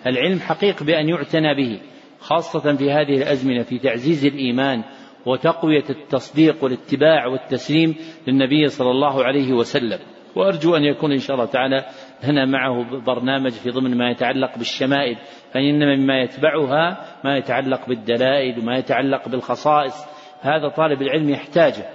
العلم 0.07 0.39
حقيق 0.39 0.83
بأن 0.83 1.09
يعتنى 1.09 1.55
به 1.55 1.79
خاصة 2.19 2.75
في 2.75 2.91
هذه 2.91 3.17
الأزمنة 3.17 3.63
في 3.63 3.79
تعزيز 3.79 4.25
الإيمان 4.25 4.83
وتقوية 5.29 5.83
التصديق 5.89 6.63
والاتباع 6.63 7.27
والتسليم 7.27 7.95
للنبي 8.27 8.67
صلى 8.67 8.91
الله 8.91 9.23
عليه 9.23 9.53
وسلم. 9.53 9.99
وأرجو 10.35 10.75
أن 10.75 10.83
يكون 10.83 11.11
إن 11.11 11.17
شاء 11.17 11.35
الله 11.35 11.45
تعالى 11.45 11.85
لنا 12.27 12.45
معه 12.45 13.01
برنامج 13.05 13.51
في 13.51 13.69
ضمن 13.69 13.97
ما 13.97 14.09
يتعلق 14.09 14.57
بالشمائل 14.57 15.17
فإن 15.53 15.79
مما 15.79 16.21
يتبعها 16.21 17.05
ما 17.23 17.37
يتعلق 17.37 17.89
بالدلائل 17.89 18.59
وما 18.59 18.77
يتعلق 18.77 19.29
بالخصائص. 19.29 20.05
هذا 20.41 20.67
طالب 20.67 21.01
العلم 21.01 21.29
يحتاجه 21.29 21.85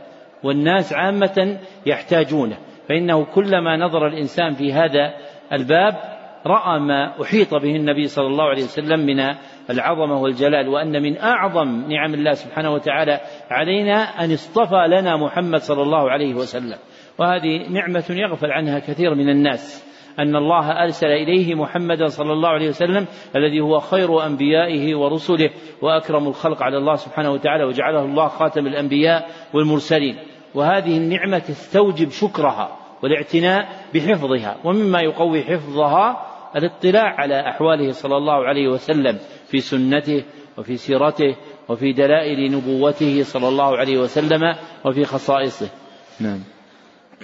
والناس 0.42 0.92
عامة 0.92 1.58
يحتاجونه. 1.86 2.56
فإنه 2.88 3.24
كلما 3.24 3.76
نظر 3.76 4.06
الإنسان 4.06 4.54
في 4.54 4.72
هذا 4.72 5.14
الباب 5.52 5.94
رأى 6.46 6.80
ما 6.80 7.22
أحيط 7.22 7.54
به 7.54 7.76
النبي 7.76 8.06
صلى 8.06 8.26
الله 8.26 8.44
عليه 8.44 8.62
وسلم 8.62 9.06
من 9.06 9.20
العظمة 9.70 10.20
والجلال 10.20 10.68
وأن 10.68 11.02
من 11.02 11.18
أعظم 11.18 11.68
نعم 11.68 12.14
الله 12.14 12.32
سبحانه 12.32 12.72
وتعالى 12.72 13.20
علينا 13.50 14.24
أن 14.24 14.32
اصطفى 14.32 14.86
لنا 14.88 15.16
محمد 15.16 15.60
صلى 15.60 15.82
الله 15.82 16.10
عليه 16.10 16.34
وسلم. 16.34 16.78
وهذه 17.18 17.68
نعمة 17.70 18.04
يغفل 18.10 18.52
عنها 18.52 18.78
كثير 18.78 19.14
من 19.14 19.28
الناس 19.28 19.84
أن 20.18 20.36
الله 20.36 20.82
أرسل 20.82 21.06
إليه 21.06 21.54
محمدا 21.54 22.06
صلى 22.06 22.32
الله 22.32 22.48
عليه 22.48 22.68
وسلم 22.68 23.06
الذي 23.36 23.60
هو 23.60 23.78
خير 23.78 24.26
أنبيائه 24.26 24.94
ورسله 24.94 25.50
وأكرم 25.82 26.28
الخلق 26.28 26.62
على 26.62 26.76
الله 26.76 26.94
سبحانه 26.94 27.30
وتعالى 27.30 27.64
وجعله 27.64 28.04
الله 28.04 28.28
خاتم 28.28 28.66
الأنبياء 28.66 29.28
والمرسلين. 29.54 30.16
وهذه 30.54 30.96
النعمة 30.96 31.38
تستوجب 31.38 32.10
شكرها 32.10 32.76
والاعتناء 33.02 33.68
بحفظها 33.94 34.56
ومما 34.64 35.00
يقوي 35.00 35.42
حفظها 35.42 36.26
الاطلاع 36.56 37.14
على 37.20 37.40
أحواله 37.48 37.90
صلى 37.90 38.16
الله 38.16 38.44
عليه 38.46 38.68
وسلم. 38.68 39.18
في 39.48 39.60
سنته 39.60 40.24
وفي 40.58 40.76
سيرته 40.76 41.36
وفي 41.68 41.92
دلائل 41.92 42.52
نبوته 42.52 43.22
صلى 43.22 43.48
الله 43.48 43.76
عليه 43.76 43.98
وسلم 43.98 44.56
وفي 44.84 45.04
خصائصه. 45.04 45.68
نعم. 46.20 46.53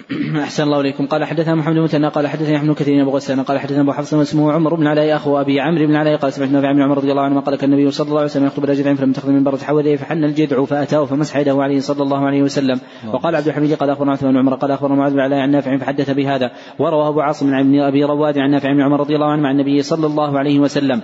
أحسن 0.44 0.62
الله 0.62 0.80
إليكم. 0.80 1.06
قال 1.06 1.24
حدثنا 1.24 1.54
محمد 1.54 1.74
بن 1.74 1.82
مثنى 1.82 2.08
قال 2.08 2.26
حدثنا 2.26 2.60
ابن 2.60 2.74
كثير 2.74 3.02
أبو 3.02 3.10
غسان 3.10 3.42
قال 3.42 3.58
حدثنا 3.58 3.80
أبو 3.80 3.92
حفص 3.92 4.14
اسمه 4.14 4.52
عمر 4.52 4.74
بن 4.74 4.86
علاء 4.86 5.16
أخو 5.16 5.40
أبي 5.40 5.60
عمرو 5.60 5.86
بن 5.86 5.96
علاء 5.96 6.16
قال 6.16 6.32
سمعت 6.32 6.50
نافع 6.50 6.72
بن 6.72 6.82
عمر 6.82 6.96
رضي 6.96 7.10
الله 7.10 7.22
عنه 7.22 7.40
قال 7.40 7.56
كان 7.56 7.72
النبي 7.72 7.90
صلى 7.90 8.06
الله 8.06 8.18
عليه 8.18 8.30
وسلم 8.30 8.46
يخطب 8.46 8.64
إلى 8.64 8.74
جذع 8.74 8.94
فلم 8.94 9.12
تخذ 9.12 9.30
من 9.30 9.44
برة 9.44 9.56
حوله 9.56 9.96
فحن 9.96 10.24
الجذع 10.24 10.64
فأتاه 10.64 11.04
فمسح 11.04 11.36
يده 11.36 11.62
عليه 11.62 11.80
صلى 11.80 12.02
الله 12.02 12.26
عليه 12.26 12.42
وسلم. 12.42 12.80
وقال 13.12 13.36
عبد 13.36 13.46
الحميد 13.46 13.74
قال 13.74 13.90
أخبرنا 13.90 14.12
عثمان 14.12 14.32
بن 14.32 14.38
عمر 14.38 14.54
قال 14.54 14.70
أخبرنا 14.70 14.94
معاذ 14.94 15.12
بن 15.12 15.20
علاء 15.20 15.40
عن 15.40 15.50
نافع 15.50 15.76
فحدث 15.76 16.10
بهذا. 16.10 16.50
وروى 16.78 17.08
أبو 17.08 17.20
عاصم 17.20 17.54
عن 17.54 17.80
أبي 17.80 18.04
رواد 18.04 18.38
عن 18.38 18.50
نافع 18.50 18.72
بن 18.72 18.80
عمر 18.82 19.00
رضي 19.00 19.14
الله 19.14 19.30
عنه 19.32 19.42
مع 19.42 19.50
النبي 19.50 19.82
صلى 19.82 20.06
الله 20.06 20.38
عليه 20.38 20.60
وسلم. 20.60 21.02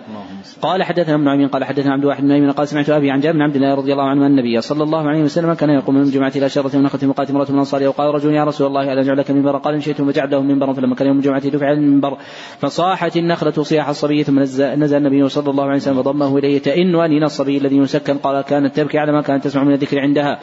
قال 0.63 0.83
حدثنا 0.83 1.15
ابن 1.15 1.29
عمين 1.29 1.49
قال 1.49 1.65
حدثنا 1.65 1.93
عبد 1.93 2.03
الواحد 2.03 2.23
بن 2.23 2.31
ايمن 2.31 2.51
قال 2.51 2.69
سمعت 2.69 2.91
أبي 2.91 3.11
عن 3.11 3.21
جابر 3.21 3.37
بن 3.37 3.43
عبد 3.43 3.57
الله 3.57 3.75
رضي 3.75 3.93
الله 3.93 4.09
عنه 4.09 4.27
النبي 4.27 4.61
صلى 4.61 4.83
الله 4.83 5.09
عليه 5.09 5.23
وسلم 5.23 5.55
كان 5.55 5.71
يقوم 5.71 5.95
من 5.95 6.03
الجمعه 6.03 6.33
إلى 6.37 6.49
شره 6.49 6.77
من 6.77 6.83
نخله 6.83 7.09
مقاتل 7.09 7.33
امرأة 7.33 7.47
من 7.49 7.55
الانصار 7.55 7.89
وقال 7.89 8.15
رجل 8.15 8.33
يا 8.33 8.45
رسول 8.45 8.67
الله 8.67 8.86
ألا 8.93 9.01
اجعل 9.01 9.19
لك 9.19 9.31
منبرا 9.31 9.59
قال 9.59 9.75
إن 9.75 9.81
شئتم 9.81 10.13
فجعله 10.13 10.43
منبرا 10.43 10.73
فلما 10.73 10.95
كان 10.95 11.09
يوم 11.09 11.17
الجمعة 11.17 11.49
دفع 11.49 11.73
المنبر 11.73 12.17
فصاحت 12.59 13.17
النخلة 13.17 13.63
صياح 13.63 13.89
الصبي 13.89 14.25
ثم 14.25 14.39
نزل 14.41 14.97
النبي 14.97 15.29
صلى 15.29 15.51
الله 15.51 15.65
عليه 15.65 15.77
وسلم 15.77 16.03
فضمه 16.03 16.39
إليه 16.39 16.59
تئن 16.59 16.95
انين 16.95 17.23
الصبي 17.23 17.59
الذي 17.59 17.77
يسكن. 17.77 18.17
قال 18.17 18.45
كانت 18.45 18.77
تبكي 18.77 18.99
على 18.99 19.13
ما 19.13 19.23
كانت 19.23 19.45
تسمع 19.45 19.65
من 19.65 19.73
الذكر 19.73 20.01
عندها. 20.01 20.39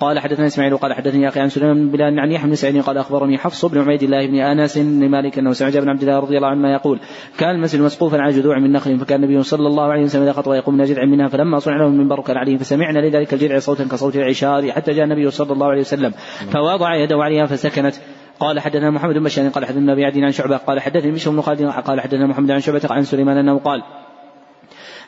قال 0.00 0.18
حدثنا 0.18 0.46
إسماعيل 0.46 0.74
وقال 0.74 0.92
حدثني 0.92 1.28
أخي 1.28 1.40
عن 1.40 1.48
سليمان 1.48 1.90
بن 1.90 2.18
عن 2.18 2.32
يحيى 2.32 2.48
بن 2.48 2.54
سعيد 2.54 2.82
قال 2.82 2.98
أخبرني 2.98 3.38
حفص 3.38 3.64
بن 3.64 3.78
عبيد 3.78 4.02
الله 4.02 4.26
بن 4.26 4.34
أنس 4.34 4.78
بن 4.78 5.08
مالك 5.08 5.38
أنه 5.38 5.52
سمع 5.52 5.68
بن 5.68 5.88
عبد 5.88 6.02
الله 6.02 6.18
رضي 6.18 6.36
الله 6.36 6.48
عنه 6.48 6.72
يقول 6.72 7.00
كان 7.38 7.54
المسجد 7.54 7.80
مسقوفا 7.80 8.18
على 8.18 8.32
جذوع 8.32 8.58
من 8.58 8.72
نخل 8.72 8.98
فكان 8.98 9.24
النبي 9.24 9.42
صلى 9.42 9.66
الله 9.66 9.84
عليه 9.84 10.02
وسلم 10.02 10.22
إذا 10.22 10.32
خطب 10.32 10.52
يقوم 10.52 10.76
من 10.76 10.84
جذع 10.84 11.04
منها 11.04 11.28
فلما 11.28 11.58
صنع 11.58 11.76
له 11.76 11.86
المنبر 11.86 12.20
كان 12.20 12.36
عليه 12.36 12.56
فسمعنا 12.56 12.98
لذلك 12.98 13.34
الجذع 13.34 13.58
صوتا 13.58 13.84
كصوت 13.84 14.16
العشار 14.16 14.72
حتى 14.72 14.92
جاء 14.92 15.04
النبي 15.04 15.30
صلى 15.30 15.52
الله 15.52 15.66
عليه 15.66 15.80
وسلم 15.80 16.12
فوضع 16.50 16.94
يده 16.94 17.16
عليها 17.16 17.46
فسكنت 17.70 17.94
قال 18.40 18.60
حدثنا 18.60 18.90
محمد 18.90 19.14
بن 19.14 19.24
بشار 19.24 19.48
قال 19.48 19.64
حدثنا 19.64 19.92
أبي 19.92 20.04
عدي 20.04 20.24
عن 20.24 20.32
شعبة 20.32 20.56
قال 20.56 20.80
حدثني 20.80 21.12
بشر 21.12 21.30
بن 21.30 21.40
خالد 21.40 21.62
قال 21.62 22.00
حدثنا 22.00 22.26
محمد 22.26 22.50
عن 22.50 22.60
شعبة 22.60 22.80
عن 22.90 23.04
سليمان 23.04 23.36
أنه 23.36 23.58
قال 23.58 23.82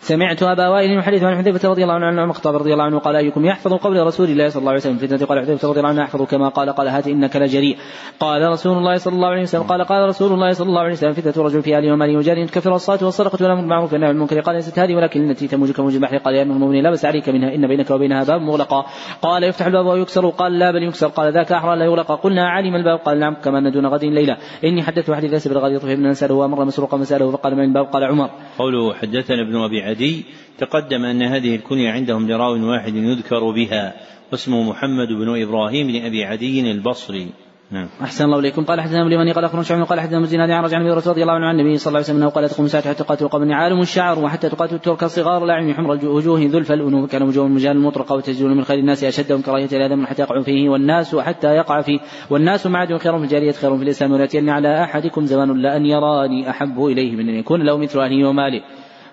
سمعت 0.03 0.43
أبا 0.43 0.69
وائل 0.69 0.99
يحدث 0.99 1.23
عن 1.23 1.37
حذيفة 1.37 1.69
رضي 1.69 1.83
الله 1.83 1.95
عنه 1.95 2.21
عن 2.21 2.31
الخطاب 2.31 2.55
رضي 2.55 2.73
الله 2.73 2.85
عنه 2.85 2.99
قال 2.99 3.17
أيكم 3.17 3.45
يحفظ 3.45 3.73
قول 3.73 4.07
رسول 4.07 4.29
الله 4.29 4.49
صلى 4.49 4.61
الله 4.61 4.71
عليه 4.71 4.81
وسلم 4.81 4.97
فتنه 4.97 5.27
قال 5.27 5.41
حذيفة 5.41 5.69
رضي 5.69 5.79
الله 5.79 5.89
عنه 5.89 6.03
أحفظ 6.03 6.23
كما 6.23 6.49
قال 6.49 6.71
قال 6.71 6.89
هات 6.89 7.07
إنك 7.07 7.37
لجريء. 7.37 7.77
قال 8.21 8.43
رسول 8.43 8.79
الله 8.79 8.97
صلى 8.97 9.15
الله 9.15 9.29
عليه 9.29 9.43
وسلم 9.43 9.63
قال 9.63 9.85
قال 9.85 10.09
رسول 10.09 10.33
الله 10.33 10.53
صلى 10.53 10.69
الله 10.69 10.81
عليه 10.81 10.93
وسلم 10.93 11.13
فتنة 11.13 11.45
رجل 11.45 11.63
في 11.63 11.77
اهله 11.77 11.93
وماله 11.93 12.17
وجاره 12.19 12.47
تكفر 12.47 12.75
الصلاة 12.75 13.05
والصدقة 13.05 13.39
والأمر 13.43 13.61
بالمعروف 13.61 13.93
والنهي 13.93 14.11
المنكر. 14.11 14.41
قال 14.41 14.55
ليست 14.55 14.79
هذه 14.79 14.95
ولكن 14.95 15.31
التي 15.31 15.49
تموج 15.49 15.71
كموج 15.71 15.95
البحر. 15.95 16.17
قال 16.17 16.35
يا 16.35 16.43
المؤمنين 16.43 16.83
لا 16.83 16.91
بس 16.91 17.05
عليك 17.05 17.29
منها. 17.29 17.55
إن 17.55 17.67
بينك 17.67 17.91
وبينها 17.91 18.25
باب 18.25 18.41
مغلقا 18.41 18.87
قال 19.23 19.45
يفتح 19.45 19.67
الباب 19.67 19.87
ويكسر. 19.87 20.29
قال 20.29 20.59
لا 20.59 20.71
بل 20.71 20.83
يكسر. 20.83 21.09
قال 21.09 21.33
ذاك 21.33 21.53
أحرى 21.53 21.77
لا 21.77 21.85
يغلق. 21.85 22.13
قلنا 22.13 22.49
علم 22.49 22.75
الباب. 22.75 22.99
قال 22.99 23.19
نعم 23.19 23.35
كما 23.45 23.59
أن 23.59 23.73
دون 23.73 23.87
غد 23.87 24.05
ليلة. 24.05 24.37
إني 24.65 24.83
حدثت 24.83 25.11
حديث 25.11 25.33
ليس 25.33 25.49
بالغد 25.49 25.73
يطفئ 25.73 25.93
ابن 25.93 26.07
نساله 26.07 26.35
ومر 26.35 26.65
مسروقا 26.65 26.99
فقال 26.99 27.57
من 27.57 27.65
الباب 27.65 27.87
قال 27.87 28.05
عمر. 28.05 28.31
قوله 28.59 28.95
حدثنا 28.95 29.43
ابن 29.43 29.57
أبي 29.57 29.92
عدي 29.93 30.25
تقدم 30.59 31.05
أن 31.05 31.23
هذه 31.23 31.57
الكنية 31.57 31.91
عندهم 31.91 32.29
لراو 32.29 32.71
واحد 32.71 32.95
يذكر 32.95 33.51
بها 33.51 33.95
واسمه 34.33 34.63
محمد 34.63 35.09
بن 35.09 35.43
إبراهيم 35.43 35.87
بن 35.87 36.05
أبي 36.05 36.25
عدي 36.25 36.71
البصري. 36.71 37.29
نعم. 37.71 37.89
أحسن 38.03 38.25
الله 38.25 38.39
إليكم. 38.39 38.65
قال 38.65 38.81
حدثنا 38.81 39.03
لمن 39.03 39.33
قال 39.33 39.45
أخبرنا 39.45 39.63
شعبان 39.63 39.85
قال 39.85 40.01
حدثنا 40.01 40.19
مزيد 40.19 40.41
عن 40.41 40.65
رجع 40.65 40.77
عن 40.77 40.87
رضي 40.87 41.23
الله 41.23 41.33
عنه 41.33 41.47
عن 41.47 41.61
النبي 41.61 41.79
صلى 41.79 41.91
الله 41.91 41.99
عليه 41.99 42.07
وسلم 42.07 42.17
أنه 42.17 42.29
قال 42.29 42.49
تقوم 42.49 42.67
الساعة 42.67 42.83
حتى 42.83 43.05
تقاتل 43.05 43.29
قوم 43.29 43.53
عالم 43.53 43.81
الشعر 43.81 44.19
وحتى 44.19 44.49
تقاتل 44.49 44.75
الترك 44.75 45.05
صغار 45.05 45.45
الأعين 45.45 45.75
حمر 45.75 45.93
الوجوه 45.93 46.41
ذلف 46.41 46.73
الأنوف 46.73 47.11
كان 47.11 47.23
وجوه 47.23 47.47
المجال 47.47 47.77
المطرقة 47.77 48.17
وتجدون 48.17 48.57
من 48.57 48.65
خير 48.65 48.79
الناس 48.79 49.05
أشدهم 49.05 49.43
كراهية 49.43 49.69
الآدم 49.73 50.07
حتى 50.07 50.23
يقع 50.23 50.41
فيه 50.41 50.69
والناس 50.69 51.17
حتى 51.17 51.49
يقع 51.49 51.81
فيه 51.81 51.99
والناس 52.31 52.67
معد 52.67 52.97
خير 52.97 53.19
في 53.19 53.25
الجارية 53.25 53.53
خير 53.53 53.77
في 53.77 53.83
الإسلام 53.83 54.13
ولاتين 54.13 54.51
على 54.51 54.85
أحدكم 54.85 55.27
زمان 55.27 55.63
لأن 55.63 55.87
يراني 55.87 56.51
أحب 56.51 56.85
إليه 56.85 57.17
من 57.17 57.29
أن 57.29 57.35
يكون 57.35 57.63
له 57.63 57.77
مثل 57.79 58.01
أهله 58.01 58.29
وماله. 58.29 58.63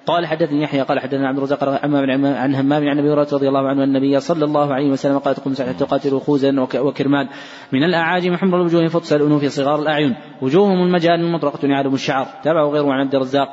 قال 0.10 0.26
حدثني 0.26 0.62
يحيى 0.62 0.82
قال 0.82 1.00
حدثنا 1.00 1.28
عبد 1.28 1.38
الرزاق 1.38 1.64
عن 1.64 2.56
همام 2.56 2.88
عن 2.88 3.00
أبي 3.00 3.08
هريرة 3.08 3.28
رضي 3.34 3.48
الله 3.48 3.68
عنه 3.68 3.84
النبي 3.84 4.20
صلى 4.20 4.46
الله 4.46 4.74
عليه 4.74 4.90
وسلم 4.90 5.18
قال 5.18 5.36
تقوم 5.36 5.54
ساعه 5.54 5.72
تقاتل 5.72 6.20
خوزا 6.20 6.60
وكرمان. 6.76 7.28
من 7.72 7.84
الأعاجم 7.84 8.36
حمر 8.36 8.58
الوجوه 8.58 8.88
فطس 8.88 9.14
الانوف 9.14 9.46
صغار 9.46 9.82
الأعين. 9.82 10.16
وجوههم 10.42 10.82
المجال 10.82 11.20
المطرقه 11.20 11.68
يعلم 11.68 11.94
الشعر. 11.94 12.28
تابعه 12.44 12.70
غيره 12.70 12.94
عن 12.94 13.00
عبد 13.00 13.16
الرزاق. 13.16 13.48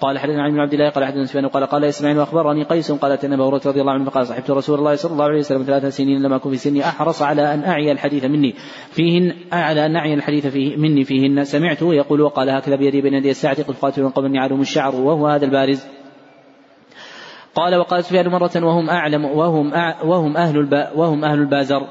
قال 0.00 0.18
حدثنا 0.18 0.42
عن 0.42 0.58
عبد 0.58 0.72
الله 0.72 0.90
قال 0.90 1.04
حدثنا 1.04 1.24
سفيان 1.24 1.48
قال 1.48 1.66
قال 1.66 1.84
إسماعيل 1.84 2.18
واخبرني 2.18 2.64
قيس 2.64 2.92
قال 2.92 3.12
اتنا 3.12 3.34
أبو 3.34 3.48
رضي 3.48 3.80
الله 3.80 3.92
عنه 3.92 4.04
فقال 4.04 4.26
صحبت 4.26 4.50
رسول 4.50 4.78
الله 4.78 4.94
صلى 4.94 5.12
الله 5.12 5.24
عليه 5.24 5.38
وسلم 5.38 5.62
ثلاث 5.62 5.96
سنين 5.96 6.22
لم 6.22 6.32
أكن 6.32 6.50
في 6.50 6.56
سني. 6.56 6.84
أحرص 6.84 7.22
على 7.22 7.54
أن 7.54 7.64
أعي 7.64 7.92
الحديث 7.92 8.24
مني. 8.24 8.54
فيهن 8.90 9.34
على 9.52 9.86
أن 9.86 9.96
أعي 9.96 10.14
الحديث 10.14 10.46
فيه 10.46 10.76
مني 10.76 11.04
فيهن. 11.04 11.44
سمعته 11.44 11.94
يقول 11.94 12.20
وقال 12.20 12.50
هكذا 12.50 12.76
بيدي 12.76 13.00
بين 13.00 13.14
يدي 13.14 13.30
الساعة 13.30 13.62
قد 13.62 13.74
قاتلوا 13.74 14.10
قبل 14.10 14.34
يعلم 14.34 14.60
الشعر 14.60 14.94
وهو 14.94 15.26
هذا 15.26 15.44
البارز. 15.44 15.86
قال 17.54 17.74
وقال 17.74 18.04
سفيان 18.04 18.28
مرة 18.28 18.50
وهم 18.56 18.90
أعلم 18.90 19.24
وهم 19.24 19.72
وهم 20.04 20.36
أهل 20.36 20.88
وهم 20.94 21.24
أهل 21.24 21.38
البازر. 21.38 21.82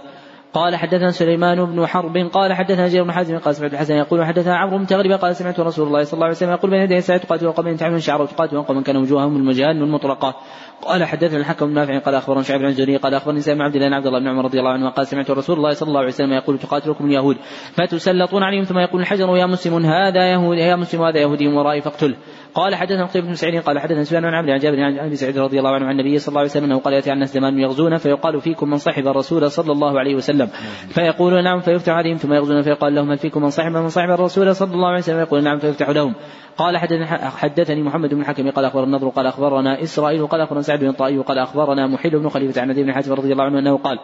قال 0.54 0.76
حدثنا 0.76 1.12
سليمان 1.12 1.66
بن 1.66 1.88
حرب 1.88 2.18
قال 2.18 2.54
حدثنا 2.54 2.88
جرير 2.88 3.04
بن 3.04 3.12
حازم 3.12 3.38
قال 3.38 3.56
سمعت 3.56 3.74
الحسن 3.74 3.96
يقول 3.96 4.26
حدثنا 4.26 4.58
عمرو 4.58 4.78
بن 4.78 4.86
تغلب 4.86 5.12
قال 5.12 5.36
سمعت 5.36 5.60
رسول 5.60 5.88
الله 5.88 6.04
صلى 6.04 6.14
الله 6.14 6.26
عليه 6.26 6.36
وسلم 6.36 6.52
يقول 6.52 6.72
بين 6.72 6.82
يدي 6.82 6.98
الساعة 6.98 7.20
تقاتل 7.20 7.52
قوم 7.52 7.76
تعمل 7.76 8.04
شعر 8.04 8.22
وتقاتل 8.22 8.62
قوم 8.62 8.82
كان 8.82 8.98
وجوههم 8.98 9.36
المجان 9.36 9.82
المطلقة 9.82 10.36
قال 10.82 11.04
حدثنا 11.04 11.40
الحكم 11.40 11.66
بن 11.66 11.74
نافع 11.74 12.00
قال 12.00 12.16
أخبرنا 12.16 12.42
شعيب 12.42 12.62
بن 12.62 12.68
الزهري 12.68 12.98
قال 12.98 13.14
أخبرني 13.14 13.42
سامع 13.42 13.66
عبد 13.66 13.76
الله 13.76 13.88
بن 13.88 13.94
عبد 13.94 14.06
الله 14.06 14.20
بن 14.20 14.28
عمر 14.28 14.46
رضي 14.46 14.60
الله 14.60 14.72
عنه 14.72 14.90
قال 14.90 15.08
سمعت 15.08 15.32
رسول 15.32 15.58
الله 15.58 15.74
صلى 15.74 15.88
الله 15.88 16.00
عليه 16.00 16.10
وسلم 16.10 16.34
يقول 16.34 16.60
تقاتلكم 16.60 17.06
اليهود 17.06 17.38
فتسلطون 17.74 18.44
عليهم 18.44 18.64
ثم 18.64 18.80
يقول 18.80 19.02
الحجر 19.02 19.38
يا 19.38 19.46
مسلم 19.46 19.86
هذا 19.86 20.32
يهودي 20.32 20.62
يا 20.62 20.76
مسلم 20.76 21.04
هذا 21.04 21.20
يهودي 21.20 21.48
ورائي 21.48 21.82
فاقتله. 21.82 22.16
قال 22.54 22.76
حدثنا 22.76 23.06
قتيبة 23.06 23.28
بن 23.28 23.34
سعيد 23.34 23.62
قال 23.62 23.80
حدثنا 23.80 24.04
سفيان 24.04 24.26
عن 24.26 24.34
عمرو 24.34 24.52
عن 24.52 24.60
جابر 24.60 24.80
عن 24.80 25.00
أبي 25.00 25.16
سعيد 25.16 25.38
رضي 25.38 25.60
الله 25.60 25.70
عنه 25.70 25.86
عن 25.86 25.92
النبي 25.92 26.20
صلى 26.20 26.28
الله 26.28 26.40
عليه 26.40 26.50
وسلم 26.50 26.64
أنه 26.64 26.80
قال 26.80 26.94
ياتي 26.94 27.10
على 27.10 27.16
الناس 27.16 27.34
زمان 27.34 27.60
يغزون 27.60 27.98
فيقال 27.98 28.42
فيكم 28.42 28.70
من 28.70 28.78
صحب 28.78 29.08
الرسول 29.08 29.52
صلى 29.52 29.72
الله 29.72 30.00
عليه 30.00 30.16
وسلم. 30.16 30.48
فيقولون 30.90 31.44
نعم. 31.44 31.60
فيفتح 31.60 31.94
عليهم 31.94 32.18
ثم 32.18 32.34
يغزون 32.34 32.62
فيقال 32.62 32.96
لهم 32.96 33.12
هل 33.12 33.18
فيكم 33.18 33.42
من 33.42 33.50
صحب 33.50 33.72
من 33.72 33.90
صحب 33.90 34.10
الرسول 34.10 34.56
صلى 34.56 34.74
الله 34.74 34.88
عليه 34.88 35.00
وسلم؟ 35.00 35.20
يقول 35.20 35.44
نعم. 35.44 35.60
فيفتح 35.60 35.90
لهم. 35.90 36.16
قال 36.58 36.78
حدثني 37.24 37.84
محمد 37.84 38.10
بن 38.10 38.22
الحكم 38.22 38.50
قال 38.50 38.66
اخبر 38.66 38.84
النضر 38.84 39.10
قال 39.10 39.28
أخبرنا 39.28 39.84
إسرائيل 39.84 40.28
قال 40.28 40.42
أخبرنا 40.42 40.62
سعد 40.62 40.80
بن 40.80 40.88
الطائي 40.88 41.18
قال 41.18 41.38
أخبرنا 41.38 41.88
محل 41.88 42.10
بن 42.10 42.30
خليفة 42.30 42.62
عن 42.62 42.74
بن 42.74 42.94
حاتم 42.94 43.14
رضي 43.14 43.32
الله 43.32 43.44
عنه 43.44 43.60
أنه 43.60 43.78
قال 43.78 44.00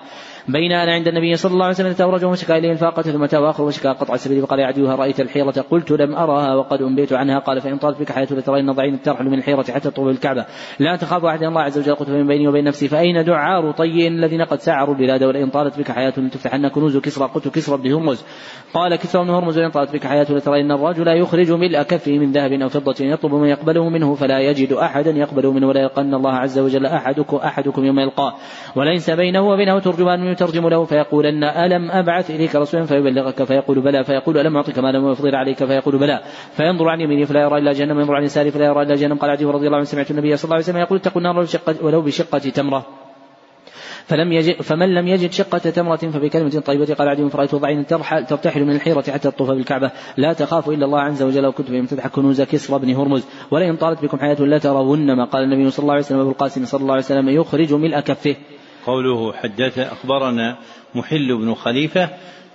بين 0.47 0.71
أنا 0.71 0.93
عند 0.93 1.07
النبي 1.07 1.35
صلى 1.35 1.51
الله 1.51 1.65
عليه 1.65 1.75
وسلم 1.75 2.09
رجل 2.09 2.25
وشكا 2.25 2.57
إليه 2.57 2.71
الفاقة 2.71 3.01
ثم 3.01 3.23
اتاه 3.23 3.49
اخر 3.49 3.63
وشكا 3.63 3.91
قطع 3.91 4.13
السبيل 4.13 4.41
فقال 4.41 4.59
يا 4.59 4.65
عدوها 4.65 4.95
رأيت 4.95 5.19
الحيره 5.19 5.65
قلت 5.71 5.91
لم 5.91 6.15
اراها 6.15 6.55
وقد 6.55 6.81
انبيت 6.81 7.13
عنها. 7.13 7.39
قال 7.39 7.61
فإن 7.61 7.77
طالت 7.77 7.99
بك 7.99 8.11
حياه 8.11 8.27
لترين 8.37 8.71
ضعين 8.71 9.01
ترحل 9.01 9.25
من 9.25 9.37
الحيرة 9.37 9.63
حتى 9.63 9.89
تطول 9.89 10.11
الكعبة. 10.11 10.45
لا 10.79 10.95
تخاف 10.95 11.25
أحد 11.25 11.43
الله 11.43 11.61
عز 11.61 11.79
وجل 11.79 11.95
قلت 11.95 12.09
من 12.09 12.27
بيني 12.27 12.47
وبين 12.47 12.63
نفسي 12.63 12.87
فأين 12.87 13.23
دعار 13.23 13.71
طي 13.71 14.07
الذين 14.07 14.41
قد 14.41 14.59
سعروا 14.59 14.95
البلاد 14.95 15.23
ولئن 15.23 15.49
طالت 15.49 15.79
بك 15.79 15.91
حياه 15.91 16.13
لتفتحن 16.17 16.67
كنوز 16.67 16.97
كسرى 16.97 17.27
قلت 17.27 17.47
كسرى 17.47 17.77
بن 17.77 17.93
هرمز 17.93 18.25
قال 18.73 18.95
كسرى 18.95 19.23
بن 19.23 19.29
هرمز 19.29 19.57
ولئن 19.57 19.71
طالت 19.71 19.93
بك 19.93 20.07
حياه 20.07 20.27
لترين 20.29 20.71
الرجل 20.71 21.07
يخرج 21.07 21.51
ملء 21.51 21.81
كفه 21.81 22.11
من 22.19 22.31
ذهب 22.31 22.51
أو 22.51 22.69
فضة 22.69 23.05
يطلب 23.05 23.33
من 23.33 23.47
يقبله 23.47 23.89
منه 23.89 24.15
فلا 24.15 24.39
يجد 24.39 24.73
أحدا 24.73 25.11
يقبله 25.11 25.51
منه 25.51 25.67
ولا 25.67 25.81
يلقن 25.81 26.13
الله 26.13 26.31
عز 26.31 26.59
وجل 26.59 26.85
احدكم 26.85 27.37
أحدكم 27.37 27.85
يوم 27.85 27.99
يلقاه. 27.99 28.33
وليس 28.75 29.09
بينه 29.09 29.49
وبينه 29.49 29.79
ترجمان 29.79 30.23
يترجم 30.23 30.67
له 30.67 30.83
فيقولن 30.83 31.43
ألم 31.43 31.91
أبعث 31.91 32.31
إليك 32.31 32.55
رسولا 32.55 32.85
فيبلغك 32.85 33.43
فيقول 33.43 33.81
بلى 33.81 34.03
فيقول 34.03 34.37
ألم 34.37 34.55
اعطك 34.55 34.79
ما 34.79 34.91
لم 34.91 35.11
يفضل 35.11 35.35
عليك 35.35 35.65
فيقول 35.65 35.97
بلى. 35.97 36.21
فينظر 36.51 36.89
عن 36.89 37.01
يمينه 37.01 37.25
فلا 37.25 37.41
يرى 37.41 37.57
إلا 37.57 37.71
جهنم 37.73 37.99
ينظر 37.99 38.15
عن 38.15 38.23
يساره 38.29 38.49
فلا 38.49 38.65
يرى 38.65 38.81
إلا 38.81 38.95
جهنم. 38.95 39.17
قال 39.17 39.29
عدي 39.29 39.45
رضي 39.45 39.65
الله 39.67 39.77
عنه 39.77 39.85
سمعت 39.85 40.11
النبي 40.11 40.37
صلى 40.37 40.43
الله 40.43 40.55
عليه 40.55 40.65
وسلم 40.65 40.77
يقول 40.77 40.97
اتقوا 40.97 41.21
النار 41.21 41.35
ولو 41.81 42.01
بشقة 42.01 42.39
تمرة. 42.39 42.85
فلم 44.07 44.31
يجد 44.31 44.61
فمن 44.61 44.93
لم 44.93 45.07
يجد 45.07 45.31
شقة 45.31 45.57
تمرة 45.57 45.95
فبكلمة 45.95 46.59
طيبة. 46.59 46.93
قال 46.93 47.09
عدي 47.09 47.29
فرأيت 47.29 47.55
ضعين 47.55 47.85
ترتحل 48.27 48.63
من 48.63 48.75
الحيرة 48.75 49.01
حتى 49.01 49.31
تطوف 49.31 49.49
بالكعبة. 49.49 49.91
لا 50.17 50.33
تخاف 50.33 50.69
إلا 50.69 50.85
الله 50.85 50.99
عز 51.01 51.23
وجل. 51.23 51.45
وكنت 51.45 51.67
في 51.67 51.81
تدحك 51.81 52.11
كنوز 52.11 52.41
كسرى 52.41 52.79
بن 52.79 52.95
هرمز. 52.95 53.23
ولئن 53.51 53.75
طالت 53.75 54.03
بكم 54.03 54.19
حياة 54.19 54.41
لا 54.41 54.57
ترون 54.57 55.15
ما 55.15 55.25
قال 55.25 55.43
النبي 55.43 55.71
صلى 55.71 55.83
الله 55.83 55.93
عليه 55.93 56.03
وسلم 56.03 56.19
أبو 56.19 56.29
القاسم 56.29 56.65
صلى 56.65 56.81
الله 56.81 56.93
عليه 56.93 57.03
وسلم 57.03 57.29
يخرج 57.29 57.73
ملء 57.73 57.99
كفه. 57.99 58.35
قوله 58.85 59.33
حدث 59.33 59.79
أخبرنا 59.79 60.57
محل 60.95 61.37
بن 61.37 61.53
خليفة. 61.53 62.09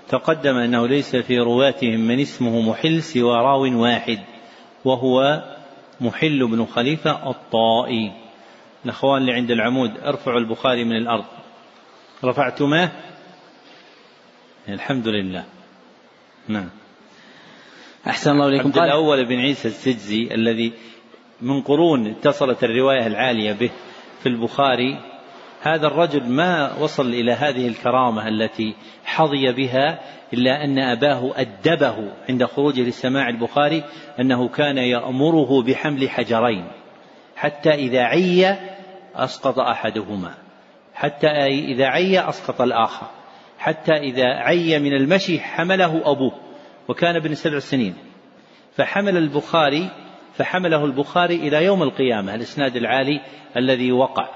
تقدم 0.09 0.57
أنه 0.57 0.87
ليس 0.89 1.17
في 1.17 1.39
رواتهم 1.39 2.01
من 2.01 2.21
اسمه 2.21 2.61
محل 2.61 3.03
سوى 3.03 3.37
راو 3.37 3.83
واحد. 3.83 4.19
وهو 4.85 5.43
محل 6.03 6.47
بن 6.47 6.67
خليفة 6.67 7.31
الطائي. 7.31 8.13
الأخوان 8.85 9.21
اللي 9.21 9.33
عند 9.33 9.51
العمود 9.51 9.99
ارفعوا 9.99 10.39
البخاري 10.39 10.85
من 10.85 10.97
الأرض. 10.97 11.25
رفعتماه 12.25 12.91
الحمد 14.69 15.09
لله. 15.09 15.45
نعم. 16.49 16.69
أحسن 18.07 18.31
الله 18.31 18.49
إليكم. 18.49 18.69
عبد 18.69 18.79
الأول 18.79 19.25
بن 19.25 19.39
عيسى 19.39 19.69
السجزي 19.69 20.35
الذي 20.35 20.73
من 21.43 21.63
قرون 21.63 22.07
اتصلت 22.07 22.65
الرواية 22.65 23.07
العالية 23.07 23.53
به 23.53 23.71
في 24.23 24.29
البخاري 24.29 25.01
هذا 25.63 25.87
الرجل 25.87 26.29
ما 26.29 26.75
وصل 26.79 27.07
إلى 27.07 27.33
هذه 27.33 27.69
الكرامة 27.69 28.29
التي 28.29 28.75
حظي 29.05 29.53
بها 29.53 30.01
إلا 30.33 30.65
أن 30.65 30.79
أباه 30.79 31.33
أدبه 31.37 32.13
عند 32.29 32.45
خروجه 32.45 32.83
لسماع 32.83 33.29
البخاري 33.29 33.85
أنه 34.21 34.49
كان 34.49 34.79
يأمره 34.79 35.63
بحمل 35.63 36.11
حجرين 36.11 36.65
حتى 37.37 37.71
إذا 37.71 38.03
عي 38.03 38.57
أسقط 39.15 39.59
أحدهما 39.59 40.35
حتى 40.95 41.29
إذا 41.47 41.87
عي 41.87 42.29
أسقط 42.29 42.61
الآخر 42.61 43.07
حتى 43.63 43.93
إذا 43.93 44.27
عي 44.27 44.79
من 44.79 44.93
المشي 44.93 45.41
حمله 45.41 46.11
أبوه 46.11 46.33
وكان 46.89 47.17
ابن 47.17 47.35
سبع 47.35 47.59
سنين. 47.59 47.95
فحمل 48.77 49.17
البخاري 49.17 49.91
فحمله 50.35 50.85
البخاري 50.85 51.35
إلى 51.35 51.65
يوم 51.65 51.83
القيامة 51.83 52.35
الإسناد 52.35 52.77
العالي 52.77 53.21
الذي 53.57 53.93
وقع. 53.93 54.29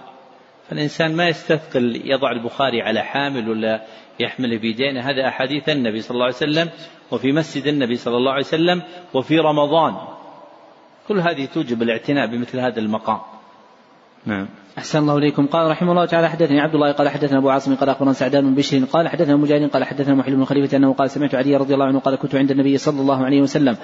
فالإنسان 0.69 1.17
ما 1.17 1.29
يستثقل 1.29 2.03
يضع 2.05 2.31
البخاري 2.33 2.83
على 2.83 3.03
حامل 3.03 3.49
ولا 3.49 3.85
يحمل 4.21 4.59
بيدينه 4.59 5.01
هذا 5.01 5.29
أحاديث 5.29 5.69
النبي 5.69 6.01
صلى 6.01 6.15
الله 6.15 6.25
عليه 6.25 6.35
وسلم 6.35 6.71
وفي 7.13 7.33
مسجد 7.33 7.67
النبي 7.67 7.97
صلى 7.97 8.17
الله 8.17 8.33
عليه 8.33 8.45
وسلم 8.45 8.83
وفي 9.15 9.39
رمضان. 9.39 9.95
كل 11.09 11.21
هذه 11.21 11.45
توجب 11.47 11.83
الاعتناء 11.83 12.27
بمثل 12.27 12.61
هذا 12.61 12.81
المقام. 12.81 13.21
نعم. 14.27 14.49
أحسن 14.79 14.99
الله 14.99 15.19
إليكم. 15.19 15.47
قال 15.47 15.71
رحمه 15.71 15.93
الله 15.93 16.05
تعالى 16.05 16.29
حدثني 16.31 16.61
عبد 16.61 16.75
الله 16.75 16.93
قال 16.93 17.09
حدثنا 17.09 17.39
أبو 17.39 17.51
عاصم 17.51 17.75
قال 17.75 17.89
أخبرنا 17.89 18.13
سعدان 18.13 18.45
بن 18.45 18.55
بشر 18.55 18.85
قال 18.85 19.09
حدثنا 19.09 19.37
مجاهد 19.37 19.71
قال 19.71 19.85
حدثنا 19.85 20.15
محل 20.15 20.37
بن 20.37 20.45
خليفة 20.45 20.77
أنه 20.77 20.93
قال 20.93 21.11
سمعت 21.11 21.35
علي 21.35 21.57
رضي 21.57 21.75
الله 21.75 21.87
عنه 21.87 21.99
قال 21.99 22.17
كنت 22.17 22.35
عند 22.35 22.51
النبي 22.51 22.79
صلى 22.79 23.01
الله 23.01 23.25
عليه 23.25 23.43
وسلم. 23.43 23.77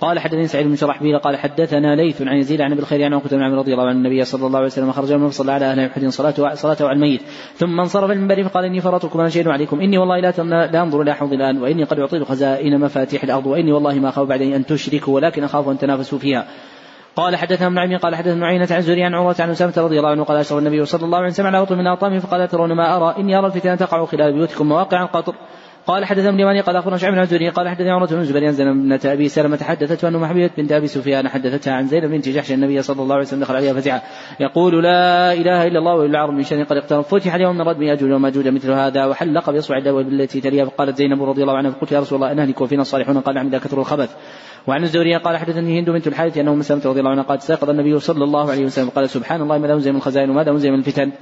قال 0.00 0.18
حدثني 0.18 0.46
سعيد 0.46 0.66
بن 0.66 0.76
شرحبيل 0.76 1.18
قال 1.18 1.36
حدثنا 1.36 1.96
ليث 1.96 2.22
عن 2.22 2.36
يزيد 2.36 2.60
عن 2.60 2.72
أبي 2.72 2.80
الخير 2.80 3.04
عن 3.04 3.14
عقبة 3.14 3.36
بن 3.36 3.54
رضي 3.54 3.72
الله 3.72 3.84
عنه 3.84 3.98
النبي 3.98 4.24
صلى 4.24 4.46
الله 4.46 4.58
عليه 4.58 4.66
وسلم 4.66 4.92
خرج 4.92 5.12
من 5.12 5.30
صلى 5.30 5.52
على 5.52 5.64
أهل 5.64 5.80
أحد 5.80 6.06
صلاته 6.06 6.54
صلاته 6.54 6.88
على 6.88 6.94
الميت. 6.94 7.20
ثم 7.54 7.80
انصرف 7.80 8.10
المنبر 8.10 8.44
فقال 8.44 8.64
إني 8.64 8.80
فرطكم 8.80 9.20
أنا 9.20 9.28
شهيد 9.28 9.48
عليكم. 9.48 9.80
إني 9.80 9.98
والله 9.98 10.20
لا 10.20 10.32
لا 10.66 10.82
أنظر 10.82 11.02
إلى 11.02 11.14
حوض 11.14 11.32
الآن 11.32 11.62
وإني 11.62 11.84
قد 11.84 11.98
أعطيت 11.98 12.22
خزائن 12.22 12.80
مفاتيح 12.80 13.24
الأرض 13.24 13.46
وإني 13.46 13.72
والله 13.72 13.94
ما 13.94 14.08
أخاف 14.08 14.28
بعد 14.28 14.42
أن 14.42 14.66
تشركوا 14.66 15.14
ولكن 15.14 15.44
أخاف 15.44 15.68
أن 15.68 15.78
تنافسوا 15.78 16.18
فيها. 16.18 16.46
قال 17.16 17.36
حدثنا 17.36 17.66
ابن 17.66 17.78
عمي 17.78 17.96
قال 17.96 18.14
حدثنا 18.14 18.46
عينة 18.46 18.68
عن 18.70 18.80
زوري 18.80 19.04
عن 19.04 19.14
عروة 19.14 19.36
عن 19.38 19.50
أسامة 19.50 19.72
رضي 19.76 19.98
الله 19.98 20.10
عنه 20.10 20.24
قال 20.24 20.36
أشرف 20.36 20.58
النبي 20.58 20.84
صلى 20.84 21.04
الله 21.04 21.18
عليه 21.18 21.28
وسلم 21.28 21.46
على 21.46 21.58
وطن 21.58 21.78
من 21.78 21.86
أطامه 21.86 22.18
فقال 22.18 22.48
ترون 22.48 22.72
ما 22.72 22.96
أرى 22.96 23.14
إني 23.18 23.38
أرى 23.38 23.46
الفتنة 23.46 23.74
تقع 23.74 24.04
خلال 24.04 24.32
بيوتكم 24.32 24.68
مواقع 24.68 25.02
القطر. 25.02 25.34
قال 25.86 26.04
حدثنا 26.04 26.28
ابن 26.28 26.40
يماني 26.40 26.60
قال 26.60 26.76
أخبرنا 26.76 26.96
شعيب 26.96 27.14
بن 27.14 27.24
زوري 27.24 27.48
قال 27.48 27.68
حدثني 27.68 27.90
عروة 27.90 28.08
بن 28.08 28.24
زبير 28.24 28.50
زينب 28.50 28.88
بنت 28.88 29.06
أبي 29.06 29.28
سلمة 29.28 29.56
حدثته 29.56 30.08
ان 30.08 30.26
حبيبة 30.26 30.50
بنت 30.58 30.72
أبي 30.72 30.86
سفيان 30.86 31.28
حدثتها 31.28 31.72
عن 31.72 31.86
زينب 31.86 32.10
بنت 32.10 32.28
جحش 32.28 32.52
النبي 32.52 32.82
صلى 32.82 33.02
الله 33.02 33.14
عليه 33.14 33.24
وسلم 33.24 33.40
دخل 33.40 33.56
عليها 33.56 33.72
فزعا. 33.72 34.00
يقول 34.40 34.82
لا 34.82 35.32
إله 35.32 35.66
إلا 35.66 35.78
الله 35.78 35.94
والا 35.94 36.10
العرب 36.10 36.34
من 36.34 36.42
شان 36.42 36.64
قد 36.64 36.76
اقترب. 36.76 37.02
فتح 37.02 37.34
اليوم 37.34 37.58
من 37.58 37.62
ردم 37.62 37.82
ياجوج 37.82 38.10
وماجوج 38.12 38.48
مثل 38.48 38.72
هذا 38.72 39.06
وحلق 39.06 39.50
باصبع 39.50 39.78
الدواء 39.78 40.02
التي 40.02 40.40
تليها 40.40 40.64
فقالت 40.64 40.96
زينب 40.96 41.22
رضي 41.22 41.42
الله 41.42 41.56
عنها 41.56 41.70
فقلت 41.70 41.92
يا 41.92 42.00
رسول 42.00 42.16
الله 42.16 42.32
انهلك 42.32 42.60
وفينا 42.60 42.82
الصالحون. 42.82 43.20
قال 43.20 43.34
نعم 43.34 43.46
إذا 43.46 43.58
كثر 43.58 43.78
الخبث. 43.78 44.16
وعن 44.66 44.82
الزهري 44.82 45.16
قال 45.16 45.36
حدثني 45.36 45.80
هند 45.80 45.90
بنت 45.90 46.06
الحارث 46.06 46.38
أنه 46.38 46.54
مسلمة 46.54 46.82
رضي 46.86 47.00
الله 47.00 47.10
عنها 47.10 47.22
قالت 47.22 47.40
استيقظ 47.40 47.70
النبي 47.70 47.98
صلى 47.98 48.24
الله 48.24 48.50
عليه 48.50 48.64
وسلم. 48.64 48.88
قال 48.88 49.10
سبحان 49.10 49.42
الله 49.42 49.58
ماذا 49.58 49.74
أنزل 49.74 49.90
من 49.90 49.96
الخزائن 49.96 50.30
وماذا 50.30 50.50
أنزل 50.50 50.70
من 50.70 50.78
الفتن 50.78 51.12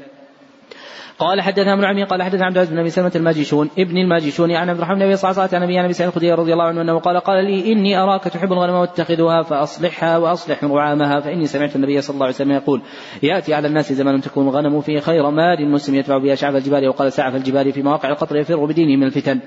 قال 1.18 1.40
حدثنا 1.40 1.72
ابن 1.72 1.84
عمي 1.84 2.04
قال 2.04 2.22
حدثنا 2.22 2.46
عبد 2.46 2.56
العزيز 2.56 2.72
بن 2.72 2.78
أبي 2.78 2.90
سلمة 2.90 3.12
الماجشون 3.16 3.70
ابن 3.78 3.96
الماجشون 3.96 4.52
عن 4.52 4.68
عبد 4.68 4.78
الرحمن 4.78 4.98
بن 4.98 5.16
صعصعة 5.16 5.50
عن 5.52 5.62
أبي 5.62 5.92
سعيد 5.92 6.08
الخدري 6.08 6.32
رضي 6.32 6.52
الله 6.52 6.64
عنه 6.64 6.80
أنه 6.82 6.98
قال 6.98 7.20
قال 7.20 7.44
لي 7.44 7.72
إني 7.72 7.98
أراك 7.98 8.24
تحب 8.24 8.52
الغنم 8.52 8.74
واتخذها 8.74 9.42
فأصلحها 9.42 10.18
وأصلح 10.18 10.64
رعامها 10.64 11.20
فإني 11.20 11.46
سمعت 11.46 11.76
النبي 11.76 12.00
صلى 12.00 12.14
الله 12.14 12.26
عليه 12.26 12.34
وسلم 12.34 12.52
يقول 12.52 12.82
يأتي 13.22 13.54
على 13.54 13.68
الناس 13.68 13.92
زمان 13.92 14.20
تكون 14.20 14.48
الغنم 14.48 14.80
فيه 14.80 15.00
خير 15.00 15.30
مال 15.30 15.60
المسلم 15.60 15.94
يتبع 15.94 16.18
بها 16.18 16.34
شعف 16.34 16.54
الجبال 16.54 16.88
وقال 16.88 17.12
سعف 17.12 17.34
الجبال 17.34 17.72
في 17.72 17.82
مواقع 17.82 18.08
القطر 18.08 18.36
يفر 18.36 18.64
بدينه 18.64 18.96
من 18.96 19.06
الفتن. 19.06 19.40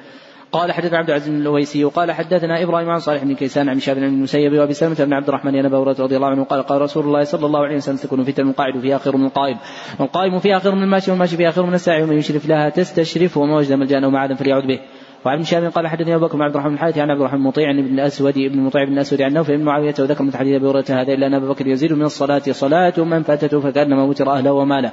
قال 0.52 0.72
حدثنا 0.72 0.98
عبد 0.98 1.10
العزيز 1.10 1.30
بن 1.30 1.41
الويسي 1.41 1.86
وقال 1.86 2.11
حدثنا 2.11 2.64
إبراهيم 2.64 2.90
عن 2.90 2.99
صالح 2.99 3.23
بن 3.23 3.36
كيسان 3.36 3.69
عن 3.69 3.80
شاب 3.80 3.95
بن 3.95 4.03
المسيب 4.03 4.53
وأبي 4.53 4.73
سلمة 4.73 4.95
بن 5.06 5.14
عبد 5.14 5.28
الرحمن 5.28 5.52
بن 5.52 5.65
ابي 5.65 5.76
رضي 5.76 6.15
الله 6.15 6.28
عنه 6.28 6.44
قال 6.44 6.64
قال 6.64 6.82
رسول 6.82 7.06
الله 7.06 7.23
صلى 7.23 7.45
الله 7.45 7.60
عليه 7.60 7.76
وسلم 7.76 7.95
تكون 7.95 8.23
فتن 8.23 8.49
القاعد 8.49 8.80
فيها 8.80 8.98
خير 8.98 9.18
من 9.18 9.26
القائم 9.26 9.57
والقائم 9.99 10.40
فيها 10.40 10.60
خير 10.60 10.76
من 10.76 10.84
الماشي 10.84 11.11
والماشي 11.11 11.38
فيها 11.38 11.52
خير 11.52 11.65
من 11.65 11.73
الساعي 11.73 12.03
ومن 12.03 12.18
يشرف 12.18 12.48
لها 12.48 12.69
تستشرف 12.69 13.38
وما 13.38 13.56
وجد 13.56 13.73
ملجأ 13.73 14.06
أو 14.06 14.10
معادا 14.10 14.36
فليعد 14.36 14.64
به. 14.64 14.80
وعن 15.26 15.44
شهاب 15.44 15.72
قال 15.72 15.88
حدثني 15.88 16.15
أبو 16.15 16.26
بكر 16.26 16.38
بن 16.38 16.44
عبد 16.44 16.56
الرحمن 16.56 16.73
الحارث 16.73 16.98
عن 16.98 17.10
عبد 17.10 17.19
الرحمن 17.19 17.40
المطيع 17.40 17.72
بن 17.72 17.80
الأسود 17.80 18.34
بن 18.34 18.60
المطيع 18.60 18.84
بن 18.84 18.94
الأسود 18.94 19.22
عن 19.22 19.34
نوفل 19.34 19.57
بن 19.57 19.64
معاوية 19.64 19.95
وذكر 19.99 20.23
من 20.23 20.34
حديث 20.34 20.56
أبي 20.56 20.68
هريرة 20.68 20.86
هذا 20.90 21.14
الا 21.14 21.28
ان 21.28 21.34
أبا 21.34 21.48
بكر 21.48 21.68
يزيد 21.68 21.94
من 21.94 22.02
الصلاة 22.02 22.41
صلاة 22.52 22.94
من 22.98 23.23
فاتته 23.23 23.60
فكأنما 23.60 24.03
وتر 24.03 24.32
أهله 24.32 24.52
وماله. 24.52 24.91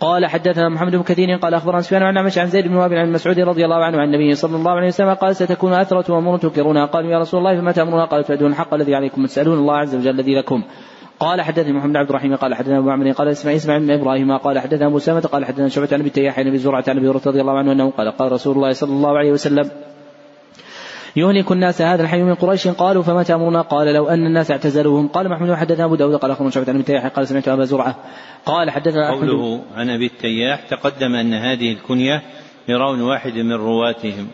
قال 0.00 0.26
حدثنا 0.26 0.68
محمد 0.68 0.96
بن 0.96 1.02
كثير 1.02 1.36
قال 1.36 1.54
أخبرنا 1.54 1.80
سفيان 1.80 2.02
عن 2.02 2.18
عمش 2.18 2.38
عن 2.38 2.46
زيد 2.46 2.68
بن 2.68 2.74
وهب 2.74 2.92
عن 2.92 3.12
مسعود 3.12 3.38
رضي 3.38 3.64
الله 3.64 3.84
عنه 3.84 3.98
عن 3.98 4.06
النبي 4.08 4.34
صلى 4.34 4.56
الله 4.56 4.70
عليه 4.70 4.86
وسلم 4.86 5.14
قال 5.14 5.36
ستكون 5.36 5.72
أثرة 5.72 6.14
وأمور 6.14 6.38
تنكرونها 6.38 6.86
قالوا 6.86 7.10
يا 7.10 7.18
رسول 7.18 7.38
الله 7.40 7.60
فما 7.60 7.72
تامرنا 7.72 8.04
قال 8.04 8.24
تؤدون 8.24 8.50
الحق 8.50 8.74
الذي 8.74 8.94
عليكم 8.94 9.24
وتسألون 9.24 9.58
الله 9.58 9.76
عز 9.76 9.94
وجل 9.94 10.10
الذي 10.10 10.34
لكم. 10.34 10.62
قال 11.20 11.42
حدثني 11.42 11.72
محمد 11.72 11.96
عبد 11.96 12.08
الرحيم 12.08 12.36
قال 12.36 12.54
حدثنا 12.54 12.78
أبو 12.78 12.90
عمرو 12.90 13.12
قال 13.12 13.28
اسمع 13.28 13.54
اسمع 13.54 13.78
من 13.78 13.90
إبراهيم 13.90 14.36
قال 14.36 14.58
حدثنا 14.58 14.86
أبو 14.86 14.98
سامه 14.98 15.20
قال 15.20 15.44
حدثنا 15.44 15.68
شعبة 15.68 15.88
عن 15.92 16.00
أبي 16.00 16.08
التياح 16.08 16.38
عن 16.38 16.46
أبي 16.46 16.58
زرعة 16.58 16.84
عن 16.88 16.96
أبي 16.96 17.08
رضي 17.08 17.40
الله 17.40 17.58
عنه 17.58 17.72
أنه 17.72 17.90
قال 17.90 18.10
قال 18.10 18.32
رسول 18.32 18.56
الله 18.56 18.72
صلى 18.72 18.90
الله 18.90 19.18
عليه 19.18 19.32
وسلم 19.32 19.70
يهلك 21.18 21.52
الناس 21.52 21.82
هذا 21.82 22.02
الحي 22.02 22.22
من 22.22 22.34
قريش 22.34 22.68
قالوا 22.68 23.02
فما 23.02 23.22
تأمرنا؟ 23.22 23.62
قال 23.62 23.94
لو 23.94 24.08
أن 24.08 24.26
الناس 24.26 24.50
اعتزلوهم. 24.50 25.08
قال 25.08 25.28
محمد 25.28 25.54
حدثنا 25.54 25.84
أبو 25.84 25.94
داود 25.94 26.14
قال 26.14 26.30
أخبرنا 26.30 26.50
شعبة 26.50 26.72
عن 26.72 26.80
التياح 26.80 27.06
قال 27.06 27.28
سمعت 27.28 27.48
أبا 27.48 27.64
زرعة. 27.64 27.96
قال 28.46 28.70
حدثنا 28.70 29.10
قوله 29.10 29.62
عن 29.74 29.90
أبي 29.90 30.06
التياح 30.06 30.60
تقدم 30.60 31.14
أن 31.14 31.34
هذه 31.34 31.72
الكنية 31.72 32.22
لرون 32.68 33.00
واحد 33.00 33.32
من 33.32 33.52
رواتهم 33.52 34.28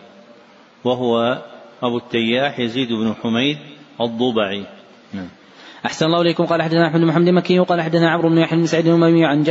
وهو 0.83 1.41
أبو 1.83 1.97
التياح 1.97 2.59
يزيد 2.59 2.89
بن 2.93 3.13
حميد 3.23 3.57
الضبعي. 4.01 4.65
نعم. 5.13 5.29
أحسن 5.85 6.05
الله 6.05 6.21
إليكم. 6.21 6.45
قال 6.45 6.61
حدثنا 6.61 6.87
أحمد 6.87 7.01
بن 7.01 7.07
محمد 7.07 7.29
مكي 7.29 7.59
وقال 7.59 7.81
حدثنا 7.81 8.09
عمرو 8.09 8.29
بن 8.29 8.37
يحيى 8.37 8.59
بن 8.59 8.65
سعيد 8.65 8.87
الأموي 8.87 9.25
عن 9.25 9.41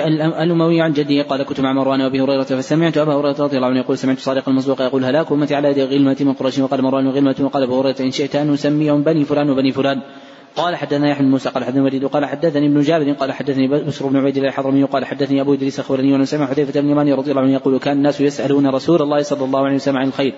الأموي 0.43 0.81
عن 0.81 0.93
جده 0.93 1.23
قال 1.23 1.43
كنت 1.43 1.61
مع 1.61 1.73
مروان 1.73 2.01
وأبي 2.01 2.21
هريرة 2.21 2.43
فسمعت 2.43 2.99
أبا 2.99 3.15
هريرة 3.15 3.37
رضي 3.43 3.57
الله 3.57 3.69
عنه 3.69 3.79
يقول 3.79 3.99
سمعت 3.99 4.19
صادق 4.19 4.49
المصدوق 4.49 4.83
يقول 4.83 5.05
هلاك 5.05 5.33
أمتي 5.33 5.55
على 5.55 5.69
يد 5.69 5.79
غلمة 5.79 6.17
من 6.21 6.33
قريش. 6.33 6.59
وقال 6.59 6.83
مروان 6.83 7.07
وغلمة 7.07 7.37
وقال 7.41 7.63
أبو 7.63 7.81
هريرة 7.81 7.97
إن 8.01 8.11
شئت 8.11 8.37
أن 8.37 8.51
نسميهم 8.51 9.03
بني 9.03 9.25
فلان 9.25 9.51
وبني 9.51 9.73
فلان. 9.73 10.03
قال 10.57 10.77
حدثنا 10.77 11.11
يحيى 11.11 11.23
بن 11.23 11.31
موسى 11.31 11.49
قال 11.49 11.65
حدثنا 11.65 11.83
وليد 11.83 12.05
قال 12.05 12.25
حدثني 12.25 12.67
ابن 12.67 12.81
جابر 12.81 13.13
قال 13.13 13.33
حدثني 13.33 13.69
بشر 13.69 14.07
بن 14.07 14.17
عبيد 14.17 14.37
الله 14.37 14.49
الحضرمي 14.49 14.85
قال 14.85 15.05
حدثني 15.05 15.41
أبو 15.41 15.55
إدريس 15.55 15.81
اخبرني 15.81 16.13
وأنا 16.13 16.25
سمع 16.25 16.47
حذيفة 16.47 16.81
بن 16.81 16.91
يمان 16.91 17.13
رضي 17.13 17.31
الله 17.31 17.43
عنه 17.43 17.53
يقول 17.53 17.79
كان 17.79 17.97
الناس 17.97 18.21
يسألون 18.21 18.67
رسول 18.67 19.03
الله 19.03 19.23
صلى 19.23 19.45
الله 19.45 19.65
عليه 19.67 19.75
وسلم 19.75 19.97
عن 19.97 20.07
الخير. 20.07 20.35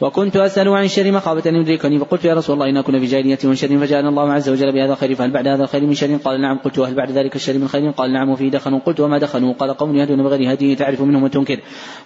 وكنت 0.00 0.36
أسأل 0.36 0.68
عن 0.68 0.84
الشر 0.84 1.12
مخافة 1.12 1.50
أن 1.50 1.56
يدركني 1.56 1.98
فقلت 1.98 2.24
يا 2.24 2.34
رسول 2.34 2.54
الله 2.54 2.68
إنا 2.68 2.82
كنا 2.82 2.98
في 2.98 3.06
جاهلية 3.06 3.38
وشر 3.44 3.78
فجاءنا 3.78 4.08
الله 4.08 4.32
عز 4.32 4.48
وجل 4.48 4.72
بهذا 4.72 4.92
الخير 4.92 5.14
فهل 5.14 5.30
بعد 5.30 5.48
هذا 5.48 5.62
الخير 5.62 5.86
من 5.86 5.94
شر؟ 5.94 6.16
قال 6.24 6.40
نعم. 6.40 6.58
قلت 6.58 6.78
وهل 6.78 6.94
بعد 6.94 7.10
ذلك 7.10 7.36
الشر 7.36 7.58
من 7.58 7.68
خير؟ 7.68 7.90
قال 7.90 8.12
نعم. 8.12 8.30
وفيه 8.30 8.50
دخن 8.50 8.78
قلت 8.78 9.00
وما 9.00 9.18
دخنوا؟ 9.18 9.52
قال 9.52 9.70
قوم 9.74 9.96
يهدون 9.96 10.22
بغير 10.22 10.52
هديه 10.52 10.76
تعرف 10.76 11.00
منهم 11.00 11.22
وتنكر. 11.22 11.60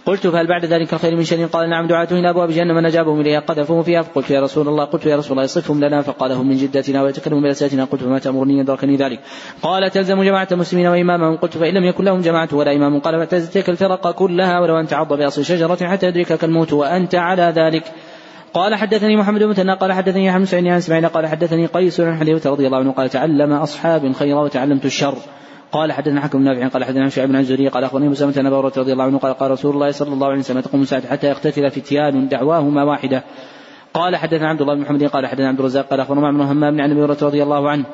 قلت 0.07 0.27
فهل 0.27 0.47
بعد 0.47 0.65
ذلك 0.65 0.95
الخير 0.95 1.17
من 1.17 1.25
شر؟ 1.25 1.47
قال 1.47 1.71
نعم. 1.71 1.87
دعاة 1.87 2.09
إلى 2.13 2.31
أبواب 2.31 2.51
جهنم 2.51 2.75
من 2.75 2.87
أجابهم 2.87 3.21
إليها؟ 3.21 3.41
قذفوا 3.41 3.83
فيها. 3.83 4.03
فقلت 4.03 4.31
يا 4.31 4.41
رسول 4.41 4.69
الله 4.69 4.85
قلت 4.85 5.07
يا 5.07 5.17
رسول 5.17 5.33
الله 5.33 5.47
صفهم 5.47 5.85
لنا. 5.85 6.03
فقال 6.03 6.33
هم 6.33 6.49
من 6.49 6.57
جدتنا 6.57 7.03
ويتكلمون 7.03 7.43
بلساتنا 7.43 7.85
قلت 7.85 8.03
فما 8.03 8.19
تأمرني 8.19 8.59
يدركني 8.59 8.97
ذلك؟ 8.97 9.21
قال 9.63 9.91
تلزم 9.91 10.23
جماعة 10.23 10.49
المسلمين 10.53 10.87
وإمامهم. 10.87 11.37
قلت 11.37 11.59
فإن 11.59 11.75
لم 11.75 11.85
يكن 11.85 12.05
لهم 12.05 12.21
جماعة 12.21 12.49
ولا 12.53 12.77
إمام. 12.77 13.01
قال 13.01 13.15
فاعتزلتك 13.15 13.69
الفرق 13.69 14.11
كلها 14.11 14.61
ولو 14.61 14.81
أن 14.81 14.87
تعض 14.87 15.13
بأصل 15.13 15.45
شجرة 15.45 15.87
حتى 15.87 16.07
يدركك 16.07 16.45
الموت 16.45 16.73
وأنت 16.73 17.15
على 17.15 17.53
ذلك 17.57 17.80
قال 18.55 18.75
حدثني 18.75 19.17
محمد 19.17 19.43
بن 19.43 19.49
مثنى 19.49 19.75
قال 19.75 19.93
حدثني 19.93 20.27
يحيى 20.27 20.39
بن 20.39 20.45
سعيد 20.45 20.67
عن 20.67 20.77
إسماعيل 20.77 21.09
قال 21.09 21.27
حدثني 21.27 21.67
قيس 21.67 22.01
عن 22.01 22.19
حليفة 22.19 22.51
رضي 22.51 22.67
الله 22.67 22.79
عنه 22.79 22.93
قال 22.93 23.11
تعلم 23.11 23.53
أصحاب 23.53 24.05
الخير 24.05 24.37
وتعلمت 24.37 24.85
الشر. 24.85 25.15
قال 25.73 25.93
حدثنا 25.93 26.21
حكم 26.21 26.43
نافع 26.43 26.69
قال 26.69 26.85
حدثنا 26.85 27.09
شعيب 27.09 27.29
بن 27.29 27.37
عن 27.37 27.69
قال 27.69 27.85
أخبرني 27.85 28.09
مسلمة 28.09 28.33
بن 28.33 28.47
رضي 28.49 28.93
الله 28.93 29.05
عنه 29.05 29.19
قال 29.19 29.35
قال 29.35 29.51
رسول 29.51 29.75
الله 29.75 29.91
صلى 29.91 30.13
الله 30.13 30.27
عليه 30.27 30.39
وسلم 30.39 30.61
تقوم 30.61 30.83
الساعة 30.83 31.07
حتى 31.07 31.27
يقتتل 31.27 31.71
فتيان 31.71 32.29
دعواهما 32.29 32.85
واحدة. 32.85 33.25
قال 33.95 34.17
حدثنا 34.17 34.49
عبد 34.49 34.61
الله 34.61 34.75
بن 34.75 34.81
محمد 34.81 35.05
قال 35.05 35.27
حدثنا 35.27 35.49
عبد 35.49 35.59
الرزاق 35.59 35.87
قال 35.87 36.01
أخبرنا 36.01 36.21
معمر 36.21 36.45
همام 36.45 36.81
عن 36.81 36.91
أبي 36.91 37.01
هريرة 37.01 37.19
رضي 37.23 37.43
الله 37.43 37.71
عنه 37.71 37.85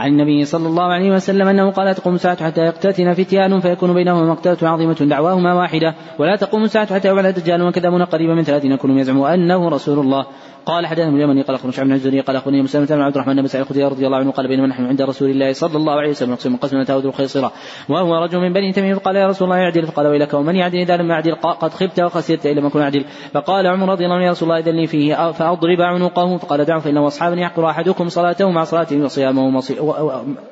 عن 0.00 0.08
النبي 0.10 0.44
صلى 0.44 0.66
الله 0.68 0.84
عليه 0.84 1.10
وسلم 1.10 1.48
أنه 1.48 1.70
قال 1.70 1.94
تقوم 1.94 2.14
الساعة 2.14 2.44
حتى 2.44 2.60
يقتتن 2.60 3.12
فتيان 3.12 3.60
فيكون 3.60 3.94
بينهما 3.94 4.32
مقتلة 4.32 4.68
عظيمة 4.68 4.94
دعواهما 4.94 5.54
واحدة 5.54 5.94
ولا 6.18 6.36
تقوم 6.36 6.64
الساعة 6.64 6.94
حتى 6.94 7.08
يبعد 7.08 7.26
الدجال 7.26 7.62
وكذبون 7.62 8.04
قريبا 8.04 8.34
من 8.34 8.42
ثلاثين 8.42 8.76
كلهم 8.76 8.98
يزعم 8.98 9.22
أنه 9.22 9.68
رسول 9.68 9.98
الله. 9.98 10.26
قال 10.66 10.86
حدثنا 10.86 11.08
ابن 11.08 11.16
اليمني 11.16 11.42
قال 11.42 11.54
أخبرنا 11.54 11.72
شعب 11.72 11.86
بن 11.86 11.92
الزهري 11.92 12.20
قال 12.20 12.36
أخبرني 12.36 12.62
مسلمة 12.62 12.86
بن 12.86 13.00
عبد 13.00 13.14
الرحمن 13.14 13.36
بن 13.36 13.46
سعيد 13.46 13.64
الخدري 13.64 13.84
رضي 13.84 14.06
الله 14.06 14.18
عنه 14.18 14.30
قال 14.30 14.48
بينما 14.48 14.66
نحن 14.66 14.84
عند 14.84 15.02
رسول 15.02 15.30
الله 15.30 15.52
صلى 15.52 15.76
الله 15.76 15.92
عليه 15.92 16.10
وسلم 16.10 16.32
نقسم 16.32 16.56
قسم 16.56 16.82
تاود 16.82 17.06
الخيصرة 17.06 17.52
وهو 17.88 18.24
رجل 18.24 18.38
من 18.38 18.52
بني 18.52 18.72
تميم 18.72 18.94
فقال 18.94 19.16
يا 19.16 19.26
رسول 19.26 19.48
الله 19.48 19.58
يعدل 19.58 19.86
فقال 19.86 20.06
ويلك 20.06 20.34
ومن 20.34 20.56
يعدل 20.56 20.78
إذا 20.78 20.96
لم 20.96 21.10
يعدل 21.10 21.34
قد 21.34 21.70
خبت 21.70 22.00
وخسرت 22.00 22.46
ان 22.46 22.56
لم 22.56 22.66
يكن 22.66 22.80
عدل 22.80 23.04
فقال 23.32 23.66
عمر 23.66 23.88
رضي 23.88 24.04
الله 24.04 24.16
عنه 24.16 24.24
يا 24.24 24.30
رسول 24.30 24.48
الله 24.48 24.60
اذن 24.60 24.76
لي 24.76 24.86
فيه 24.86 25.32
فأضرب 25.32 25.80
عنقه. 25.80 26.36
فقال 26.36 26.64
دعوا 26.64 26.80
فانه 26.80 27.06
أصحاب 27.06 27.38
يحقر 27.38 27.70
أحدكم 27.70 28.08
صلاته 28.08 28.50
مع 28.50 28.64
صلاته 28.64 29.04
وصيامه 29.04 29.62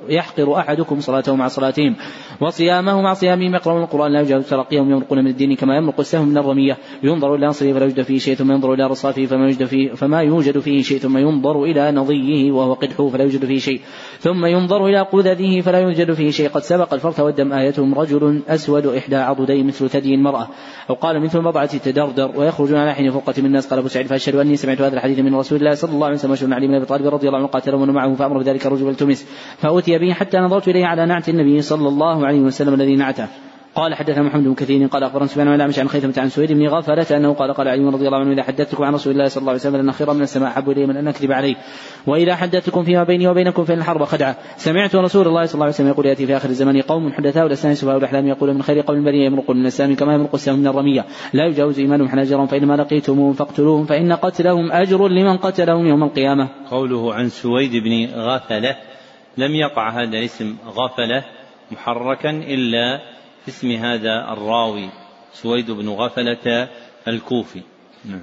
يحقر 0.08 0.58
أحدكم 0.58 1.00
صلاته 1.00 1.36
مع 1.36 1.48
صلاتهم 1.48 1.96
وصيامه 2.40 3.00
مع 3.00 3.14
صيامهم. 3.14 3.54
يقرؤون 3.54 3.82
القرآن 3.82 4.12
لا 4.12 4.20
يجاوز 4.20 4.48
ترقيهم 4.48 4.90
يمرقون 4.90 5.18
من 5.18 5.30
الدين 5.30 5.56
كما 5.56 5.76
يمرق 5.76 6.00
السهم 6.00 6.28
من 6.28 6.38
الرمية. 6.38 6.76
ينظر 7.02 7.34
إلى 7.34 7.46
نصره 7.46 7.72
فلا 7.72 7.84
يوجد 7.84 8.02
فيه 8.02 8.18
شيء 8.18 8.34
ثم 8.34 8.52
ينظر 8.52 8.74
إلى 8.74 8.86
رصافه 8.86 9.26
فما 9.26 9.44
يوجد 9.44 9.64
فيه 9.64 9.94
فما 10.02 10.20
يوجد 10.22 10.58
فيه 10.58 10.82
شيء 10.82 10.98
ثم 10.98 11.18
ينظر 11.18 11.64
إلى 11.64 11.90
نضيه 11.90 12.52
وهو 12.52 12.72
قدحه 12.72 13.08
فلا 13.08 13.22
يوجد 13.22 13.44
فيه 13.44 13.58
شيء. 13.58 13.80
ثم 14.20 14.46
ينظر 14.46 14.86
إلى 14.86 15.00
قذذه 15.00 15.60
فلا 15.60 15.78
يوجد 15.78 16.12
فيه 16.12 16.30
شيء. 16.30 16.48
قد 16.48 16.62
سبق 16.62 16.94
الفرث 16.94 17.20
والدم 17.20 17.52
آيتهم 17.52 17.94
رجل 17.94 18.42
أسود 18.48 18.86
إحدى 18.86 19.16
عضدين 19.16 19.66
مثل 19.66 19.90
ثدي 19.90 20.14
المرأة. 20.14 20.48
أو 20.90 20.94
قال 20.94 21.22
مثل 21.22 21.40
بضعة 21.40 21.78
تدردر 21.78 22.30
ويخرجون 22.36 22.78
على 22.78 22.94
حين 22.94 23.10
فرقة 23.10 23.34
من 23.38 23.46
الناس. 23.46 23.70
قال 23.70 23.78
أبو 23.78 23.88
سعيد 23.88 24.06
فأشهد 24.06 24.36
أني 24.36 24.56
سمعت 24.56 24.80
هذا 24.80 24.94
الحديث 24.94 25.18
من 25.18 25.34
رسول 25.34 25.58
الله 25.58 25.74
صلى 25.74 25.92
الله 25.94 26.06
عليه 26.06 26.16
وسلم. 26.16 26.30
وشهد 26.30 26.52
علي 26.52 26.66
بن 26.66 26.74
أبي 26.74 26.84
طالب 26.84 27.06
رضي 27.06 27.26
الله 27.26 27.38
عنه 27.38 27.46
قاتل 27.46 27.76
معه 27.76 28.14
فأمر 28.14 28.38
بذلك 28.38 28.66
الرجل 28.66 28.88
التمس 28.88 29.26
فأتي 29.58 29.98
به 29.98 30.12
حتى 30.12 30.38
نظرت 30.38 30.68
إليه 30.68 30.86
على 30.86 31.06
نعت 31.06 31.28
النبي 31.28 31.62
صلى 31.62 31.88
الله 31.88 32.26
عليه 32.26 32.40
وسلم 32.40 32.74
الذي 32.74 32.96
نعته. 32.96 33.51
قال 33.74 33.94
حدثنا 33.94 34.22
محمد 34.22 34.44
بن 34.44 34.54
كثير 34.54 34.86
قال 34.86 35.04
أخبرنا 35.04 35.26
سفيان 35.26 35.48
عن 35.48 35.60
عن 35.60 35.88
خيثمة 35.88 36.14
عن 36.16 36.28
سويد 36.28 36.52
بن 36.52 36.68
غفلة 36.68 37.16
أنه 37.16 37.34
قال 37.34 37.54
قال 37.54 37.68
علي 37.68 37.84
رضي 37.84 38.06
الله 38.06 38.18
عنه 38.18 38.32
إذا 38.32 38.42
حدثتكم 38.42 38.84
عن 38.84 38.94
رسول 38.94 39.12
الله 39.12 39.28
صلى 39.28 39.40
الله 39.40 39.50
عليه 39.50 39.60
وسلم 39.60 39.74
ان 39.74 39.92
خيرا 39.92 40.12
من 40.12 40.22
السماء 40.22 40.48
أحب 40.48 40.70
الي 40.70 40.86
من 40.86 40.96
أن 40.96 41.08
اكذب 41.08 41.32
عليه. 41.32 41.54
وإذا 42.06 42.34
حدثتكم 42.34 42.84
فيما 42.84 43.04
بيني 43.04 43.28
وبينكم 43.28 43.64
فإن 43.64 43.78
الحرب 43.78 44.04
خدعه 44.04 44.36
سمعت 44.56 44.94
رسول 44.94 45.26
الله 45.28 45.44
صلى 45.44 45.54
الله 45.54 45.64
عليه 45.64 45.74
وسلم 45.74 45.88
يقول 45.88 46.06
يأتي 46.06 46.26
في 46.26 46.36
آخر 46.36 46.48
الزمان 46.48 46.80
قوم 46.80 47.12
حدثاء 47.12 47.46
الاسنان 47.46 47.74
سفهاء 47.74 47.96
الأحلام 47.96 48.28
يقول 48.28 48.54
من 48.54 48.62
خير 48.62 48.80
قوم 48.80 48.96
البريه 48.96 49.26
يمرق 49.26 49.50
من 49.50 49.66
السام 49.66 49.94
كما 49.94 50.14
يمرق 50.14 50.34
السهم 50.34 50.58
من 50.58 50.66
الرمية. 50.66 51.04
لا 51.32 51.46
يجاوز 51.46 51.78
إيمانهم 51.78 52.08
حناجرهم 52.08 52.46
فإنما 52.46 52.74
لقيتموهم 52.74 53.32
فاقتلوهم 53.32 53.84
فإن 53.84 54.12
قتلهم 54.12 54.72
أجر 54.72 55.08
لمن 55.08 55.36
قتلهم 55.36 55.86
يوم 55.86 56.02
القيامة. 56.02 56.48
قوله 56.70 57.14
عن 57.14 57.28
سويد 57.28 57.72
بن 57.72 58.08
غافله 58.14 58.76
لم 59.38 59.54
يقع 59.54 59.90
هذا 59.90 60.18
الاسم 60.18 60.56
غفلة 60.66 61.24
محركا 61.72 62.30
إلا 62.30 63.11
اسم 63.48 63.70
هذا 63.70 64.32
الراوي 64.32 64.90
سويد 65.32 65.70
بن 65.70 65.88
غفلة 65.88 66.68
الكوفي. 67.08 67.62
نعم. 68.04 68.20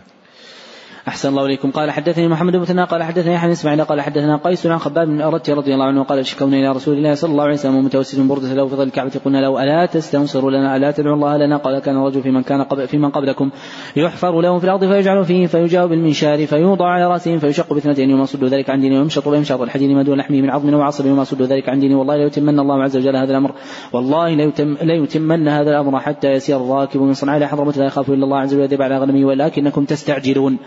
أحسن 1.10 1.30
الله 1.30 1.45
إليكم. 1.45 1.72
قال 1.72 1.91
حدثني 1.91 2.27
محمد 2.27 2.53
بن 2.53 2.60
مثنى 2.60 2.84
قال 2.84 3.03
حدثني 3.03 3.34
يحيى 3.34 3.52
إسماعيل 3.52 3.84
قال 3.84 4.02
حدثنا 4.02 4.36
قيس 4.38 4.65
عن 4.65 4.77
خباب 4.77 5.07
بن 5.07 5.22
أردت 5.22 5.49
رضي 5.49 5.73
الله 5.73 5.86
عنه 5.86 6.03
قال 6.03 6.26
شكونا 6.26 6.57
إلى 6.57 6.72
رسول 6.72 6.98
الله 6.98 7.14
صلى 7.14 7.31
الله 7.31 7.44
عليه 7.44 7.53
وسلم 7.53 7.76
ومتوسد 7.76 8.27
بردة 8.27 8.53
له 8.53 8.68
في 8.68 8.76
ظل 8.76 8.84
الكعبة 8.84 9.11
قلنا 9.26 9.38
له 9.38 9.64
ألا 9.64 9.86
تستنصر 9.86 10.49
لنا 10.49 10.76
ألا 10.76 10.91
تدعو 10.91 11.14
الله 11.14 11.38
لنا؟ 11.38 11.57
قال 11.57 11.80
كان 11.80 11.98
الرجل 11.98 12.22
في 12.22 12.31
من 12.31 12.44
كان 12.44 12.61
قبل 12.61 12.88
في 12.88 12.98
من 12.98 13.10
قبلكم 13.10 13.49
يحفر 13.95 14.41
له 14.41 14.57
في 14.60 14.64
الأرض 14.64 14.86
فيجعل 14.86 15.26
فيه 15.26 15.48
فيجاوب 15.48 15.90
بالمنشار 15.90 16.45
فيوضع 16.45 16.86
على 16.86 17.07
رأسه 17.07 17.38
فيشق 17.38 17.73
باثنتين 17.73 18.14
وما 18.14 18.26
صد 18.26 18.44
ذلك 18.44 18.69
عن 18.69 18.81
دينه 18.81 18.95
ويمشط 18.95 19.27
ويمشط 19.27 19.61
الحديد 19.61 19.91
ما 19.91 20.03
دون 20.03 20.18
لحمه 20.18 20.41
من 20.41 20.49
عظم 20.49 20.73
وعصب 20.73 21.06
وما 21.06 21.23
صد 21.23 21.41
ذلك 21.41 21.69
عن 21.69 21.80
دينه. 21.80 21.99
والله 21.99 22.15
لا 22.15 22.26
يتمن 22.26 22.60
الله 22.60 22.84
عز 22.84 22.98
وجل 22.98 23.15
هذا 23.15 23.31
الأمر. 23.31 23.52
والله 23.94 24.30
لا 24.30 24.44
يتم 24.44 24.77
لا 24.81 24.94
يتمن 24.94 25.48
هذا 25.48 25.69
الأمر 25.69 25.99
حتى 25.99 26.27
يسير 26.27 26.57
الراكب 26.57 27.02
من 27.02 27.14
صنعاء 27.14 27.40
لا 27.40 27.86
يخاف 27.86 28.10
إلا 28.10 28.26
الله 28.26 28.38
عز 28.38 28.53
وجل 28.53 28.81
على 28.81 28.98
غنمه 28.98 29.26
ولكنكم 29.26 29.86
تستعجلون. 29.86 30.57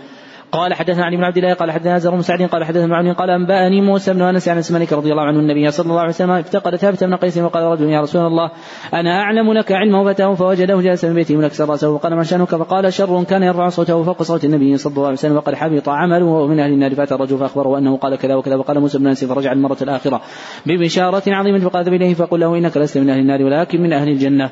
قال 0.53 0.75
حدثنا 0.75 1.05
علي 1.05 1.17
بن 1.17 1.25
عبد 1.25 1.37
الله 1.37 1.55
قال 1.55 1.71
حدثنا 1.71 1.99
زر 1.99 2.15
بن 2.15 2.23
سعد 2.23 2.43
قال 2.43 2.65
حدثنا 2.65 2.87
معن 2.87 3.13
قال 3.13 3.31
أنبأني 3.31 3.81
موسى 3.81 4.13
بن 4.13 4.23
أنس 4.23 4.49
عن 4.49 4.59
اسمانك 4.59 4.93
رضي 4.93 5.13
الله 5.13 5.23
عنه 5.23 5.39
النبي 5.39 5.71
صلى 5.71 5.87
الله 5.87 6.01
عليه 6.01 6.09
وسلم 6.09 6.31
افتقد 6.31 6.77
ثابت 6.77 7.05
بن 7.05 7.15
قيس 7.15 7.39
وقال 7.39 7.65
رجل 7.65 7.89
يا 7.91 8.01
رسول 8.01 8.27
الله 8.27 8.51
أنا 8.95 9.21
أعلم 9.21 9.53
لك 9.53 9.73
علمه 9.73 10.13
فتاه 10.13 10.35
فوجده 10.35 10.81
جالسا 10.81 11.09
في 11.09 11.15
بيته 11.15 11.37
ملكسر 11.37 11.69
رأسه 11.69 11.91
وقال 11.91 12.15
ما 12.17 12.23
شأنك؟ 12.23 12.49
فقال 12.49 12.93
شر 12.93 13.25
كان 13.25 13.43
يرفع 13.43 13.69
صوته 13.69 14.03
فوق 14.03 14.23
صوت 14.23 14.45
النبي 14.45 14.77
صلى 14.77 14.91
الله 14.91 15.05
عليه 15.05 15.13
وسلم 15.13 15.37
وقد 15.37 15.55
حبط 15.55 15.89
عمله 15.89 16.25
وهو 16.25 16.47
من 16.47 16.61
أهل 16.61 16.73
النار 16.73 16.95
فأتى 16.95 17.15
الرجل 17.15 17.39
فأخبره 17.39 17.79
أنه 17.79 17.97
قال 17.97 18.17
كذا 18.17 18.35
وكذا 18.35 18.57
وقال 18.57 18.81
موسى 18.81 18.99
بن 18.99 19.07
أنس 19.07 19.25
فرجع 19.25 19.53
المرة 19.53 19.79
الآخرة 19.83 20.21
ببشارة 20.67 21.23
عظيمة 21.27 21.59
فقال 21.59 21.89
إليه 21.89 22.15
فقل 22.15 22.41
له 22.41 22.59
إنك 22.59 22.77
لست 22.77 22.99
من 22.99 23.11
أهل 23.11 23.21
النار 23.21 23.43
ولكن 23.43 23.83
من 23.83 23.93
أهل 23.93 24.09
الجنة. 24.09 24.51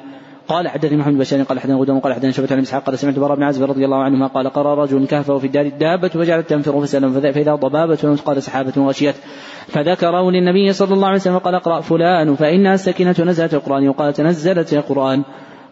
قال 0.51 0.69
حدثني 0.69 0.97
محمد 0.97 1.15
بن 1.15 1.45
قال 1.45 1.61
حدثنا 1.61 1.77
غدوم 1.77 1.99
قال 1.99 2.15
حدثنا 2.15 2.31
شبة 2.31 2.49
عن 2.51 2.59
إسحاق 2.59 2.83
قال 2.83 2.99
سمعت 2.99 3.19
براء 3.19 3.37
بن 3.37 3.43
عازب 3.43 3.63
رضي 3.63 3.85
الله 3.85 4.03
عنهما 4.03 4.27
قال 4.27 4.49
قرى 4.49 4.83
رجل 4.83 5.07
كهفه 5.07 5.39
في 5.39 5.47
الدار 5.47 5.67
الدابة 5.67 6.09
فجعلت 6.09 6.51
تنفر 6.51 6.81
فسلم 6.81 7.21
فإذا 7.21 7.55
ضبابة 7.55 8.17
قال 8.25 8.43
سحابة 8.43 8.73
غشيت. 8.77 9.15
فذكره 9.69 10.31
للنبي 10.31 10.73
صلى 10.73 10.95
الله 10.95 11.07
عليه 11.07 11.17
وسلم 11.17 11.39
قال 11.39 11.55
اقرأ 11.55 11.81
فلان 11.81 12.35
فإنها 12.35 12.75
السكينة 12.75 13.15
نزلت 13.19 13.55
القرآن 13.55 13.89
وقال 13.89 14.13
تنزلت 14.13 14.73
القرآن. 14.73 15.23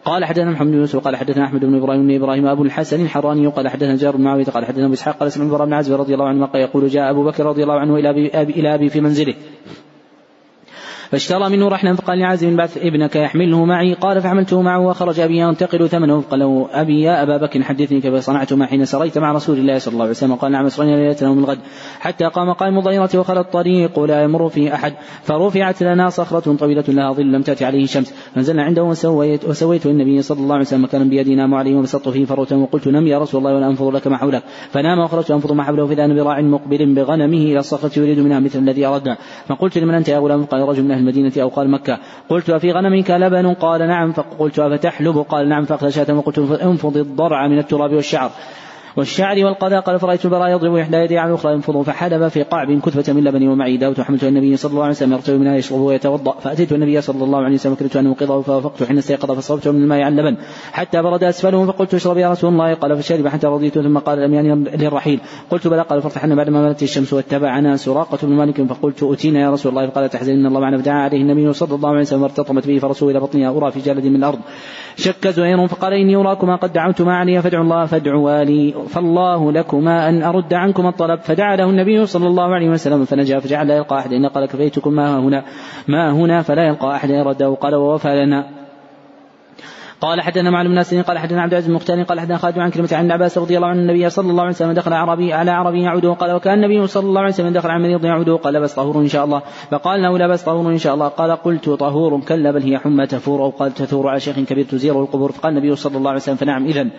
قال 0.05 0.25
حدثنا 0.25 0.51
محمد 0.51 0.71
بن 0.71 0.77
يوسف 0.77 0.99
قال 0.99 1.15
حدثنا 1.15 1.45
أحمد 1.45 1.65
بن 1.65 1.77
إبراهيم 1.77 2.07
بن 2.07 2.15
إبراهيم 2.15 2.47
أبو 2.47 2.63
الحسن 2.63 3.01
الحراني 3.01 3.47
قال 3.47 3.67
حدثنا 3.67 3.95
جار 3.95 4.17
بن 4.17 4.23
معاوية 4.23 4.45
قال 4.45 4.65
حدثنا 4.65 4.85
أبو 4.85 4.93
إسحاق 4.93 5.17
قال 5.17 5.31
سمعت 5.31 5.61
بن 5.61 5.73
عازب 5.73 5.93
رضي 5.93 6.13
الله 6.13 6.27
عنه 6.27 6.49
يقول 6.55 6.87
جاء 6.87 7.11
أبو 7.11 7.23
بكر 7.23 7.45
رضي 7.45 7.63
الله 7.63 7.79
عنه 7.79 7.95
إلى 7.95 8.09
ابي, 8.09 8.53
إلى 8.53 8.75
أبي 8.75 8.89
في 8.89 9.01
منزله. 9.01 9.33
فاشترى 11.11 11.49
منه 11.49 11.67
رحلا 11.67 11.95
فقال 11.95 12.19
لعازم 12.19 12.55
بعث 12.55 12.77
ابنك 12.77 13.15
يحمله 13.15 13.65
معي. 13.65 13.93
قال 13.93 14.21
فحملته 14.21 14.61
معه 14.61 14.79
وخرج 14.79 15.19
أبي 15.19 15.37
ينتقل 15.37 15.89
ثمنه. 15.89 16.21
فقال 16.21 16.65
أبي 16.71 17.01
يا 17.01 17.23
أبا 17.23 17.37
بكر 17.37 17.63
حدثني 17.63 18.01
كيف 18.01 18.15
صنعت 18.15 18.53
ما 18.53 18.65
حين 18.65 18.85
سريت 18.85 19.17
مع 19.17 19.31
رسول 19.31 19.57
الله 19.57 19.77
صلى 19.77 19.91
الله 19.91 20.01
عليه 20.01 20.11
وسلم. 20.11 20.35
قال 20.35 20.51
نعم 20.51 20.65
اسرينا 20.65 20.95
ليلة 20.95 21.33
من 21.33 21.39
الغد. 21.43 21.59
حتى 21.99 22.25
قام 22.25 22.53
قائم 22.53 22.77
الظهيرة 22.77 23.09
وخلى 23.15 23.39
الطريق 23.39 23.99
لا 23.99 24.23
يمر 24.23 24.49
فيه 24.49 24.73
أحد. 24.73 24.93
فرفعت 25.23 25.83
لنا 25.83 26.09
صخرة 26.09 26.55
طويلة 26.55 26.83
لها 26.87 27.13
ظل 27.13 27.31
لم 27.31 27.41
تأتي 27.41 27.65
عليه 27.65 27.85
شمس 27.85 28.13
فنزلنا 28.35 28.63
عنده 28.63 28.83
وسويت 28.83 29.45
وسويت 29.45 29.85
النبي 29.85 30.21
صلى 30.21 30.39
الله 30.39 30.53
عليه 30.53 30.65
وسلم 30.65 30.83
مكانا 30.83 31.03
بيدي 31.03 31.35
نام 31.35 31.53
عليه 31.55 31.75
وبسطت 31.75 32.09
فيه 32.09 32.25
فروة. 32.25 32.47
وقلت 32.53 32.87
نم 32.87 33.07
يا 33.07 33.17
رسول 33.19 33.39
الله 33.39 33.55
ولا 33.55 33.67
انفض 33.67 33.95
لك 33.95 34.07
ما 34.07 34.17
حولك. 34.17 34.43
فنام 34.71 34.99
وخرجت 34.99 35.31
انفض 35.31 35.51
ما 35.51 35.63
حوله 35.63 36.05
أنا 36.05 36.23
براع 36.23 36.41
مقبل 36.41 36.95
بغنمه 36.95 37.37
إلى 37.37 37.59
الصخرة 37.59 37.99
يريد 37.99 38.19
منها 38.19 38.39
مثل 38.39 38.59
الذي 38.59 38.85
أردنا. 38.85 39.17
فقلت 39.47 39.77
لمن 39.77 39.93
أنت 39.93 40.09
يا 40.09 40.19
غلام؟ 40.19 40.45
قال 40.45 40.61
رجل 40.61 40.83
من 40.83 40.98
أهل 40.99 41.07
المدينة 41.07 41.31
أو 41.41 41.47
قال 41.47 41.69
مكة. 41.69 41.97
قلت 42.29 42.49
أفي 42.49 42.71
غنمك 42.71 43.11
لبن؟ 43.11 43.53
قال 43.53 43.87
نعم. 43.87 44.11
فقلت 44.11 44.59
أفتحلب؟ 44.59 45.17
قال 45.17 45.49
نعم. 45.49 45.65
فأخذ 45.65 45.89
شاة 45.89 46.13
وقلت 46.13 46.39
انفض 46.61 46.97
الضرع 46.97 47.47
من 47.47 47.59
التراب 47.59 47.93
والشعر. 47.93 48.31
والشعر 48.97 49.45
والقذى 49.45 49.79
قال 49.79 49.99
فرأيت 49.99 50.25
البراء 50.25 50.49
يضرب 50.51 50.75
إحدى 50.75 50.97
يديه 50.97 51.19
على 51.19 51.29
الأخرى 51.29 51.53
ينفض 51.53 51.81
فحلب 51.81 52.27
في 52.27 52.43
قعب 52.43 52.79
كثبة 52.79 53.13
من 53.13 53.23
لبن 53.23 53.47
ومعي 53.47 53.77
داوت 53.77 53.99
وحملت 53.99 54.23
النبي 54.23 54.57
صلى 54.57 54.71
الله 54.71 54.83
عليه 54.83 54.91
وسلم 54.91 55.13
يرتوي 55.13 55.37
منها 55.37 55.55
يشرب 55.55 55.79
ويتوضأ. 55.79 56.31
فأتيت 56.31 56.71
النبي 56.71 57.01
صلى 57.01 57.23
الله 57.23 57.39
عليه 57.39 57.55
وسلم 57.55 57.75
كرهت 57.75 57.95
أن 57.95 58.07
أوقظه 58.07 58.41
فوافقت 58.41 58.83
حين 58.83 58.97
استيقظ 58.97 59.31
فصرفت 59.31 59.67
من 59.67 59.83
الماء 59.83 60.01
على 60.01 60.21
اللبن 60.21 60.37
حتى 60.71 61.01
برد 61.01 61.23
أسفله 61.23 61.65
فقلت 61.65 61.93
اشرب 61.93 62.17
يا 62.17 62.31
رسول 62.31 62.51
الله. 62.53 62.73
قال 62.73 62.97
فشرب 62.97 63.27
حتى 63.27 63.47
رضيت 63.47 63.79
ثم 63.79 63.97
قال 63.97 64.19
لم 64.19 64.33
يعني 64.33 64.55
للرحيل. 64.55 65.19
قلت 65.49 65.67
بلى. 65.67 65.81
قال 65.81 66.01
فارتحلنا 66.01 66.35
بعدما 66.35 66.61
مالت 66.61 66.83
الشمس 66.83 67.13
واتبعنا 67.13 67.77
سراقة 67.77 68.17
بن 68.23 68.33
مالك. 68.33 68.61
فقلت 68.61 69.03
أتينا 69.03 69.39
يا 69.39 69.51
رسول 69.51 69.69
الله. 69.71 69.89
فقال 69.89 70.09
تحزن 70.09 70.31
إن 70.31 70.45
الله 70.45 70.59
معنا. 70.59 70.77
فدعا 70.77 71.03
عليه 71.03 71.21
النبي 71.21 71.53
صلى 71.53 71.75
الله 71.75 71.89
عليه 71.89 71.99
وسلم 71.99 72.21
وارتطمت 72.21 72.67
به. 72.67 72.79
فرسول 72.79 73.11
إلى 73.11 73.19
بطنها 73.19 73.57
أرى 73.57 73.71
في 73.71 73.79
جلد 73.79 74.05
من 74.05 74.15
الأرض. 74.15 74.39
شك 74.97 75.27
زهير 75.27 75.67
فقال 75.67 75.93
إني 75.93 76.15
أراكما. 76.15 76.55
قد 76.55 76.73
دعوتما 76.73 77.17
علي. 77.17 77.41
فادعوا 77.41 77.63
الله. 77.63 77.85
فادعوا 77.85 78.43
لي 78.43 78.73
فالله 78.89 79.51
لكما 79.51 80.09
أن 80.09 80.23
أرد 80.23 80.53
عنكما 80.53 80.89
الطلب. 80.89 81.19
فدعا 81.19 81.55
له 81.55 81.69
النبي 81.69 82.05
صلى 82.05 82.27
الله 82.27 82.53
عليه 82.55 82.69
وسلم 82.69 83.05
فنجا 83.05 83.39
فجعل 83.39 83.67
لا 83.67 83.75
يلقى 83.77 83.99
أحد. 83.99 84.13
إن 84.13 84.25
قال 84.25 84.45
كفيتكم 84.45 84.93
ما 84.93 85.19
هنا 85.19 85.43
ما 85.87 86.11
هنا 86.11 86.41
فلا 86.41 86.67
يلقى 86.67 86.95
أحد. 86.95 87.09
يرده 87.09 87.53
قال 87.53 87.75
ووفى 87.75 88.25
لنا. 88.25 88.59
قال 90.01 90.21
حدثنا 90.21 90.49
معلم 90.49 90.69
الناس 90.71 90.95
قال 90.95 91.17
حدثنا 91.17 91.41
عبد 91.41 91.53
العزيز 91.53 91.69
المختار 91.69 92.03
قال 92.03 92.19
حدثنا 92.19 92.37
خالد 92.37 92.59
عن 92.59 92.69
كلمة 92.69 92.89
عن 92.91 93.11
عباس 93.11 93.37
رضي 93.37 93.57
الله 93.57 93.67
عنه 93.67 93.81
النبي 93.81 94.09
صلى 94.09 94.31
الله 94.31 94.41
عليه 94.41 94.51
وسلم 94.51 94.71
دخل 94.71 94.93
عربي 94.93 95.33
على 95.33 95.51
عربي 95.51 95.81
يعوده 95.81 96.13
قال 96.13 96.31
وكان 96.31 96.53
النبي 96.53 96.87
صلى 96.87 97.07
الله 97.09 97.21
عليه 97.21 97.33
وسلم 97.33 97.53
دخل 97.53 97.69
على 97.69 97.83
مريض 97.83 98.05
يعوده 98.05 98.35
قال 98.35 98.61
بس 98.61 98.73
طهور 98.73 98.97
إن 98.97 99.07
شاء 99.07 99.25
الله. 99.25 99.41
فقال 99.71 100.01
له 100.01 100.17
لا 100.17 100.27
بس 100.27 100.43
طهور 100.43 100.71
إن 100.71 100.77
شاء 100.77 100.93
الله. 100.93 101.07
قال 101.07 101.31
قلت 101.31 101.69
طهور 101.69 102.21
كلا 102.21 102.51
بل 102.51 102.61
هي 102.63 102.77
حمى 102.77 103.07
تفور 103.07 103.43
أو 103.43 103.49
قال 103.49 103.73
تثور 103.73 104.07
على 104.07 104.19
شيخ 104.19 104.39
كبير 104.39 104.65
تزيره 104.65 104.99
القبور. 104.99 105.31
فقال 105.31 105.57
النبي 105.57 105.75
صلى 105.75 105.97
الله 105.97 106.09
عليه 106.09 106.19
وسلم 106.19 106.35
فنعم 106.35 106.65
اذا 106.65 106.89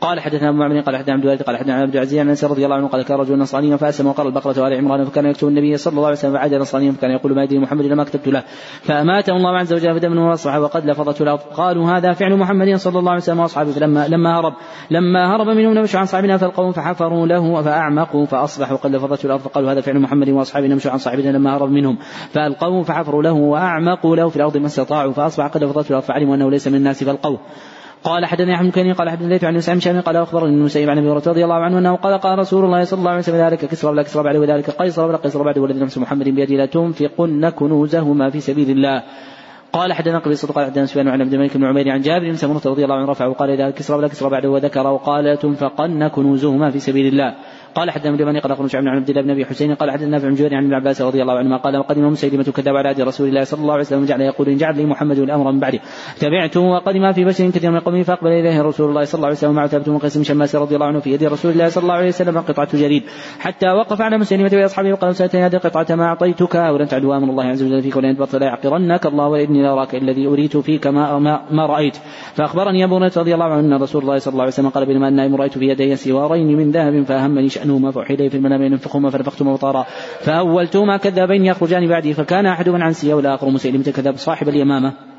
قال 0.00 0.20
حدثنا 0.20 0.48
أبو 0.48 0.58
معمر 0.58 0.80
قال 0.80 0.96
حدثنا 0.96 1.14
عبد 1.14 1.22
الوارث 1.22 1.42
قال 1.42 1.56
حدثنا 1.56 1.74
عبد 1.74 1.94
العزيز 1.94 2.18
عن 2.18 2.28
أنس 2.28 2.44
رضي 2.44 2.64
الله 2.64 2.76
عنه 2.76 2.88
قال 2.88 3.02
كان 3.02 3.18
رجل 3.18 3.38
نصراني 3.38 3.78
فأسلم 3.78 4.06
وقرا 4.06 4.28
البقره 4.28 4.62
وال 4.62 4.74
عمران 4.74 5.04
فكان 5.04 5.26
يكتب 5.26 5.48
النبي 5.48 5.76
صلى 5.76 5.92
الله 5.92 6.06
عليه 6.06 6.16
وسلم 6.16 6.32
فعاد 6.32 6.54
نصرانيا 6.54 6.92
فكان 6.92 7.10
يقول 7.10 7.34
ما 7.34 7.42
يدري 7.42 7.58
محمد 7.58 7.84
لما 7.84 8.04
كتبت 8.04 8.28
له. 8.28 8.42
فأماته 8.82 9.36
الله 9.36 9.58
عز 9.58 9.72
وجل 9.72 10.00
فدمه 10.00 10.28
واصبح 10.28 10.56
وقد 10.56 10.86
لفظته 10.86 11.22
الأرض. 11.22 11.40
قالوا 11.40 11.90
هذا 11.90 12.12
فعل 12.12 12.36
محمد 12.36 12.74
صلى 12.76 12.98
الله 12.98 13.10
عليه 13.10 13.22
وسلم 13.22 13.40
وأصحابه. 13.40 13.70
فلما 13.70 14.08
لما 14.08 14.38
هرب 14.40 14.52
لما 14.90 15.36
هرب 15.36 15.46
منهم 15.46 15.74
نمشوا 15.74 16.00
عن 16.00 16.06
صاحبنا 16.06 16.36
فالقوم 16.36 16.72
فحفروا 16.72 17.26
له 17.26 17.62
فأعمقوا 17.62 18.26
فأصبحوا 18.26 18.76
قد 18.76 18.94
لفظته 18.94 19.26
الأرض 19.26 19.40
فقالوا 19.40 19.72
هذا 19.72 19.80
فعل 19.80 20.00
محمد 20.00 20.28
وأصحابه 20.28 20.66
نمشوا 20.66 20.90
عن 20.90 20.98
صاحبنا 20.98 21.30
لما 21.30 21.56
هرب 21.56 21.70
منهم. 21.70 21.98
فالقوم 22.30 22.82
فحفروا 22.82 23.22
له 23.22 23.32
وأعمقوا 23.32 24.16
له 24.16 24.28
في 24.28 24.36
الأرض 24.36 24.56
ما 24.56 24.66
استطاعوا 24.66 25.12
فأصبح 25.12 25.46
قد 25.46 25.64
لفظته 25.64 25.88
الأرض 25.88 26.04
فعلموا 26.04 26.34
أنه 26.34 26.50
ليس 26.50 26.68
من 26.68 26.74
الناس 26.74 27.04
فالقوه 27.04 27.40
قال 28.04 28.26
حدثني 28.26 28.54
احمد 28.54 28.70
كني 28.70 28.92
قال 28.92 29.10
حدثني 29.10 29.38
عن 29.42 29.60
سعيد 29.60 29.78
شامي 29.78 30.00
قال 30.00 30.16
أخبرني 30.16 30.54
ابن 30.54 30.62
مسيب 30.62 30.90
عن 30.90 30.98
أبي 30.98 31.06
هريرة 31.06 31.22
رضي 31.26 31.44
الله 31.44 31.54
عنه 31.54 31.78
أنه 31.78 31.96
قال 31.96 32.18
قال 32.18 32.38
رسول 32.38 32.64
الله 32.64 32.84
صلى 32.84 32.98
الله 32.98 33.10
عليه 33.10 33.20
وسلم 33.20 33.36
ذلك 33.36 33.64
كسرى 33.64 33.90
ولا 33.90 34.02
كسرى 34.02 34.22
بعد 34.22 34.36
وذلك 34.36 34.70
قيصر 34.70 35.08
ولا 35.08 35.16
قيصر 35.16 35.42
بعد 35.42 35.58
والذي 35.58 35.80
نفس 35.80 35.98
محمد 35.98 36.28
بيده 36.28 36.54
لا 36.56 36.66
تنفقن 36.66 37.48
كنوزهما 37.48 38.30
في 38.30 38.40
سبيل 38.40 38.70
الله. 38.70 39.02
قال 39.72 39.92
حدثنا 39.92 40.18
قبيصة 40.18 40.52
قال 40.52 40.64
حدثنا 40.66 40.86
سفيان 40.86 41.08
عن 41.08 41.20
عبد 41.20 41.34
الملك 41.34 41.56
بن 41.56 41.64
عمير 41.64 41.90
عن 41.90 42.00
جابر 42.00 42.28
بن 42.28 42.36
سمرة 42.36 42.62
رضي 42.66 42.84
الله 42.84 42.94
عنه 42.94 43.10
رفعه 43.10 43.28
وقال 43.28 43.50
إذا 43.50 43.70
كسرى 43.70 43.96
ولا 43.96 44.08
كسرى 44.08 44.30
بعده 44.30 44.50
وذكر 44.50 44.86
وقال 44.86 45.38
تنفقن 45.38 46.08
كنوزهما 46.08 46.70
في 46.70 46.78
سبيل 46.78 47.06
الله. 47.06 47.34
قال 47.76 47.90
حدثنا 47.90 48.08
أبو 48.08 48.14
اليمان 48.14 48.40
قال 48.40 48.70
حدثنا 48.70 48.79
شعيب 48.79 48.88
عن 48.88 48.96
عبد 48.96 49.10
الله 49.10 49.22
بن 49.22 49.30
أبي 49.30 49.44
حسين 49.44 49.74
قال 49.74 49.90
حدثنا 49.90 50.08
نافع 50.08 50.28
بن 50.28 50.54
عن 50.54 50.64
ابن 50.64 50.74
عباس 50.74 51.02
رضي 51.02 51.22
الله 51.22 51.38
عنهما 51.38 51.56
قال 51.56 51.76
قدم 51.76 52.06
مسيلمة 52.06 52.44
الكذاب 52.44 52.76
على 52.76 52.88
عهد 52.88 53.00
رسول 53.00 53.28
الله 53.28 53.44
صلى 53.44 53.60
الله 53.60 53.72
عليه 53.72 53.82
وسلم 53.82 54.04
جعل 54.04 54.20
يقول 54.20 54.48
إن 54.48 54.56
جعل 54.56 54.76
لي 54.76 54.84
محمد 54.84 55.18
الأمر 55.18 55.52
من 55.52 55.60
بعده. 55.60 55.78
تبعته 56.20 56.60
وقدم 56.60 57.12
في 57.12 57.24
بشر 57.24 57.50
كثير 57.50 57.70
من 57.70 57.80
قومه 57.80 58.02
فأقبل 58.02 58.28
إليه 58.28 58.62
رسول 58.62 58.88
الله 58.88 59.04
صلى 59.04 59.18
الله 59.18 59.26
عليه 59.26 59.36
وسلم 59.36 59.52
مع 59.52 59.66
ثابت 59.66 59.88
بن 59.88 59.98
قيس 59.98 60.10
بن 60.10 60.18
شماس 60.18 60.56
رضي 60.56 60.74
الله 60.74 60.86
عنه 60.86 61.00
في 61.00 61.10
يد 61.12 61.24
رسول 61.24 61.52
الله 61.52 61.68
صلى 61.68 61.82
الله 61.82 61.94
عليه 61.94 62.08
وسلم 62.08 62.38
قطعة 62.38 62.76
جريد. 62.76 63.02
حتى 63.38 63.66
وقف 63.66 64.00
على 64.00 64.18
مسيلمة 64.18 64.50
واصحابه 64.54 64.92
فقال 64.92 65.06
لو 65.06 65.16
سألتني 65.16 65.46
هذه 65.46 65.54
القطعة 65.54 65.96
ما 65.96 66.04
أعطيتكها؟ 66.04 66.54
ولن 66.54 66.88
تعدو 66.88 67.12
أمر 67.12 67.30
الله 67.30 67.44
عز 67.44 67.62
وجل 67.62 67.82
فيك 67.82 67.96
ولئن 67.96 68.08
أدبرت 68.08 68.36
ليعقرنك 68.36 69.06
الله 69.06 69.28
واني 69.28 69.62
لاراك 69.62 69.94
الذي 69.94 70.26
أريت 70.26 70.56
فيك 70.56 70.86
ما, 70.86 71.18
ما, 71.18 71.40
ما 71.50 71.66
رأيت. 71.66 71.96
فأخبرني 72.34 72.84
أبو 72.84 72.96
رضي 72.96 73.34
الله 73.34 73.44
عنه 73.44 73.76
أن 73.76 73.82
رسول 73.82 74.02
الله 74.02 74.18
صلى 74.18 74.32
الله 74.32 74.42
عليه 74.42 74.52
وسلم 74.52 74.68
قال 74.68 74.86
بينما 74.86 75.08
أنا 75.08 75.17
نائم 75.17 75.36
رأيت 75.36 75.58
في 75.58 75.64
يدي 75.64 75.96
سوارين 75.96 76.56
من 76.56 76.70
ذهب 76.70 77.02
فأهمني 77.02 77.48
شانهما 77.66 77.90
فأوحي 77.90 78.19
إلي 78.19 78.30
في 78.30 78.36
المنام 78.36 78.62
أن 78.62 78.74
انفخهما 78.74 79.10
فنفختهما 79.10 79.52
فطارا 79.52 79.86
فاولتهما 80.20 80.96
كذابين 80.96 81.44
يخرجان 81.44 81.88
بعدي 81.88 82.14
فكان 82.14 82.46
أحدهما 82.46 82.84
عن 82.84 82.92
سيا 82.92 83.14
والآخر 83.14 83.50
مسيلمه 83.50 83.84
كذاب 83.84 84.16
صاحب 84.16 84.48
اليمامة؟ 84.48 85.15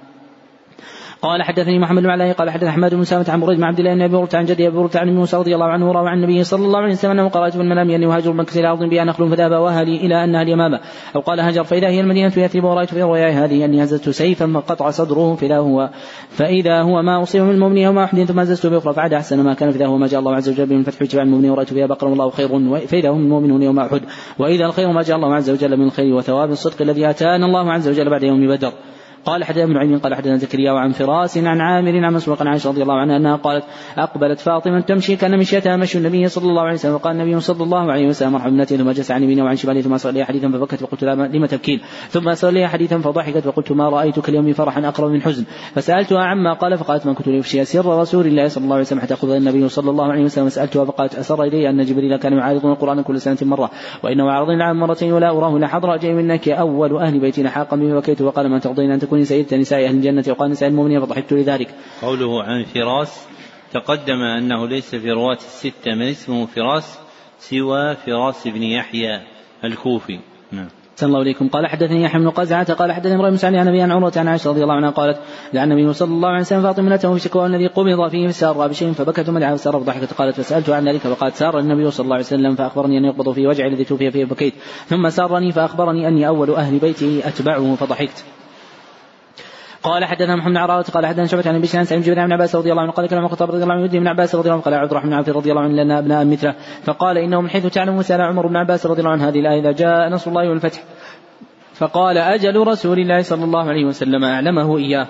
قال 1.21 1.43
حدثني 1.43 1.79
محمد 1.79 2.03
بن 2.03 2.09
علاء 2.09 2.33
قال 2.33 2.49
حدث 2.49 2.63
أحمد 2.63 2.95
بن 2.95 3.03
سامة 3.03 3.25
عن 3.29 3.39
بريد 3.39 3.59
مع 3.59 3.67
عبد 3.67 3.79
الله 3.79 3.93
بن 3.93 4.01
أبي 4.01 4.27
عن 4.33 4.45
جدي 4.45 4.67
أبي 4.67 4.89
عن 4.95 5.15
موسى 5.15 5.37
رضي 5.37 5.55
الله 5.55 5.65
عنه 5.65 5.89
وروى 5.89 6.09
عن 6.09 6.17
النبي 6.17 6.43
صلى 6.43 6.65
الله 6.65 6.79
عليه 6.79 6.93
وسلم 6.93 7.11
أنه 7.11 7.29
قرات 7.29 7.53
في 7.53 7.61
المنام 7.61 7.89
اني 7.89 8.05
اهاجر 8.05 8.33
مكه 8.33 8.59
إلى 8.59 8.67
ارض 8.67 8.83
بها 8.83 9.03
نخل 9.03 9.29
فذهب 9.29 9.51
وأهلي 9.51 9.95
إلى 9.95 10.23
انها 10.23 10.41
اليمامه 10.41 10.79
أو 11.15 11.21
قال 11.21 11.39
هاجر 11.39 11.63
فإذا 11.63 11.87
هي 11.87 12.01
المدينة 12.01 12.33
يثرب 12.37 12.63
ورأيت 12.63 12.89
في 12.89 13.03
رؤياي 13.03 13.31
هذه 13.31 13.65
أني 13.65 13.83
هززت 13.83 14.09
سيفا 14.09 14.51
فقطع 14.53 14.89
صدره 14.89 15.35
فإذا 15.35 15.57
هو 15.57 15.89
فإذا 16.29 16.81
هو 16.81 17.01
ما 17.01 17.23
أصيب 17.23 17.43
من 17.43 17.51
المؤمن 17.51 17.77
يوم 17.77 17.97
احد 17.97 18.23
ثم 18.23 18.39
هززت 18.39 18.67
باخرى 18.67 18.93
فعاد 18.93 19.13
أحسن 19.13 19.43
ما 19.43 19.53
كان 19.53 19.71
فإذا 19.71 19.85
هو 19.87 19.97
ما 19.97 20.07
جاء 20.07 20.19
الله 20.19 20.35
عز 20.35 20.49
وجل 20.49 20.73
من 20.73 20.83
فتح 20.83 21.01
اتباع 21.01 21.23
المؤمنين 21.23 21.51
ورأيت 21.51 21.73
فيها 21.73 21.85
بقرا 21.85 22.09
والله 22.09 22.29
خير 22.29 22.47
فإذا 22.87 23.09
هم 23.09 23.19
المؤمنون 23.19 23.61
يوم 23.61 23.79
أحد. 23.79 24.01
وإذا 24.39 24.65
الخير 24.65 24.91
ما 24.91 25.01
جاء 25.01 25.17
الله 25.17 25.35
عز 25.35 25.49
وجل 25.49 25.77
من 25.77 25.85
الخير 25.85 26.13
وثواب 26.13 26.51
الصدق 26.51 26.81
الذي 26.81 27.09
آتانا 27.09 27.45
الله 27.45 27.71
عز 27.71 27.87
وجل 27.87 28.09
بعد 28.09 28.23
يوم 28.23 28.47
بدر. 28.47 28.71
قال 29.25 29.43
حدثنا 29.43 29.63
ابن 29.63 29.77
عين 29.77 29.99
قال 29.99 30.15
حدثنا 30.15 30.37
زكريا 30.37 30.71
وعن 30.71 30.91
فراس 30.91 31.37
عن 31.37 31.61
عامر 31.61 32.05
عن 32.05 32.13
مسروق 32.13 32.41
عن 32.41 32.47
عائشة 32.47 32.69
رضي 32.69 32.81
الله 32.81 32.93
عنها 32.93 33.17
أنها 33.17 33.35
قالت 33.35 33.63
أقبلت 33.97 34.39
فاطمة 34.39 34.79
تمشي 34.79 35.15
كان 35.15 35.39
مشيتها 35.39 35.77
مشي 35.77 35.97
النبي 35.97 36.27
صلى 36.27 36.49
الله 36.49 36.61
عليه 36.61 36.73
وسلم 36.73 36.93
وقال 36.93 37.21
النبي 37.21 37.39
صلى 37.39 37.63
الله 37.63 37.91
عليه 37.91 38.07
وسلم 38.07 38.31
مرحبا 38.31 38.49
ابنتي 38.49 38.77
ثم 38.77 38.91
جلس 38.91 39.11
عن 39.11 39.23
يمينه 39.23 39.43
وعن 39.43 39.55
شماله 39.55 39.81
ثم 39.81 39.93
اسال 39.93 40.23
حديثا 40.23 40.49
فبكت 40.49 40.75
فقلت 40.75 41.03
لما 41.03 41.47
تبكين؟ 41.47 41.79
ثم 42.09 42.29
اسال 42.29 42.67
حديثا 42.67 42.97
فضحكت 42.97 43.37
فقلت 43.37 43.71
ما 43.71 43.89
رأيتك 43.89 44.29
اليوم 44.29 44.53
فرحا 44.53 44.87
أقرب 44.87 45.11
من 45.11 45.21
حزن؟ 45.21 45.45
فسالتها 45.75 46.23
عما 46.23 46.53
قال 46.53 46.77
فقالت 46.77 47.05
ما 47.05 47.13
كنت 47.13 47.27
لافشي 47.27 47.65
سر 47.65 47.99
رسول 47.99 48.27
الله 48.27 48.47
صلى 48.47 48.63
الله 48.63 48.75
عليه 48.75 48.85
وسلم 48.85 48.99
حتى 48.99 49.13
قبل 49.13 49.31
النبي 49.31 49.69
صلى 49.69 49.91
الله 49.91 50.11
عليه 50.11 50.23
وسلم. 50.23 50.49
سالتها 50.49 50.85
فقالت 50.85 51.15
أسر 51.15 51.43
إلي 51.43 51.69
أن 51.69 51.85
جبريل 51.85 52.17
كان 52.17 52.33
يعارضون 52.33 52.71
القرآن 52.71 53.01
كل 53.01 53.21
سنة 53.21 53.37
مرة 53.41 53.71
وإنه 54.03 54.31
عرضني 54.31 54.55
العام 54.55 54.79
مرتين 54.79 55.13
ولا 55.13 55.29
أراه 55.29 55.57
لحضر 55.57 55.95
أجي 55.95 56.13
منك 56.13 56.49
أول 56.49 56.97
أهل 56.97 57.19
بيتنا 57.19 57.49
حاقا 57.49 57.77
به 57.77 57.95
وكيت 57.97 58.21
وقال 58.21 58.49
ما 58.49 58.59
ترضين 58.59 58.91
أن 58.91 58.99
تكوني 59.07 59.25
سيدة 59.25 59.57
نساء 59.57 59.85
أهل 59.85 59.95
الجنة 59.95 60.23
وقال 60.29 60.51
نساء 60.51 60.69
المؤمنين 60.69 60.99
فضحكت 61.05 61.33
لذلك. 61.33 61.69
قوله 62.01 62.43
عن 62.43 62.63
فراس 62.63 63.27
تقدم 63.73 64.21
أنه 64.21 64.67
ليس 64.67 64.95
في 64.95 65.11
رواة 65.11 65.39
الستة 65.49 65.95
من 65.95 66.07
اسمه 66.07 66.45
فراس 66.45 66.99
سوى 67.39 67.95
فراس 67.95 68.47
بن 68.47 68.63
يحيى 68.63 69.21
الكوفي. 69.63 70.19
نعم. 70.51 70.69
صلى 70.97 71.07
الله 71.07 71.19
عليكم 71.19 71.47
قال 71.47 71.67
حدثني 71.67 72.03
يحيى 72.03 72.21
بن 72.21 72.29
قزعة 72.29 72.73
قال 72.73 72.91
حدثني 72.91 73.15
إبراهيم 73.15 73.35
بن 73.35 73.57
عن 73.57 73.67
أبي 73.67 73.81
عن 73.81 73.91
عروة 73.91 74.13
عن 74.17 74.27
عائشة 74.27 74.49
رضي 74.49 74.63
الله 74.63 74.73
عنها 74.73 74.89
قالت 74.89 75.19
لعن 75.53 75.71
النبي 75.71 75.93
صلى 75.93 76.11
الله 76.11 76.29
عليه 76.29 76.41
وسلم 76.41 76.61
فاطمة 76.61 76.97
في 76.97 77.19
شكوى 77.19 77.45
الذي 77.45 77.67
قبض 77.67 78.09
فيه 78.09 78.27
فسار 78.27 78.67
بشيء 78.67 78.91
فبكت 78.91 79.21
ثم 79.21 79.37
دعا 79.37 79.55
فضحكت 79.55 80.13
قالت 80.13 80.35
فسألت 80.35 80.69
عن 80.69 80.87
ذلك 80.87 80.99
فقالت 80.99 81.35
سار 81.35 81.59
النبي 81.59 81.91
صلى 81.91 82.03
الله 82.03 82.15
عليه 82.15 82.25
وسلم 82.25 82.55
فأخبرني 82.55 82.97
أن 82.97 83.05
يقبض 83.05 83.31
في 83.31 83.47
وجع 83.47 83.67
الذي 83.67 83.83
توفي 83.83 84.11
فيه 84.11 84.25
فبكيت 84.25 84.53
ثم 84.87 85.09
سارني 85.09 85.51
فأخبرني 85.51 86.07
أني 86.07 86.27
أول 86.27 86.51
أهل 86.51 86.79
بيته 86.79 87.21
أتبعه 87.25 87.75
فضحكت. 87.75 88.25
قال 89.87 90.05
حدثنا 90.05 90.35
محمد 90.35 90.51
بن 90.51 90.57
عراوة 90.57 90.83
قال 90.83 91.05
حدثنا 91.05 91.25
شعبة 91.25 91.49
عن 91.49 91.61
بشير 91.61 91.79
عن 91.79 91.85
سعيد 91.85 92.09
بن 92.09 92.33
عباس 92.33 92.55
رضي 92.55 92.71
الله 92.71 92.81
عنه 92.81 92.91
قال 92.91 93.07
كلام 93.07 93.25
الخطاب 93.25 93.51
رضي 93.51 93.63
الله 93.63 93.73
عنه 93.73 93.85
ابن 93.85 94.07
عباس 94.07 94.35
رضي 94.35 94.49
الله 94.49 94.53
عنه 94.53 94.63
قال 94.63 94.73
عبد 94.73 94.91
الرحمن 94.91 95.09
بن 95.09 95.15
عوف 95.15 95.29
رضي 95.29 95.51
الله 95.51 95.61
عنه 95.61 95.83
لنا 95.83 95.99
ابناء 95.99 96.25
مثله 96.25 96.55
فقال 96.83 97.17
إنه 97.17 97.41
من 97.41 97.49
حيث 97.49 97.65
تعلم 97.65 98.01
سال 98.01 98.21
عمر 98.21 98.47
بن 98.47 98.55
عباس 98.55 98.85
رضي 98.85 98.99
الله 98.99 99.11
عنه 99.11 99.29
هذه 99.29 99.39
الآية 99.39 99.59
إذا 99.59 99.71
جاء 99.71 100.09
نصر 100.09 100.29
الله 100.29 100.49
والفتح. 100.49 100.83
فقال 101.73 102.17
أجل 102.17 102.67
رسول 102.67 102.99
الله 102.99 103.21
صلى 103.21 103.43
الله 103.43 103.69
عليه 103.69 103.85
وسلم 103.85 104.23
أعلمه 104.23 104.77
إياه. 104.77 105.07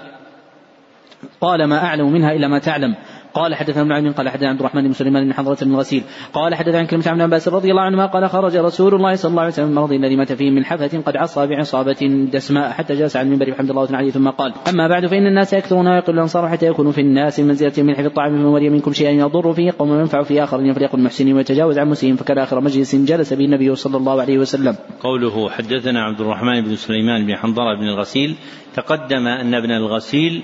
قال 1.41 1.63
ما 1.63 1.85
أعلم 1.85 2.13
منها 2.13 2.31
إلا 2.31 2.47
ما 2.47 2.59
تعلم. 2.59 2.95
قال 3.37 3.55
حدثنا 3.55 3.81
ابن 3.81 3.91
عبد 3.91 4.17
قال 4.17 4.29
حدثنا 4.29 4.49
عبد 4.49 4.59
الرحمن 4.59 4.83
بن 4.83 4.93
سليمان 4.93 5.25
بن 5.25 5.33
حضرة 5.33 5.57
بن 5.61 5.75
غسيل. 5.75 6.03
قال 6.33 6.55
حدثنا 6.55 6.79
عن 6.79 6.85
كلمة 6.85 7.03
عن 7.07 7.21
عباس 7.21 7.47
رضي 7.47 7.71
الله 7.71 7.81
عنهما 7.81 8.05
قال 8.05 8.29
خرج 8.29 8.57
رسول 8.57 8.95
الله 8.95 9.15
صلى 9.15 9.29
الله 9.29 9.41
عليه 9.41 9.51
وسلم 9.51 9.69
المرض 9.69 9.91
الذي 9.91 10.15
مات 10.15 10.33
فيه 10.33 10.49
من 10.51 10.65
حفة 10.65 11.01
قد 11.05 11.17
عصى 11.17 11.47
بعصابة 11.47 12.27
دسماء 12.33 12.71
حتى 12.71 12.95
جلس 12.95 13.15
على 13.15 13.25
المنبر 13.27 13.49
بحمد 13.51 13.69
الله 13.69 13.85
تعالى 13.85 14.11
ثم 14.11 14.29
قال 14.29 14.53
أما 14.69 14.87
بعد 14.87 15.05
فإن 15.05 15.27
الناس 15.27 15.53
يكثرون 15.53 15.87
ويقل 15.87 16.13
الأنصار 16.13 16.49
حتى 16.49 16.65
يكونوا 16.65 16.91
في 16.91 17.01
الناس 17.01 17.39
من 17.39 17.47
منزلة 17.47 17.83
من 17.83 17.95
حفظ 17.95 18.05
الطعام 18.05 18.31
فمن 18.31 18.45
ولي 18.45 18.69
منكم 18.69 18.93
شيئا 18.93 19.11
يضر 19.11 19.53
فيه 19.53 19.71
قوم 19.79 19.99
ينفع 19.99 20.23
في 20.23 20.43
آخر 20.43 20.73
فليقل 20.73 20.99
محسنين 21.01 21.35
ويتجاوز 21.35 21.77
عن 21.77 21.89
مسلم 21.89 22.15
فكان 22.15 22.37
آخر 22.37 22.61
مجلس 22.61 22.95
جلس 22.95 23.33
به 23.33 23.45
النبي 23.45 23.75
صلى 23.75 23.97
الله 23.97 24.21
عليه 24.21 24.37
وسلم. 24.37 24.75
قوله 25.01 25.49
حدثنا 25.49 26.03
عبد 26.03 26.21
الرحمن 26.21 26.61
بن 26.61 26.75
سليمان 26.75 27.25
بن 27.25 27.35
حنظلة 27.35 27.79
بن 27.79 27.87
الغسيل. 27.87 28.35
تقدم 28.75 29.27
أن 29.27 29.53
ابن 29.53 29.71
الغسيل 29.71 30.43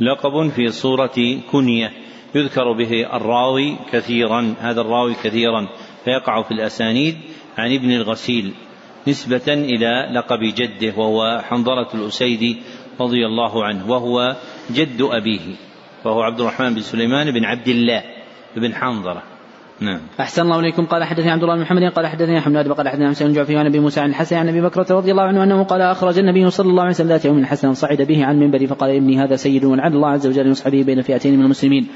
لقب 0.00 0.48
في 0.48 0.68
صورة 0.68 1.18
كنية. 1.52 2.03
يذكر 2.34 2.72
به 2.72 3.16
الراوي 3.16 3.76
كثيرا 3.92 4.54
هذا 4.60 4.80
الراوي 4.80 5.14
كثيرا 5.14 5.68
فيقع 6.04 6.42
في 6.42 6.50
الأسانيد 6.50 7.16
عن 7.58 7.74
ابن 7.74 7.90
الغسيل 7.90 8.54
نسبة 9.08 9.48
إلى 9.48 10.08
لقب 10.12 10.38
جده 10.40 10.92
وهو 10.96 11.42
حنظلة 11.48 11.88
الأسيدي 11.94 12.56
رضي 13.00 13.26
الله 13.26 13.64
عنه 13.64 13.90
وهو 13.90 14.36
جد 14.70 15.02
أبيه 15.02 15.54
وهو 16.04 16.22
عبد 16.22 16.40
الرحمن 16.40 16.74
بن 16.74 16.80
سليمان 16.80 17.30
بن 17.30 17.44
عبد 17.44 17.68
الله 17.68 18.02
بن 18.56 18.74
حنظلة. 18.74 19.22
نعم. 19.80 20.00
أحسن 20.20 20.42
الله 20.42 20.60
إليكم. 20.60 20.86
قال 20.86 21.04
حدثني 21.04 21.30
عبد 21.30 21.42
الله 21.42 21.54
بن 21.54 21.62
محمد 21.62 21.92
قال 21.92 22.06
حدثني 22.06 22.40
حماد 22.40 22.68
قال 22.68 22.88
حدثني 22.88 23.06
عن 23.06 23.14
سعيد 23.14 23.32
جعفي 23.32 23.56
عن 23.56 23.66
أبي 23.66 23.78
موسى 23.78 24.00
عن 24.00 24.10
الحسن 24.10 24.36
عن 24.36 24.48
أبي 24.48 24.60
بكرة 24.60 24.86
رضي 24.90 25.10
الله 25.10 25.22
عنه 25.22 25.42
أنه 25.42 25.62
قال 25.62 25.80
أخرج 25.80 26.18
النبي 26.18 26.50
صلى 26.50 26.70
الله 26.70 26.82
عليه 26.82 26.90
وسلم 26.90 27.08
ذات 27.08 27.24
يوم 27.24 27.44
حسنا 27.44 27.72
صعد 27.72 28.02
به 28.02 28.24
عن 28.24 28.38
منبري 28.38 28.66
فقال 28.66 28.90
إني 28.90 29.18
هذا 29.18 29.36
سيد 29.36 29.64
ولعل 29.64 29.92
الله 29.92 30.08
عز 30.08 30.26
وجل 30.26 30.46
يصحى 30.46 30.70
به 30.70 30.82
بين 30.82 31.02
فئتين 31.02 31.38
من 31.38 31.44
المسلمين. 31.44 31.88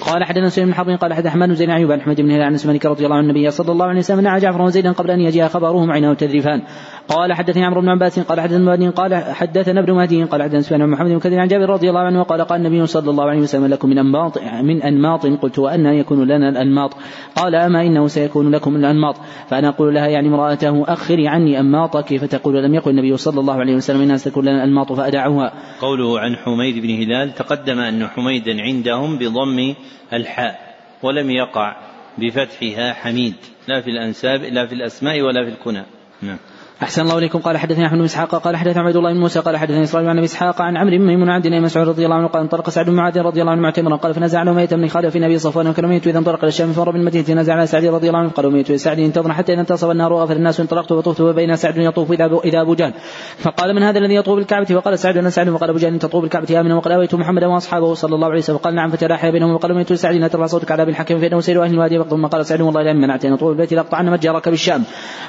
قال 0.00 0.24
حدثنا 0.24 0.48
سليم 0.48 0.68
بن 0.68 0.74
حرب 0.74 0.88
قال 0.88 1.12
حدث 1.12 1.26
أحمد 1.26 1.48
بن 1.48 1.54
زين 1.54 1.70
أيوب 1.70 1.92
عن 1.92 1.98
أحمد 1.98 2.20
بن 2.20 2.30
هلال 2.30 2.42
عن 2.42 2.56
مالك 2.66 2.86
رضي 2.86 3.04
الله 3.04 3.16
عن 3.16 3.24
النبي 3.24 3.50
صلى 3.50 3.72
الله 3.72 3.86
عليه 3.86 3.98
وسلم 3.98 4.20
نعى 4.20 4.40
جعفر 4.40 4.62
وزيدا 4.62 4.92
قبل 4.92 5.10
أن 5.10 5.20
يجيء 5.20 5.48
خبرهم 5.48 5.90
عينه 5.90 6.14
تذرفان 6.14 6.62
قال 7.08 7.32
حدثني 7.32 7.64
عمرو 7.64 7.80
بن 7.80 7.88
عباس 7.88 8.20
قال 8.20 8.40
حدثنا 8.40 8.74
ابن 8.74 8.90
قال 8.90 9.14
حدثنا 9.14 9.80
ابن 9.80 9.92
مهدي 9.92 10.24
قال 10.24 10.42
حدثنا 10.42 10.60
سفيان 10.60 10.86
بن 10.86 10.92
محمد 10.92 11.10
بن 11.10 11.18
كثير 11.18 11.40
عن 11.40 11.48
جابر 11.48 11.70
رضي 11.70 11.88
الله 11.88 12.00
عنه 12.00 12.20
وقال 12.20 12.40
قال 12.40 12.60
النبي 12.60 12.86
صلى 12.86 13.10
الله 13.10 13.24
عليه 13.24 13.40
وسلم 13.40 13.66
لكم 13.66 13.88
من 13.88 13.98
أنماط 13.98 14.38
من 14.62 14.82
أنماط 14.82 15.26
قلت 15.26 15.58
وأن 15.58 15.86
يكون 15.86 16.24
لنا 16.24 16.48
الأنماط. 16.48 16.94
قال 17.36 17.54
أما 17.54 17.82
إنه 17.82 18.06
سيكون 18.06 18.50
لكم 18.50 18.76
الأنماط؟ 18.76 19.16
فأنا 19.48 19.68
أقول 19.68 19.94
لها 19.94 20.06
يعني 20.06 20.28
امرأته 20.28 20.84
أخري 20.88 21.28
عني 21.28 21.60
أنماطك 21.60 22.16
فتقول 22.16 22.62
لم 22.64 22.74
يقل 22.74 22.90
النبي 22.90 23.16
صلى 23.16 23.40
الله 23.40 23.54
عليه 23.54 23.74
وسلم 23.74 24.00
إنها 24.00 24.16
ستكون 24.16 24.44
لنا 24.44 24.64
الأنماط 24.64 24.92
فأدعوها. 24.92 25.52
قوله 25.80 26.20
عن 26.20 26.36
حميد 26.36 26.82
بن 26.82 26.90
هلال 26.90 27.34
تقدم 27.34 27.78
أن 27.78 28.06
حميدا 28.06 28.62
عندهم 28.62 29.18
بضم 29.18 29.74
الحاء 30.12 30.76
ولم 31.02 31.30
يقع 31.30 31.76
بفتحها 32.18 32.92
حميد 32.92 33.34
لا 33.68 33.80
في 33.80 33.90
الأنساب 33.90 34.42
لا 34.42 34.66
في 34.66 34.74
الأسماء 34.74 35.20
ولا 35.20 35.44
في 35.44 35.50
الكنى 35.50 35.84
نعم. 36.22 36.38
أحسن 36.82 37.02
الله 37.02 37.18
إليكم. 37.18 37.38
قال 37.38 37.58
حدثني 37.58 37.86
أحمد 37.86 37.98
بن 37.98 38.04
إسحاق 38.04 38.34
قال 38.34 38.56
حدثنا 38.56 38.82
عبد 38.82 38.96
الله 38.96 39.12
بن 39.12 39.20
موسى 39.20 39.40
قال 39.40 39.56
حدثني 39.56 39.82
إسرائيل 39.82 40.08
عن 40.08 40.16
أبي 40.16 40.24
إسحاق 40.24 40.62
عن 40.62 40.76
عمرو 40.76 40.98
بن 40.98 41.06
ميمون 41.06 41.28
عن 41.28 41.34
عبد 41.34 41.46
مسعود 41.46 41.88
رضي 41.88 42.04
الله 42.04 42.16
عنه 42.16 42.26
قال 42.26 42.42
انطلق 42.42 42.70
سعد 42.70 42.86
بن 42.86 42.92
معاذ 42.92 43.18
رضي 43.18 43.40
الله 43.40 43.52
عنه 43.52 43.60
معتمرا 43.60 43.96
قال 43.96 44.14
فنزع 44.14 44.42
له 44.42 44.52
ميتا 44.52 44.76
من 44.76 44.88
خالد 44.88 45.08
في 45.08 45.18
نبي 45.18 45.38
صفوان 45.38 45.74
ميت 45.78 46.06
إذا 46.06 46.18
انطلق 46.18 46.38
إلى 46.38 46.48
الشام 46.48 46.72
فمر 46.72 46.90
بالمدينة 46.90 47.40
نزع 47.40 47.54
على 47.54 47.66
سعد 47.66 47.84
رضي 47.84 48.08
الله 48.08 48.18
عنه 48.18 48.30
قال 48.30 48.52
ميت 48.52 48.72
سعد 48.72 48.98
انتظر 48.98 49.32
حتى 49.32 49.52
إذا 49.52 49.60
انتصف 49.60 49.90
النار 49.90 50.12
وغفل 50.12 50.36
الناس 50.36 50.60
انطلقت 50.60 50.92
وطفت 50.92 51.20
وبين 51.20 51.56
سعد 51.56 51.76
يطوف 51.76 52.12
إذا 52.12 52.30
إذا 52.44 52.60
أبو 52.60 52.74
جهل. 52.74 52.92
فقال 53.38 53.74
من 53.74 53.82
هذا 53.82 53.98
الذي 53.98 54.14
يطوف 54.14 54.36
بالكعبة؟ 54.36 54.76
وقال 54.76 54.98
سعد 54.98 55.16
أنا 55.16 55.30
سعد. 55.30 55.48
وقال 55.48 55.70
أبو 55.70 55.78
جهل 55.78 55.98
تطوف 55.98 56.22
بالكعبة 56.22 56.60
آمنا 56.60 56.76
وقال 56.76 56.92
أويت 56.92 57.14
محمدا 57.14 57.46
وأصحابه؟ 57.46 57.94
صلى 57.94 58.14
الله 58.14 58.26
عليه 58.26 58.38
وسلم. 58.38 58.56
قال 58.56 58.74
نعم 58.74 58.90
فتلاحى 58.90 59.30
بينهم. 59.30 59.54
وقال 59.54 59.74
ميت 59.74 59.92
سعد 59.92 60.14
لا 60.14 60.28
ترفع 60.28 60.46
صوتك 60.46 60.72
على 60.72 60.82
ابن 60.82 60.90
الحكم 60.90 61.18
فإنه 61.18 61.40
سير 61.40 61.64
أهل 61.64 61.74
الوادي. 61.74 62.02
ثم 62.10 62.26
قال 62.26 62.46
سعد 62.46 62.60
والله 62.60 62.82
لئن 62.82 62.96
منعت 62.96 63.24
أن 63.24 63.32
أطوف 63.32 63.50
البيت 63.50 63.72
لأقطعن 63.72 64.10
متجرك 64.10 64.48
بالشام. 64.48 64.84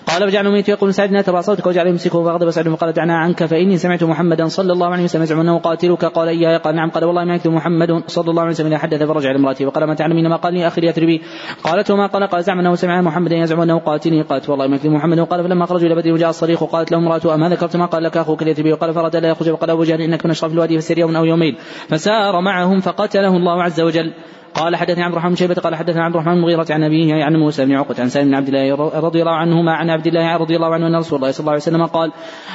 قال 0.08 0.30
فجعل 0.30 0.52
ميت. 0.52 0.70
يقول 0.70 0.94
سعد 0.94 1.12
لا 1.12 1.22
ترفع 1.22 1.43
صوتك 1.44 1.68
وجعل 1.68 1.88
يمسكه 1.88 2.24
فغضب 2.24 2.50
سعد 2.50 2.68
وقال 2.68 2.94
دعنا 2.94 3.18
عنك 3.18 3.46
فإني 3.46 3.78
سمعت 3.78 4.04
محمدا 4.04 4.48
صلى 4.48 4.74
الله 4.74 4.88
عليه 4.88 5.04
وسلم 5.04 5.24
يزعم 5.24 5.40
أنه 5.40 5.60
قاتلك. 5.60 6.06
قال 6.06 6.28
إياه 6.28 6.58
قال 6.58 6.76
نعم. 6.76 6.90
قال 6.90 7.06
والله 7.06 7.24
ما 7.24 7.36
يكتب 7.36 7.52
محمد 7.52 8.04
صلى 8.08 8.30
الله 8.30 8.42
عليه 8.42 8.52
وسلم 8.52 8.68
إذا 8.68 8.78
حدث 8.78 9.04
فرجع 9.04 9.30
إلى 9.30 9.40
امرأته 9.40 9.66
وقال 9.66 9.84
ما 9.84 9.94
تعلمين 9.94 10.30
ما 10.30 10.36
قال 10.36 10.54
لي؟ 10.54 10.68
أخي 10.68 10.88
يثربي 10.88 11.22
قالت 11.64 11.92
وما 11.92 12.08
قال؟ 12.08 12.28
قال 12.28 12.44
زعم 12.44 12.60
أنه 12.60 12.76
سمع 12.76 13.02
محمدا 13.02 13.36
يزعم 13.36 13.62
أنه 13.62 13.80
قاتلني. 13.80 14.22
قالت 14.22 14.50
والله 14.50 14.68
ما 14.68 14.76
يكتب 14.76 14.90
محمد. 14.90 15.20
قال 15.20 15.44
فلما 15.44 15.66
خرجوا 15.66 15.88
إلى 15.88 15.96
بدر 15.96 16.14
وجاء 16.14 16.30
الصريخ 16.30 16.64
وقالت 16.64 16.92
له 16.92 16.98
امرأته 16.98 17.34
أما 17.34 17.50
ذكرت 17.50 17.76
ما 17.76 17.86
قال 17.86 18.04
لك 18.04 18.18
أخوك 18.18 18.42
اليثربي 18.42 18.74
وقال 18.74 18.94
فرد 18.94 19.16
لا 19.16 19.30
يخرج. 19.30 19.50
وقال 19.50 19.70
أبو 19.70 19.84
جهل 19.84 20.02
إنك 20.02 20.26
من 20.26 20.32
أشرف 20.32 20.54
الوادي 20.54 20.80
فسير 20.80 20.98
يوم 20.98 21.16
أو 21.16 21.26
يومين. 21.26 21.56
فسار 21.90 22.42
معهم 22.42 22.80
فقتله 22.80 23.38
الله 23.38 23.64
عز 23.64 23.82
وجل. 23.82 24.14
قال 24.56 24.76
حدثني 24.76 25.04
عبد 25.04 25.12
الرحمن 25.14 25.30
بن 25.30 25.36
شيبة 25.36 25.54
قال 25.54 25.76
حدثنا 25.76 26.04
عبد 26.04 26.16
الرحمن 26.16 26.34
المغيرة 26.34 26.66
عن 26.70 26.84
أبيه 26.84 27.24
عن 27.24 27.36
موسى 27.36 27.66
بن 27.66 27.72
عقبة 27.76 27.96
عن 28.00 28.10
سالم 28.10 28.28
بن 28.28 28.36
عبد 28.36 28.48
الله 28.48 28.76
رضي 29.00 29.22
الله 29.22 29.36
عنهما 29.36 29.72
عن 29.72 29.90
عبد 29.90 30.08
الله 30.08 30.38
رضي 30.38 30.56
الله 30.56 30.74
عنه 30.74 30.88
أن 30.88 30.96
رسول 30.96 31.20
الله 31.20 31.32
صلى 31.32 31.40
الله 31.40 31.52
عليه 31.52 31.62
وسلم 31.62 31.86
قال 31.86 32.12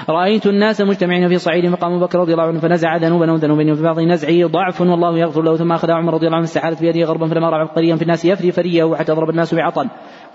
رأيت 0.09 0.47
الناس 0.47 0.81
مجتمعين 0.81 1.29
في 1.29 1.39
صعيد 1.39 1.75
فقام 1.75 2.01
بكر 2.01 2.19
رضي 2.19 2.33
الله 2.33 2.45
عنه 2.45 2.61
فنزع 2.61 2.97
ذنوبا 2.97 3.33
وذنوبا 3.33 3.75
في 3.75 3.83
بعض 3.83 4.01
نزعه 4.01 4.47
ضعف 4.47 4.81
والله 4.81 5.19
يغفر 5.19 5.43
له 5.43 5.57
ثم 5.57 5.73
أخذ 5.73 5.91
عمر 5.91 6.15
رضي 6.15 6.27
الله 6.27 6.37
عنه 6.37 6.47
استحالت 6.47 6.81
بيده 6.81 7.05
غربا 7.05 7.29
فلما 7.29 7.51
رأى 7.51 7.61
عبقريا 7.61 7.97
في 7.97 8.03
الناس 8.03 8.25
يفري 8.25 8.53
فريه 8.53 8.95
حتى 8.95 9.13
ضرب 9.13 9.31
الناس 9.31 9.55
بعطن 9.55 9.89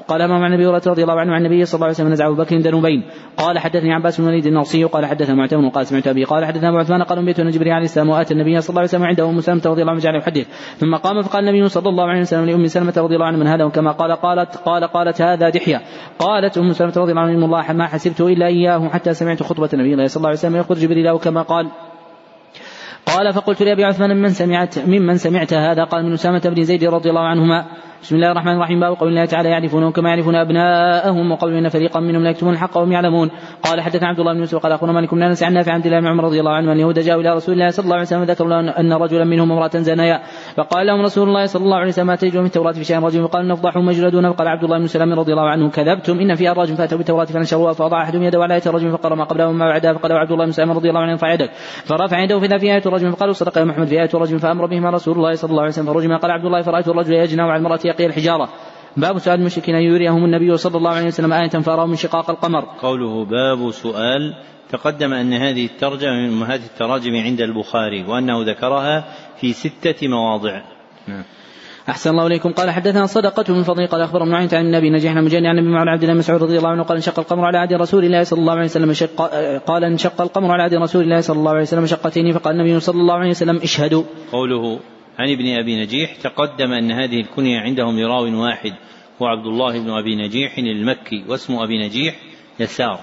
قال 0.08 0.22
امام 0.22 0.44
عن 0.44 0.54
أبي 0.54 0.68
هريرة 0.68 0.82
رضي 0.88 1.04
الله 1.04 1.20
عنه؟ 1.20 1.34
عن 1.34 1.46
النبي 1.46 1.66
صلى 1.66 1.76
الله 1.76 1.86
عليه 1.86 1.96
وسلم 1.96 2.10
نزع 2.10 2.28
أبو 2.28 2.36
بكر 2.36 2.58
ذنوبين 2.58 3.04
قال 3.38 3.60
حدثني 3.60 3.94
عباس 3.94 4.22
بن 4.22 4.28
وليد 4.28 4.46
النصي 4.46 4.84
قال 4.84 5.06
حدثنا 5.06 5.36
معتمر 5.36 5.70
قال 5.70 5.88
سمعت 5.88 6.08
أبي 6.08 6.24
قال 6.24 6.46
حدثنا 6.46 6.70
أبو 6.70 6.78
عثمان 6.78 7.04
قال 7.04 7.26
بيت 7.26 7.42
جبريل 7.42 7.74
عليه 7.74 7.86
السلام 7.86 8.10
وآتى 8.10 8.34
النبي 8.34 8.62
صلى 8.62 8.70
الله 8.70 8.80
عليه 8.80 8.90
وسلم 8.90 9.04
عنده 9.04 9.30
أم 9.30 9.42
سلمة 9.42 9.62
رضي 9.66 9.82
الله 9.82 9.92
عنه 9.92 10.02
جعل 10.02 10.16
يحدث. 10.16 10.48
ثم 10.78 10.96
قام 10.96 11.22
فقال 11.22 11.50
النبي 11.50 11.70
صلى 11.70 11.90
الله 11.90 12.04
عليه 12.04 12.22
وسلم 12.22 12.46
لأم 12.46 12.68
سلمة 12.68 12.94
رضي 12.98 13.16
الله 13.16 13.26
عنه 13.26 13.38
من 13.38 13.48
هذا 13.48 13.64
وكما 13.64 13.92
قال 13.92 14.12
قالت 14.12 14.58
قال 14.58 14.84
قالت 14.84 15.22
هذا 15.22 15.50
دحية. 15.50 15.82
قالت 16.20 16.58
أم 16.58 16.72
سلمة 16.72 16.94
رضي 16.98 17.12
الله 17.12 17.22
عنه 17.22 17.46
الله 17.46 17.74
ما 17.74 17.88
حسبت 17.88 18.22
إلا 18.22 18.48
إياه 18.48 18.90
حتى 18.90 19.14
سمعت 19.14 19.44
خطبة 19.44 19.70
النبي 19.74 20.08
صلى 20.08 20.18
الله 20.18 20.30
عليه 20.30 20.40
وسلم. 20.40 20.56
يقول 20.56 20.78
جبريل 20.78 21.18
كما 21.18 21.42
قال 21.42 21.68
قال 23.06 23.34
فقلت 23.34 23.64
لأبي 23.64 23.84
عثمان 23.84 24.18
ممن 24.18 24.30
سمعت 24.30 24.80
ممن 24.80 25.18
سمعت 25.18 25.54
هذا؟ 25.54 25.84
قال 25.84 26.06
من 26.06 26.14
أسامة 26.14 26.42
بن 26.46 26.64
زيد 26.64 26.84
رضي 26.84 27.10
الله 27.10 27.28
عنهما. 27.28 27.66
بسم 28.04 28.16
الله 28.16 28.32
الرحمن 28.32 28.56
الرحيم. 28.56 28.80
باب 28.80 28.94
قول 29.00 29.10
الله 29.10 29.26
تعالى 29.26 29.50
يعرفونهم 29.50 29.92
كما 29.92 30.10
يعرفون 30.10 30.36
أبناءهم. 30.36 31.32
وقول 31.32 31.54
إن 31.54 31.70
فريقا 31.70 32.00
منهم 32.00 32.24
لا 32.24 32.30
يكتمون 32.30 32.54
الحق 32.54 32.78
وهم 32.78 32.92
يعلمون. 32.92 33.32
قال 33.64 33.82
حدثنا 33.82 34.08
عبد 34.08 34.20
الله 34.20 34.34
بن 34.34 34.40
يوسف 34.40 34.58
قال 34.58 34.72
اخونا 34.72 34.92
مالك 34.92 35.14
بن 35.14 35.24
أنس 35.24 35.44
عن 35.44 35.54
نافع 35.54 35.74
عبد 35.74 35.86
الله 35.86 36.00
بن 36.00 36.08
عمر 36.08 36.24
رضي 36.24 36.40
الله 36.40 36.52
عنه 36.52 36.72
ان 36.72 36.76
اليهود 36.76 37.00
جاءوا 37.00 37.22
إلى 37.22 37.34
رسول 37.34 37.54
الله 37.56 37.70
صلى 37.70 37.84
الله 37.84 37.96
عليه 37.96 38.06
وسلم 38.06 38.24
ذكروا 38.24 38.80
ان 38.80 38.94
رجلا 38.94 39.24
منهم 39.24 39.52
امرأة 39.52 39.72
زنايا 39.74 40.22
فقال 40.56 40.88
لهم 40.88 41.02
رسول 41.02 41.28
الله 41.28 41.46
صلى 41.46 41.64
الله 41.64 41.78
عليه 41.78 41.88
وسلم 41.88 42.08
ما 42.08 42.16
تجدون 42.16 42.42
من 42.42 42.48
التوراة 42.48 42.72
في 42.72 42.84
شيء 42.84 43.00
رجل؟ 43.00 43.22
وقال 43.22 43.48
نفضحوا 43.48 43.82
مجلدون 43.82 44.32
فقال 44.32 44.48
عبد 44.48 44.64
الله 44.64 44.78
بن 44.78 44.88
سلام 44.88 45.14
رضي 45.14 45.32
الله 45.32 45.50
عنه 45.50 45.70
كذبتم. 45.70 46.20
إن 46.20 46.36
فيها 46.36 46.52
الرجل 46.52 46.76
فأتوا 46.76 46.98
بالتوراة 46.98 47.26
فنشروها 47.26 47.74
فوضع 47.74 48.02
أحدهم 48.04 48.24
يده 48.24 48.44
على 48.44 48.54
إيه 48.54 48.62
الرجل 48.66 48.92
فقرأ 48.92 49.16
ما 49.16 49.24
قبله 49.24 49.48
وما 49.48 49.66
بعدها 49.66 49.94
فقال 49.94 50.12
عبد 50.12 50.32
الله 50.32 50.46
بن 50.46 50.52
سلام 50.52 50.72
رضي 50.72 50.90
الله 50.90 51.02
عنه 51.02 51.12
ارفع 51.12 51.34
يدك. 51.34 51.50
فرفع 51.86 52.20
يده 52.20 52.40
فإذا 52.40 52.58
في 52.58 52.74
آية 52.74 52.84
الرجل 52.86 53.12
فقالوا 53.12 53.34
صدق 53.34 53.58
يا 53.58 53.64
محمد. 53.64 53.88
في 53.88 54.02
آية 54.02 54.10
الرجل 54.14 54.40
فأمر 54.40 54.66
بهما 54.66 54.90
رسول 54.90 55.16
الله 55.16 55.34
صلى 55.34 55.50
الله 55.50 55.62
عليه 55.62 55.72
وسلم 55.72 55.94
فرجم 55.94 56.18
قال 56.18 56.32
عبد 56.32 56.46
الله. 56.46 56.62
فرأيت 56.62 56.88
الرجل 56.88 57.14
يجنى 57.14 57.42
على 57.42 57.58
المرأة 57.58 57.80
يقي 57.94 58.06
الحجارة. 58.06 58.50
باب 58.98 59.20
سؤال 59.20 59.40
المشركين 59.40 59.76
أن 59.76 59.82
يريهم 59.82 60.26
النبي 60.26 60.58
صلى 60.58 60.78
الله 60.78 60.92
عليه 60.92 61.08
وسلم 61.08 61.34
آية 61.34 61.50
فأروا 61.50 61.86
من 61.86 61.96
شقاق 61.96 62.30
القمر. 62.30 62.66
قوله 62.82 63.26
باب 63.26 63.72
سؤال 63.72 64.34
تقدم 64.70 65.14
أن 65.14 65.34
هذه 65.34 65.66
الترجمة 65.66 66.12
من 66.12 66.30
أمهات 66.30 66.60
التراجم 66.60 67.16
عند 67.16 67.42
البخاري 67.42 68.04
وأنه 68.04 68.44
ذكرها 68.44 69.06
في 69.38 69.54
ستة 69.54 70.08
مواضع. 70.08 70.62
نعم. 71.08 71.24
أحسن 71.90 72.10
الله 72.10 72.28
إليكم. 72.28 72.52
قال 72.52 72.72
حدثنا 72.72 73.06
صدقة 73.06 73.54
من 73.54 73.64
فضل 73.64 73.88
قال 73.88 74.02
أخبر 74.02 74.24
ابن 74.24 74.34
عن 74.34 74.48
النبي 74.54 74.90
نجحنا 74.90 75.22
مجاني 75.22 75.48
عن 75.48 75.60
النبي 75.60 75.74
مع 75.74 75.92
عبد 75.92 76.04
الله 76.04 76.16
مسعود 76.16 76.44
رضي 76.44 76.58
الله 76.58 76.70
عنه 76.70 76.84
قال 76.84 76.98
انشق 76.98 77.20
القمر 77.20 77.46
على 77.46 77.58
عهد 77.58 77.74
رسول 77.74 78.06
الله 78.06 78.24
صلى 78.24 78.40
الله 78.40 78.54
عليه 78.54 78.64
وسلم 78.64 78.94
شق 78.94 79.22
قال 79.68 79.84
انشق 79.84 80.22
القمر 80.22 80.52
على 80.52 80.64
عهد 80.64 80.74
رسول 80.74 81.04
الله 81.04 81.22
صلى 81.22 81.38
الله 81.38 81.52
عليه 81.52 81.62
وسلم 81.62 81.86
شقتين 81.86 82.32
فقال 82.32 82.56
النبي 82.56 82.80
صلى 82.80 83.02
الله 83.02 83.14
عليه 83.14 83.30
وسلم 83.30 83.58
اشهدوا. 83.58 84.04
قوله 84.32 84.80
عن 85.20 85.30
ابن 85.30 85.48
أبي 85.48 85.82
نجيح 85.84 86.16
تقدم 86.16 86.72
أن 86.72 86.92
هذه 86.92 87.20
الكنية 87.20 87.60
عندهم 87.60 88.00
لراو 88.00 88.44
واحد 88.44 88.74
هو 89.22 89.26
عبد 89.26 89.46
الله 89.46 89.80
بن 89.80 89.90
أبي 89.90 90.16
نجيح 90.16 90.58
المكي 90.58 91.24
واسم 91.28 91.56
أبي 91.56 91.86
نجيح 91.86 92.16
يسار 92.60 93.00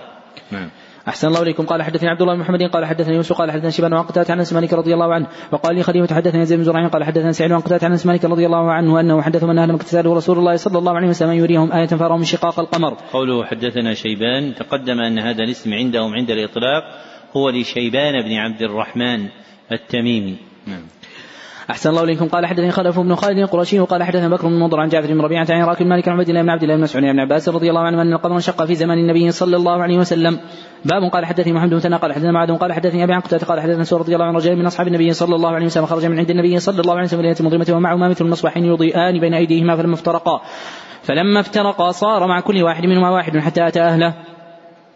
نعم 0.50 0.70
أحسن 1.08 1.28
الله 1.28 1.42
إليكم 1.42 1.66
قال 1.66 1.82
حدثني 1.82 2.08
عبد 2.08 2.22
الله 2.22 2.34
بن 2.34 2.40
محمد 2.40 2.62
قال 2.62 2.84
حدثني 2.84 3.14
يوسف 3.14 3.38
قال 3.38 3.50
حدثني 3.50 3.70
شيبان 3.70 3.92
وعن 3.92 4.04
قتادة 4.04 4.32
عن 4.32 4.44
مالك 4.52 4.72
رضي 4.72 4.94
الله 4.94 5.14
عنه 5.14 5.26
وقال 5.52 5.76
لي 5.76 5.82
خليفة 5.82 6.14
حدثني 6.14 6.46
زيد 6.46 6.58
بن 6.58 6.64
زرعين 6.64 6.88
قال 6.88 7.04
حدثني 7.04 7.32
سعيد 7.32 7.52
وعن 7.52 7.60
قتادة 7.60 7.86
عن 7.86 7.98
مالك 8.04 8.24
رضي 8.24 8.46
الله 8.46 8.72
عنه 8.72 9.00
أنه 9.00 9.22
حدثهم 9.22 9.50
أن 9.50 9.58
أهل 9.58 9.72
مكة 9.72 10.00
رسول 10.00 10.38
الله 10.38 10.56
صلى 10.56 10.78
الله 10.78 10.92
عليه 10.92 11.08
وسلم 11.08 11.32
يريهم 11.32 11.72
آية 11.72 11.86
فأروا 11.86 12.18
من 12.18 12.24
شقاق 12.24 12.60
القمر. 12.60 12.96
قوله 13.12 13.44
حدثنا 13.44 13.94
شيبان 13.94 14.54
تقدم 14.54 15.00
أن 15.00 15.18
هذا 15.18 15.44
الاسم 15.44 15.74
عندهم 15.74 16.14
عند 16.14 16.30
الإطلاق 16.30 16.82
هو 17.36 17.50
لشيبان 17.50 18.22
بن 18.22 18.32
عبد 18.32 18.62
الرحمن 18.62 19.28
التميمي. 19.72 20.36
نعم. 20.66 20.82
أحسن 21.70 21.90
الله 21.90 22.02
إليكم. 22.02 22.28
قال 22.28 22.46
حدثني 22.46 22.70
خلف 22.70 23.00
بن 23.00 23.14
خالد 23.14 23.38
القرشي 23.38 23.80
وقال 23.80 24.02
حدثنا 24.02 24.28
بكر 24.28 24.48
بن 24.48 24.58
مضر 24.58 24.80
عن 24.80 24.88
جعفر 24.88 25.06
بن 25.06 25.20
ربيعة 25.20 25.46
عن 25.50 25.62
راكب 25.62 25.86
مالك 25.86 26.08
عن 26.08 26.18
عبد 26.18 26.28
الله 26.28 26.42
بن 26.42 26.50
عبد 26.50 26.62
الله 26.62 26.76
بن 26.76 26.82
مسعود 26.82 27.04
بن 27.04 27.20
عباس 27.20 27.48
رضي 27.48 27.70
الله 27.70 27.80
عنه 27.80 28.02
أن 28.02 28.12
القمر 28.12 28.34
انشق 28.34 28.64
في 28.64 28.74
زمان 28.74 28.98
النبي 28.98 29.30
صلى 29.30 29.56
الله 29.56 29.82
عليه 29.82 29.98
وسلم. 29.98 30.38
باب 30.84 31.02
قال 31.12 31.26
حدثني 31.26 31.52
محمد 31.52 31.70
بن 31.70 31.94
قال 31.94 32.12
حدثنا 32.12 32.32
معاذ 32.32 32.56
قال 32.56 32.72
حدثني 32.72 33.04
أبي 33.04 33.12
عن 33.12 33.20
قال 33.20 33.60
حدثنا 33.60 33.84
سوره 33.84 34.02
رضي 34.02 34.14
الله 34.14 34.26
عنه 34.26 34.38
رجال 34.38 34.58
من 34.58 34.66
أصحاب 34.66 34.86
النبي 34.86 35.12
صلى 35.12 35.34
الله 35.34 35.50
عليه 35.50 35.66
وسلم 35.66 35.86
خرج 35.86 36.06
من 36.06 36.18
عند 36.18 36.30
النبي 36.30 36.58
صلى 36.58 36.80
الله 36.80 36.94
عليه 36.94 37.04
وسلم 37.04 37.20
ليله 37.20 37.36
مظلمه 37.40 37.66
ومعهما 37.76 38.08
مثل 38.08 38.24
المصباحين 38.24 38.64
يضيئان 38.64 39.20
بين 39.20 39.34
أيديهما 39.34 39.76
فلما 39.76 39.94
افترقا. 39.94 40.40
فلما 41.02 41.40
افترقا 41.40 41.90
صار 41.90 42.26
مع 42.26 42.40
كل 42.40 42.62
واحد 42.62 42.86
منهما 42.86 43.10
واحد 43.10 43.38
حتى 43.38 43.66
أتى 43.66 43.80
أهله. 43.80 44.14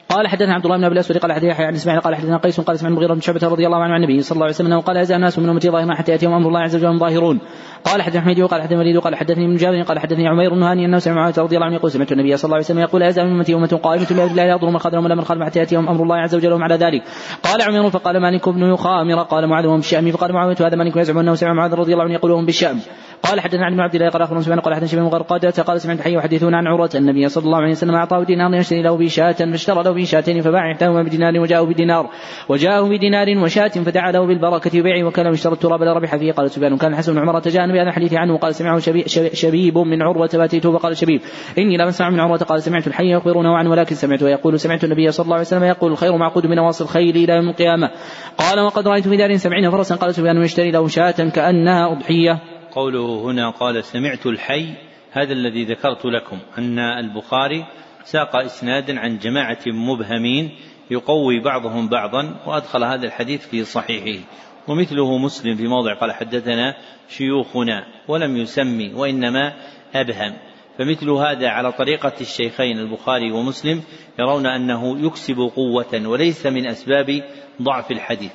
قال 0.08 0.28
حدثنا 0.28 0.54
عبد 0.54 0.64
الله 0.64 0.76
بن 0.76 0.84
أبي 0.84 0.94
الأسود 0.94 1.18
قال 1.18 1.32
حدثنا 1.32 1.50
يحيى 1.50 1.66
عن 1.66 1.74
إسماعيل 1.74 2.00
قال 2.00 2.14
حدثنا 2.14 2.36
قيس 2.36 2.60
قال 2.60 2.78
سمع 2.78 2.88
المغيرة 2.88 3.14
بن 3.14 3.20
شعبة 3.20 3.48
رضي 3.48 3.66
الله 3.66 3.78
عنه 3.78 3.94
عن 3.94 4.04
النبي 4.04 4.22
صلى 4.22 4.36
الله 4.36 4.44
عليه 4.44 4.54
وسلم 4.54 4.80
قال 4.80 4.96
يزال 4.96 5.16
الناس 5.16 5.38
من 5.38 5.48
امتي 5.48 5.70
ظاهرا 5.70 5.94
حتى 5.94 6.12
يأتيهم 6.12 6.32
أمر 6.32 6.48
الله 6.48 6.60
عز 6.60 6.76
وجل 6.76 6.98
ظاهرون. 6.98 7.40
قال 7.84 8.02
حدثنا 8.02 8.20
حميد 8.20 8.40
وقال 8.40 8.62
حدثنا 8.62 8.78
وليد 8.78 8.96
وقال 8.96 9.14
حدثني 9.14 9.44
ابن 9.44 9.56
جابر 9.56 9.82
قال 9.82 9.98
حدثني 9.98 10.28
عمير 10.28 10.54
بن 10.54 10.62
هاني 10.62 10.84
أنه 10.84 10.98
سمع 10.98 11.14
معاوية 11.14 11.34
رضي 11.38 11.56
الله 11.56 11.66
عنه 11.66 11.76
يقول 11.76 11.90
سمعت 11.90 12.12
النبي 12.12 12.36
صلى 12.36 12.44
الله 12.44 12.54
عليه 12.56 12.64
وسلم 12.64 12.78
يقول 12.78 13.02
يزال 13.02 13.26
من 13.26 13.36
امتي 13.36 13.54
امه 13.54 13.80
قائمة 13.82 14.06
بامر 14.10 14.24
الله 14.24 14.44
لا 14.44 14.50
يضر 14.50 14.70
من 14.70 14.78
خذلهم 14.78 15.04
ولا 15.04 15.14
من 15.14 15.24
خالف 15.24 15.42
حتى 15.42 15.58
يأتيهم 15.58 15.88
أمر 15.88 16.02
الله 16.02 16.16
عز 16.16 16.34
وجل 16.34 16.52
وهم 16.52 16.62
على 16.62 16.74
ذلك. 16.74 17.02
قال 17.42 17.62
عمير 17.62 17.90
فقال 17.90 18.20
مالك 18.20 18.48
بن 18.48 18.62
يخامر 18.62 19.22
قال 19.22 19.46
معاذ 19.46 19.66
وهم 19.66 19.76
بالشام 19.76 20.10
فقال 20.10 20.32
معاوية 20.32 20.56
هذا 20.60 20.76
مالك 20.76 20.96
يزعم 20.96 21.18
أنه 21.18 21.34
سمع 21.34 21.52
معاذ 21.52 21.74
رضي 21.74 21.92
الله 21.92 22.04
عنه 22.04 22.14
يقول 22.14 22.30
وهم 22.30 22.46
بالشام 22.46 22.80
قال 23.22 23.40
حدثنا 23.40 23.66
عن 23.66 23.80
عبد 23.80 23.94
الله 23.94 24.08
قال 24.08 24.22
أخبرنا 24.22 24.42
سفيان 24.42 24.60
قال 24.60 24.74
حدثنا 24.74 25.02
غرقادة 25.02 25.62
قال 25.62 25.80
سمعت 25.80 26.00
حي 26.00 26.14
يحدثون 26.14 26.54
عن 26.54 26.66
عروة 26.66 26.90
النبي 26.94 27.28
صلى 27.28 27.44
الله 27.44 27.58
عليه 27.58 27.70
وسلم 27.70 27.94
أعطاه 27.94 28.24
دينار 28.24 28.54
يشتري 28.54 28.82
له 28.82 28.96
به 28.96 29.06
شاة 29.06 29.32
فاشترى 29.32 29.82
له 29.82 29.93
به 29.94 30.04
شاتين 30.04 30.40
فباع 30.40 30.72
احداهما 30.72 31.02
بدينار 31.02 31.40
وجاءه 31.40 31.62
بدينار 31.62 32.10
وجاءه 32.48 32.88
بدينار 32.88 33.38
وشاة 33.38 33.68
فدعا 33.68 34.12
له 34.12 34.26
بالبركة 34.26 34.82
بيعه 34.82 35.06
وكان 35.06 35.32
يشترى 35.32 35.52
التراب 35.52 35.82
لا 35.82 35.92
ربح 35.92 36.16
فيه. 36.16 36.32
قال 36.32 36.50
سفيان 36.50 36.76
كان 36.76 36.92
الحسن 36.92 37.14
بن 37.14 37.18
عمر 37.18 37.40
تجاء 37.40 37.66
بهذا 37.66 37.88
الحديث 37.88 38.14
عنه 38.14 38.34
وقال 38.34 38.54
سمعه 38.54 38.78
شبي 38.78 39.04
شبيب 39.34 39.78
من 39.78 40.02
عروة 40.02 40.26
فاتيته 40.26 40.72
فقال 40.72 40.96
شبيب 40.96 41.20
إني 41.58 41.76
لم 41.76 41.88
أسمع 41.88 42.10
من 42.10 42.20
عروة 42.20 42.38
قال 42.38 42.62
سمعت 42.62 42.86
الحي 42.86 43.12
يخبرونه 43.12 43.56
عنه 43.56 43.70
ولكن 43.70 43.94
سمعته 43.94 44.28
يقول 44.28 44.60
سمعت 44.60 44.84
النبي 44.84 45.10
صلى 45.10 45.24
الله 45.24 45.34
عليه 45.34 45.46
وسلم 45.46 45.64
يقول 45.64 45.92
الخير 45.92 46.16
معقود 46.16 46.46
من 46.46 46.56
نواصي 46.56 46.84
الخيل 46.84 47.16
إلى 47.16 47.32
يوم 47.32 47.48
القيامة. 47.48 47.90
قال 48.38 48.60
وقد 48.60 48.88
رأيت 48.88 49.08
في 49.08 49.16
دار 49.16 49.36
سبعين 49.36 49.70
فرسا 49.70 49.94
قال 49.94 50.14
سفيان 50.14 50.42
يشتري 50.42 50.70
له 50.70 50.88
شاة 50.88 51.28
كأنها 51.34 51.92
أضحية. 51.92 52.40
قوله 52.72 53.22
هنا 53.24 53.50
قال 53.50 53.84
سمعت 53.84 54.26
الحي 54.26 54.66
هذا 55.12 55.32
الذي 55.32 55.64
ذكرت 55.64 56.04
لكم 56.04 56.38
أن 56.58 56.78
البخاري 56.78 57.64
ساق 58.04 58.36
إسنادا 58.36 59.00
عن 59.00 59.18
جماعة 59.18 59.58
مبهمين 59.66 60.50
يقوي 60.90 61.40
بعضهم 61.40 61.88
بعضا 61.88 62.36
وأدخل 62.46 62.84
هذا 62.84 63.06
الحديث 63.06 63.46
في 63.46 63.64
صحيحه. 63.64 64.24
ومثله 64.68 65.18
مسلم 65.18 65.56
في 65.56 65.66
موضع 65.66 65.94
قال 65.94 66.12
حدثنا 66.12 66.74
شيوخنا 67.08 67.86
ولم 68.08 68.36
يسمي 68.36 68.94
وإنما 68.94 69.52
أبهم. 69.94 70.32
فمثل 70.78 71.10
هذا 71.10 71.48
على 71.48 71.72
طريقة 71.72 72.12
الشيخين 72.20 72.78
البخاري 72.78 73.32
ومسلم 73.32 73.82
يرون 74.18 74.46
أنه 74.46 75.06
يكسب 75.06 75.36
قوة 75.56 76.06
وليس 76.06 76.46
من 76.46 76.66
أسباب 76.66 77.22
ضعف 77.62 77.90
الحديث. 77.90 78.32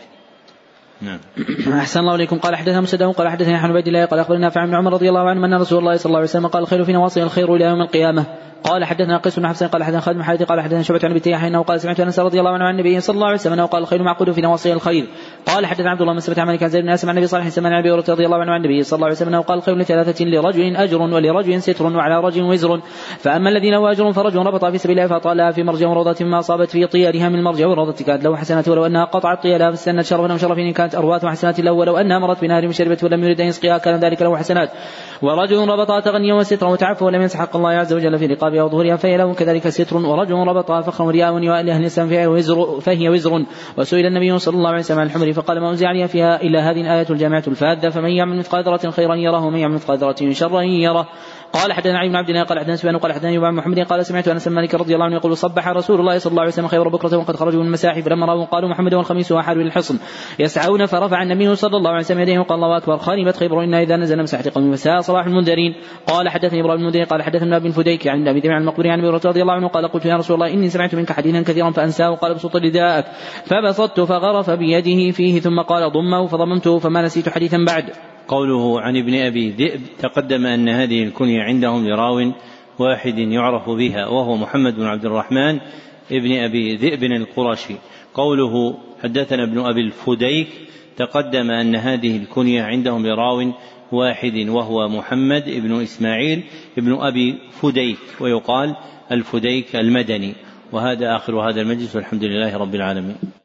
نعم. 1.02 1.20
أحسن 1.80 2.00
الله 2.00 2.16
إليكم. 2.16 2.40
قال 2.40 2.56
حدثنا 2.56 2.82
مسدد 2.82 3.04
قال 3.04 3.30
حدثنا 3.30 3.58
عن 3.58 3.70
عبيد 3.70 3.88
الله 3.88 4.06
قال 4.06 4.20
أخبرنا 4.20 4.42
نافع 4.42 4.66
بن 4.66 4.76
عمر 4.76 4.94
رضي 4.94 5.10
الله 5.10 5.30
عنه 5.30 5.46
أن 5.46 5.54
رسول 5.54 5.80
الله 5.80 5.96
صلى 5.96 6.06
الله 6.06 6.18
عليه 6.18 6.30
وسلم 6.30 6.48
قال 6.48 6.64
الخير 6.64 6.84
في 6.84 6.92
نواصي 6.92 7.24
الخير 7.24 7.56
إلى 7.56 7.66
يوم 7.66 7.82
القيامة. 7.82 8.26
قال 8.64 8.86
حدثنا 8.86 9.18
قيس 9.18 9.40
بن 9.40 9.48
حفص 9.48 9.64
قال 9.64 9.84
حدثنا 9.84 10.00
خالد 10.00 10.18
بن 10.18 10.24
حارث 10.24 10.44
قال 10.44 10.62
حدثنا 10.62 10.82
شعبة 10.82 11.00
عن 11.04 11.12
أبي 11.12 11.48
انه 11.48 11.62
قال 11.62 11.82
سمعت 11.82 12.00
أنس 12.00 12.20
رضي 12.20 12.40
الله 12.40 12.52
عنه 12.52 12.66
عن 12.66 12.74
النبي 12.74 13.00
صلى 13.00 13.14
الله 13.14 13.26
عليه 13.26 13.36
وسلم 13.36 13.54
أنه 13.54 13.66
قال 13.66 13.82
الخير 13.82 14.04
معقود 14.04 14.32
في 14.32 14.42
نواصي 14.42 14.74
الخير. 14.74 15.08
قال 15.46 15.66
حدثنا 15.66 15.90
عبد 15.90 16.02
الله 16.02 16.14
بن 16.14 16.20
سبت 16.20 16.40
عن 16.40 16.48
مالك 16.48 16.64
عن 16.64 16.70
زيد 16.70 16.84
بن 16.84 16.90
اسلم 16.90 17.10
عن 17.10 17.18
النبي 17.18 17.36
عليه 17.36 17.46
وسلم 17.46 17.66
عن 17.66 17.74
أبي 17.74 17.92
هريرة 17.92 18.04
رضي 18.10 18.26
الله 18.26 18.38
عنه 18.38 18.52
عن 18.52 18.58
النبي 18.58 18.84
صلى 18.84 18.96
الله 18.98 19.06
عليه 19.06 19.16
وسلم 19.16 19.28
أنه 19.28 19.42
قال 19.42 19.58
الخير 19.58 19.76
لثلاثة 19.76 20.26
لرجل 20.26 20.76
أجر 20.76 21.02
ولرجل 21.02 21.62
ستر 21.62 21.86
وعلى 21.86 22.20
رجل 22.20 22.44
وزر. 22.44 22.82
فأما 23.20 23.50
الذين 23.50 23.72
له 23.74 23.92
أجر 23.92 24.12
فرجل 24.14 24.40
ربط 24.40 24.66
في 24.66 24.78
سبيل 24.78 25.00
الله 25.00 25.20
فطالها 25.20 25.52
في 25.52 25.64
مرجع 25.64 25.88
وروضة 25.88 26.26
ما 26.26 26.40
اصابت 26.40 26.70
في 26.70 26.88
طيالها 26.88 27.30
من 27.30 27.44
مرجع 27.44 27.68
وروضة 27.68 28.06
كانت 28.06 28.24
له 28.24 28.36
حسنات 28.36 28.68
ولو 28.68 28.86
أنها 28.86 29.06
قطعت 29.06 29.44
طيالها 29.44 29.70
فاستنت 29.70 30.02
شرفا 30.02 30.34
وشرف 30.34 30.58
إن 30.58 30.74
كانت 30.74 30.96
ارواث 30.96 31.26
حسنات 31.26 31.60
له 31.60 31.72
ولو 31.72 31.98
أنها 31.98 32.20
مرت 32.20 32.42
بنهر 32.42 32.72
شربت 32.72 33.04
ولم 33.04 33.24
يرد 33.24 33.42
أن 33.42 33.48
يسقيها 33.48 33.78
كان 33.78 34.00
ذلك 34.00 34.22
له 34.22 34.38
حسنات. 34.38 34.70
ورجل 35.22 35.68
ربطها 35.68 36.00
تغنيا 36.00 36.34
وسترا 36.34 36.70
وتعفوا 36.70 37.08
ولم 37.08 37.22
ينسى 37.22 37.38
حق 37.38 37.56
الله 37.56 37.70
عز 37.70 37.94
وجل 37.94 38.18
في 38.20 38.26
رقابها 38.50 38.64
وظهورها 38.64 38.96
فهي 38.96 39.18
له 39.18 39.34
كذلك 39.34 39.70
ستر 39.70 39.98
ورجل 39.98 40.34
ربطها 40.34 40.82
فخرا 40.82 41.08
ورياء 41.08 41.34
ولأهل 41.34 41.82
الإسلام 41.82 42.10
فهي 42.10 42.28
وزر, 42.28 42.80
فهي 42.80 43.10
وزر. 43.10 43.46
وسئل 43.78 44.06
النبي 44.06 44.40
صلى 44.40 44.58
الله 44.58 44.70
عليه 44.70 44.80
وسلم 44.80 45.00
عن 45.00 45.06
الحمر 45.06 45.34
فقال 45.34 45.60
ما 45.62 45.70
أنزل 45.70 45.86
عليها 45.86 46.08
فيها 46.08 46.42
إلا 46.42 46.72
هذه 46.72 46.82
الآية 46.82 47.06
الجامعة 47.10 47.44
الفاذة 47.48 47.90
فمن 47.90 48.10
يعمل 48.10 48.38
مثقال 48.38 48.64
ذرة 48.64 48.90
خيرا 48.90 49.16
يره 49.16 49.46
ومن 49.46 49.60
يعمل 49.60 49.74
مثقال 49.74 49.98
ذرة 49.98 50.32
شرا 50.32 50.62
يره. 50.62 51.08
قال 51.54 51.74
حدثنا 51.74 52.00
علي 52.00 52.10
بن 52.10 52.16
عبد 52.16 52.30
الله 52.30 52.44
قال 52.44 52.60
حدثنا 52.60 52.76
سفيان 52.76 52.98
قال 52.98 53.14
حدثنا 53.14 53.38
ابن 53.38 53.54
محمد 53.54 53.80
قال 53.80 54.06
سمعت 54.06 54.28
أنس 54.28 54.48
مالك 54.48 54.76
رضي 54.76 54.94
الله 54.94 55.06
عنه 55.06 55.16
يقول 55.16 55.38
صبح 55.38 55.68
رسول 55.68 56.00
الله 56.00 56.18
صلى 56.18 56.32
الله 56.32 56.42
عليه 56.42 56.52
وسلم 56.52 56.68
خير 56.68 56.88
بكرة 56.88 57.18
وقد 57.18 57.36
خرجوا 57.36 57.60
من 57.60 57.68
المساحي 57.68 58.02
فلما 58.02 58.26
راوا 58.26 58.46
قالوا 58.46 58.70
محمد 58.70 58.94
والخميس 58.94 59.32
واحد 59.32 59.58
الحصن 59.58 60.00
يسعون 60.40 60.86
فرفع 60.86 61.24
النبي 61.24 61.56
صلى 61.56 61.78
الله 61.78 61.90
عليه 61.90 62.00
وسلم 62.00 62.20
يديه 62.20 62.40
وقال 62.40 62.64
الله 62.64 62.78
أكبر 62.78 62.98
خانبت 62.98 63.38
خيبر 63.38 63.64
إنا 63.64 63.82
إذا 63.82 63.96
نزل 63.98 64.24
مساحة 64.24 64.44
قوم. 64.56 64.72
مساء 64.72 65.02
صباح 65.02 65.26
المنذرين. 65.26 65.76
قال 66.08 66.30
حدثني 66.30 66.62
إبراهيم 66.62 66.80
المنذرين 66.80 67.06
قال 67.06 67.24
حدثنا 67.24 67.58
ابن 67.58 67.72
فديك 67.72 68.08
عن 68.08 68.24
ذر 68.24 68.52
عن 68.52 68.62
المقبري 68.62 68.90
عن 68.90 69.00
أبي 69.00 69.10
رضي 69.10 69.42
الله 69.42 69.54
عنه 69.54 69.68
قال 69.68 69.88
قلت 69.88 70.06
يا 70.06 70.16
رسول 70.16 70.36
الله 70.36 70.54
إني 70.54 70.70
سمعت 70.70 70.96
منك 70.96 71.12
حديثا 71.12 71.42
كثيرا 71.42 71.72
فأنساه 71.72 72.10
قال 72.10 72.32
ابسط 72.32 72.56
رداءك. 72.56 73.06
فبسطت 73.46 74.00
فغرف 74.00 74.50
بيده 74.50 75.12
فيه 75.12 75.40
ثم 75.40 75.62
قال 75.62 75.92
ضمه 75.92 76.28
فضممته 76.28 76.80
فما 76.80 77.02
نسيت 77.02 77.30
حديثا 77.30 77.58
بعد. 77.68 77.86
قوله 78.30 78.82
عن 78.82 78.98
ابن 78.98 79.16
أبي 79.16 79.50
ذئب 79.50 79.82
تقدم 80.00 80.46
أن 80.46 80.70
هذه 80.70 81.04
الكنية 81.04 81.42
عندهم 81.42 81.88
لراو 81.88 82.32
واحد 82.80 83.18
يعرف 83.18 83.70
بها 83.70 84.08
وهو 84.08 84.36
محمد 84.36 84.76
بن 84.76 84.86
عبد 84.86 85.06
الرحمن 85.06 85.60
ابن 86.12 86.32
أبي 86.38 86.76
ذئب 86.76 87.04
القرشي. 87.04 87.76
قوله 88.14 88.78
حدثنا 89.04 89.44
ابن 89.44 89.60
أبي 89.60 89.82
الفديك 89.82 90.48
تقدم 90.98 91.52
أن 91.52 91.76
هذه 91.76 92.18
الكنية 92.18 92.64
عندهم 92.64 93.08
لراو 93.08 93.54
واحد 93.92 94.50
وهو 94.50 94.88
محمد 94.88 95.44
بن 95.50 95.82
إسماعيل 95.82 96.44
ابن 96.78 96.94
أبي 96.94 97.38
فديك 97.52 97.98
ويقال 98.20 98.76
الفديك 99.12 99.76
المدني. 99.76 100.36
وهذا 100.72 101.16
آخر 101.16 101.50
هذا 101.50 101.62
المجلس 101.62 101.96
والحمد 101.96 102.24
لله 102.24 102.58
رب 102.58 102.76
العالمين. 102.76 103.39